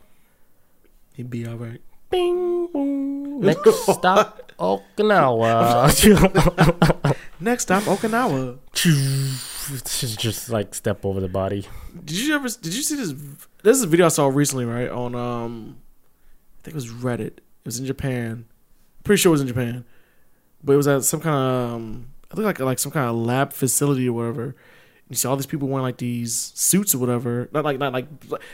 He'd 1.14 1.28
be 1.28 1.46
all 1.46 1.56
right. 1.56 1.80
bing, 2.10 2.68
boom. 2.72 3.40
Next 3.44 3.68
stop, 3.84 4.52
Okinawa. 4.58 5.90
Next 7.40 7.64
stop, 7.64 7.82
Okinawa. 7.84 8.58
just, 9.84 10.18
just 10.18 10.50
like 10.50 10.74
step 10.74 11.04
over 11.04 11.20
the 11.20 11.28
body. 11.28 11.66
Did 12.04 12.16
you 12.18 12.34
ever? 12.34 12.48
Did 12.48 12.74
you 12.74 12.82
see 12.82 12.96
this? 12.96 13.12
This 13.62 13.76
is 13.76 13.82
a 13.82 13.86
video 13.86 14.06
I 14.06 14.08
saw 14.08 14.28
recently, 14.28 14.64
right? 14.64 14.88
On 14.88 15.14
um, 15.14 15.78
I 16.60 16.62
think 16.62 16.72
it 16.72 16.74
was 16.74 16.88
Reddit. 16.88 17.38
It 17.38 17.42
was 17.64 17.78
in 17.78 17.86
Japan. 17.86 18.46
Pretty 19.04 19.20
sure 19.20 19.30
it 19.30 19.32
was 19.32 19.40
in 19.40 19.48
Japan, 19.48 19.84
but 20.62 20.72
it 20.72 20.76
was 20.76 20.88
at 20.88 21.04
some 21.04 21.20
kind 21.20 21.34
of 21.36 21.74
um, 21.74 22.08
I 22.30 22.34
think 22.34 22.46
like 22.46 22.60
like 22.60 22.78
some 22.78 22.92
kind 22.92 23.08
of 23.08 23.16
lab 23.16 23.52
facility 23.52 24.08
or 24.08 24.12
whatever. 24.12 24.56
You 25.08 25.16
see 25.16 25.26
all 25.26 25.36
these 25.36 25.46
people 25.46 25.68
wearing 25.68 25.84
like 25.84 25.96
these 25.96 26.34
suits 26.54 26.94
or 26.94 26.98
whatever, 26.98 27.48
not 27.52 27.64
like 27.64 27.78
not 27.78 27.92
like 27.94 28.06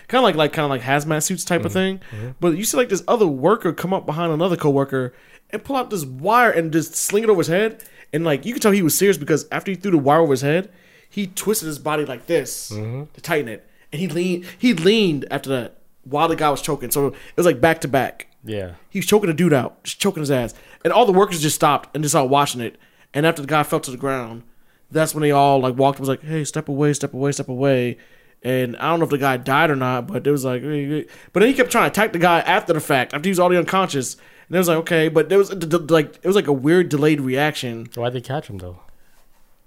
kind 0.07 0.21
of 0.21 0.23
like 0.23 0.37
like 0.37 0.53
kind 0.53 0.65
of 0.65 0.71
like 0.71 0.83
hazmat 0.83 1.25
suits 1.25 1.45
type 1.45 1.65
of 1.65 1.73
thing. 1.73 2.01
But 2.39 2.57
you 2.57 2.65
see 2.65 2.77
like 2.77 2.89
this 2.89 3.03
other 3.09 3.27
worker 3.27 3.73
come 3.73 3.93
up 3.93 4.07
behind 4.07 4.33
another 4.33 4.57
coworker 4.57 5.12
and 5.51 5.65
pull 5.65 5.75
out 5.75 5.91
this 5.91 6.05
wire 6.05 6.51
and 6.51 6.73
just 6.73 6.95
sling 6.95 7.25
it 7.25 7.29
over 7.31 7.41
his 7.41 7.49
head. 7.49 7.83
And 8.12 8.25
like 8.25 8.47
you 8.47 8.53
could 8.53 8.62
tell 8.62 8.71
he 8.71 8.83
was 8.83 8.97
serious 8.97 9.19
because 9.19 9.49
after 9.51 9.73
he 9.73 9.77
threw 9.77 9.91
the 9.91 9.99
wire 9.99 10.21
over 10.21 10.33
his 10.33 10.43
head, 10.43 10.71
he 11.15 11.29
twisted 11.29 11.69
his 11.69 11.79
body 11.79 12.05
like 12.05 12.27
this 12.27 12.73
mm-hmm. 12.73 13.05
to 13.12 13.21
tighten 13.21 13.47
it, 13.47 13.65
and 13.93 14.01
he 14.01 14.09
leaned 14.09 14.45
he 14.59 14.75
leaned 14.75 15.25
after 15.31 15.49
that 15.51 15.79
while 16.03 16.27
the 16.27 16.35
guy 16.35 16.51
was 16.51 16.61
choking. 16.61 16.91
So 16.91 17.07
it 17.07 17.37
was 17.37 17.47
like 17.47 17.61
back 17.61 17.81
to 17.83 17.89
back. 17.89 18.27
Yeah. 18.43 18.73
He 18.91 18.99
was 18.99 19.07
choking 19.07 19.31
a 19.31 19.33
dude 19.33 19.53
out, 19.53 19.85
just 19.85 20.01
choking 20.01 20.23
his 20.23 20.31
ass, 20.33 20.55
and 20.83 20.93
all 20.93 21.07
the 21.07 21.12
workers 21.12 21.41
just 21.41 21.55
stopped 21.55 21.95
and 21.95 22.03
just 22.03 22.15
started 22.15 22.33
watching 22.33 22.61
it. 22.61 22.79
And 23.15 23.25
after 23.25 23.43
the 23.43 23.47
guy 23.47 23.62
fell 23.62 23.79
to 23.79 23.93
the 23.93 23.97
ground, 23.97 24.43
that's 24.91 25.15
when 25.15 25.23
they 25.23 25.31
all 25.31 25.61
like 25.61 25.77
walked. 25.77 26.01
Was 26.01 26.09
like, 26.09 26.23
"Hey, 26.23 26.43
step 26.43 26.69
away, 26.69 26.93
step 26.95 27.15
away, 27.15 27.31
step 27.31 27.49
away." 27.49 27.97
And 28.43 28.77
I 28.79 28.91
don't 28.91 28.99
know 28.99 29.05
if 29.05 29.11
the 29.11 29.19
guy 29.19 29.37
died 29.37 29.71
or 29.71 29.77
not, 29.77 30.09
but 30.09 30.27
it 30.27 30.31
was 30.31 30.45
like, 30.45 30.61
hey, 30.62 31.07
but 31.33 31.41
then 31.41 31.49
he 31.49 31.55
kept 31.55 31.71
trying 31.71 31.85
to 31.85 31.93
attack 31.93 32.12
the 32.12 32.19
guy 32.19 32.41
after 32.41 32.75
the 32.75 32.81
fact, 32.81 33.15
after 33.15 33.27
he 33.27 33.31
was 33.31 33.41
already 33.41 33.57
unconscious. 33.57 34.17
And 34.49 34.57
it 34.57 34.59
was 34.59 34.69
like, 34.69 34.77
okay, 34.79 35.09
but 35.09 35.31
there 35.31 35.39
was 35.39 35.51
like 35.91 36.17
it 36.17 36.27
was 36.27 36.37
like 36.37 36.49
a 36.49 36.53
weird 36.53 36.91
delayed 36.91 37.21
reaction. 37.23 37.89
Why'd 37.95 38.12
they 38.12 38.21
catch 38.21 38.49
him 38.49 38.59
though? 38.59 38.81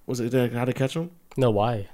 Was 0.05 0.19
it 0.19 0.53
how 0.53 0.65
to 0.65 0.73
catch 0.73 0.95
him? 0.95 1.11
No, 1.37 1.51
why? 1.51 1.87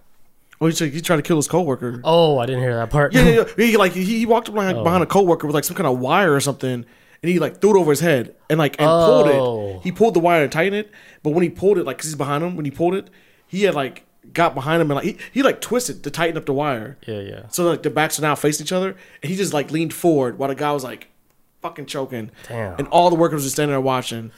Oh, 0.61 0.67
he, 0.67 0.73
tried- 0.73 0.93
he 0.93 1.01
tried 1.01 1.17
to 1.17 1.21
kill 1.21 1.35
his 1.35 1.47
coworker. 1.47 1.99
Oh, 2.03 2.37
I 2.39 2.45
didn't 2.45 2.61
hear 2.61 2.75
that 2.75 2.89
part. 2.89 3.13
Yeah, 3.13 3.23
yeah, 3.27 3.43
yeah. 3.57 3.65
He 3.65 3.77
like 3.77 3.91
he, 3.91 4.03
he 4.03 4.25
walked 4.25 4.47
up 4.49 4.55
like, 4.55 4.75
Oh. 4.75 4.83
behind 4.83 5.03
a 5.03 5.05
coworker 5.07 5.45
with 5.45 5.53
like 5.53 5.63
some 5.65 5.75
kind 5.75 5.87
of 5.87 5.99
wire 5.99 6.33
or 6.33 6.39
something, 6.39 6.71
and 6.71 6.85
he 7.31 7.39
like 7.39 7.59
threw 7.59 7.75
it 7.77 7.79
over 7.79 7.91
his 7.91 7.99
head 7.99 8.35
and 8.49 8.57
like 8.57 8.77
and 8.79 8.87
pulled 8.87 9.27
Oh. 9.27 9.75
it. 9.77 9.83
He 9.83 9.91
pulled 9.91 10.13
the 10.13 10.19
wire 10.21 10.43
and 10.43 10.51
tightened 10.51 10.75
it, 10.77 10.91
but 11.21 11.31
when 11.31 11.43
he 11.43 11.49
pulled 11.49 11.77
it, 11.77 11.85
like 11.85 11.97
'cause 11.97 12.05
he's 12.05 12.15
behind 12.15 12.43
him, 12.43 12.55
when 12.55 12.65
he 12.65 12.71
pulled 12.71 12.95
it, 12.95 13.09
he 13.45 13.63
had 13.63 13.75
like 13.75 14.05
got 14.31 14.55
behind 14.55 14.81
him 14.81 14.89
and 14.89 14.95
like 14.95 15.05
he, 15.05 15.17
he 15.33 15.43
like 15.43 15.59
twisted 15.59 16.01
to 16.03 16.09
tighten 16.09 16.37
up 16.37 16.45
the 16.45 16.53
wire. 16.53 16.97
Yeah, 17.05 17.19
yeah. 17.19 17.41
So 17.49 17.65
like 17.69 17.83
the 17.83 17.89
backs 17.89 18.17
are 18.17 18.21
now 18.21 18.35
facing 18.35 18.65
each 18.65 18.71
other, 18.71 18.95
and 19.21 19.29
he 19.29 19.35
just 19.35 19.53
like 19.53 19.69
leaned 19.69 19.93
forward 19.93 20.37
while 20.37 20.47
the 20.47 20.55
guy 20.55 20.71
was 20.71 20.85
like 20.85 21.09
fucking 21.61 21.87
choking, 21.87 22.31
Damn. 22.47 22.77
and 22.79 22.87
all 22.87 23.09
the 23.09 23.15
workers 23.17 23.41
were 23.41 23.43
just 23.45 23.55
standing 23.55 23.73
there 23.73 23.81
watching. 23.81 24.31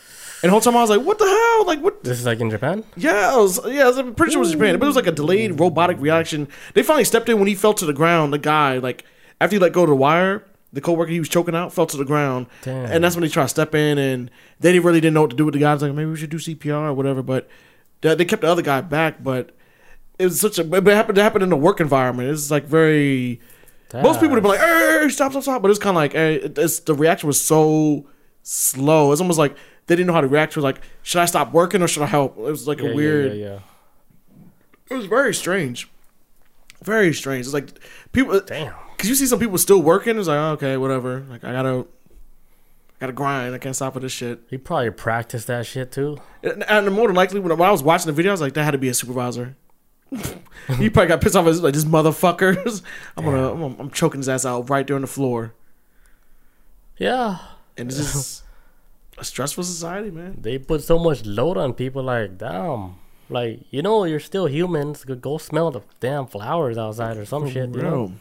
And 0.46 0.52
the 0.52 0.52
whole 0.52 0.62
time 0.62 0.78
I 0.78 0.82
was 0.82 0.92
like, 0.92 1.02
"What 1.02 1.18
the 1.18 1.26
hell? 1.26 1.66
Like 1.66 1.82
what?" 1.82 2.04
This 2.04 2.20
is 2.20 2.26
like 2.28 2.40
in 2.40 2.52
Japan. 2.52 2.84
Yeah, 2.96 3.34
I 3.34 3.38
was, 3.38 3.60
yeah, 3.66 3.86
I 3.86 3.88
was, 3.88 3.98
I'm 3.98 4.14
pretty 4.14 4.32
sure 4.32 4.42
it 4.42 4.46
was 4.46 4.52
Japan, 4.52 4.78
but 4.78 4.86
it 4.86 4.88
was 4.88 4.96
like 4.96 5.08
a 5.08 5.12
delayed 5.12 5.60
robotic 5.60 6.00
reaction. 6.00 6.48
They 6.76 6.84
finally 6.84 7.04
stepped 7.04 7.28
in 7.30 7.40
when 7.40 7.48
he 7.48 7.56
fell 7.56 7.74
to 7.74 7.84
the 7.84 7.94
ground. 7.94 8.32
The 8.32 8.38
guy, 8.38 8.78
like, 8.78 9.06
after 9.42 9.56
he 9.56 9.60
let 9.60 9.74
go 9.74 9.82
of 9.82 9.90
the 9.90 9.96
wire, 9.96 10.46
the 10.72 10.82
coworker 10.82 11.10
he 11.10 11.18
was 11.18 11.30
choking 11.30 11.56
out 11.56 11.74
fell 11.74 11.88
to 11.88 11.98
the 11.98 12.06
ground, 12.06 12.46
Damn. 12.62 12.92
and 12.92 13.04
that's 13.04 13.16
when 13.16 13.24
they 13.24 13.28
tried 13.28 13.46
to 13.46 13.50
step 13.50 13.74
in, 13.74 13.98
and 13.98 14.30
they 14.60 14.72
didn't 14.72 14.86
really 14.86 15.02
didn't 15.02 15.16
know 15.16 15.22
what 15.22 15.32
to 15.32 15.36
do 15.36 15.46
with 15.46 15.56
the 15.56 15.60
guy. 15.62 15.72
I 15.72 15.74
was 15.74 15.82
like, 15.82 15.94
maybe 15.94 16.12
we 16.12 16.16
should 16.16 16.30
do 16.30 16.38
CPR 16.38 16.90
or 16.90 16.94
whatever, 16.94 17.24
but 17.24 17.50
they, 18.02 18.24
kept 18.24 18.44
the 18.44 18.48
other 18.48 18.62
guy 18.62 18.82
back. 18.82 19.24
But 19.24 19.50
it 20.20 20.26
was 20.26 20.40
such 20.40 20.60
a, 20.60 20.64
but 20.64 20.88
it 20.88 20.96
happened, 20.96 21.18
it 21.18 21.22
happened 21.22 21.44
in 21.44 21.52
a 21.54 21.58
work 21.58 21.80
environment. 21.80 22.30
It's 22.30 22.52
like 22.52 22.66
very. 22.66 23.42
Most 23.96 24.20
people 24.20 24.36
would 24.36 24.44
be 24.44 24.50
like, 24.50 24.60
hey, 24.60 25.00
hey, 25.02 25.10
stop, 25.10 25.32
stop, 25.32 25.42
stop. 25.42 25.62
But 25.64 25.72
it's 25.72 25.80
kind 25.80 25.96
of 25.96 25.96
like, 25.96 26.14
eh, 26.14 26.18
hey, 26.18 26.52
it's, 26.58 26.82
the 26.82 26.94
reaction 26.94 27.26
was 27.26 27.42
so 27.42 28.06
slow. 28.44 29.12
It's 29.12 29.22
almost 29.22 29.40
like 29.40 29.56
they 29.88 29.96
didn't 29.96 30.08
know 30.08 30.14
how 30.14 30.22
to 30.22 30.28
react. 30.28 30.54
It 30.54 30.58
was 30.58 30.64
like, 30.64 30.82
should 31.04 31.22
I 31.22 31.26
stop 31.26 31.52
working 31.52 31.82
or 31.82 31.88
should 31.88 32.04
I 32.04 32.08
help? 32.08 32.38
It 32.38 32.42
was 32.42 32.68
like 32.68 32.80
yeah, 32.80 32.90
a 32.90 32.96
weird. 32.96 33.38
Yeah, 33.38 33.46
yeah. 33.46 33.60
It 34.90 34.96
was 34.96 35.06
very 35.06 35.34
strange. 35.34 35.90
Very 36.84 37.14
strange. 37.14 37.46
It's 37.46 37.54
like 37.54 37.80
people. 38.12 38.40
Damn. 38.42 38.74
Cause 38.98 39.10
you 39.10 39.16
see 39.16 39.26
some 39.26 39.40
people 39.40 39.58
still 39.58 39.82
working. 39.82 40.18
It's 40.18 40.28
like, 40.28 40.38
oh, 40.38 40.52
okay, 40.52 40.78
whatever. 40.78 41.26
Like 41.30 41.44
I 41.44 41.52
gotta, 41.52 41.86
gotta 43.00 43.12
grind. 43.12 43.54
I 43.54 43.58
can't 43.58 43.76
stop 43.76 43.94
for 43.94 44.00
this 44.00 44.12
shit. 44.12 44.40
He 44.50 44.58
probably 44.58 44.92
practiced 44.92 45.48
that 45.48 45.66
shit 45.66 45.92
too. 45.92 46.18
And, 46.44 46.64
and 46.70 46.92
more 46.92 47.08
than 47.08 47.16
likely, 47.16 47.40
when, 47.40 47.52
I 47.52 47.72
was 47.72 47.84
watching 47.84 48.08
the 48.08 48.14
video, 48.14 48.32
I 48.32 48.34
was 48.34 48.42
like, 48.42 48.54
that 48.54 48.64
had 48.64 48.72
to 48.72 48.78
be 48.78 48.88
a 48.88 48.94
supervisor. 48.94 49.56
he 50.12 50.90
probably 50.90 51.08
got 51.08 51.22
pissed 51.22 51.36
off. 51.36 51.46
As 51.48 51.62
like 51.62 51.74
this 51.74 51.84
motherfucker. 51.84 52.84
I'm 53.18 53.26
gonna, 53.26 53.52
I'm, 53.52 53.80
I'm 53.80 53.92
choking 53.92 54.20
his 54.20 54.30
ass 54.30 54.46
out 54.46 54.70
right 54.70 54.88
there 54.88 54.96
on 54.96 55.02
the 55.02 55.08
floor. 55.08 55.54
Yeah. 56.98 57.40
And 57.78 57.90
it's 57.90 57.98
just 57.98 58.44
a 59.18 59.24
stressful 59.24 59.64
society, 59.64 60.12
man. 60.12 60.38
They 60.42 60.58
put 60.58 60.84
so 60.84 61.00
much 61.00 61.26
load 61.26 61.58
on 61.58 61.74
people. 61.74 62.04
Like, 62.04 62.38
damn. 62.38 62.96
Like, 63.30 63.62
you 63.72 63.82
know, 63.82 64.04
you're 64.04 64.20
still 64.20 64.46
humans. 64.48 65.04
Go- 65.04 65.16
Go 65.16 65.38
smell 65.38 65.72
the 65.72 65.82
damn 66.00 66.28
flowers 66.28 66.78
outside 66.78 67.18
or 67.18 67.26
some 67.26 67.50
shit. 67.50 67.74
You 67.76 67.82
know? 67.82 68.12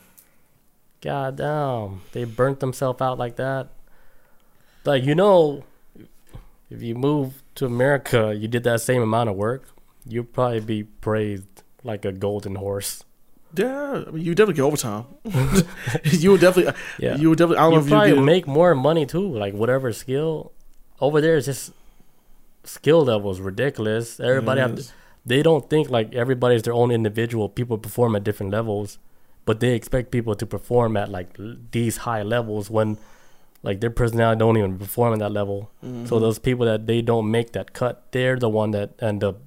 God 1.01 1.37
damn. 1.37 2.01
They 2.13 2.25
burnt 2.25 2.61
themselves 2.61 3.01
out 3.03 3.19
like 3.19 3.37
that. 3.37 3.69
Like, 4.85 5.05
you 5.05 5.15
know, 5.15 5.65
if 6.71 6.83
you 6.83 6.95
move 6.95 7.43
to 7.57 7.67
America, 7.67 8.35
you 8.37 8.49
did 8.49 8.65
that 8.65 8.81
same 8.81 9.03
amount 9.03 9.29
of 9.31 9.37
work, 9.37 9.69
you'd 10.07 10.33
probably 10.33 10.61
be 10.61 10.83
praised 10.85 11.63
like 11.83 12.05
a 12.05 12.13
golden 12.13 12.55
horse. 12.57 13.05
yeah, 13.57 14.05
I 14.07 14.11
mean, 14.11 14.25
you 14.25 14.35
definitely 14.35 14.55
get 14.55 14.63
overtime. 14.63 15.05
you 16.05 16.33
would 16.33 16.41
definitely, 16.41 16.73
Yeah. 16.99 17.17
you 17.17 17.29
would 17.31 17.39
definitely. 17.39 17.59
I 17.59 17.63
don't 17.63 17.71
know 17.73 17.77
You 17.79 17.85
if 17.85 17.89
probably 17.91 18.09
you 18.11 18.15
get 18.17 18.25
make 18.25 18.47
more 18.47 18.75
money 18.75 19.05
too. 19.07 19.29
Like, 19.29 19.53
whatever 19.55 19.93
skill. 19.93 20.53
Over 21.01 21.21
there 21.21 21.37
is 21.37 21.47
just 21.47 21.73
skill 22.65 23.05
level 23.05 23.31
is 23.31 23.41
ridiculous. 23.41 24.21
Everybody 24.21 24.61
have 24.61 24.79
is. 24.79 24.93
they 25.27 25.43
don't 25.43 25.69
think 25.69 25.91
like 25.91 26.15
everybody's 26.15 26.63
their 26.63 26.73
own 26.75 26.91
individual. 26.91 27.49
People 27.49 27.79
perform 27.79 28.17
at 28.17 28.25
different 28.25 28.53
levels, 28.53 28.99
but 29.45 29.61
they 29.61 29.75
expect 29.75 30.11
people 30.11 30.35
to 30.35 30.47
perform 30.47 30.97
at 30.97 31.09
like 31.11 31.35
l- 31.39 31.57
these 31.73 31.99
high 31.99 32.23
levels 32.23 32.71
when 32.71 32.97
like 33.63 33.81
their 33.81 33.91
personality 33.91 34.39
don't 34.39 34.57
even 34.57 34.79
perform 34.79 35.15
at 35.15 35.19
that 35.21 35.33
level. 35.33 35.71
Mm-hmm. 35.85 36.07
So 36.07 36.19
those 36.19 36.39
people 36.39 36.67
that 36.67 36.87
they 36.87 37.03
don't 37.03 37.31
make 37.31 37.53
that 37.53 37.73
cut, 37.73 38.05
they're 38.13 38.39
the 38.39 38.49
one 38.49 38.71
that 38.73 38.91
end 39.01 39.25
up 39.25 39.39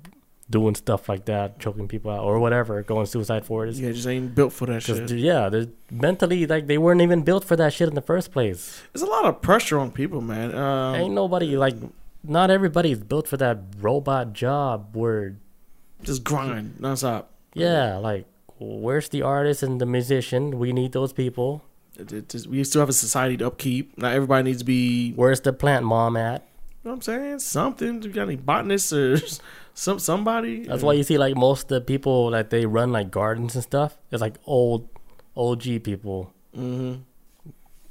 doing 0.49 0.75
stuff 0.75 1.09
like 1.09 1.25
that, 1.25 1.59
choking 1.59 1.87
people 1.87 2.11
out 2.11 2.23
or 2.23 2.39
whatever, 2.39 2.81
going 2.83 3.05
suicide 3.05 3.45
for 3.45 3.65
it. 3.65 3.75
yeah, 3.75 3.91
just 3.91 4.07
ain't 4.07 4.33
built 4.33 4.53
for 4.53 4.65
that 4.67 4.81
shit. 4.81 5.09
yeah, 5.11 5.49
mentally 5.91 6.45
like 6.47 6.67
they 6.67 6.77
weren't 6.77 7.01
even 7.01 7.21
built 7.23 7.43
for 7.43 7.55
that 7.55 7.73
shit 7.73 7.89
in 7.89 7.95
the 7.95 8.01
first 8.01 8.31
place. 8.31 8.81
There's 8.93 9.01
a 9.03 9.07
lot 9.07 9.25
of 9.25 9.41
pressure 9.41 9.77
on 9.77 9.91
people, 9.91 10.21
man. 10.21 10.55
Um, 10.55 10.95
Ain't 10.95 11.13
nobody 11.13 11.57
like, 11.57 11.75
not 12.23 12.49
everybody's 12.49 12.99
built 12.99 13.27
for 13.27 13.37
that 13.37 13.59
robot 13.79 14.33
job 14.33 14.95
where 14.95 15.37
just 16.03 16.23
grind 16.23 16.77
nonstop. 16.79 17.25
Yeah, 17.53 17.97
like 17.97 18.25
where's 18.59 19.09
the 19.09 19.21
artist 19.21 19.63
and 19.63 19.81
the 19.81 19.85
musician? 19.85 20.59
We 20.59 20.71
need 20.73 20.93
those 20.93 21.11
people. 21.13 21.63
It, 21.97 22.13
it 22.13 22.29
just, 22.29 22.47
we 22.47 22.63
still 22.63 22.81
have 22.81 22.89
a 22.89 22.93
society 22.93 23.37
to 23.37 23.47
upkeep. 23.47 23.97
Not 23.97 24.13
everybody 24.13 24.43
needs 24.43 24.59
to 24.59 24.65
be. 24.65 25.13
Where's 25.13 25.41
the 25.41 25.51
plant 25.51 25.83
mom 25.85 26.15
at? 26.15 26.47
Know 26.87 26.93
what 26.93 26.95
I'm 26.97 27.01
saying? 27.03 27.39
Something. 27.39 27.99
Do 27.99 28.07
you 28.07 28.13
got 28.13 28.23
any 28.23 28.35
botanists 28.37 28.91
or 28.93 29.17
some 29.73 29.99
somebody? 29.99 30.65
That's 30.65 30.83
why 30.83 30.93
you 30.93 31.03
see 31.03 31.17
like 31.17 31.35
most 31.35 31.63
of 31.63 31.69
the 31.69 31.81
people 31.81 32.31
that 32.31 32.49
they 32.49 32.65
run 32.65 32.91
like 32.91 33.11
gardens 33.11 33.55
and 33.55 33.63
stuff. 33.63 33.97
It's 34.11 34.21
like 34.21 34.35
old, 34.45 34.87
OG 35.35 35.83
people, 35.83 36.33
Mm-hmm. 36.57 37.01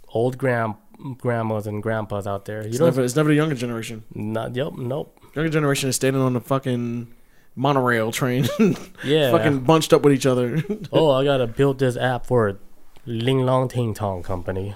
old 0.08 0.38
grand 0.38 0.74
grandmas 1.18 1.66
and 1.66 1.82
grandpas 1.82 2.26
out 2.26 2.46
there. 2.46 2.62
You 2.62 2.68
It's 2.70 2.80
never, 2.80 3.02
it's 3.04 3.14
never 3.16 3.28
the 3.28 3.34
younger 3.36 3.54
generation. 3.54 4.02
Not, 4.14 4.56
yep. 4.56 4.72
Nope. 4.76 5.18
Younger 5.34 5.50
generation 5.50 5.88
is 5.90 5.96
standing 5.96 6.22
on 6.22 6.32
the 6.32 6.40
fucking 6.40 7.12
monorail 7.54 8.10
train, 8.12 8.46
Yeah. 9.04 9.30
fucking 9.30 9.60
bunched 9.60 9.92
up 9.92 10.02
with 10.02 10.12
each 10.14 10.26
other, 10.26 10.62
oh, 10.92 11.10
I 11.10 11.24
gotta 11.24 11.46
build 11.46 11.78
this 11.78 11.96
app 11.96 12.26
for 12.26 12.58
Ling 13.04 13.44
Long 13.46 13.68
Ting 13.68 13.94
Tong 13.94 14.22
Company. 14.22 14.74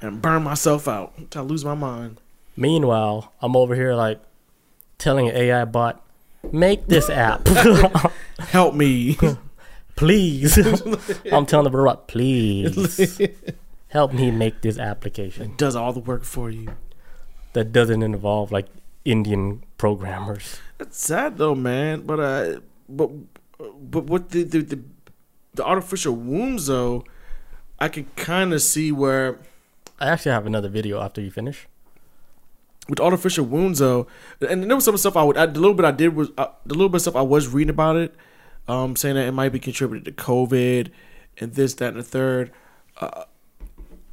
and 0.00 0.20
burn 0.20 0.42
myself 0.42 0.88
out 0.88 1.12
until 1.16 1.42
I 1.42 1.44
lose 1.46 1.64
my 1.64 1.74
mind. 1.74 2.20
Meanwhile, 2.56 3.32
I'm 3.40 3.56
over 3.56 3.74
here 3.74 3.94
like 3.94 4.20
telling 4.98 5.28
an 5.28 5.36
AI 5.36 5.64
bot, 5.64 6.04
make 6.52 6.86
this 6.86 7.08
app. 7.10 7.46
Help 8.38 8.74
me. 8.74 9.18
please. 9.96 10.56
I'm 11.32 11.46
telling 11.46 11.70
the 11.70 11.76
robot, 11.76 12.08
please 12.08 13.18
help 13.88 14.14
me 14.14 14.30
make 14.30 14.62
this 14.62 14.78
application 14.78 15.50
It 15.52 15.58
Does 15.58 15.76
all 15.76 15.92
the 15.92 16.00
work 16.00 16.24
for 16.24 16.50
you. 16.50 16.68
that 17.52 17.72
doesn't 17.72 18.02
involve 18.02 18.50
like 18.50 18.66
Indian 19.04 19.62
programmers. 19.76 20.58
That's 20.78 20.98
sad 20.98 21.36
though, 21.36 21.54
man. 21.54 22.02
But 22.02 22.20
uh, 22.20 22.60
but 22.88 23.10
but 23.58 24.04
what 24.04 24.30
the 24.30 24.44
the 24.44 24.60
the, 24.62 24.80
the 25.54 25.64
artificial 25.64 26.14
wombs 26.14 26.66
though, 26.66 27.04
I 27.78 27.88
can 27.88 28.06
kind 28.16 28.52
of 28.54 28.62
see 28.62 28.90
where 28.92 29.38
I 30.00 30.08
actually 30.08 30.32
have 30.32 30.46
another 30.46 30.68
video 30.68 31.00
after 31.00 31.20
you 31.20 31.30
finish. 31.30 31.68
With 32.88 33.00
artificial 33.00 33.44
wombs 33.44 33.78
though, 33.78 34.08
and 34.48 34.64
there 34.64 34.74
was 34.74 34.84
some 34.84 34.96
stuff 34.96 35.16
I 35.16 35.22
would 35.22 35.36
I, 35.36 35.46
the 35.46 35.60
little 35.60 35.74
bit 35.74 35.84
I 35.84 35.92
did 35.92 36.16
was 36.16 36.30
uh, 36.36 36.48
the 36.66 36.74
little 36.74 36.88
bit 36.88 36.96
of 36.96 37.02
stuff 37.02 37.16
I 37.16 37.22
was 37.22 37.46
reading 37.46 37.70
about 37.70 37.96
it, 37.96 38.14
um, 38.66 38.96
saying 38.96 39.14
that 39.14 39.26
it 39.26 39.32
might 39.32 39.50
be 39.50 39.60
contributed 39.60 40.04
to 40.04 40.22
COVID 40.22 40.90
and 41.38 41.54
this 41.54 41.74
that 41.74 41.88
and 41.88 41.98
the 41.98 42.02
third. 42.02 42.50
Uh, 43.00 43.24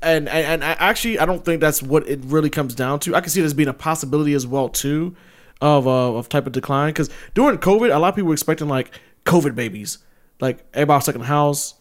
and, 0.02 0.30
and 0.30 0.46
and 0.46 0.64
I 0.64 0.74
actually 0.74 1.20
I 1.20 1.26
don't 1.26 1.44
think 1.44 1.62
that's 1.62 1.82
what 1.82 2.08
it 2.08 2.20
really 2.24 2.50
comes 2.50 2.76
down 2.76 3.00
to. 3.02 3.16
I 3.16 3.22
can 3.22 3.30
see 3.30 3.42
as 3.42 3.54
being 3.54 3.70
a 3.70 3.74
possibility 3.74 4.34
as 4.34 4.46
well 4.46 4.70
too, 4.70 5.16
of 5.62 5.88
uh, 5.88 6.14
of 6.16 6.30
type 6.30 6.48
of 6.48 6.54
decline 6.54 6.90
because 6.90 7.10
during 7.34 7.58
COVID 7.58 7.94
a 7.94 8.00
lot 8.00 8.10
of 8.10 8.16
people 8.16 8.28
were 8.28 8.34
expecting 8.34 8.68
like 8.68 8.92
COVID 9.26 9.56
babies, 9.56 9.98
like 10.40 10.66
everybody 10.74 11.12
the 11.12 11.24
house, 11.26 11.74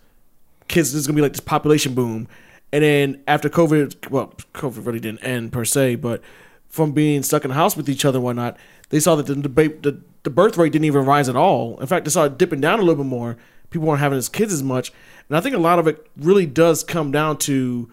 kids. 0.69 0.93
There's 0.93 1.07
gonna 1.07 1.17
be 1.17 1.23
like 1.23 1.33
this 1.33 1.41
population 1.41 1.95
boom, 1.95 2.29
and 2.73 2.83
then 2.83 3.23
after 3.27 3.49
COVID, 3.49 4.11
well, 4.11 4.33
COVID 4.55 4.85
really 4.85 5.01
didn't 5.01 5.21
end 5.25 5.53
per 5.53 5.65
se, 5.65 5.97
but 5.97 6.23
from 6.69 6.93
being 6.93 7.23
stuck 7.23 7.45
in 7.45 7.49
the 7.49 7.55
house 7.55 7.77
with 7.77 7.89
each 7.89 8.05
other 8.05 8.19
and 8.19 8.25
whatnot, 8.25 8.57
they 8.91 9.01
saw 9.01 9.17
that 9.17 9.27
the 9.27 9.35
debate, 9.35 9.83
the, 9.83 10.01
the 10.23 10.31
birth 10.31 10.57
rate 10.57 10.73
didn't 10.73 10.85
even 10.85 11.05
rise 11.05 11.29
at 11.29 11.37
all. 11.37 11.79
In 11.81 11.87
fact, 11.87 12.05
they 12.05 12.11
saw 12.11 12.25
it 12.25 12.39
dipping 12.39 12.61
down 12.61 12.79
a 12.79 12.83
little 12.83 13.03
bit 13.03 13.09
more. 13.09 13.37
People 13.71 13.89
weren't 13.89 14.01
having 14.01 14.19
as 14.19 14.29
kids 14.29 14.53
as 14.53 14.63
much, 14.63 14.93
and 15.29 15.37
I 15.37 15.41
think 15.41 15.55
a 15.55 15.59
lot 15.59 15.79
of 15.79 15.87
it 15.87 16.07
really 16.17 16.47
does 16.47 16.83
come 16.83 17.11
down 17.11 17.37
to 17.39 17.91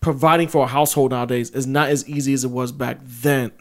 providing 0.00 0.48
for 0.48 0.64
a 0.64 0.66
household 0.66 1.10
nowadays 1.10 1.50
is 1.50 1.66
not 1.66 1.88
as 1.88 2.08
easy 2.08 2.32
as 2.32 2.44
it 2.44 2.50
was 2.50 2.72
back 2.72 2.98
then. 3.02 3.52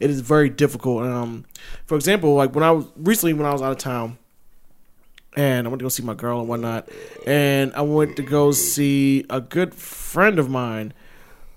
It 0.00 0.10
is 0.10 0.20
very 0.20 0.48
difficult. 0.48 1.04
Um, 1.04 1.44
for 1.86 1.94
example, 1.94 2.34
like 2.34 2.54
when 2.54 2.64
I 2.64 2.72
was 2.72 2.86
recently 2.96 3.32
when 3.32 3.46
I 3.46 3.52
was 3.52 3.62
out 3.62 3.72
of 3.72 3.78
town, 3.78 4.18
and 5.36 5.66
I 5.66 5.70
went 5.70 5.80
to 5.80 5.84
go 5.84 5.88
see 5.88 6.02
my 6.02 6.14
girl 6.14 6.40
and 6.40 6.48
whatnot, 6.48 6.88
and 7.26 7.72
I 7.74 7.82
went 7.82 8.16
to 8.16 8.22
go 8.22 8.50
see 8.52 9.24
a 9.30 9.40
good 9.40 9.74
friend 9.74 10.38
of 10.38 10.48
mine, 10.48 10.92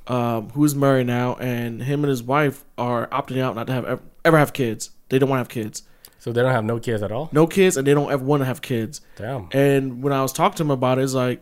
um, 0.08 0.50
who's 0.52 0.74
married 0.76 1.08
now, 1.08 1.36
and 1.36 1.84
him 1.84 2.04
and 2.04 2.10
his 2.10 2.24
wife 2.24 2.64
are 2.78 3.08
opting 3.08 3.40
out 3.42 3.56
not 3.56 3.68
to 3.68 3.74
have 3.74 3.86
ever, 3.86 4.02
ever 4.26 4.38
have 4.38 4.54
kids. 4.54 4.92
They 5.10 5.20
don't 5.20 5.30
want 5.30 5.38
to 5.38 5.42
have 5.42 5.66
kids, 5.66 5.84
So 6.20 6.32
they 6.32 6.42
don't 6.42 6.52
have 6.52 6.66
no 6.66 6.80
kids 6.80 7.02
at 7.04 7.12
all? 7.12 7.30
no 7.32 7.48
kids, 7.48 7.78
and 7.78 7.86
they 7.88 7.94
don't 7.94 8.12
ever 8.12 8.24
want 8.24 8.42
to 8.42 8.46
have 8.46 8.62
kids. 8.62 9.02
Damn. 9.18 9.50
And 9.52 10.02
when 10.04 10.14
I 10.14 10.22
was 10.22 10.34
talking 10.34 10.58
to 10.58 10.64
him 10.64 10.72
about 10.72 10.98
it, 11.00 11.04
it's 11.04 11.14
like 11.14 11.42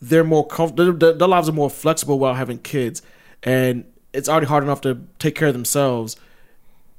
they're 0.00 0.24
more 0.24 0.46
comfortable. 0.46 0.92
Their, 0.92 1.12
their 1.12 1.28
lives 1.28 1.48
are 1.48 1.52
more 1.52 1.70
flexible 1.70 2.18
while 2.18 2.34
having 2.34 2.58
kids, 2.58 3.02
and 3.42 3.84
it's 4.12 4.28
already 4.28 4.46
hard 4.46 4.62
enough 4.64 4.80
to 4.82 5.00
take 5.18 5.34
care 5.34 5.48
of 5.48 5.54
themselves. 5.54 6.16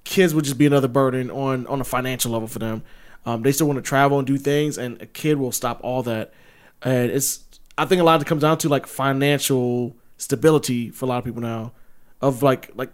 Kids 0.04 0.34
would 0.34 0.44
just 0.46 0.58
be 0.58 0.66
another 0.66 0.88
burden 0.88 1.30
on 1.32 1.66
on 1.68 1.80
a 1.80 1.84
financial 1.84 2.32
level 2.32 2.48
for 2.48 2.60
them. 2.60 2.84
Um, 3.26 3.42
they 3.42 3.52
still 3.54 3.68
want 3.68 3.78
to 3.78 3.82
travel 3.84 4.18
and 4.18 4.28
do 4.28 4.38
things, 4.38 4.78
and 4.78 5.02
a 5.02 5.06
kid 5.06 5.38
will 5.38 5.52
stop 5.52 5.80
all 5.84 6.04
that. 6.04 6.34
And 6.82 7.10
it's 7.12 7.44
I 7.78 7.86
think 7.86 8.02
a 8.02 8.04
lot 8.04 8.16
of 8.16 8.22
it 8.24 8.26
comes 8.28 8.42
down 8.42 8.58
to 8.60 8.70
like 8.70 8.86
financial 8.88 9.96
stability 10.18 10.90
for 10.90 11.06
a 11.06 11.10
lot 11.10 11.18
of 11.20 11.26
people 11.26 11.42
now, 11.42 11.74
of 12.22 12.44
like 12.44 12.72
like 12.76 12.92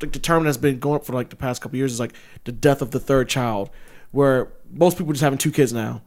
like 0.00 0.12
the 0.12 0.18
term 0.18 0.44
that's 0.44 0.56
been 0.56 0.78
going 0.78 0.96
up 0.96 1.04
for 1.04 1.12
like 1.12 1.30
the 1.30 1.36
past 1.36 1.62
couple 1.62 1.76
years 1.78 1.92
is 1.92 2.00
like 2.00 2.14
the 2.44 2.52
death 2.52 2.82
of 2.82 2.90
the 2.90 3.00
third 3.00 3.28
child, 3.28 3.70
where 4.10 4.52
most 4.70 4.98
people 4.98 5.12
just 5.12 5.22
having 5.22 5.38
two 5.38 5.52
kids 5.52 5.72
now. 5.72 6.02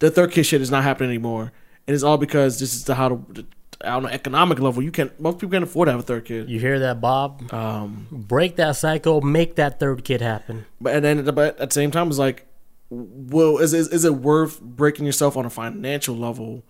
The 0.00 0.10
third 0.10 0.32
kid 0.32 0.44
shit 0.44 0.60
is 0.60 0.70
not 0.70 0.82
happening 0.82 1.10
anymore, 1.10 1.52
and 1.86 1.94
it's 1.94 2.02
all 2.04 2.18
because 2.18 2.58
this 2.58 2.74
is 2.74 2.84
the 2.84 2.94
how 2.96 3.24
the 3.28 3.46
on 3.84 4.06
an 4.06 4.12
economic 4.12 4.58
level 4.60 4.82
you 4.82 4.90
can 4.90 5.10
most 5.18 5.38
people 5.38 5.50
can't 5.50 5.64
afford 5.64 5.86
to 5.86 5.92
have 5.92 6.00
a 6.00 6.04
third 6.04 6.24
kid. 6.24 6.48
You 6.48 6.58
hear 6.58 6.78
that, 6.80 7.00
Bob? 7.00 7.52
Um, 7.52 8.06
Break 8.10 8.56
that 8.56 8.76
cycle, 8.76 9.20
make 9.20 9.56
that 9.56 9.78
third 9.80 10.04
kid 10.04 10.20
happen. 10.20 10.66
but 10.80 10.94
and 10.94 11.04
then 11.04 11.24
but 11.34 11.58
at 11.60 11.70
the 11.70 11.74
same 11.74 11.90
time 11.90 12.08
it's 12.08 12.18
like, 12.18 12.46
well, 12.90 13.58
is 13.58 13.74
is, 13.74 13.88
is 13.88 14.04
it 14.04 14.14
worth 14.14 14.60
breaking 14.60 15.06
yourself 15.06 15.36
on 15.36 15.44
a 15.44 15.50
financial 15.50 16.16
level? 16.16 16.64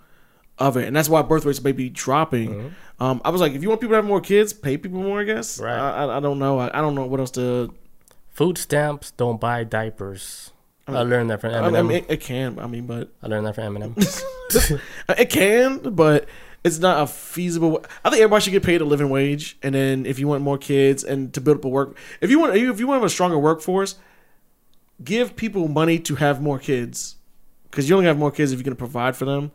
Of 0.57 0.77
it, 0.77 0.87
and 0.87 0.95
that's 0.95 1.09
why 1.09 1.21
birth 1.23 1.45
rates 1.45 1.61
may 1.63 1.73
be 1.73 1.91
dropping. 1.91 2.75
Um, 3.01 3.21
I 3.25 3.31
was 3.31 3.41
like, 3.41 3.55
if 3.55 3.63
you 3.63 3.69
want 3.69 3.81
people 3.81 3.95
to 3.95 3.97
have 3.97 4.05
more 4.05 4.21
kids, 4.21 4.53
pay 4.53 4.77
people 4.77 5.03
more. 5.03 5.21
I 5.21 5.25
guess. 5.25 5.59
Right. 5.59 5.77
I, 5.77 6.05
I, 6.05 6.19
I 6.19 6.21
don't 6.21 6.39
know. 6.39 6.61
I, 6.61 6.79
I 6.79 6.81
don't 6.81 6.95
know 6.95 7.07
what 7.07 7.19
else 7.19 7.33
to. 7.33 7.75
Food 8.29 8.57
stamps 8.59 9.11
don't 9.11 9.41
buy 9.41 9.65
diapers. 9.65 10.53
I 10.87 11.03
learned 11.03 11.31
that 11.31 11.41
from 11.41 11.55
I, 11.55 11.59
Eminem. 11.59 11.79
I 11.79 11.83
mean, 11.83 11.93
it, 11.93 12.07
it 12.09 12.21
can. 12.21 12.59
I 12.59 12.67
mean, 12.67 12.87
but 12.87 13.11
I 13.23 13.27
learned 13.27 13.47
that 13.47 13.55
from 13.55 13.75
Eminem. 13.75 14.81
It 15.19 15.31
can, 15.31 15.79
but 15.79 16.29
it's 16.63 16.79
not 16.79 17.03
a 17.03 17.07
feasible. 17.07 17.85
I 18.05 18.11
think 18.11 18.23
everybody 18.23 18.43
should 18.45 18.53
get 18.53 18.63
paid 18.63 18.81
a 18.81 18.85
living 18.85 19.11
wage, 19.11 19.59
and 19.63 19.75
then 19.75 20.07
if 20.07 20.19
you 20.19 20.29
want 20.29 20.43
more 20.43 20.59
kids 20.59 21.03
and 21.03 21.33
to 21.35 21.41
build 21.41 21.59
up 21.59 21.65
a 21.65 21.69
work, 21.69 21.97
if 22.21 22.31
you 22.31 22.39
want, 22.39 22.57
if 22.57 22.79
you 22.79 22.87
want 22.87 23.05
a 23.05 23.09
stronger 23.09 23.39
workforce, 23.39 23.97
give 25.03 25.35
people 25.35 25.67
money 25.69 25.99
to 26.01 26.15
have 26.17 26.41
more 26.41 26.59
kids, 26.59 27.17
because 27.71 27.89
you 27.89 27.97
only 27.97 28.07
have 28.07 28.19
more 28.19 28.31
kids 28.31 28.53
if 28.53 28.59
you're 28.59 28.65
going 28.65 28.77
to 28.77 28.79
provide 28.79 29.17
for 29.17 29.25
them. 29.25 29.51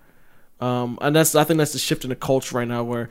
Um, 0.60 0.98
and 1.02 1.16
that's 1.16 1.36
I 1.36 1.44
think 1.44 1.58
that's 1.58 1.74
the 1.74 1.80
shift 1.80 2.04
in 2.04 2.10
the 2.10 2.16
culture 2.16 2.58
right 2.58 2.68
now 2.68 2.84
where 2.84 3.10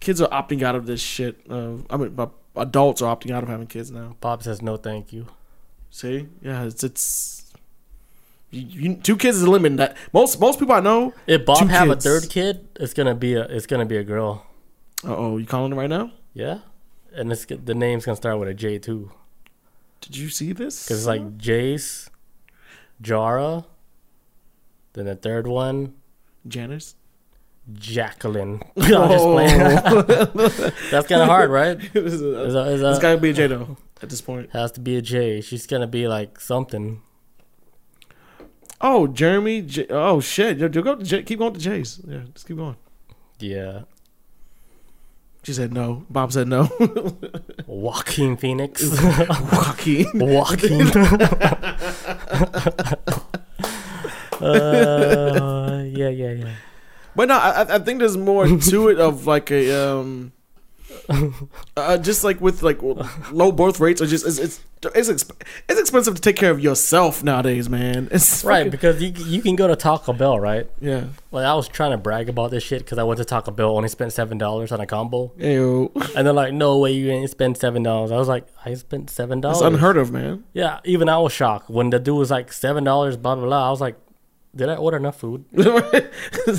kids 0.00 0.20
are 0.20 0.28
opting 0.28 0.62
out 0.62 0.74
of 0.74 0.86
this 0.86 1.00
shit. 1.00 1.40
Uh, 1.48 1.76
I 1.88 1.96
mean, 1.96 2.10
but 2.10 2.30
adults 2.56 3.00
are 3.02 3.14
opting 3.14 3.30
out 3.30 3.42
of 3.42 3.48
having 3.48 3.66
kids 3.66 3.90
now. 3.90 4.16
Bob 4.20 4.42
says 4.42 4.60
no, 4.60 4.76
thank 4.76 5.12
you. 5.12 5.26
See, 5.90 6.28
yeah, 6.42 6.64
it's 6.64 6.84
it's. 6.84 7.52
You, 8.52 8.62
you, 8.62 8.94
two 8.96 9.16
kids 9.16 9.36
is 9.36 9.44
a 9.44 9.50
limit. 9.50 9.76
That 9.76 9.96
most 10.12 10.40
most 10.40 10.58
people 10.58 10.74
I 10.74 10.80
know. 10.80 11.14
If 11.26 11.46
Bob 11.46 11.68
have 11.68 11.88
kids. 11.88 12.04
a 12.04 12.08
third 12.08 12.30
kid, 12.30 12.68
it's 12.76 12.92
gonna 12.94 13.14
be 13.14 13.34
a 13.34 13.42
it's 13.44 13.66
gonna 13.66 13.86
be 13.86 13.96
a 13.96 14.04
girl. 14.04 14.44
Uh 15.04 15.16
oh, 15.16 15.36
you 15.38 15.46
calling 15.46 15.72
it 15.72 15.76
right 15.76 15.88
now? 15.88 16.12
Yeah, 16.34 16.58
and 17.14 17.32
it's 17.32 17.46
the 17.46 17.74
name's 17.74 18.04
gonna 18.04 18.16
start 18.16 18.38
with 18.38 18.48
a 18.48 18.54
J 18.54 18.78
too, 18.78 19.10
Did 20.00 20.16
you 20.16 20.28
see 20.28 20.52
this? 20.52 20.84
because 20.84 20.98
it's 20.98 21.06
like 21.06 21.38
Jace, 21.38 22.08
Jara. 23.00 23.64
Then 24.92 25.06
the 25.06 25.14
third 25.14 25.46
one, 25.46 25.94
Janice. 26.46 26.94
Jacqueline. 27.72 28.62
I'm 28.76 28.84
just 29.10 29.24
playing. 29.24 29.58
That's 30.90 31.06
kind 31.06 31.22
of 31.22 31.28
hard, 31.28 31.50
right? 31.50 31.78
it's 31.94 31.94
Is 31.94 32.22
a, 32.22 32.64
is 32.66 32.82
a, 32.82 32.98
gotta 33.00 33.18
be 33.18 33.30
a 33.30 33.32
J 33.32 33.46
though. 33.48 33.76
At 34.02 34.08
this 34.08 34.20
point. 34.20 34.50
has 34.52 34.72
to 34.72 34.80
be 34.80 34.96
a 34.96 35.02
J. 35.02 35.40
She's 35.40 35.66
gonna 35.66 35.86
be 35.86 36.08
like 36.08 36.40
something. 36.40 37.02
Oh, 38.80 39.06
Jeremy. 39.06 39.62
J- 39.62 39.86
oh 39.90 40.20
shit. 40.20 40.58
You 40.58 40.68
go 40.68 40.96
to 40.96 41.04
J- 41.04 41.22
keep 41.22 41.38
going 41.38 41.52
to 41.52 41.60
J's. 41.60 42.00
Yeah, 42.06 42.22
just 42.32 42.48
keep 42.48 42.56
going. 42.56 42.76
Yeah. 43.38 43.82
She 45.42 45.52
said 45.52 45.72
no. 45.72 46.04
Bob 46.10 46.32
said 46.32 46.48
no. 46.48 46.68
Joaquin 47.66 48.36
Phoenix. 48.36 48.82
Joaquin. 48.90 50.06
Joaquin. 50.14 50.86
uh, 54.40 55.49
yeah, 56.08 56.08
yeah, 56.08 56.32
yeah. 56.32 56.54
But 57.16 57.28
no, 57.28 57.34
I, 57.36 57.74
I 57.76 57.78
think 57.80 57.98
there's 57.98 58.16
more 58.16 58.46
to 58.46 58.88
it 58.88 58.98
of 59.00 59.26
like 59.34 59.50
a 59.50 59.70
um, 59.98 60.32
uh, 61.76 61.98
just 61.98 62.24
like 62.24 62.40
with 62.40 62.62
like 62.62 62.78
low 63.32 63.52
birth 63.52 63.80
rates 63.80 64.00
or 64.00 64.06
just 64.06 64.26
it's 64.26 64.38
it's 64.38 64.60
it's, 64.94 65.08
exp- 65.10 65.42
it's 65.68 65.78
expensive 65.78 66.14
to 66.14 66.20
take 66.20 66.36
care 66.36 66.50
of 66.50 66.58
yourself 66.60 67.22
nowadays, 67.22 67.68
man. 67.68 68.08
It's 68.10 68.42
Right, 68.44 68.58
fucking- 68.60 68.70
because 68.70 69.02
you 69.02 69.10
you 69.26 69.42
can 69.42 69.54
go 69.56 69.66
to 69.66 69.76
Taco 69.76 70.12
Bell, 70.12 70.38
right? 70.40 70.70
yeah. 70.80 71.04
Like 71.32 71.44
I 71.44 71.54
was 71.54 71.68
trying 71.68 71.90
to 71.90 71.98
brag 71.98 72.28
about 72.28 72.50
this 72.50 72.62
shit 72.62 72.80
because 72.80 72.96
I 72.98 73.02
went 73.02 73.18
to 73.18 73.24
Taco 73.24 73.50
Bell, 73.50 73.76
only 73.76 73.88
spent 73.88 74.12
seven 74.12 74.38
dollars 74.38 74.72
on 74.72 74.80
a 74.80 74.86
combo, 74.86 75.32
Ew. 75.36 75.90
and 76.16 76.26
they're 76.26 76.32
like, 76.32 76.52
"No 76.54 76.78
way, 76.78 76.92
you 76.92 77.10
ain't 77.10 77.28
spend 77.30 77.56
seven 77.58 77.82
dollars." 77.82 78.10
I 78.10 78.16
was 78.16 78.28
like, 78.28 78.46
"I 78.64 78.72
spent 78.74 79.10
seven 79.10 79.40
dollars." 79.40 79.58
It's 79.58 79.62
dollars." 79.62 79.74
unheard 79.74 79.96
of, 79.96 80.10
man. 80.12 80.44
Yeah, 80.54 80.80
even 80.84 81.08
I 81.08 81.18
was 81.18 81.32
shocked 81.32 81.68
when 81.70 81.90
the 81.90 81.98
dude 81.98 82.16
was 82.18 82.30
like 82.30 82.52
seven 82.52 82.84
dollars, 82.84 83.16
blah 83.16 83.34
blah 83.34 83.44
blah. 83.46 83.66
I 83.66 83.70
was 83.70 83.80
like, 83.80 83.96
"Did 84.54 84.68
I 84.68 84.76
order 84.76 84.96
enough 84.96 85.16
food?" 85.16 85.44
I 85.58 86.10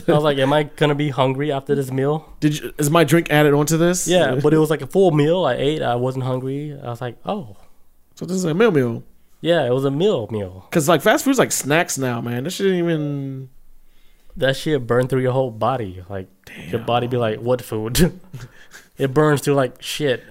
was 0.07 0.23
like, 0.23 0.37
"Am 0.37 0.53
I 0.53 0.63
gonna 0.63 0.95
be 0.95 1.09
hungry 1.09 1.51
after 1.51 1.75
this 1.75 1.91
meal?" 1.91 2.33
Did 2.39 2.59
you, 2.59 2.73
is 2.77 2.89
my 2.89 3.03
drink 3.03 3.29
added 3.29 3.53
onto 3.53 3.77
this? 3.77 4.07
Yeah, 4.07 4.35
but 4.35 4.53
it 4.53 4.57
was 4.57 4.69
like 4.69 4.81
a 4.81 4.87
full 4.87 5.11
meal. 5.11 5.45
I 5.45 5.55
ate. 5.55 5.81
I 5.81 5.95
wasn't 5.95 6.23
hungry. 6.25 6.77
I 6.81 6.89
was 6.89 7.01
like, 7.01 7.17
"Oh, 7.25 7.57
so 8.15 8.25
this 8.25 8.37
is 8.37 8.45
a 8.45 8.53
meal 8.53 8.71
meal. 8.71 9.03
yeah, 9.41 9.65
it 9.65 9.71
was 9.71 9.85
a 9.85 9.91
meal 9.91 10.27
meal." 10.31 10.67
Cause 10.71 10.87
like 10.87 11.01
fast 11.01 11.25
food's 11.25 11.39
like 11.39 11.51
snacks 11.51 11.97
now, 11.97 12.21
man. 12.21 12.43
This 12.45 12.55
shouldn't 12.55 12.77
even. 12.77 13.49
That 14.37 14.55
shit 14.55 14.87
burned 14.87 15.09
through 15.09 15.21
your 15.21 15.33
whole 15.33 15.51
body. 15.51 16.03
Like 16.09 16.29
your 16.69 16.79
body 16.79 17.07
be 17.07 17.17
like, 17.17 17.39
"What 17.39 17.61
food?" 17.61 18.19
it 18.97 19.13
burns 19.13 19.41
through 19.41 19.55
like 19.55 19.81
shit. 19.81 20.23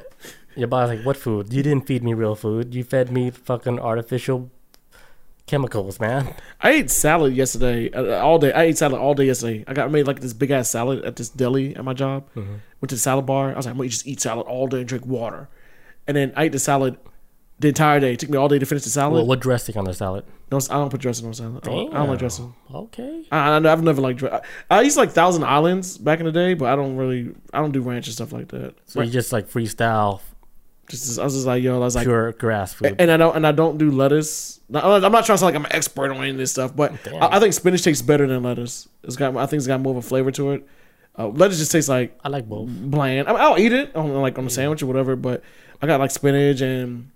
Your 0.57 0.69
body's 0.69 0.97
like, 0.97 1.07
"What 1.07 1.17
food? 1.17 1.53
You 1.53 1.63
didn't 1.63 1.87
feed 1.87 2.03
me 2.03 2.15
real 2.15 2.35
food. 2.35 2.75
You 2.75 2.83
fed 2.85 3.13
me 3.13 3.31
fucking 3.31 3.79
artificial 3.79 4.51
chemicals, 5.51 6.01
man." 6.01 6.35
I 6.61 6.71
ate 6.71 6.91
salad 6.91 7.35
yesterday 7.35 7.91
uh, 7.91 8.25
all 8.25 8.39
day. 8.39 8.53
I 8.53 8.63
ate 8.63 8.79
salad 8.79 9.01
all 9.01 9.15
day 9.15 9.27
yesterday. 9.27 9.65
I 9.67 9.75
got 9.75 9.87
I 9.87 9.91
made 9.91 10.07
like 10.07 10.21
this 10.21 10.33
big 10.33 10.51
ass 10.51 10.71
salad 10.71 11.05
at 11.05 11.17
this 11.17 11.29
deli 11.29 11.77
at 11.77 11.85
my 11.85 11.93
job. 11.93 12.29
Mm-hmm. 12.31 12.53
Went 12.81 12.89
to 12.89 12.95
the 12.95 12.99
salad 12.99 13.27
bar. 13.27 13.53
I 13.53 13.57
was 13.57 13.67
like, 13.67 13.73
I'm 13.73 13.79
gonna 13.79 13.89
just 13.89 14.07
eat 14.07 14.21
salad 14.21 14.47
all 14.47 14.67
day 14.69 14.79
and 14.79 14.89
drink 14.89 15.05
water. 15.05 15.49
And 16.07 16.17
then 16.17 16.33
I 16.37 16.45
ate 16.45 16.53
the 16.53 16.59
salad 16.59 16.97
the 17.59 17.69
entire 17.69 18.01
day. 18.01 18.15
It 18.15 18.21
took 18.21 18.31
me 18.31 18.39
all 18.39 18.49
day 18.49 18.59
to 18.59 18.67
finish 18.67 18.85
the 18.85 18.91
salad. 18.91 19.15
Well, 19.15 19.27
what 19.27 19.41
dressing 19.41 19.77
on 19.77 19.85
the 19.85 19.95
salad? 19.95 20.25
no, 20.51 20.59
I 20.59 20.75
don't 20.75 20.91
put 20.91 21.01
dressing 21.01 21.27
on 21.27 21.35
salad. 21.35 21.61
I 21.63 21.71
don't, 21.71 21.95
I 21.95 21.99
don't 21.99 22.09
like 22.09 22.19
dressing. 22.19 22.55
Okay. 22.75 23.25
I, 23.31 23.57
I, 23.57 23.73
I've 23.73 23.83
never 23.83 24.01
liked. 24.01 24.23
I, 24.23 24.41
I 24.71 24.81
used 24.81 24.97
like 24.97 25.11
Thousand 25.11 25.45
Islands 25.45 25.99
back 25.99 26.19
in 26.21 26.27
the 26.27 26.33
day, 26.33 26.55
but 26.55 26.69
I 26.73 26.77
don't 26.77 26.97
really. 26.97 27.35
I 27.53 27.61
don't 27.61 27.73
do 27.73 27.83
ranch 27.83 28.07
and 28.07 28.15
stuff 28.15 28.33
like 28.33 28.49
that. 28.49 28.75
So 28.87 29.03
you 29.03 29.11
just 29.11 29.33
like 29.33 29.49
freestyle 29.49 30.21
Just 30.91 31.19
I 31.19 31.25
was 31.25 31.35
just 31.35 31.47
like, 31.47 31.63
yo, 31.63 31.77
I 31.77 31.79
was 31.79 31.95
like, 31.95 32.07
pure 32.07 32.33
grass 32.33 32.73
food. 32.75 32.97
and 32.99 33.11
I 33.11 33.17
don't 33.17 33.37
and 33.37 33.47
I 33.47 33.53
don't 33.53 33.79
do 33.79 33.91
lettuce. 33.91 34.61
I'm 34.73 35.01
not 35.01 35.25
trying 35.25 35.35
to 35.35 35.39
sound 35.39 35.43
like 35.43 35.55
I'm 35.55 35.65
an 35.65 35.73
expert 35.73 36.11
on 36.11 36.19
any 36.19 36.31
of 36.31 36.37
this 36.37 36.53
stuff, 36.53 36.75
but 36.77 36.93
I, 37.09 37.37
I 37.37 37.41
think 37.41 37.55
spinach 37.55 37.83
tastes 37.83 38.03
better 38.03 38.27
than 38.27 38.43
lettuce. 38.43 38.89
It's 39.03 39.17
got 39.17 39.37
I 39.37 39.47
think 39.47 39.59
it's 39.59 39.67
got 39.67 39.81
more 39.81 39.93
of 39.93 39.97
a 39.97 40.03
flavor 40.03 40.31
to 40.33 40.53
it. 40.53 40.67
Uh, 41.19 41.29
lettuce 41.29 41.59
just 41.59 41.73
tastes 41.73 41.89
like 41.89 42.19
I 42.25 42.29
like 42.29 42.49
both. 42.49 42.69
bland. 42.69 43.29
I 43.29 43.33
mean, 43.33 43.41
I'll 43.41 43.59
eat 43.59 43.73
it 43.73 43.95
on 43.97 44.13
like 44.21 44.39
on 44.39 44.47
a 44.47 44.51
sandwich 44.51 44.83
or 44.83 44.87
whatever, 44.87 45.17
but 45.17 45.43
I 45.83 45.87
got 45.87 46.01
like 46.01 46.11
spinach 46.11 46.61
and 46.61 47.11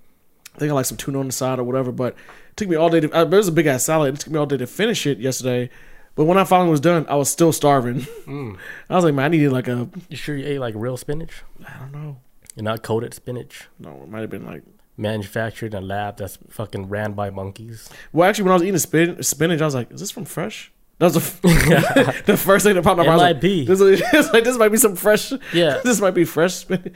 I 0.55 0.59
think 0.59 0.71
I 0.71 0.75
like 0.75 0.87
some 0.87 0.97
tuna 0.97 1.21
on 1.21 1.27
the 1.27 1.33
side 1.33 1.59
or 1.59 1.65
whatever. 1.65 1.93
But 1.93 2.15
it 2.51 2.57
took 2.57 2.69
me 2.69 2.77
all 2.77 2.91
day. 2.91 3.01
To, 3.01 3.17
uh, 3.17 3.23
it 3.23 3.31
was 3.31 3.49
a 3.49 3.53
big 3.53 3.67
ass 3.67 3.85
salad. 3.85 4.15
It 4.15 4.21
took 4.21 4.33
me 4.33 4.39
all 4.39 4.47
day 4.47 4.57
to 4.57 4.67
finish 4.67 5.07
it 5.07 5.19
yesterday. 5.19 5.71
But 6.17 6.27
when 6.27 6.39
I 6.39 6.45
finally 6.45 6.71
was 6.71 6.81
done, 6.81 7.07
I 7.09 7.17
was 7.17 7.29
still 7.29 7.51
starving. 7.53 8.01
Mm. 8.27 8.57
I 8.91 8.95
was 8.95 9.05
like, 9.05 9.15
man, 9.15 9.25
I 9.27 9.29
needed 9.29 9.51
like 9.53 9.67
a 9.69 9.89
You 10.09 10.17
sure 10.17 10.37
you 10.37 10.47
ate 10.47 10.61
like 10.61 10.75
real 10.77 10.97
spinach? 10.97 11.43
I 11.67 11.79
don't 11.79 11.93
know. 11.93 12.17
You're 12.55 12.65
not 12.65 12.83
coated 12.83 13.15
spinach, 13.15 13.69
No, 13.79 14.03
it 14.03 14.09
might 14.09 14.21
have 14.21 14.31
been 14.31 14.47
like. 14.47 14.63
manufactured 14.97 15.75
in 15.75 15.83
a 15.83 15.87
lab 15.87 16.17
that's 16.19 16.39
fucking 16.51 16.89
ran 16.89 17.13
by 17.13 17.31
monkeys. 17.31 17.89
Well, 18.13 18.29
actually, 18.29 18.45
when 18.45 18.53
I 18.53 18.55
was 18.55 18.63
eating 18.63 18.79
spin- 18.79 19.23
spinach, 19.23 19.61
I 19.61 19.65
was 19.65 19.75
like, 19.75 19.91
"Is 19.91 20.01
this 20.01 20.11
from 20.13 20.25
Fresh?" 20.25 20.71
That 20.99 21.07
was 21.07 21.15
the, 21.15 22.23
the 22.27 22.37
first 22.37 22.65
thing 22.65 22.77
that 22.77 22.85
popped 22.85 23.01
up. 23.01 23.07
It 23.07 23.11
I 23.11 23.15
was 23.15 23.23
might 23.23 23.33
like, 23.33 23.41
be. 23.41 23.65
This, 23.65 23.81
is- 23.81 24.01
like 24.33 24.45
this 24.45 24.57
might 24.57 24.69
be 24.69 24.77
some 24.79 24.95
fresh. 24.95 25.33
Yeah. 25.53 25.81
this 25.83 26.01
might 26.01 26.13
be 26.15 26.25
fresh 26.25 26.55
spinach. 26.55 26.93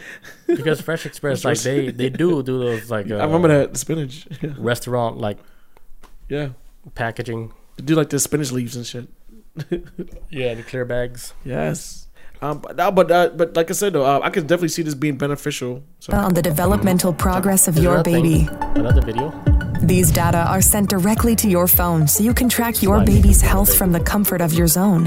Because 0.47 0.81
Fresh 0.81 1.05
Express, 1.07 1.45
like 1.45 1.59
they 1.59 1.91
they 1.91 2.09
do 2.09 2.43
do 2.45 2.59
those 2.61 2.89
like 2.91 3.11
uh, 3.11 3.17
I 3.17 3.25
remember 3.25 3.49
that 3.49 3.73
the 3.73 3.79
spinach. 3.79 4.29
Yeah. 4.41 4.55
restaurant 4.59 5.19
like 5.19 5.39
yeah, 6.29 6.51
packaging. 6.95 7.53
they 7.77 7.83
do 7.85 7.97
like 7.97 8.11
the 8.11 8.21
spinach 8.21 8.53
leaves 8.53 8.77
and 8.77 8.87
shit. 8.87 9.09
Yeah, 10.31 10.55
the 10.55 10.63
clear 10.63 10.85
bags. 10.85 11.33
Yes. 11.45 12.07
Um, 12.41 12.59
but 12.61 12.77
no, 12.77 12.91
but 12.93 13.11
uh, 13.11 13.29
but 13.35 13.57
like 13.57 13.69
I 13.71 13.73
said 13.75 13.93
though, 13.95 14.05
uh, 14.05 14.21
I 14.23 14.31
could 14.31 14.47
definitely 14.47 14.69
see 14.69 14.83
this 14.83 14.95
being 14.95 15.17
beneficial. 15.19 15.83
So 15.99 16.13
On 16.13 16.35
the 16.35 16.43
developmental 16.43 17.13
progress 17.13 17.67
of 17.69 17.77
Is 17.77 17.83
your 17.83 17.95
another 17.95 18.11
thing- 18.11 18.23
baby. 18.23 18.49
Another 18.79 19.01
video. 19.03 19.33
These 19.83 20.11
data 20.13 20.39
are 20.39 20.61
sent 20.61 20.89
directly 20.91 21.35
to 21.37 21.49
your 21.49 21.67
phone 21.69 22.07
so 22.09 22.23
you 22.25 22.35
can 22.35 22.49
track 22.49 22.83
your 22.83 23.05
baby's 23.05 23.41
health 23.41 23.77
from 23.77 23.93
the 23.93 24.01
comfort 24.01 24.41
of 24.41 24.53
your 24.53 24.67
zone. 24.67 25.05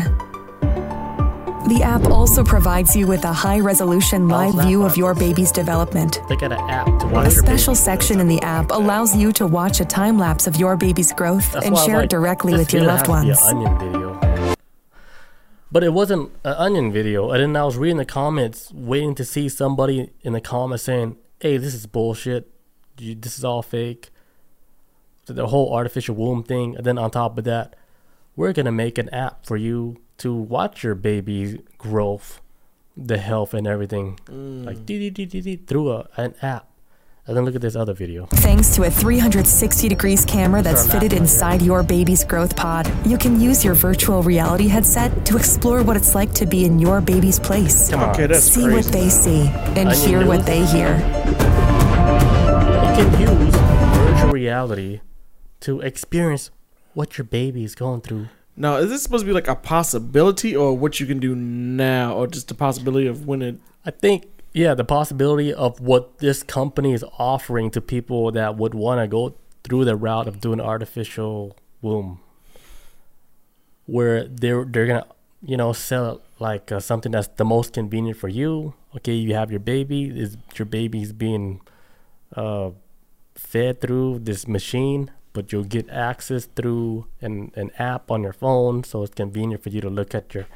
The 1.67 1.81
app 1.83 2.05
also 2.05 2.43
provides 2.43 2.95
you 2.95 3.05
with 3.05 3.23
a 3.23 3.31
high 3.31 3.59
resolution 3.59 4.27
live 4.27 4.55
view 4.65 4.83
of 4.83 4.97
your 4.97 5.13
baby's 5.13 5.51
development. 5.51 6.19
They 6.27 6.35
got 6.35 6.51
an 6.51 6.59
app 6.69 6.87
to 7.01 7.07
watch 7.07 7.27
A 7.27 7.31
special 7.31 7.73
baby. 7.73 7.83
section 7.83 8.19
in 8.19 8.27
the 8.27 8.41
app 8.41 8.71
allows 8.71 9.15
you 9.15 9.31
to 9.33 9.45
watch 9.47 9.79
a 9.79 9.85
time 9.85 10.17
lapse 10.17 10.47
of 10.47 10.55
your 10.57 10.75
baby's 10.75 11.13
growth 11.13 11.51
That's 11.53 11.65
and 11.65 11.73
why 11.75 11.79
I 11.79 11.83
was 11.83 11.85
share 11.85 11.95
like, 11.97 12.05
it 12.05 12.09
directly 12.09 12.53
with 12.53 12.73
your 12.73 12.83
loved 12.83 13.07
has 13.07 13.39
to 13.39 13.55
be 13.55 13.57
ones. 13.57 14.30
An 15.73 15.83
onion 15.83 15.83
video. 15.83 15.83
But 15.83 15.83
it 15.83 15.93
wasn't 15.93 16.31
an 16.43 16.53
onion 16.53 16.91
video. 16.91 17.31
And 17.31 17.41
then 17.41 17.55
I 17.55 17.65
was 17.65 17.77
reading 17.77 17.97
the 17.97 18.05
comments, 18.05 18.71
waiting 18.73 19.15
to 19.15 19.25
see 19.25 19.49
somebody 19.49 20.11
in 20.21 20.33
the 20.33 20.41
comments 20.41 20.83
saying, 20.83 21.17
"Hey, 21.39 21.57
this 21.57 21.73
is 21.73 21.85
bullshit. 21.87 22.51
You, 22.97 23.15
this 23.15 23.37
is 23.37 23.45
all 23.45 23.61
fake." 23.61 24.11
So 25.25 25.33
the 25.33 25.47
whole 25.47 25.73
artificial 25.73 26.15
womb 26.15 26.43
thing. 26.43 26.75
And 26.75 26.85
then 26.85 26.97
on 26.97 27.11
top 27.11 27.37
of 27.37 27.43
that, 27.45 27.75
we're 28.35 28.53
gonna 28.53 28.71
make 28.71 28.97
an 28.97 29.09
app 29.09 29.45
for 29.45 29.57
you 29.57 29.97
to 30.17 30.33
watch 30.33 30.83
your 30.83 30.95
baby's 30.95 31.57
growth, 31.77 32.41
the 32.95 33.17
health, 33.17 33.53
and 33.53 33.67
everything, 33.67 34.19
mm. 34.25 34.65
like 34.65 34.85
dee 34.85 35.09
dee 35.09 35.25
dee 35.25 35.55
through 35.55 35.91
a, 35.91 36.07
an 36.17 36.35
app. 36.41 36.70
And 37.27 37.37
then 37.37 37.45
look 37.45 37.53
at 37.55 37.61
this 37.61 37.75
other 37.75 37.93
video. 37.93 38.25
Thanks 38.25 38.75
to 38.75 38.83
a 38.83 38.89
360 38.89 39.87
degrees 39.87 40.25
camera 40.25 40.61
that's 40.63 40.91
fitted 40.91 41.13
inside 41.13 41.61
your 41.61 41.83
baby's 41.83 42.23
growth 42.23 42.55
pod, 42.55 42.91
you 43.05 43.17
can 43.17 43.39
use 43.39 43.63
your 43.63 43.75
virtual 43.75 44.23
reality 44.23 44.67
headset 44.67 45.23
to 45.27 45.37
explore 45.37 45.83
what 45.83 45.95
it's 45.95 46.15
like 46.15 46.33
to 46.33 46.47
be 46.47 46.65
in 46.65 46.79
your 46.79 46.99
baby's 46.99 47.39
place. 47.39 47.89
Come 47.91 47.99
on. 48.01 48.09
okay, 48.09 48.25
that's 48.25 48.43
See 48.45 48.63
crazy. 48.63 48.75
what 48.75 48.85
they 48.85 49.09
see 49.09 49.41
and 49.79 49.89
Onion 49.89 50.07
hear 50.07 50.25
what 50.25 50.45
they 50.47 50.65
hear. 50.65 50.95
You 52.87 52.97
can 52.97 53.21
use 53.21 53.55
virtual 53.55 54.31
reality 54.31 55.01
to 55.61 55.79
experience 55.81 56.49
what 56.95 57.17
your 57.19 57.25
baby 57.25 57.63
is 57.63 57.75
going 57.75 58.01
through. 58.01 58.29
Now, 58.57 58.77
is 58.77 58.89
this 58.89 59.03
supposed 59.03 59.21
to 59.21 59.27
be 59.27 59.33
like 59.33 59.47
a 59.47 59.55
possibility 59.55 60.55
or 60.55 60.75
what 60.75 60.99
you 60.99 61.05
can 61.05 61.19
do 61.19 61.35
now, 61.35 62.15
or 62.15 62.27
just 62.27 62.49
a 62.51 62.55
possibility 62.55 63.07
of 63.07 63.27
when 63.27 63.41
it? 63.43 63.57
I 63.85 63.91
think, 63.91 64.25
yeah, 64.53 64.73
the 64.73 64.83
possibility 64.83 65.53
of 65.53 65.79
what 65.79 66.19
this 66.19 66.43
company 66.43 66.93
is 66.93 67.05
offering 67.17 67.71
to 67.71 67.81
people 67.81 68.31
that 68.31 68.57
would 68.57 68.73
want 68.73 68.99
to 69.01 69.07
go 69.07 69.35
through 69.63 69.85
the 69.85 69.95
route 69.95 70.27
of 70.27 70.39
doing 70.39 70.59
artificial 70.59 71.55
womb, 71.81 72.19
where 73.85 74.27
they're 74.27 74.65
they're 74.65 74.87
gonna, 74.87 75.07
you 75.41 75.57
know, 75.57 75.73
sell 75.73 76.15
it 76.15 76.21
like 76.39 76.71
uh, 76.71 76.79
something 76.79 77.11
that's 77.11 77.27
the 77.27 77.45
most 77.45 77.73
convenient 77.73 78.17
for 78.17 78.27
you. 78.27 78.73
Okay, 78.95 79.13
you 79.13 79.33
have 79.35 79.51
your 79.51 79.59
baby. 79.59 80.05
Is 80.05 80.37
your 80.57 80.65
baby's 80.65 81.13
being 81.13 81.61
uh, 82.35 82.71
fed 83.35 83.79
through 83.79 84.19
this 84.19 84.47
machine, 84.47 85.11
but 85.33 85.51
you'll 85.51 85.63
get 85.63 85.89
access 85.89 86.45
through 86.45 87.05
an, 87.21 87.51
an 87.55 87.71
app 87.77 88.11
on 88.11 88.23
your 88.23 88.33
phone, 88.33 88.83
so 88.83 89.03
it's 89.03 89.13
convenient 89.13 89.63
for 89.63 89.69
you 89.69 89.81
to 89.81 89.89
look 89.89 90.13
at 90.13 90.33
your 90.33 90.47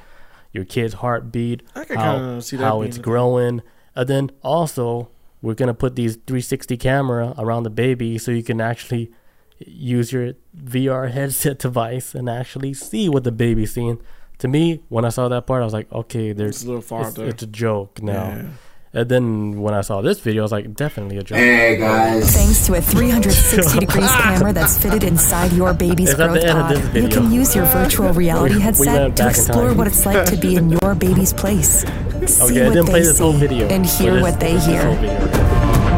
your 0.51 0.63
kid's 0.63 0.95
heartbeat, 0.95 1.63
I 1.75 1.83
can 1.83 1.97
how, 1.97 2.39
see 2.39 2.55
that 2.55 2.63
how 2.63 2.81
it's 2.81 2.97
growing, 2.97 3.61
and 3.95 4.07
then 4.07 4.31
also 4.43 5.09
we're 5.41 5.53
gonna 5.53 5.73
put 5.73 5.95
these 5.95 6.15
360 6.15 6.77
camera 6.77 7.33
around 7.37 7.63
the 7.63 7.69
baby, 7.69 8.17
so 8.17 8.31
you 8.31 8.43
can 8.43 8.59
actually 8.61 9.11
use 9.59 10.11
your 10.11 10.33
VR 10.57 11.11
headset 11.17 11.59
device 11.59 12.13
and 12.15 12.29
actually 12.29 12.73
see 12.73 13.09
what 13.09 13.23
the 13.23 13.31
baby's 13.31 13.73
seeing. 13.73 13.99
To 14.39 14.47
me, 14.49 14.81
when 14.89 15.05
I 15.05 15.09
saw 15.09 15.29
that 15.29 15.47
part, 15.47 15.61
I 15.61 15.65
was 15.65 15.73
like, 15.73 15.89
okay, 15.91 16.29
It's 16.29 16.37
there's 16.37 16.63
a 16.63 16.67
little 16.67 16.81
far 16.81 17.07
it's, 17.07 17.17
it's 17.17 17.43
a 17.43 17.47
joke 17.47 18.01
now. 18.01 18.27
Yeah. 18.27 18.47
And 18.95 19.09
then 19.09 19.61
when 19.61 19.73
I 19.73 19.81
saw 19.81 20.01
this 20.01 20.19
video, 20.21 20.41
I 20.41 20.45
was 20.45 20.51
like, 20.53 20.73
definitely 20.73 21.17
a 21.17 21.23
joke. 21.23 21.37
Hey 21.37 21.75
guys. 21.77 22.33
Thanks 22.33 22.65
to 22.67 22.75
a 22.75 22.81
360 22.81 23.79
degrees 23.85 24.09
camera 24.11 24.53
that's 24.53 24.81
fitted 24.81 25.03
inside 25.03 25.51
your 25.51 25.73
baby's 25.73 26.09
Is 26.09 26.15
growth 26.15 26.45
pod, 26.45 26.95
you 26.95 27.09
can 27.09 27.29
use 27.29 27.53
your 27.55 27.65
virtual 27.65 28.13
reality 28.23 28.53
We- 28.53 28.59
we 28.59 28.63
headset 28.63 29.17
to 29.17 29.27
explore 29.27 29.73
what 29.73 29.87
it's 29.87 30.05
like 30.05 30.25
to 30.27 30.37
be 30.37 30.55
in 30.55 30.69
your 30.69 30.95
baby's 30.95 31.33
place. 31.33 31.83
Oh, 32.21 32.25
see 32.25 32.43
Okay, 32.43 32.61
I 32.61 32.67
what 32.67 32.73
didn't 32.73 32.85
they 32.87 32.91
play 32.91 33.01
this 33.01 33.19
whole 33.19 33.33
see 33.33 33.39
video. 33.39 33.67
and 33.67 33.85
hear 33.85 34.13
this- 34.13 34.21
what 34.21 34.39
they 34.39 34.57
hear. 34.59 35.95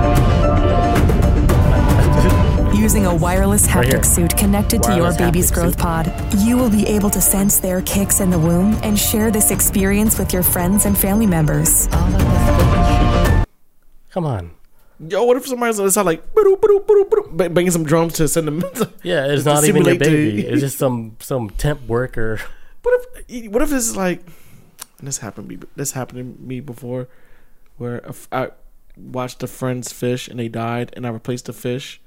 Using 2.74 3.06
a 3.06 3.14
wireless 3.16 3.68
Right 3.68 3.86
haptic 3.88 4.06
suit 4.06 4.38
connected 4.38 4.82
to 4.84 4.96
your 4.96 5.12
baby's 5.18 5.52
growth 5.52 5.74
suit. 5.74 5.80
pod, 5.82 6.14
you 6.38 6.56
will 6.58 6.70
be 6.70 6.86
able 6.88 7.10
to 7.10 7.20
sense 7.20 7.60
their 7.60 7.82
kicks 7.82 8.20
in 8.22 8.30
the 8.30 8.40
womb 8.40 8.78
and 8.84 8.98
share 8.98 9.30
this 9.30 9.52
experience 9.52 10.18
with 10.18 10.32
your 10.32 10.44
friends 10.44 10.86
and 10.86 10.98
family 10.98 11.26
members. 11.26 11.88
Come 14.12 14.26
on. 14.26 14.52
Yo, 15.10 15.24
what 15.26 15.38
if 15.38 15.46
somebody's 15.48 15.80
it's 15.80 15.98
like 15.98 16.24
banging 17.36 17.72
some 17.72 17.84
drums 17.84 18.14
to 18.14 18.28
send 18.28 18.48
them? 18.48 18.64
Yeah, 19.04 19.26
it's 19.28 19.44
not 19.46 19.64
even 19.66 19.84
your 19.84 19.94
simulate 19.96 20.04
to- 20.04 20.10
baby. 20.10 20.48
It's 20.48 20.62
just 20.62 20.78
some 20.78 21.18
some 21.20 21.50
temp 21.52 21.86
worker. 21.88 22.40
What 22.84 23.02
if 23.28 23.52
what 23.52 23.62
if 23.64 23.70
this 23.70 23.88
is 23.90 23.98
like 23.98 24.22
and 25.00 25.08
this 25.08 25.20
happened 25.20 25.50
to 25.50 25.56
me 25.58 25.62
this 25.76 25.92
happened 25.92 26.38
to 26.38 26.42
me 26.44 26.60
before 26.60 27.08
where 27.78 28.02
I 28.32 28.50
watched 28.98 29.44
a 29.44 29.48
friend's 29.48 29.92
fish 29.92 30.28
and 30.28 30.40
they 30.40 30.48
died 30.48 30.92
and 30.96 31.06
I 31.06 31.10
replaced 31.10 31.46
the 31.46 31.54
fish 31.54 32.02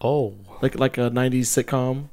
Oh, 0.00 0.34
like 0.60 0.78
like 0.78 0.98
a 0.98 1.08
90s 1.10 1.42
sitcom. 1.42 2.08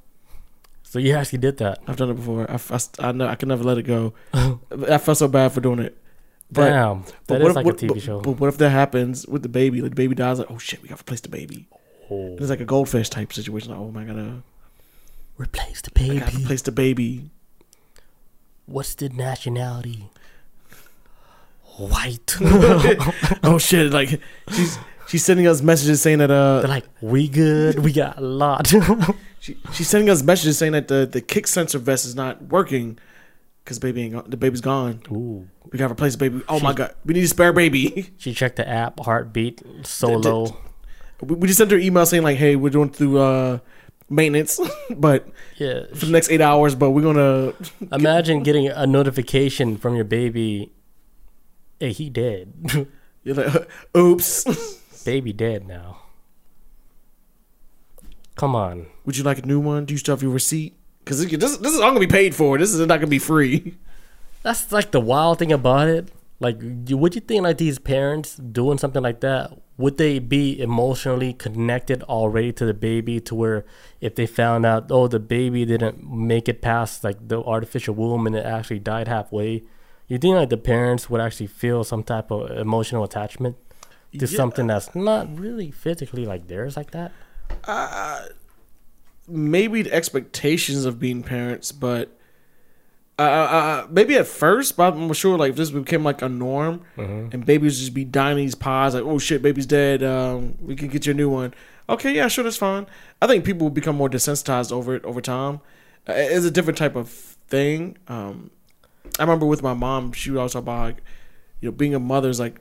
so 0.84 1.00
you 1.00 1.16
actually 1.16 1.40
did 1.40 1.58
that? 1.58 1.80
I've 1.88 1.96
done 1.98 2.12
it 2.12 2.14
before. 2.14 2.50
I, 2.50 2.60
I, 2.70 3.08
I 3.08 3.12
know 3.12 3.28
I 3.28 3.34
can 3.36 3.50
never 3.50 3.64
let 3.64 3.80
it 3.80 3.84
go. 3.84 4.14
I 4.34 5.00
felt 5.00 5.18
so 5.18 5.28
bad 5.28 5.52
for 5.52 5.62
doing 5.62 5.80
it. 5.80 5.98
But, 6.52 6.70
Damn, 6.70 7.02
but 7.28 7.40
that 7.40 7.42
what 7.42 7.42
is 7.42 7.48
if, 7.50 7.56
like 7.56 7.66
what, 7.66 7.82
a 7.82 7.86
TV 7.86 7.88
but, 7.90 8.02
show. 8.02 8.22
But 8.22 8.32
what 8.40 8.48
if 8.50 8.58
that 8.60 8.70
happens 8.70 9.26
with 9.26 9.42
the 9.42 9.50
baby? 9.50 9.82
Like 9.82 9.92
the 9.92 9.96
baby 9.96 10.14
dies, 10.14 10.38
like 10.38 10.52
oh 10.52 10.58
shit, 10.60 10.82
we 10.84 10.90
gotta 10.90 11.02
replace 11.02 11.22
the 11.22 11.30
baby. 11.30 11.68
Oh. 12.12 12.36
It's 12.38 12.50
like 12.50 12.60
a 12.60 12.66
goldfish 12.66 13.10
type 13.10 13.34
situation. 13.34 13.72
Like, 13.72 13.80
oh 13.80 13.90
my 13.90 14.04
god, 14.04 14.20
uh, 14.20 14.42
Replace 15.38 15.82
the 15.82 15.92
I 15.96 16.00
baby. 16.00 16.20
gotta 16.20 16.38
replace 16.38 16.62
the 16.62 16.72
baby. 16.72 17.32
What's 18.68 18.94
the 18.96 19.10
nationality? 19.10 20.10
White. 21.78 22.36
oh 23.44 23.58
shit! 23.60 23.92
Like 23.92 24.20
she's 24.52 24.78
she's 25.08 25.24
sending 25.26 25.48
us 25.48 25.62
messages 25.62 26.02
saying 26.02 26.20
that 26.20 26.32
uh 26.32 26.60
They're 26.62 26.68
like, 26.70 26.86
we 27.02 27.28
good. 27.28 27.80
We 27.80 27.94
got 27.94 28.18
a 28.18 28.22
lot. 28.22 28.68
she, 29.40 29.58
she's 29.74 29.88
sending 29.88 30.10
us 30.10 30.22
messages 30.24 30.58
saying 30.58 30.74
that 30.74 30.88
the 30.88 31.08
the 31.12 31.22
kick 31.22 31.48
sensor 31.48 31.80
vest 31.80 32.06
is 32.06 32.16
not 32.16 32.42
working 32.44 33.00
because 33.64 33.80
baby 33.80 34.04
ain't 34.04 34.30
the 34.30 34.38
baby's 34.38 34.62
gone. 34.62 35.02
Ooh. 35.12 35.48
We 35.72 35.80
gotta 35.80 35.94
replace 35.94 36.14
the 36.14 36.18
baby. 36.30 36.42
Oh 36.50 36.60
my 36.60 36.74
god, 36.74 36.94
we 37.06 37.14
need 37.14 37.24
a 37.24 37.28
spare 37.28 37.54
baby. 37.54 38.10
She 38.18 38.34
checked 38.34 38.58
the 38.58 38.68
app, 38.68 39.00
heartbeat, 39.00 39.62
solo. 39.84 40.58
we, 41.22 41.36
we 41.36 41.48
just 41.48 41.58
sent 41.60 41.72
her 41.72 41.78
email 41.78 42.06
saying 42.06 42.24
like, 42.24 42.38
hey, 42.38 42.56
we're 42.58 42.70
going 42.72 42.90
through 42.90 43.18
uh 43.20 43.60
maintenance, 44.10 44.60
but 44.90 45.28
Yeah. 45.58 45.86
for 45.96 46.06
the 46.06 46.12
next 46.12 46.30
eight 46.30 46.42
hours, 46.42 46.76
but 46.76 46.92
we're 46.92 47.02
gonna 47.04 47.54
Imagine 47.94 48.44
getting 48.44 48.68
a 48.68 48.86
notification 48.86 49.78
from 49.78 49.96
your 49.96 50.04
baby. 50.06 50.72
Hey, 51.82 51.94
he 51.94 52.12
dead. 52.12 52.54
you're 53.24 53.36
like, 53.36 53.68
oops. 53.98 54.46
baby 55.04 55.34
dead 55.34 55.68
now. 55.68 55.98
Come 58.36 58.56
on. 58.56 58.86
Would 59.04 59.18
you 59.18 59.24
like 59.24 59.40
a 59.40 59.46
new 59.48 59.60
one? 59.60 59.86
Do 59.86 59.96
you 59.96 59.98
still 59.98 60.16
have 60.16 60.22
your 60.22 60.32
receipt? 60.32 60.78
Because 61.00 61.26
this, 61.26 61.32
this, 61.32 61.58
this 61.58 61.74
is 61.74 61.80
all 61.80 61.90
gonna 61.90 62.00
be 62.00 62.06
paid 62.06 62.36
for. 62.36 62.60
This 62.60 62.72
is 62.72 62.80
not 62.82 62.98
gonna 62.98 63.08
be 63.08 63.18
free. 63.18 63.78
That's 64.44 64.72
like 64.72 64.92
the 64.92 65.00
wild 65.02 65.40
thing 65.40 65.52
about 65.52 65.88
it. 65.88 66.10
Like, 66.40 66.58
would 66.62 67.16
you 67.16 67.22
think 67.22 67.42
like 67.42 67.58
these 67.58 67.80
parents 67.80 68.36
doing 68.36 68.78
something 68.78 69.02
like 69.02 69.22
that? 69.22 69.52
Would 69.78 69.98
they 69.98 70.20
be 70.20 70.62
emotionally 70.62 71.34
connected 71.34 72.04
already 72.04 72.52
to 72.54 72.66
the 72.66 72.76
baby 72.76 73.20
to 73.22 73.34
where 73.34 73.66
if 74.02 74.14
they 74.14 74.28
found 74.28 74.68
out, 74.68 74.92
oh, 74.92 75.08
the 75.08 75.20
baby 75.20 75.66
didn't 75.66 76.08
make 76.08 76.48
it 76.48 76.62
past 76.62 77.04
like 77.04 77.28
the 77.28 77.42
artificial 77.42 77.96
womb 77.96 78.28
and 78.28 78.36
it 78.36 78.46
actually 78.46 78.80
died 78.80 79.08
halfway? 79.08 79.64
You 80.12 80.18
think 80.18 80.36
like 80.36 80.50
the 80.50 80.58
parents 80.58 81.10
would 81.10 81.22
actually 81.22 81.48
feel 81.48 81.86
some 81.86 82.04
type 82.04 82.32
of 82.32 82.52
emotional 82.58 83.06
attachment 83.06 83.56
to 84.20 84.26
Yeah. 84.26 84.38
something 84.38 84.68
that's 84.68 84.94
not 84.94 85.40
really 85.40 85.72
physically 85.72 86.26
like 86.26 86.48
theirs 86.48 86.76
like 86.76 86.92
that? 86.92 87.14
maybe 89.28 89.84
the 89.84 89.94
expectations 89.94 90.84
of 90.84 91.00
being 91.00 91.24
parents, 91.24 91.72
but 91.72 92.10
uh, 93.18 93.22
uh, 93.22 93.88
maybe 93.90 94.16
at 94.16 94.28
first, 94.28 94.76
but 94.76 94.94
I'm 94.94 95.14
sure 95.14 95.38
like 95.38 95.52
if 95.52 95.56
this 95.56 95.72
became 95.72 96.04
like 96.04 96.22
a 96.22 96.28
norm 96.28 96.82
and 96.98 97.46
babies 97.46 97.80
just 97.80 97.94
be 97.94 98.04
dying 98.04 98.36
these 98.36 98.56
pods, 98.56 98.96
like 98.96 99.06
oh 99.06 99.18
shit, 99.18 99.42
baby's 99.42 99.66
dead, 99.66 100.04
um, 100.04 100.58
we 100.62 100.76
can 100.76 100.90
get 100.90 101.06
you 101.06 101.12
a 101.12 101.16
new 101.16 101.30
one. 101.30 101.54
Okay, 101.88 102.14
yeah, 102.14 102.28
sure, 102.28 102.44
that's 102.44 102.58
fine. 102.58 102.86
I 103.22 103.28
think 103.28 103.46
people 103.46 103.66
will 103.68 103.72
become 103.74 103.96
more 103.96 104.10
desensitized 104.10 104.74
over 104.74 104.94
it 104.96 105.06
over 105.06 105.22
time. 105.22 105.62
Uh, 106.10 106.14
it's 106.16 106.46
a 106.46 106.52
different 106.52 106.78
type 106.78 106.98
of 106.98 107.08
thing. 107.48 107.98
Um, 108.10 108.52
I 109.20 109.24
remember 109.24 109.46
with 109.46 109.64
my 109.64 109.74
mom, 109.74 110.12
she 110.14 110.32
would 110.32 110.38
always 110.38 110.54
talk 110.54 110.64
about 110.64 110.82
like, 110.82 111.04
you 111.60 111.70
know, 111.70 111.72
being 111.72 111.94
a 111.96 112.00
mother 112.00 112.30
is 112.30 112.40
like 112.40 112.60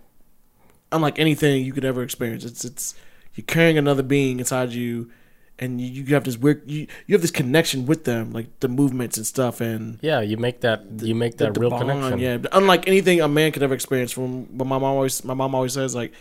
unlike 0.92 1.18
anything 1.18 1.64
you 1.64 1.72
could 1.72 1.84
ever 1.84 2.02
experience. 2.02 2.44
It's 2.44 2.64
it's 2.64 2.94
you're 3.34 3.44
carrying 3.46 3.78
another 3.78 4.02
being 4.02 4.38
inside 4.38 4.70
you, 4.70 5.10
and 5.58 5.80
you, 5.80 6.02
you 6.02 6.14
have 6.14 6.24
this 6.24 6.36
weird 6.36 6.68
you, 6.68 6.86
you 7.06 7.14
have 7.14 7.22
this 7.22 7.30
connection 7.30 7.86
with 7.86 8.04
them, 8.04 8.32
like 8.32 8.60
the 8.60 8.68
movements 8.68 9.16
and 9.16 9.26
stuff, 9.26 9.60
and 9.60 9.98
Yeah, 10.02 10.20
you 10.20 10.36
make 10.36 10.60
that 10.60 10.84
you 11.00 11.14
make 11.14 11.38
that 11.38 11.54
the 11.54 11.60
real 11.60 11.70
bond, 11.70 11.88
connection. 11.88 12.18
Yeah, 12.18 12.38
unlike 12.52 12.88
anything 12.88 13.20
a 13.20 13.28
man 13.28 13.52
could 13.52 13.62
ever 13.62 13.74
experience. 13.74 14.12
From 14.12 14.44
but 14.44 14.66
my 14.66 14.78
mom 14.78 14.94
always 14.94 15.24
my 15.24 15.34
mom 15.34 15.54
always 15.54 15.74
says 15.74 15.94
like, 15.94 16.12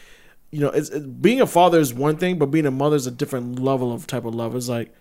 you 0.52 0.60
know, 0.60 0.70
it's, 0.70 0.90
it, 0.90 1.22
being 1.22 1.42
a 1.42 1.48
father 1.48 1.80
is 1.80 1.94
one 1.94 2.18
thing, 2.18 2.38
but 2.38 2.48
being 2.48 2.66
a 2.66 2.72
mother 2.72 2.96
is 2.96 3.08
a 3.08 3.12
different 3.12 3.60
level 3.60 3.92
of 3.92 4.08
type 4.08 4.26
of 4.26 4.36
love. 4.36 4.56
It's 4.56 4.70
like 4.70 4.94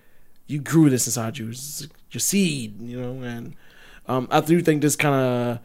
you 0.46 0.60
grew 0.60 0.88
this 0.88 1.06
inside 1.06 1.36
you, 1.38 1.50
it's 1.50 1.86
your 2.10 2.20
seed, 2.20 2.80
you 2.80 2.98
know, 3.00 3.22
and 3.22 3.54
um, 4.08 4.28
I 4.30 4.40
do 4.40 4.60
think 4.60 4.82
this 4.82 4.96
kind 4.96 5.14
of 5.14 5.58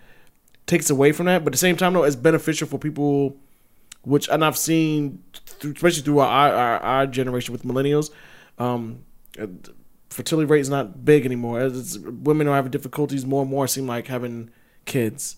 takes 0.65 0.89
away 0.89 1.11
from 1.11 1.25
that, 1.27 1.43
but 1.43 1.49
at 1.49 1.53
the 1.53 1.57
same 1.57 1.77
time, 1.77 1.93
though, 1.93 2.03
it's 2.03 2.15
beneficial 2.15 2.67
for 2.67 2.77
people. 2.77 3.37
Which 4.05 4.27
and 4.27 4.43
I've 4.43 4.57
seen, 4.57 5.23
through, 5.45 5.71
especially 5.71 6.01
through 6.03 6.19
our, 6.19 6.53
our 6.53 6.79
our 6.79 7.07
generation 7.07 7.53
with 7.53 7.63
millennials, 7.63 8.11
um, 8.57 9.05
uh, 9.39 9.47
fertility 10.09 10.45
rate 10.45 10.59
is 10.59 10.69
not 10.69 11.05
big 11.05 11.25
anymore. 11.25 11.61
It's, 11.61 11.97
women 11.97 12.49
are 12.49 12.55
having 12.55 12.71
difficulties 12.71 13.25
more 13.25 13.43
and 13.43 13.49
more. 13.49 13.65
Seem 13.65 13.87
like 13.87 14.07
having 14.07 14.49
kids. 14.83 15.37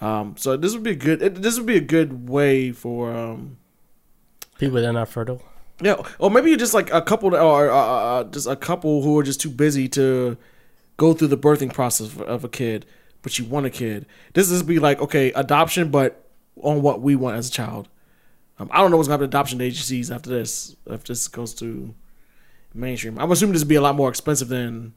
Um, 0.00 0.36
so 0.38 0.56
this 0.56 0.72
would 0.72 0.82
be 0.82 0.92
a 0.92 0.94
good. 0.94 1.20
It, 1.20 1.42
this 1.42 1.58
would 1.58 1.66
be 1.66 1.76
a 1.76 1.82
good 1.82 2.30
way 2.30 2.72
for. 2.72 3.14
Um, 3.14 3.58
People 4.58 4.76
that 4.76 4.86
are 4.86 4.92
not 4.94 5.10
fertile. 5.10 5.42
yeah, 5.82 6.02
or 6.18 6.30
maybe 6.30 6.48
you're 6.48 6.58
just 6.58 6.72
like 6.72 6.90
a 6.92 7.02
couple, 7.02 7.34
or 7.36 7.70
uh, 7.70 7.76
uh, 7.76 8.24
just 8.24 8.46
a 8.46 8.56
couple 8.56 9.02
who 9.02 9.18
are 9.18 9.22
just 9.22 9.40
too 9.40 9.50
busy 9.50 9.86
to 9.88 10.38
go 10.98 11.14
through 11.14 11.28
the 11.28 11.38
birthing 11.38 11.72
process 11.72 12.08
of, 12.08 12.20
of 12.22 12.44
a 12.44 12.48
kid, 12.48 12.84
but 13.22 13.38
you 13.38 13.46
want 13.46 13.64
a 13.64 13.70
kid. 13.70 14.04
This 14.34 14.50
is 14.50 14.62
be 14.62 14.78
like 14.78 15.00
okay, 15.00 15.32
adoption, 15.32 15.90
but 15.90 16.26
on 16.60 16.82
what 16.82 17.00
we 17.00 17.16
want 17.16 17.36
as 17.38 17.48
a 17.48 17.52
child. 17.52 17.88
Um, 18.58 18.68
I 18.72 18.80
don't 18.80 18.90
know 18.90 18.96
what's 18.98 19.08
gonna 19.08 19.14
happen 19.14 19.30
to 19.30 19.36
adoption 19.36 19.60
agencies 19.60 20.10
after 20.10 20.28
this. 20.28 20.76
If 20.86 21.04
this 21.04 21.26
goes 21.28 21.54
to 21.54 21.94
mainstream, 22.74 23.18
I'm 23.18 23.30
assuming 23.30 23.54
this 23.54 23.62
would 23.62 23.68
be 23.68 23.76
a 23.76 23.80
lot 23.80 23.94
more 23.94 24.08
expensive 24.10 24.48
than 24.48 24.94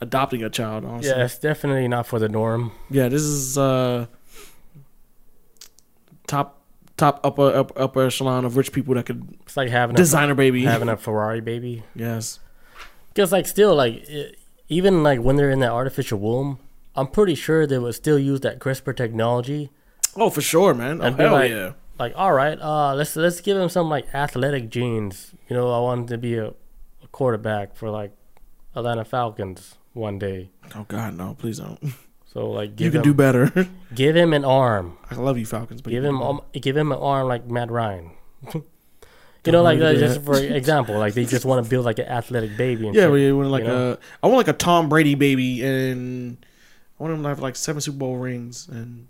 adopting 0.00 0.42
a 0.42 0.50
child. 0.50 0.84
Honestly. 0.84 1.10
Yeah, 1.10 1.24
it's 1.24 1.38
definitely 1.38 1.88
not 1.88 2.06
for 2.06 2.18
the 2.18 2.28
norm. 2.28 2.72
Yeah, 2.90 3.08
this 3.08 3.22
is 3.22 3.56
uh 3.56 4.06
top 6.26 6.60
top 6.96 7.20
upper 7.24 7.54
upper, 7.54 7.78
upper 7.80 8.02
echelon 8.06 8.44
of 8.44 8.56
rich 8.56 8.72
people 8.72 8.94
that 8.94 9.06
could 9.06 9.36
It's 9.42 9.56
like 9.56 9.68
having 9.68 9.94
designer 9.96 10.32
a, 10.32 10.36
baby. 10.36 10.64
having 10.64 10.88
a 10.88 10.96
Ferrari 10.96 11.40
baby. 11.40 11.84
yes. 11.94 12.40
Because 13.08 13.30
like 13.30 13.46
still 13.46 13.74
like 13.76 14.04
i 14.10 14.32
even 14.68 15.02
like 15.02 15.20
when 15.20 15.36
they're 15.36 15.50
in 15.50 15.60
that 15.60 15.72
artificial 15.72 16.18
womb, 16.18 16.58
I'm 16.94 17.08
pretty 17.08 17.34
sure 17.34 17.66
they 17.66 17.78
would 17.78 17.94
still 17.94 18.18
use 18.18 18.40
that 18.40 18.58
CRISPR 18.58 18.96
technology. 18.96 19.70
Oh, 20.16 20.30
for 20.30 20.40
sure, 20.40 20.74
man. 20.74 21.00
Oh, 21.02 21.10
hell 21.12 21.32
like, 21.32 21.50
yeah. 21.50 21.72
like 21.98 22.12
all 22.16 22.32
right, 22.32 22.58
uh, 22.60 22.94
let's 22.94 23.16
let's 23.16 23.40
give 23.40 23.56
him 23.56 23.68
some 23.68 23.88
like 23.88 24.12
athletic 24.14 24.70
genes. 24.70 25.32
You 25.48 25.56
know, 25.56 25.72
I 25.72 25.80
wanted 25.80 26.08
to 26.08 26.18
be 26.18 26.36
a, 26.36 26.48
a 26.48 27.08
quarterback 27.10 27.76
for 27.76 27.90
like 27.90 28.12
Atlanta 28.76 29.04
Falcons 29.04 29.74
one 29.92 30.18
day. 30.18 30.50
Oh 30.74 30.84
God, 30.86 31.16
no! 31.16 31.34
Please 31.34 31.58
don't. 31.58 31.78
So 32.34 32.50
like 32.50 32.80
You 32.80 32.90
can 32.90 32.98
him 32.98 33.04
do 33.04 33.14
better. 33.14 33.68
give 33.94 34.16
him 34.16 34.32
an 34.32 34.44
arm. 34.44 34.98
I 35.08 35.14
love 35.14 35.38
you, 35.38 35.46
Falcons, 35.46 35.80
but 35.80 35.90
Give 35.90 36.04
him 36.04 36.20
um, 36.20 36.40
give 36.52 36.76
him 36.76 36.90
an 36.90 36.98
arm 36.98 37.28
like 37.28 37.46
Matt 37.46 37.70
Ryan. 37.70 38.10
you 39.46 39.52
know, 39.52 39.62
like 39.62 39.80
uh, 39.80 39.94
just 39.94 40.22
for 40.22 40.36
example, 40.38 40.98
like 40.98 41.14
they 41.14 41.24
just 41.24 41.44
want 41.44 41.64
to 41.64 41.68
build 41.68 41.84
like 41.84 41.98
an 41.98 42.06
athletic 42.06 42.56
baby. 42.56 42.86
And 42.86 42.94
yeah, 42.94 43.02
shit, 43.02 43.12
we 43.12 43.32
want 43.32 43.50
like 43.50 43.64
you 43.64 43.68
know? 43.68 43.92
a. 43.92 43.98
I 44.22 44.26
want 44.26 44.38
like 44.38 44.48
a 44.48 44.58
Tom 44.58 44.88
Brady 44.88 45.14
baby, 45.14 45.64
and 45.64 46.44
I 46.98 47.02
want 47.02 47.14
him 47.14 47.22
to 47.22 47.28
have 47.28 47.40
like 47.40 47.56
seven 47.56 47.80
Super 47.80 47.98
Bowl 47.98 48.16
rings, 48.16 48.68
and 48.68 49.08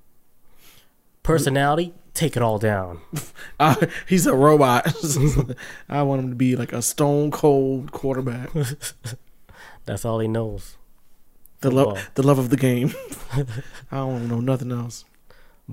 personality. 1.23 1.95
Take 2.15 2.37
it 2.37 2.43
all 2.43 2.59
down. 2.59 3.01
uh, 3.61 3.75
he's 4.07 4.27
a 4.27 4.35
robot. 4.35 4.87
I 5.89 6.03
want 6.03 6.23
him 6.23 6.31
to 6.31 6.37
be 6.37 6.55
like 6.55 6.73
a 6.73 6.81
stone 6.81 7.33
cold 7.33 7.91
quarterback. 7.91 8.51
That's 9.85 10.05
all 10.05 10.21
he 10.21 10.29
knows. 10.29 10.77
The 11.61 11.73
love, 11.73 12.11
the 12.15 12.23
love 12.23 12.39
of 12.39 12.51
the 12.51 12.57
game. 12.57 12.95
I 13.91 13.97
don't 13.97 14.29
know 14.29 14.41
nothing 14.41 14.71
else. 14.71 15.05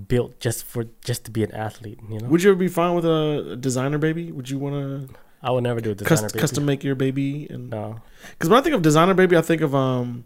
Built 0.08 0.40
just 0.40 0.64
for 0.64 0.86
just 1.04 1.26
to 1.26 1.32
be 1.32 1.44
an 1.44 1.52
athlete. 1.52 2.00
You 2.10 2.20
know, 2.20 2.28
Would 2.30 2.44
you 2.44 2.52
ever 2.52 2.60
be 2.60 2.68
fine 2.68 2.96
with 2.96 3.06
a 3.06 3.58
designer 3.60 3.98
baby? 3.98 4.32
Would 4.32 4.50
you 4.50 4.58
want 4.58 4.76
to 5.10 5.14
I 5.44 5.52
would 5.52 5.64
never 5.64 5.82
do 5.82 5.92
a 5.92 5.96
designer 5.96 6.10
custom, 6.22 6.28
baby. 6.30 6.40
custom 6.42 6.66
make 6.66 6.84
your 6.84 6.96
baby? 6.96 7.48
And 7.50 7.70
No, 7.70 8.00
because 8.32 8.50
when 8.50 8.60
I 8.60 8.62
think 8.62 8.76
of 8.76 8.82
designer 8.82 9.14
baby, 9.14 9.36
I 9.36 9.42
think 9.42 9.62
of 9.62 9.74
um, 9.76 10.24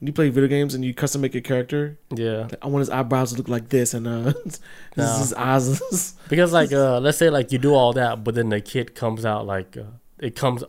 when 0.00 0.06
you 0.08 0.12
play 0.12 0.28
video 0.28 0.48
games 0.48 0.74
and 0.74 0.84
you 0.84 0.92
custom 0.92 1.20
make 1.22 1.34
your 1.34 1.40
character. 1.42 1.98
yeah, 2.14 2.42
Like, 2.42 2.56
I 2.62 2.66
want 2.66 2.80
his 2.80 2.90
eyebrows 2.90 3.30
to 3.32 3.38
look 3.38 3.48
like 3.48 3.68
this, 3.70 3.94
and 3.94 4.06
uh, 4.06 4.22
this 4.44 4.60
No. 4.96 5.04
is 5.04 5.18
his 5.18 5.32
eyes. 5.34 6.14
because 6.28 6.52
like 6.52 6.72
uh, 6.72 6.98
let's 7.00 7.16
say 7.18 7.30
like 7.30 7.52
you 7.52 7.58
do 7.58 7.74
all 7.74 7.92
that, 7.94 8.22
but 8.24 8.34
then 8.34 8.48
the 8.50 8.60
kid 8.60 8.94
comes 8.94 9.24
out 9.24 9.46
like 9.46 9.76
uh, 9.76 9.84
it 10.18 10.34
comes 10.36 10.62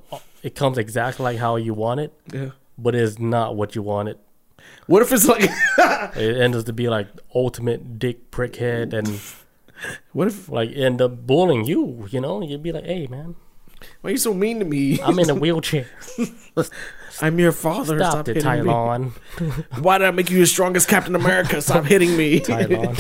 it 0.44 0.56
comes 0.56 0.78
exactly 0.78 1.24
like 1.24 1.38
how 1.38 1.58
you 1.58 1.74
want 1.74 2.00
it, 2.00 2.14
yeah. 2.32 2.52
but 2.78 2.96
it's 2.96 3.20
not 3.20 3.56
what 3.56 3.76
you 3.76 3.82
wanted. 3.82 4.18
What 4.88 5.02
if 5.02 5.12
it's 5.12 5.28
like? 5.28 5.50
It 6.16 6.38
ends 6.42 6.58
up 6.58 6.66
to 6.66 6.74
be 6.74 6.90
like 6.90 7.08
ultimate 7.36 8.00
dick 8.00 8.32
prickhead 8.32 8.94
and 8.94 9.20
what 10.14 10.28
if? 10.28 10.50
like 10.50 10.72
end 10.76 11.02
up 11.02 11.26
bullying 11.28 11.66
you. 11.66 12.08
You 12.10 12.22
know, 12.22 12.42
you'd 12.42 12.64
be 12.64 12.72
like, 12.72 12.86
hey 12.86 13.08
man, 13.08 13.36
Why 14.02 14.10
are 14.10 14.12
you 14.12 14.18
so 14.18 14.34
mean 14.34 14.60
to 14.60 14.66
me? 14.66 15.00
I'm 15.02 15.20
in 15.20 15.30
a 15.30 15.36
wheelchair. 15.44 15.88
I'm 17.22 17.38
your 17.38 17.52
father. 17.52 18.00
Stop, 18.00 18.12
Stop 18.12 18.30
it, 18.30 18.36
hitting 18.38 18.64
me. 18.64 18.70
Tylon. 18.72 19.12
Why 19.82 19.98
did 19.98 20.08
I 20.08 20.12
make 20.12 20.30
you 20.30 20.40
the 20.40 20.46
strongest 20.48 20.88
Captain 20.88 21.16
America? 21.16 21.62
Stop 21.62 21.84
hitting 21.86 22.16
me. 22.18 22.40
Tylon. 22.40 22.96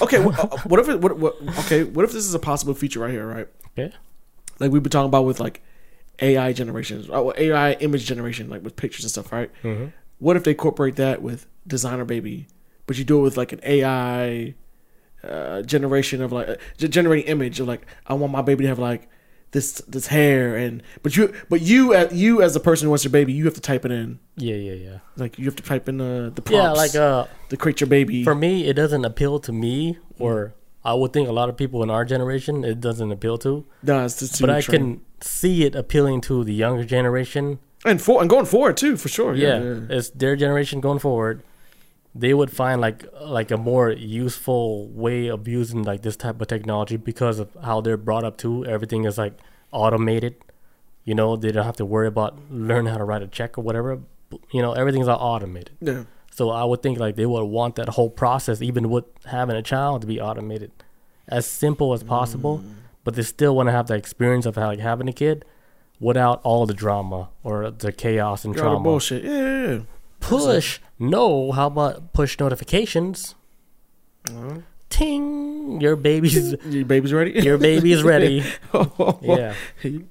Okay, 0.00 0.20
what, 0.24 0.38
uh, 0.38 0.56
what 0.64 0.78
if 0.80 0.88
it? 0.88 1.00
What, 1.00 1.18
what? 1.18 1.36
Okay, 1.60 1.84
what 1.84 2.04
if 2.04 2.12
this 2.12 2.24
is 2.26 2.34
a 2.34 2.38
possible 2.38 2.74
feature 2.74 3.00
right 3.00 3.10
here? 3.10 3.26
Right, 3.26 3.48
Okay. 3.78 3.92
like 4.60 4.70
we've 4.70 4.82
been 4.82 4.90
talking 4.90 5.08
about 5.08 5.24
with 5.24 5.40
like 5.40 5.62
AI 6.20 6.52
generations, 6.52 7.08
uh, 7.10 7.32
AI 7.36 7.72
image 7.74 8.04
generation, 8.04 8.48
like 8.48 8.62
with 8.62 8.76
pictures 8.76 9.04
and 9.04 9.10
stuff. 9.10 9.32
Right. 9.32 9.50
Mm-hmm. 9.62 9.86
What 10.18 10.36
if 10.36 10.44
they 10.44 10.52
incorporate 10.52 10.96
that 10.96 11.22
with 11.22 11.46
designer 11.66 12.04
baby, 12.04 12.46
but 12.86 12.96
you 12.98 13.04
do 13.04 13.18
it 13.18 13.22
with 13.22 13.36
like 13.36 13.52
an 13.52 13.60
AI 13.62 14.54
uh, 15.24 15.62
generation 15.62 16.22
of 16.22 16.32
like 16.32 16.48
uh, 16.48 16.56
generating 16.78 17.26
image 17.26 17.60
of 17.60 17.66
like 17.68 17.86
I 18.06 18.14
want 18.14 18.32
my 18.32 18.42
baby 18.42 18.62
to 18.64 18.68
have 18.68 18.78
like 18.78 19.08
this 19.52 19.72
this 19.88 20.08
hair 20.08 20.56
and 20.56 20.82
but 21.02 21.16
you 21.16 21.32
but 21.48 21.60
you 21.62 21.94
as 21.94 22.12
you 22.12 22.42
as 22.42 22.52
the 22.54 22.60
person 22.60 22.86
who 22.86 22.90
wants 22.90 23.04
your 23.04 23.10
baby 23.12 23.32
you 23.32 23.44
have 23.44 23.54
to 23.54 23.60
type 23.60 23.84
it 23.84 23.92
in 23.92 24.18
Yeah, 24.36 24.56
yeah, 24.56 24.72
yeah. 24.72 24.98
like 25.16 25.38
you 25.38 25.44
have 25.46 25.56
to 25.56 25.62
type 25.62 25.88
in 25.88 26.00
uh, 26.00 26.30
the 26.34 26.42
prompts 26.42 26.50
Yeah, 26.52 26.70
like 26.72 26.94
uh, 26.94 27.26
to 27.48 27.56
create 27.56 27.80
your 27.80 27.88
baby. 27.88 28.24
for 28.24 28.34
me, 28.34 28.66
it 28.66 28.74
doesn't 28.74 29.04
appeal 29.04 29.38
to 29.40 29.52
me, 29.52 29.98
or 30.18 30.54
I 30.84 30.94
would 30.94 31.12
think 31.12 31.28
a 31.28 31.32
lot 31.32 31.48
of 31.48 31.56
people 31.56 31.82
in 31.82 31.90
our 31.90 32.04
generation 32.04 32.64
it 32.64 32.80
doesn't 32.80 33.10
appeal 33.10 33.38
to. 33.38 33.64
no, 33.82 34.04
it's 34.04 34.18
just 34.18 34.40
But 34.40 34.50
I 34.50 34.60
trained. 34.60 34.96
can 34.98 35.00
see 35.20 35.64
it 35.64 35.74
appealing 35.74 36.20
to 36.22 36.44
the 36.44 36.52
younger 36.54 36.84
generation. 36.84 37.58
And 37.86 38.00
for 38.02 38.20
and 38.20 38.28
going 38.30 38.46
forward 38.46 38.76
too 38.76 38.96
for 38.96 39.08
sure. 39.08 39.34
Yeah, 39.34 39.46
Yeah, 39.46 39.64
yeah. 39.64 39.96
it's 39.96 40.10
their 40.10 40.36
generation 40.36 40.80
going 40.80 40.98
forward. 40.98 41.42
They 42.14 42.32
would 42.32 42.50
find 42.50 42.80
like 42.80 43.04
like 43.20 43.50
a 43.50 43.56
more 43.56 43.90
useful 43.90 44.88
way 44.88 45.28
of 45.28 45.46
using 45.46 45.82
like 45.82 46.02
this 46.02 46.16
type 46.16 46.40
of 46.40 46.48
technology 46.48 46.96
because 46.96 47.38
of 47.38 47.48
how 47.62 47.80
they're 47.80 47.96
brought 47.98 48.24
up 48.24 48.36
to 48.38 48.64
Everything 48.64 49.04
is 49.04 49.18
like 49.18 49.34
automated. 49.72 50.34
You 51.04 51.14
know, 51.14 51.36
they 51.36 51.52
don't 51.52 51.64
have 51.64 51.76
to 51.76 51.84
worry 51.84 52.08
about 52.08 52.38
learning 52.50 52.90
how 52.92 52.98
to 52.98 53.04
write 53.04 53.22
a 53.22 53.28
check 53.28 53.58
or 53.58 53.62
whatever. 53.62 54.00
You 54.52 54.62
know, 54.62 54.72
everything's 54.72 55.08
all 55.08 55.18
automated. 55.20 55.76
yeah. 55.80 56.04
So 56.32 56.50
I 56.50 56.64
would 56.64 56.82
think 56.82 56.98
like 56.98 57.16
they 57.16 57.24
would 57.24 57.44
want 57.44 57.76
that 57.76 57.88
whole 57.90 58.10
process, 58.10 58.60
even 58.60 58.90
with 58.90 59.04
having 59.24 59.56
a 59.56 59.62
child, 59.62 60.02
to 60.02 60.06
be 60.06 60.20
automated, 60.20 60.70
as 61.28 61.46
simple 61.46 61.94
as 61.94 62.02
possible. 62.02 62.58
Mm. 62.58 62.74
But 63.04 63.14
they 63.14 63.22
still 63.22 63.54
want 63.56 63.68
to 63.68 63.72
have 63.72 63.86
the 63.86 63.94
experience 63.94 64.44
of 64.44 64.56
like 64.58 64.78
having 64.80 65.08
a 65.08 65.12
kid, 65.14 65.44
without 66.00 66.40
all 66.42 66.66
the 66.66 66.74
drama 66.74 67.28
or 67.42 67.70
the 67.70 67.92
chaos 67.92 68.44
and 68.44 68.54
the 68.54 68.60
trauma. 68.60 68.80
bullshit. 68.80 69.24
Yeah, 69.24 69.30
yeah, 69.32 69.70
yeah. 69.72 69.78
Push 70.20 70.80
no. 70.98 71.52
How 71.52 71.66
about 71.68 72.12
push 72.12 72.38
notifications? 72.38 73.34
Uh-huh. 74.28 74.58
Ting, 74.88 75.80
your 75.80 75.96
baby's 75.96 76.54
Your 76.66 76.84
baby's 76.84 77.12
ready. 77.12 77.32
your 77.42 77.58
baby's 77.58 78.02
ready. 78.02 78.44
Yeah, 79.22 79.54
Ding. 79.82 80.06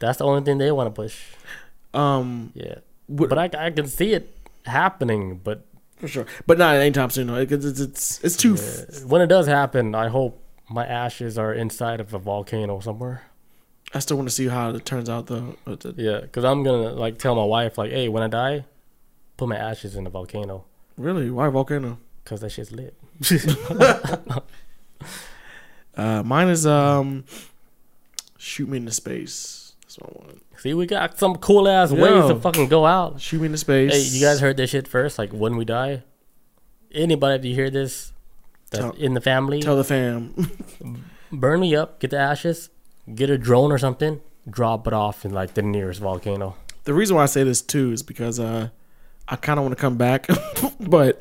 that's 0.00 0.18
the 0.18 0.24
only 0.24 0.42
thing 0.42 0.58
they 0.58 0.72
want 0.72 0.86
to 0.94 1.02
push. 1.02 1.22
Um, 1.92 2.52
Yeah, 2.54 2.76
What- 3.06 3.28
but 3.28 3.38
I, 3.38 3.66
I 3.66 3.70
can 3.70 3.86
see 3.86 4.12
it 4.12 4.34
happening. 4.66 5.40
But 5.44 5.64
for 5.96 6.08
sure, 6.08 6.26
but 6.46 6.58
not 6.58 6.76
anytime 6.76 7.10
soon. 7.10 7.28
No, 7.28 7.36
because 7.36 7.64
it's, 7.64 7.80
it's 7.80 8.24
it's 8.24 8.36
too. 8.36 8.56
when 9.06 9.20
it 9.22 9.26
does 9.28 9.46
happen, 9.46 9.94
I 9.94 10.08
hope 10.08 10.42
my 10.68 10.84
ashes 10.86 11.38
are 11.38 11.52
inside 11.54 12.00
of 12.00 12.12
a 12.14 12.18
volcano 12.18 12.80
somewhere. 12.80 13.22
I 13.94 14.00
still 14.00 14.16
want 14.16 14.28
to 14.28 14.34
see 14.34 14.48
how 14.48 14.70
it 14.70 14.84
turns 14.84 15.08
out 15.08 15.26
though. 15.26 15.56
Yeah, 15.96 16.20
because 16.20 16.44
I'm 16.44 16.62
gonna 16.64 16.90
like 16.92 17.18
tell 17.18 17.34
my 17.34 17.44
wife 17.44 17.78
like, 17.78 17.90
hey, 17.92 18.08
when 18.08 18.22
I 18.22 18.28
die, 18.28 18.64
put 19.36 19.48
my 19.48 19.56
ashes 19.56 19.94
in 19.96 20.04
the 20.04 20.10
volcano 20.10 20.64
Really, 20.96 21.30
why 21.30 21.48
volcano? 21.48 21.98
because 22.22 22.40
that 22.40 22.50
shit's 22.50 22.72
lit. 22.72 22.94
Uh, 25.96 26.22
mine 26.24 26.48
is 26.48 26.66
um, 26.66 27.24
shoot 28.36 28.68
me 28.68 28.78
into 28.78 28.90
space. 28.90 29.74
That's 29.82 29.96
what 29.98 30.10
I 30.10 30.24
want. 30.24 30.42
See, 30.58 30.74
we 30.74 30.86
got 30.86 31.18
some 31.18 31.36
cool 31.36 31.68
ass 31.68 31.92
ways 31.92 32.26
to 32.26 32.34
fucking 32.40 32.68
go 32.68 32.84
out. 32.86 33.20
Shoot 33.20 33.40
me 33.40 33.46
into 33.46 33.58
space. 33.58 33.92
Hey, 33.92 34.00
you 34.18 34.24
guys 34.24 34.40
heard 34.40 34.56
this 34.56 34.70
shit 34.70 34.88
first? 34.88 35.18
Like 35.18 35.30
when 35.30 35.56
we 35.56 35.64
die, 35.64 36.02
anybody 36.92 37.38
that 37.40 37.46
you 37.46 37.54
hear 37.54 37.70
this 37.70 38.12
that's 38.70 38.82
Tell- 38.82 38.92
in 38.92 39.14
the 39.14 39.20
family, 39.20 39.60
Tell 39.60 39.76
the 39.76 39.84
fam. 39.84 40.50
burn 41.32 41.60
me 41.60 41.76
up, 41.76 42.00
get 42.00 42.10
the 42.10 42.18
ashes, 42.18 42.70
get 43.12 43.30
a 43.30 43.38
drone 43.38 43.72
or 43.72 43.78
something, 43.78 44.20
drop 44.48 44.86
it 44.86 44.92
off 44.92 45.24
in 45.24 45.32
like 45.32 45.54
the 45.54 45.62
nearest 45.62 46.00
volcano. 46.00 46.56
the 46.84 46.94
reason 46.94 47.16
why 47.16 47.22
I 47.22 47.26
say 47.26 47.42
this 47.44 47.62
too 47.62 47.92
is 47.92 48.02
because 48.02 48.38
uh, 48.38 48.68
I 49.28 49.36
kind 49.36 49.58
of 49.58 49.64
want 49.64 49.76
to 49.76 49.80
come 49.80 49.96
back, 49.96 50.26
but 50.80 51.20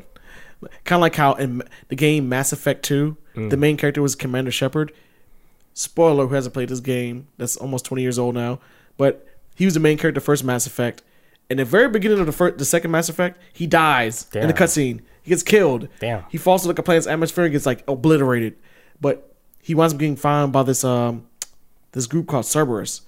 kind 0.83 0.97
of 0.97 1.01
like 1.01 1.15
how 1.15 1.33
in 1.33 1.61
the 1.89 1.95
game 1.95 2.29
Mass 2.29 2.51
Effect 2.53 2.83
Two, 2.83 3.17
the 3.35 3.57
main 3.57 3.77
character 3.77 4.01
was 4.01 4.15
Commander 4.15 4.51
Shepard. 4.51 4.91
Spoiler: 5.73 6.27
Who 6.27 6.35
hasn't 6.35 6.53
played 6.53 6.69
this 6.69 6.79
game? 6.81 7.27
That's 7.37 7.57
almost 7.57 7.85
twenty 7.85 8.03
years 8.03 8.19
old 8.19 8.35
now, 8.35 8.59
but 8.97 9.25
he 9.55 9.65
was 9.65 9.73
the 9.73 9.79
main 9.79 9.97
character 9.97 10.21
first 10.21 10.43
Mass 10.43 10.67
Effect. 10.67 11.01
In 11.49 11.57
the 11.57 11.65
very 11.65 11.89
beginning 11.89 12.19
of 12.19 12.25
the 12.25 12.31
first, 12.31 12.57
the 12.57 12.65
second 12.65 12.91
Mass 12.91 13.09
Effect, 13.09 13.39
he 13.51 13.67
dies 13.67 14.27
in 14.35 14.47
the 14.47 14.53
cutscene. 14.53 15.01
He 15.23 15.29
gets 15.29 15.43
killed. 15.43 15.87
Damn. 15.99 16.23
He 16.29 16.37
falls 16.37 16.61
to 16.63 16.67
like 16.67 16.79
a 16.79 16.83
planet's 16.83 17.07
atmosphere 17.07 17.45
and 17.45 17.51
gets 17.51 17.65
like 17.65 17.83
obliterated. 17.87 18.55
But 19.01 19.35
he 19.61 19.73
winds 19.75 19.93
up 19.93 19.99
getting 19.99 20.15
found 20.15 20.51
by 20.53 20.63
this 20.63 20.83
um 20.83 21.27
this 21.93 22.05
group 22.07 22.27
called 22.27 22.45
Cerberus, 22.45 23.01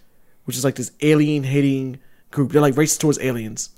which 0.45 0.55
is 0.55 0.63
like 0.63 0.75
this 0.75 0.91
alien 1.01 1.43
hating 1.43 1.99
group. 2.31 2.51
They're 2.51 2.61
like 2.61 2.75
racist 2.75 2.99
towards 2.99 3.19
aliens, 3.19 3.69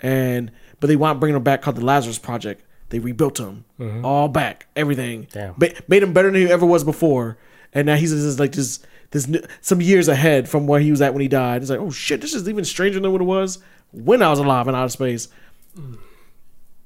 and 0.00 0.52
but 0.78 0.86
they 0.88 0.96
want 0.96 1.16
to 1.16 1.20
bring 1.20 1.34
him 1.34 1.42
back 1.42 1.62
called 1.62 1.76
the 1.76 1.84
Lazarus 1.84 2.18
Project. 2.18 2.62
They 2.90 2.98
rebuilt 2.98 3.38
him 3.38 3.64
mm-hmm. 3.78 4.04
all 4.04 4.28
back, 4.28 4.66
everything. 4.76 5.26
Damn. 5.32 5.54
Ma- 5.58 5.68
made 5.88 6.02
him 6.02 6.12
better 6.12 6.30
than 6.30 6.40
he 6.40 6.50
ever 6.50 6.66
was 6.66 6.84
before, 6.84 7.38
and 7.72 7.86
now 7.86 7.96
he's 7.96 8.10
just 8.10 8.38
like 8.38 8.52
this 8.52 8.80
this 9.10 9.28
some 9.60 9.80
years 9.80 10.08
ahead 10.08 10.48
from 10.48 10.66
where 10.66 10.80
he 10.80 10.90
was 10.90 11.00
at 11.00 11.14
when 11.14 11.22
he 11.22 11.28
died. 11.28 11.62
It's 11.62 11.70
like 11.70 11.80
oh 11.80 11.90
shit, 11.90 12.20
this 12.20 12.34
is 12.34 12.48
even 12.48 12.64
stranger 12.64 13.00
than 13.00 13.10
what 13.12 13.20
it 13.20 13.24
was 13.24 13.58
when 13.92 14.22
I 14.22 14.30
was 14.30 14.38
alive 14.38 14.68
in 14.68 14.74
outer 14.74 14.88
space. 14.90 15.28
Mm. 15.76 15.98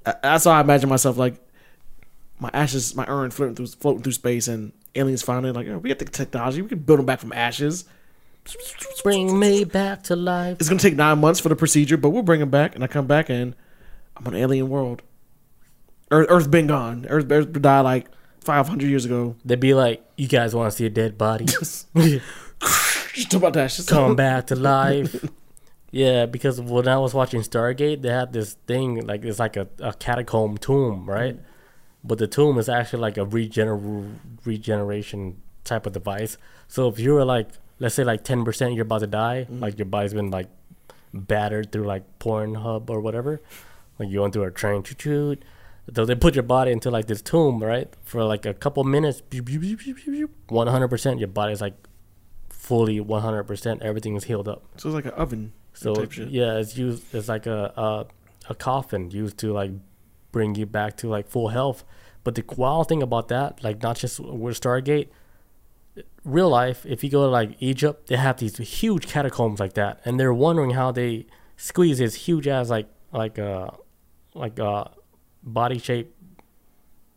I- 0.07 0.15
That's 0.23 0.44
how 0.44 0.53
I 0.53 0.61
imagine 0.61 0.89
myself 0.89 1.16
like 1.16 1.35
my 2.43 2.51
ashes, 2.52 2.94
my 2.94 3.06
urn 3.09 3.31
floating 3.31 3.55
through 3.55 3.69
floating 3.69 4.02
through 4.02 4.12
space, 4.12 4.48
and 4.48 4.73
aliens 4.94 5.23
finding 5.23 5.51
it 5.51 5.56
like, 5.56 5.69
oh, 5.69 5.78
we 5.78 5.89
got 5.89 6.01
the 6.01 6.05
technology, 6.05 6.60
we 6.60 6.69
can 6.69 6.81
build 6.81 6.98
them 6.98 7.06
back 7.06 7.20
from 7.20 7.32
ashes. 7.32 7.85
Bring 9.05 9.39
me 9.39 9.62
back 9.62 10.02
to 10.05 10.16
life. 10.16 10.56
It's 10.59 10.69
gonna 10.69 10.81
take 10.81 10.97
nine 10.97 11.20
months 11.20 11.39
for 11.39 11.48
the 11.48 11.56
procedure, 11.56 11.97
but 11.97 12.10
we'll 12.10 12.24
bring 12.24 12.40
them 12.40 12.51
back. 12.51 12.74
And 12.74 12.82
I 12.82 12.89
come 12.89 13.06
back 13.06 13.31
and 13.31 13.55
I'm 14.16 14.27
on 14.27 14.35
an 14.35 14.40
alien 14.40 14.69
world. 14.69 15.02
Earth, 16.10 16.27
Earth 16.28 16.51
been 16.51 16.66
gone. 16.66 17.06
Earth, 17.09 17.31
Earth 17.31 17.52
died 17.52 17.82
like 17.82 18.09
500 18.40 18.86
years 18.86 19.05
ago. 19.05 19.36
They'd 19.44 19.60
be 19.60 19.74
like, 19.74 20.05
you 20.16 20.27
guys 20.27 20.55
want 20.55 20.70
to 20.70 20.77
see 20.77 20.86
a 20.86 20.90
dead 20.90 21.16
body? 21.16 21.44
Just 21.47 21.86
about 21.94 23.52
that. 23.52 23.70
Just 23.70 23.89
Come 23.89 24.16
back 24.16 24.48
to 24.48 24.56
life. 24.56 25.24
Yeah, 25.93 26.27
because 26.27 26.60
when 26.60 26.89
I 26.89 26.98
was 26.98 27.14
watching 27.14 27.43
Stargate, 27.43 28.02
they 28.02 28.09
had 28.09 28.32
this 28.32 28.55
thing 28.66 29.06
like 29.06 29.24
it's 29.24 29.39
like 29.39 29.56
a, 29.56 29.69
a 29.78 29.93
catacomb 29.93 30.59
tomb, 30.59 31.09
right? 31.09 31.39
But 32.05 32.19
the 32.19 32.27
tomb 32.27 32.59
is 32.59 32.69
actually 32.69 33.01
like 33.01 33.16
a 33.16 33.24
regener- 33.24 34.16
regeneration 34.45 35.41
type 35.65 35.87
of 35.87 35.93
device. 35.93 36.37
So 36.66 36.89
if 36.89 36.99
you 36.99 37.15
were 37.15 37.24
like, 37.24 37.49
let's 37.79 37.95
say 37.95 38.05
like 38.05 38.24
ten 38.24 38.45
percent, 38.45 38.74
you're 38.74 38.83
about 38.83 39.01
to 39.01 39.07
die, 39.07 39.47
mm-hmm. 39.49 39.61
like 39.61 39.79
your 39.79 39.87
body's 39.87 40.15
been 40.15 40.31
like 40.31 40.49
battered 41.15 41.70
through 41.70 41.85
like 41.85 42.19
Pornhub 42.19 42.91
or 42.91 43.01
whatever, 43.01 43.41
like 43.99 44.09
you 44.09 44.20
went 44.20 44.33
through 44.33 44.45
a 44.45 44.51
train, 44.51 44.83
choo 44.83 44.95
choo. 44.95 45.37
So 45.95 46.05
they 46.05 46.15
put 46.15 46.35
your 46.35 46.45
body 46.45 46.70
into 46.70 46.91
like 46.91 47.07
this 47.07 47.23
tomb, 47.23 47.62
right? 47.62 47.93
For 48.03 48.24
like 48.24 48.47
a 48.47 48.55
couple 48.55 48.85
minutes, 48.85 49.23
one 50.49 50.66
hundred 50.69 50.89
percent, 50.89 51.19
your 51.19 51.29
body's 51.29 51.61
like 51.61 51.74
fully 52.49 53.01
one 53.01 53.23
hundred 53.23 53.45
percent. 53.45 53.83
Everything 53.83 54.16
is 54.16 54.24
healed 54.24 54.49
up. 54.49 54.65
So 54.77 54.89
it's 54.89 54.95
like 54.95 55.07
an 55.07 55.12
oven. 55.12 55.53
So 55.74 56.07
yeah, 56.29 56.59
it's 56.59 56.77
used. 56.77 57.15
It's 57.15 57.29
like 57.29 57.47
a, 57.47 57.73
a 57.77 58.07
a 58.51 58.55
coffin 58.55 59.11
used 59.11 59.39
to 59.39 59.53
like 59.53 59.70
bring 60.32 60.54
you 60.56 60.66
back 60.66 60.96
to 60.98 61.09
like 61.09 61.28
full 61.28 61.48
health. 61.48 61.84
But 62.24 62.34
the 62.34 62.44
wild 62.56 62.88
thing 62.88 63.02
about 63.02 63.28
that, 63.28 63.62
like 63.62 63.82
not 63.82 63.96
just 63.96 64.18
with 64.20 64.60
Stargate, 64.60 65.09
real 66.24 66.48
life. 66.48 66.84
If 66.86 67.02
you 67.04 67.10
go 67.10 67.24
to 67.24 67.30
like 67.30 67.56
Egypt, 67.60 68.06
they 68.09 68.16
have 68.16 68.38
these 68.38 68.56
huge 68.56 69.06
catacombs 69.06 69.60
like 69.60 69.74
that, 69.74 70.00
and 70.04 70.18
they're 70.18 70.34
wondering 70.34 70.70
how 70.70 70.92
they 70.92 71.26
squeeze 71.56 71.98
this 71.98 72.14
huge 72.14 72.48
ass 72.48 72.70
like 72.70 72.88
like 73.12 73.38
uh 73.38 73.68
like 74.34 74.59
uh 74.59 74.84
body 75.42 75.78
shape 75.78 76.14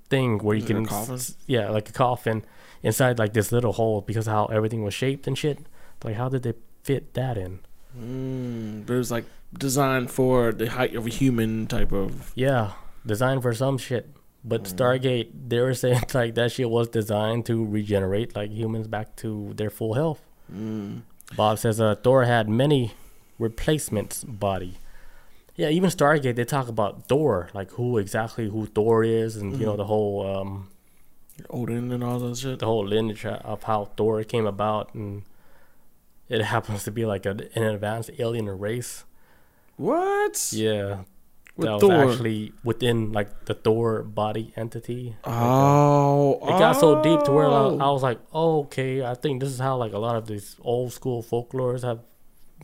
thing 0.10 0.38
where 0.40 0.56
you 0.56 0.64
can, 0.64 0.88
s- 0.88 1.36
yeah, 1.48 1.70
like 1.70 1.90
a 1.90 1.92
coffin 1.94 2.44
inside 2.84 3.18
like 3.18 3.34
this 3.34 3.52
little 3.52 3.74
hole 3.74 4.02
because 4.02 4.26
how 4.28 4.46
everything 4.46 4.84
was 4.84 4.94
shaped 4.94 5.26
and 5.28 5.38
shit. 5.38 5.60
Like, 6.04 6.16
how 6.16 6.30
did 6.30 6.44
they 6.44 6.54
fit 6.84 7.14
that 7.16 7.38
in? 7.38 7.60
Mm, 7.98 8.86
there's 8.86 9.10
like 9.10 9.26
designed 9.58 10.12
for 10.12 10.52
the 10.52 10.70
height 10.70 10.96
of 10.96 11.06
a 11.08 11.10
human 11.10 11.66
type 11.68 11.92
of. 11.92 12.32
Yeah, 12.36 12.74
designed 13.06 13.42
for 13.42 13.54
some 13.54 13.78
shit. 13.78 14.10
But 14.44 14.64
Stargate, 14.66 15.30
they 15.48 15.60
were 15.60 15.74
saying 15.74 16.04
like 16.14 16.36
that 16.36 16.52
shit 16.52 16.70
was 16.70 16.88
designed 16.90 17.46
to 17.48 17.66
regenerate 17.66 18.36
like 18.36 18.52
humans 18.52 18.88
back 18.88 19.16
to 19.18 19.54
their 19.56 19.70
full 19.70 19.96
health. 19.96 20.22
Bob 21.36 21.58
says 21.58 21.82
uh, 21.82 21.96
Thor 21.96 22.26
had 22.26 22.48
many 22.48 22.94
replacements 23.40 24.24
body. 24.24 24.78
Yeah, 25.56 25.70
even 25.70 25.90
Stargate, 25.90 26.36
they 26.36 26.44
talk 26.44 26.68
about 26.68 27.08
Thor, 27.08 27.50
like 27.54 27.72
who 27.72 27.98
exactly 27.98 28.50
who 28.50 28.66
Thor 28.68 29.04
is, 29.04 29.36
and 29.38 29.58
you 29.58 29.66
know 29.66 29.78
the 29.78 29.86
whole 29.86 30.28
um, 30.28 30.70
Odin 31.50 31.92
and 31.92 32.04
all 32.04 32.20
that 32.20 32.38
shit. 32.38 32.60
the 32.60 32.66
whole 32.66 32.86
lineage 32.86 33.26
of 33.26 33.64
how 33.64 33.86
Thor 33.98 34.24
came 34.24 34.46
about, 34.46 34.94
and 34.94 35.24
it 36.30 36.42
happens 36.54 36.84
to 36.84 36.92
be 36.92 37.06
like 37.06 37.26
a, 37.26 37.32
an 37.56 37.64
advanced 37.64 38.12
alien 38.20 38.48
race. 38.48 39.06
What? 39.78 40.50
Yeah, 40.52 41.04
With 41.58 41.68
that 41.68 41.88
was 41.88 42.12
actually 42.12 42.52
within 42.64 43.14
like 43.14 43.46
the 43.46 43.54
Thor 43.54 44.04
body 44.04 44.52
entity. 44.58 45.16
Oh, 45.24 46.40
It 46.44 46.60
got 46.60 46.74
so 46.74 47.02
deep 47.02 47.24
to 47.24 47.32
where 47.32 47.46
I, 47.46 47.50
oh. 47.50 47.78
I 47.80 47.90
was 47.92 48.04
like, 48.04 48.20
oh, 48.34 48.60
okay, 48.64 49.06
I 49.06 49.14
think 49.14 49.40
this 49.40 49.50
is 49.50 49.60
how 49.60 49.78
like 49.78 49.94
a 49.94 49.98
lot 49.98 50.18
of 50.18 50.28
these 50.28 50.58
old 50.62 50.92
school 50.92 51.24
folklores 51.24 51.84
have, 51.84 52.00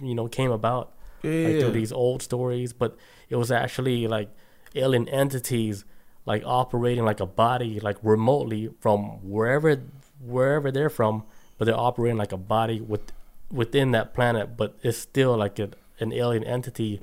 you 0.01 0.13
know, 0.13 0.27
came 0.27 0.51
about. 0.51 0.91
Like 1.23 1.61
through 1.61 1.71
these 1.73 1.91
old 1.91 2.23
stories, 2.23 2.73
but 2.73 2.97
it 3.29 3.35
was 3.35 3.51
actually 3.51 4.07
like 4.07 4.29
alien 4.73 5.07
entities 5.07 5.85
like 6.25 6.43
operating 6.45 7.03
like 7.03 7.19
a 7.19 7.25
body 7.25 7.79
like 7.79 7.97
remotely 8.03 8.69
from 8.79 9.19
wherever 9.27 9.81
wherever 10.23 10.71
they're 10.71 10.89
from, 10.89 11.23
but 11.57 11.65
they're 11.65 11.79
operating 11.79 12.17
like 12.17 12.31
a 12.31 12.37
body 12.37 12.79
with 12.79 13.11
within 13.51 13.91
that 13.91 14.13
planet, 14.13 14.55
but 14.55 14.75
it's 14.81 14.97
still 14.97 15.37
like 15.37 15.59
a, 15.59 15.69
an 15.99 16.13
alien 16.13 16.43
entity, 16.43 16.97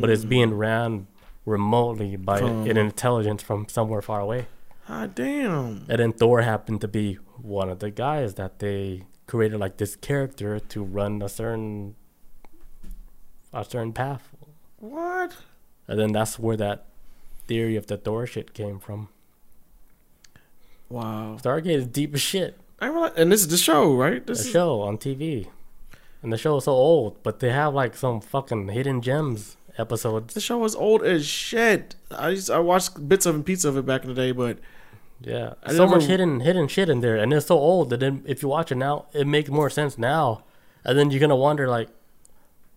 but 0.00 0.10
it's 0.10 0.24
mm. 0.24 0.28
being 0.28 0.54
ran 0.54 1.06
remotely 1.44 2.16
by 2.16 2.38
From- 2.38 2.66
an 2.68 2.76
intelligence 2.76 3.42
from 3.42 3.68
somewhere 3.68 4.02
far 4.02 4.20
away. 4.20 4.46
Ah, 4.88 5.06
damn. 5.06 5.86
And 5.88 5.98
then 5.98 6.12
Thor 6.12 6.42
happened 6.42 6.80
to 6.82 6.88
be 6.88 7.14
one 7.40 7.68
of 7.70 7.78
the 7.78 7.90
guys 7.90 8.34
that 8.34 8.58
they 8.58 9.04
created 9.26 9.58
like 9.58 9.78
this 9.78 9.96
character 9.96 10.60
to 10.60 10.82
run 10.82 11.22
a 11.22 11.28
certain 11.28 11.96
a 13.52 13.64
certain 13.64 13.92
path. 13.92 14.28
What? 14.78 15.36
And 15.88 15.98
then 15.98 16.12
that's 16.12 16.38
where 16.38 16.56
that 16.56 16.86
theory 17.46 17.76
of 17.76 17.86
the 17.86 17.96
Thor 17.96 18.26
shit 18.26 18.52
came 18.52 18.78
from. 18.78 19.08
Wow. 20.88 21.38
Stargate 21.40 21.76
is 21.76 21.86
deep 21.86 22.14
as 22.14 22.20
shit. 22.20 22.58
I 22.80 22.88
realize, 22.88 23.12
and 23.16 23.30
this 23.32 23.40
is 23.40 23.48
the 23.48 23.56
show, 23.56 23.94
right? 23.94 24.26
This 24.26 24.44
A 24.44 24.46
is 24.46 24.50
show 24.52 24.80
on 24.82 24.98
TV. 24.98 25.46
And 26.22 26.32
the 26.32 26.36
show 26.38 26.56
is 26.56 26.64
so 26.64 26.72
old, 26.72 27.22
but 27.22 27.40
they 27.40 27.50
have 27.50 27.74
like 27.74 27.96
some 27.96 28.20
fucking 28.20 28.68
hidden 28.68 29.00
gems 29.00 29.56
episodes. 29.78 30.34
the 30.34 30.40
show 30.40 30.58
was 30.58 30.74
old 30.74 31.02
as 31.02 31.26
shit. 31.26 31.94
I 32.10 32.30
used, 32.30 32.50
I 32.50 32.58
watched 32.58 33.08
bits 33.08 33.26
of 33.26 33.34
and 33.34 33.44
pieces 33.44 33.64
of 33.64 33.76
it 33.76 33.84
back 33.86 34.02
in 34.02 34.08
the 34.08 34.14
day, 34.14 34.32
but 34.32 34.58
Yeah. 35.20 35.54
I 35.62 35.72
so 35.72 35.84
never- 35.84 35.96
much 35.96 36.04
hidden 36.06 36.40
hidden 36.40 36.68
shit 36.68 36.88
in 36.88 37.00
there. 37.00 37.16
And 37.16 37.32
it's 37.32 37.46
so 37.46 37.58
old 37.58 37.90
that 37.90 38.00
then 38.00 38.22
if 38.26 38.42
you 38.42 38.48
watch 38.48 38.70
it 38.72 38.76
now, 38.76 39.06
it 39.12 39.26
makes 39.26 39.50
more 39.50 39.70
sense 39.70 39.96
now. 39.98 40.44
And 40.84 40.98
then 40.98 41.10
you're 41.10 41.20
gonna 41.20 41.36
wonder 41.36 41.66
like, 41.68 41.88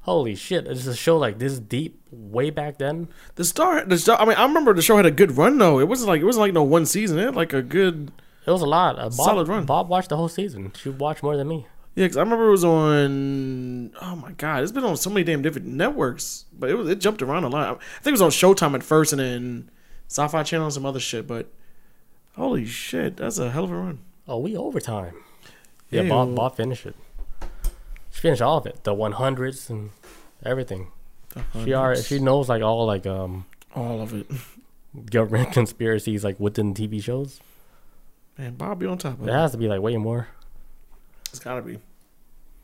holy 0.01 0.35
shit, 0.35 0.65
is 0.67 0.87
a 0.87 0.95
show 0.95 1.17
like 1.17 1.39
this 1.39 1.59
deep 1.59 1.99
way 2.11 2.49
back 2.49 2.77
then? 2.77 3.09
the 3.35 3.43
star, 3.43 3.83
the 3.85 3.97
star. 3.97 4.19
I 4.19 4.25
mean, 4.25 4.37
I 4.37 4.43
remember 4.45 4.73
the 4.73 4.81
show 4.81 4.95
had 4.97 5.05
a 5.05 5.11
good 5.11 5.37
run 5.37 5.57
though. 5.57 5.79
It 5.79 5.87
wasn't 5.87 6.07
like 6.09 6.21
it 6.21 6.25
wasn't 6.25 6.41
like 6.41 6.53
no 6.53 6.63
one 6.63 6.85
season. 6.85 7.19
It 7.19 7.25
had 7.25 7.35
like 7.35 7.53
a 7.53 7.61
good. 7.61 8.11
It 8.45 8.51
was 8.51 8.61
a 8.61 8.65
lot. 8.65 8.97
Uh, 8.97 9.03
Bob, 9.03 9.13
Solid 9.13 9.47
run. 9.49 9.65
Bob 9.65 9.89
watched 9.89 10.07
the 10.09 10.15
whole 10.17 10.29
season. 10.29 10.71
She 10.81 10.89
watched 10.89 11.21
more 11.21 11.35
than 11.35 11.49
me. 11.49 11.67
Yeah, 11.97 12.07
'cause 12.07 12.17
I 12.17 12.19
remember 12.21 12.47
it 12.49 12.51
was 12.51 12.63
on. 12.63 13.91
Oh 14.03 14.15
my 14.15 14.31
god, 14.33 14.61
it's 14.61 14.71
been 14.71 14.83
on 14.83 14.95
so 14.97 15.09
many 15.09 15.23
damn 15.23 15.41
different 15.41 15.65
networks, 15.65 16.45
but 16.57 16.69
it 16.69 16.75
was 16.75 16.87
it 16.87 16.99
jumped 16.99 17.23
around 17.23 17.43
a 17.43 17.47
lot. 17.49 17.67
I 17.67 18.03
think 18.03 18.09
it 18.09 18.11
was 18.11 18.21
on 18.21 18.29
Showtime 18.29 18.75
at 18.75 18.83
first, 18.83 19.13
and 19.13 19.19
then 19.19 19.71
Sci-Fi 20.07 20.43
Channel 20.43 20.67
and 20.67 20.73
some 20.75 20.85
other 20.85 20.99
shit. 20.99 21.25
But 21.25 21.47
holy 22.35 22.65
shit, 22.65 23.17
that's 23.17 23.39
a 23.39 23.49
hell 23.49 23.63
of 23.63 23.71
a 23.71 23.75
run. 23.75 23.97
Oh, 24.27 24.37
we 24.37 24.55
overtime. 24.55 25.15
Yeah, 25.89 26.03
Ew. 26.03 26.09
Bob 26.09 26.35
Bob 26.35 26.55
finished 26.55 26.85
it. 26.85 26.95
She 28.11 28.21
finished 28.21 28.43
all 28.43 28.59
of 28.59 28.67
it, 28.67 28.83
the 28.83 28.93
one 28.93 29.13
hundreds 29.13 29.67
and 29.67 29.89
everything. 30.45 30.91
She 31.63 31.73
already 31.73 32.03
she 32.03 32.19
knows 32.19 32.47
like 32.47 32.61
all 32.61 32.85
like 32.85 33.07
um 33.07 33.45
all 33.75 34.01
of 34.01 34.13
it. 34.13 34.27
government 35.09 35.51
conspiracies 35.51 36.23
like 36.23 36.39
within 36.39 36.75
TV 36.75 37.01
shows. 37.01 37.39
Man, 38.37 38.53
Bob, 38.53 38.77
be 38.77 38.85
on 38.85 38.99
top 38.99 39.13
of 39.19 39.27
it. 39.27 39.31
it. 39.31 39.33
has 39.33 39.53
to 39.53 39.57
be 39.57 39.67
like 39.67 39.81
way 39.81 39.97
more. 39.97 40.27
It's 41.29 41.39
gotta 41.39 41.63
be. 41.63 41.79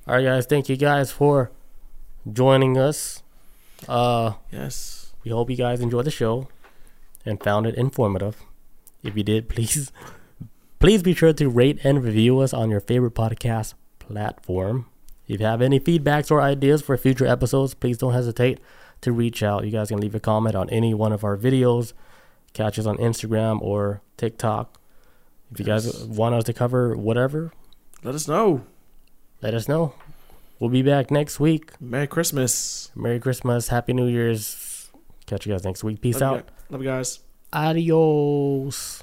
All 0.08 0.16
right, 0.16 0.24
guys. 0.24 0.46
Thank 0.46 0.70
you 0.70 0.76
guys 0.76 1.12
for 1.12 1.52
joining 2.32 2.78
us. 2.78 3.24
Uh, 3.88 4.34
Yes. 4.52 5.14
we 5.24 5.32
hope 5.32 5.50
you 5.50 5.56
guys 5.56 5.82
enjoyed 5.82 6.06
the 6.06 6.12
show 6.12 6.48
and 7.26 7.42
found 7.42 7.66
it 7.66 7.76
informative. 7.76 8.38
If 9.04 9.16
you 9.16 9.24
did, 9.24 9.50
please, 9.54 9.92
please 10.80 11.04
be 11.04 11.14
sure 11.14 11.34
to 11.34 11.50
rate 11.50 11.80
and 11.84 12.04
review 12.04 12.40
us 12.40 12.54
on 12.54 12.70
your 12.70 12.80
favorite 12.82 13.14
podcast 13.16 13.74
platform. 14.00 14.88
If 15.28 15.40
you 15.40 15.46
have 15.46 15.62
any 15.62 15.80
feedbacks 15.80 16.30
or 16.32 16.42
ideas 16.42 16.82
for 16.82 16.98
future 16.98 17.26
episodes, 17.26 17.74
please 17.74 17.98
don't 17.98 18.14
hesitate 18.14 18.60
to 19.02 19.12
reach 19.14 19.42
out. 19.42 19.64
You 19.64 19.72
guys 19.72 19.88
can 19.90 20.00
leave 20.00 20.16
a 20.16 20.20
comment 20.20 20.56
on 20.56 20.70
any 20.70 20.94
one 20.94 21.14
of 21.14 21.24
our 21.24 21.38
videos. 21.38 21.94
Catch 22.54 22.78
us 22.78 22.86
on 22.86 22.98
Instagram 22.98 23.62
or 23.62 24.02
TikTok. 24.18 24.80
If 25.52 25.60
you 25.60 25.66
guys 25.66 26.04
want 26.06 26.36
us 26.36 26.44
to 26.46 26.54
cover 26.54 26.96
whatever, 26.98 27.52
Let 28.04 28.16
us 28.16 28.28
know. 28.28 28.66
Let 29.44 29.54
us 29.54 29.68
know. 29.68 29.94
We'll 30.60 30.70
be 30.70 30.82
back 30.82 31.12
next 31.12 31.40
week. 31.40 31.80
Merry 31.82 32.08
Christmas. 32.08 32.90
Merry 32.96 33.20
Christmas, 33.20 33.68
Happy 33.68 33.92
New 33.94 34.08
Year's. 34.08 34.90
Catch 35.26 35.46
you 35.46 35.54
guys 35.54 35.64
next 35.66 35.84
week. 35.84 36.02
Peace 36.02 36.20
Love 36.20 36.22
you 36.22 36.38
out. 36.40 36.46
guys. 36.48 36.54
Love 36.70 36.82
you 36.84 36.88
guys. 36.90 37.20
Adios. 37.52 39.03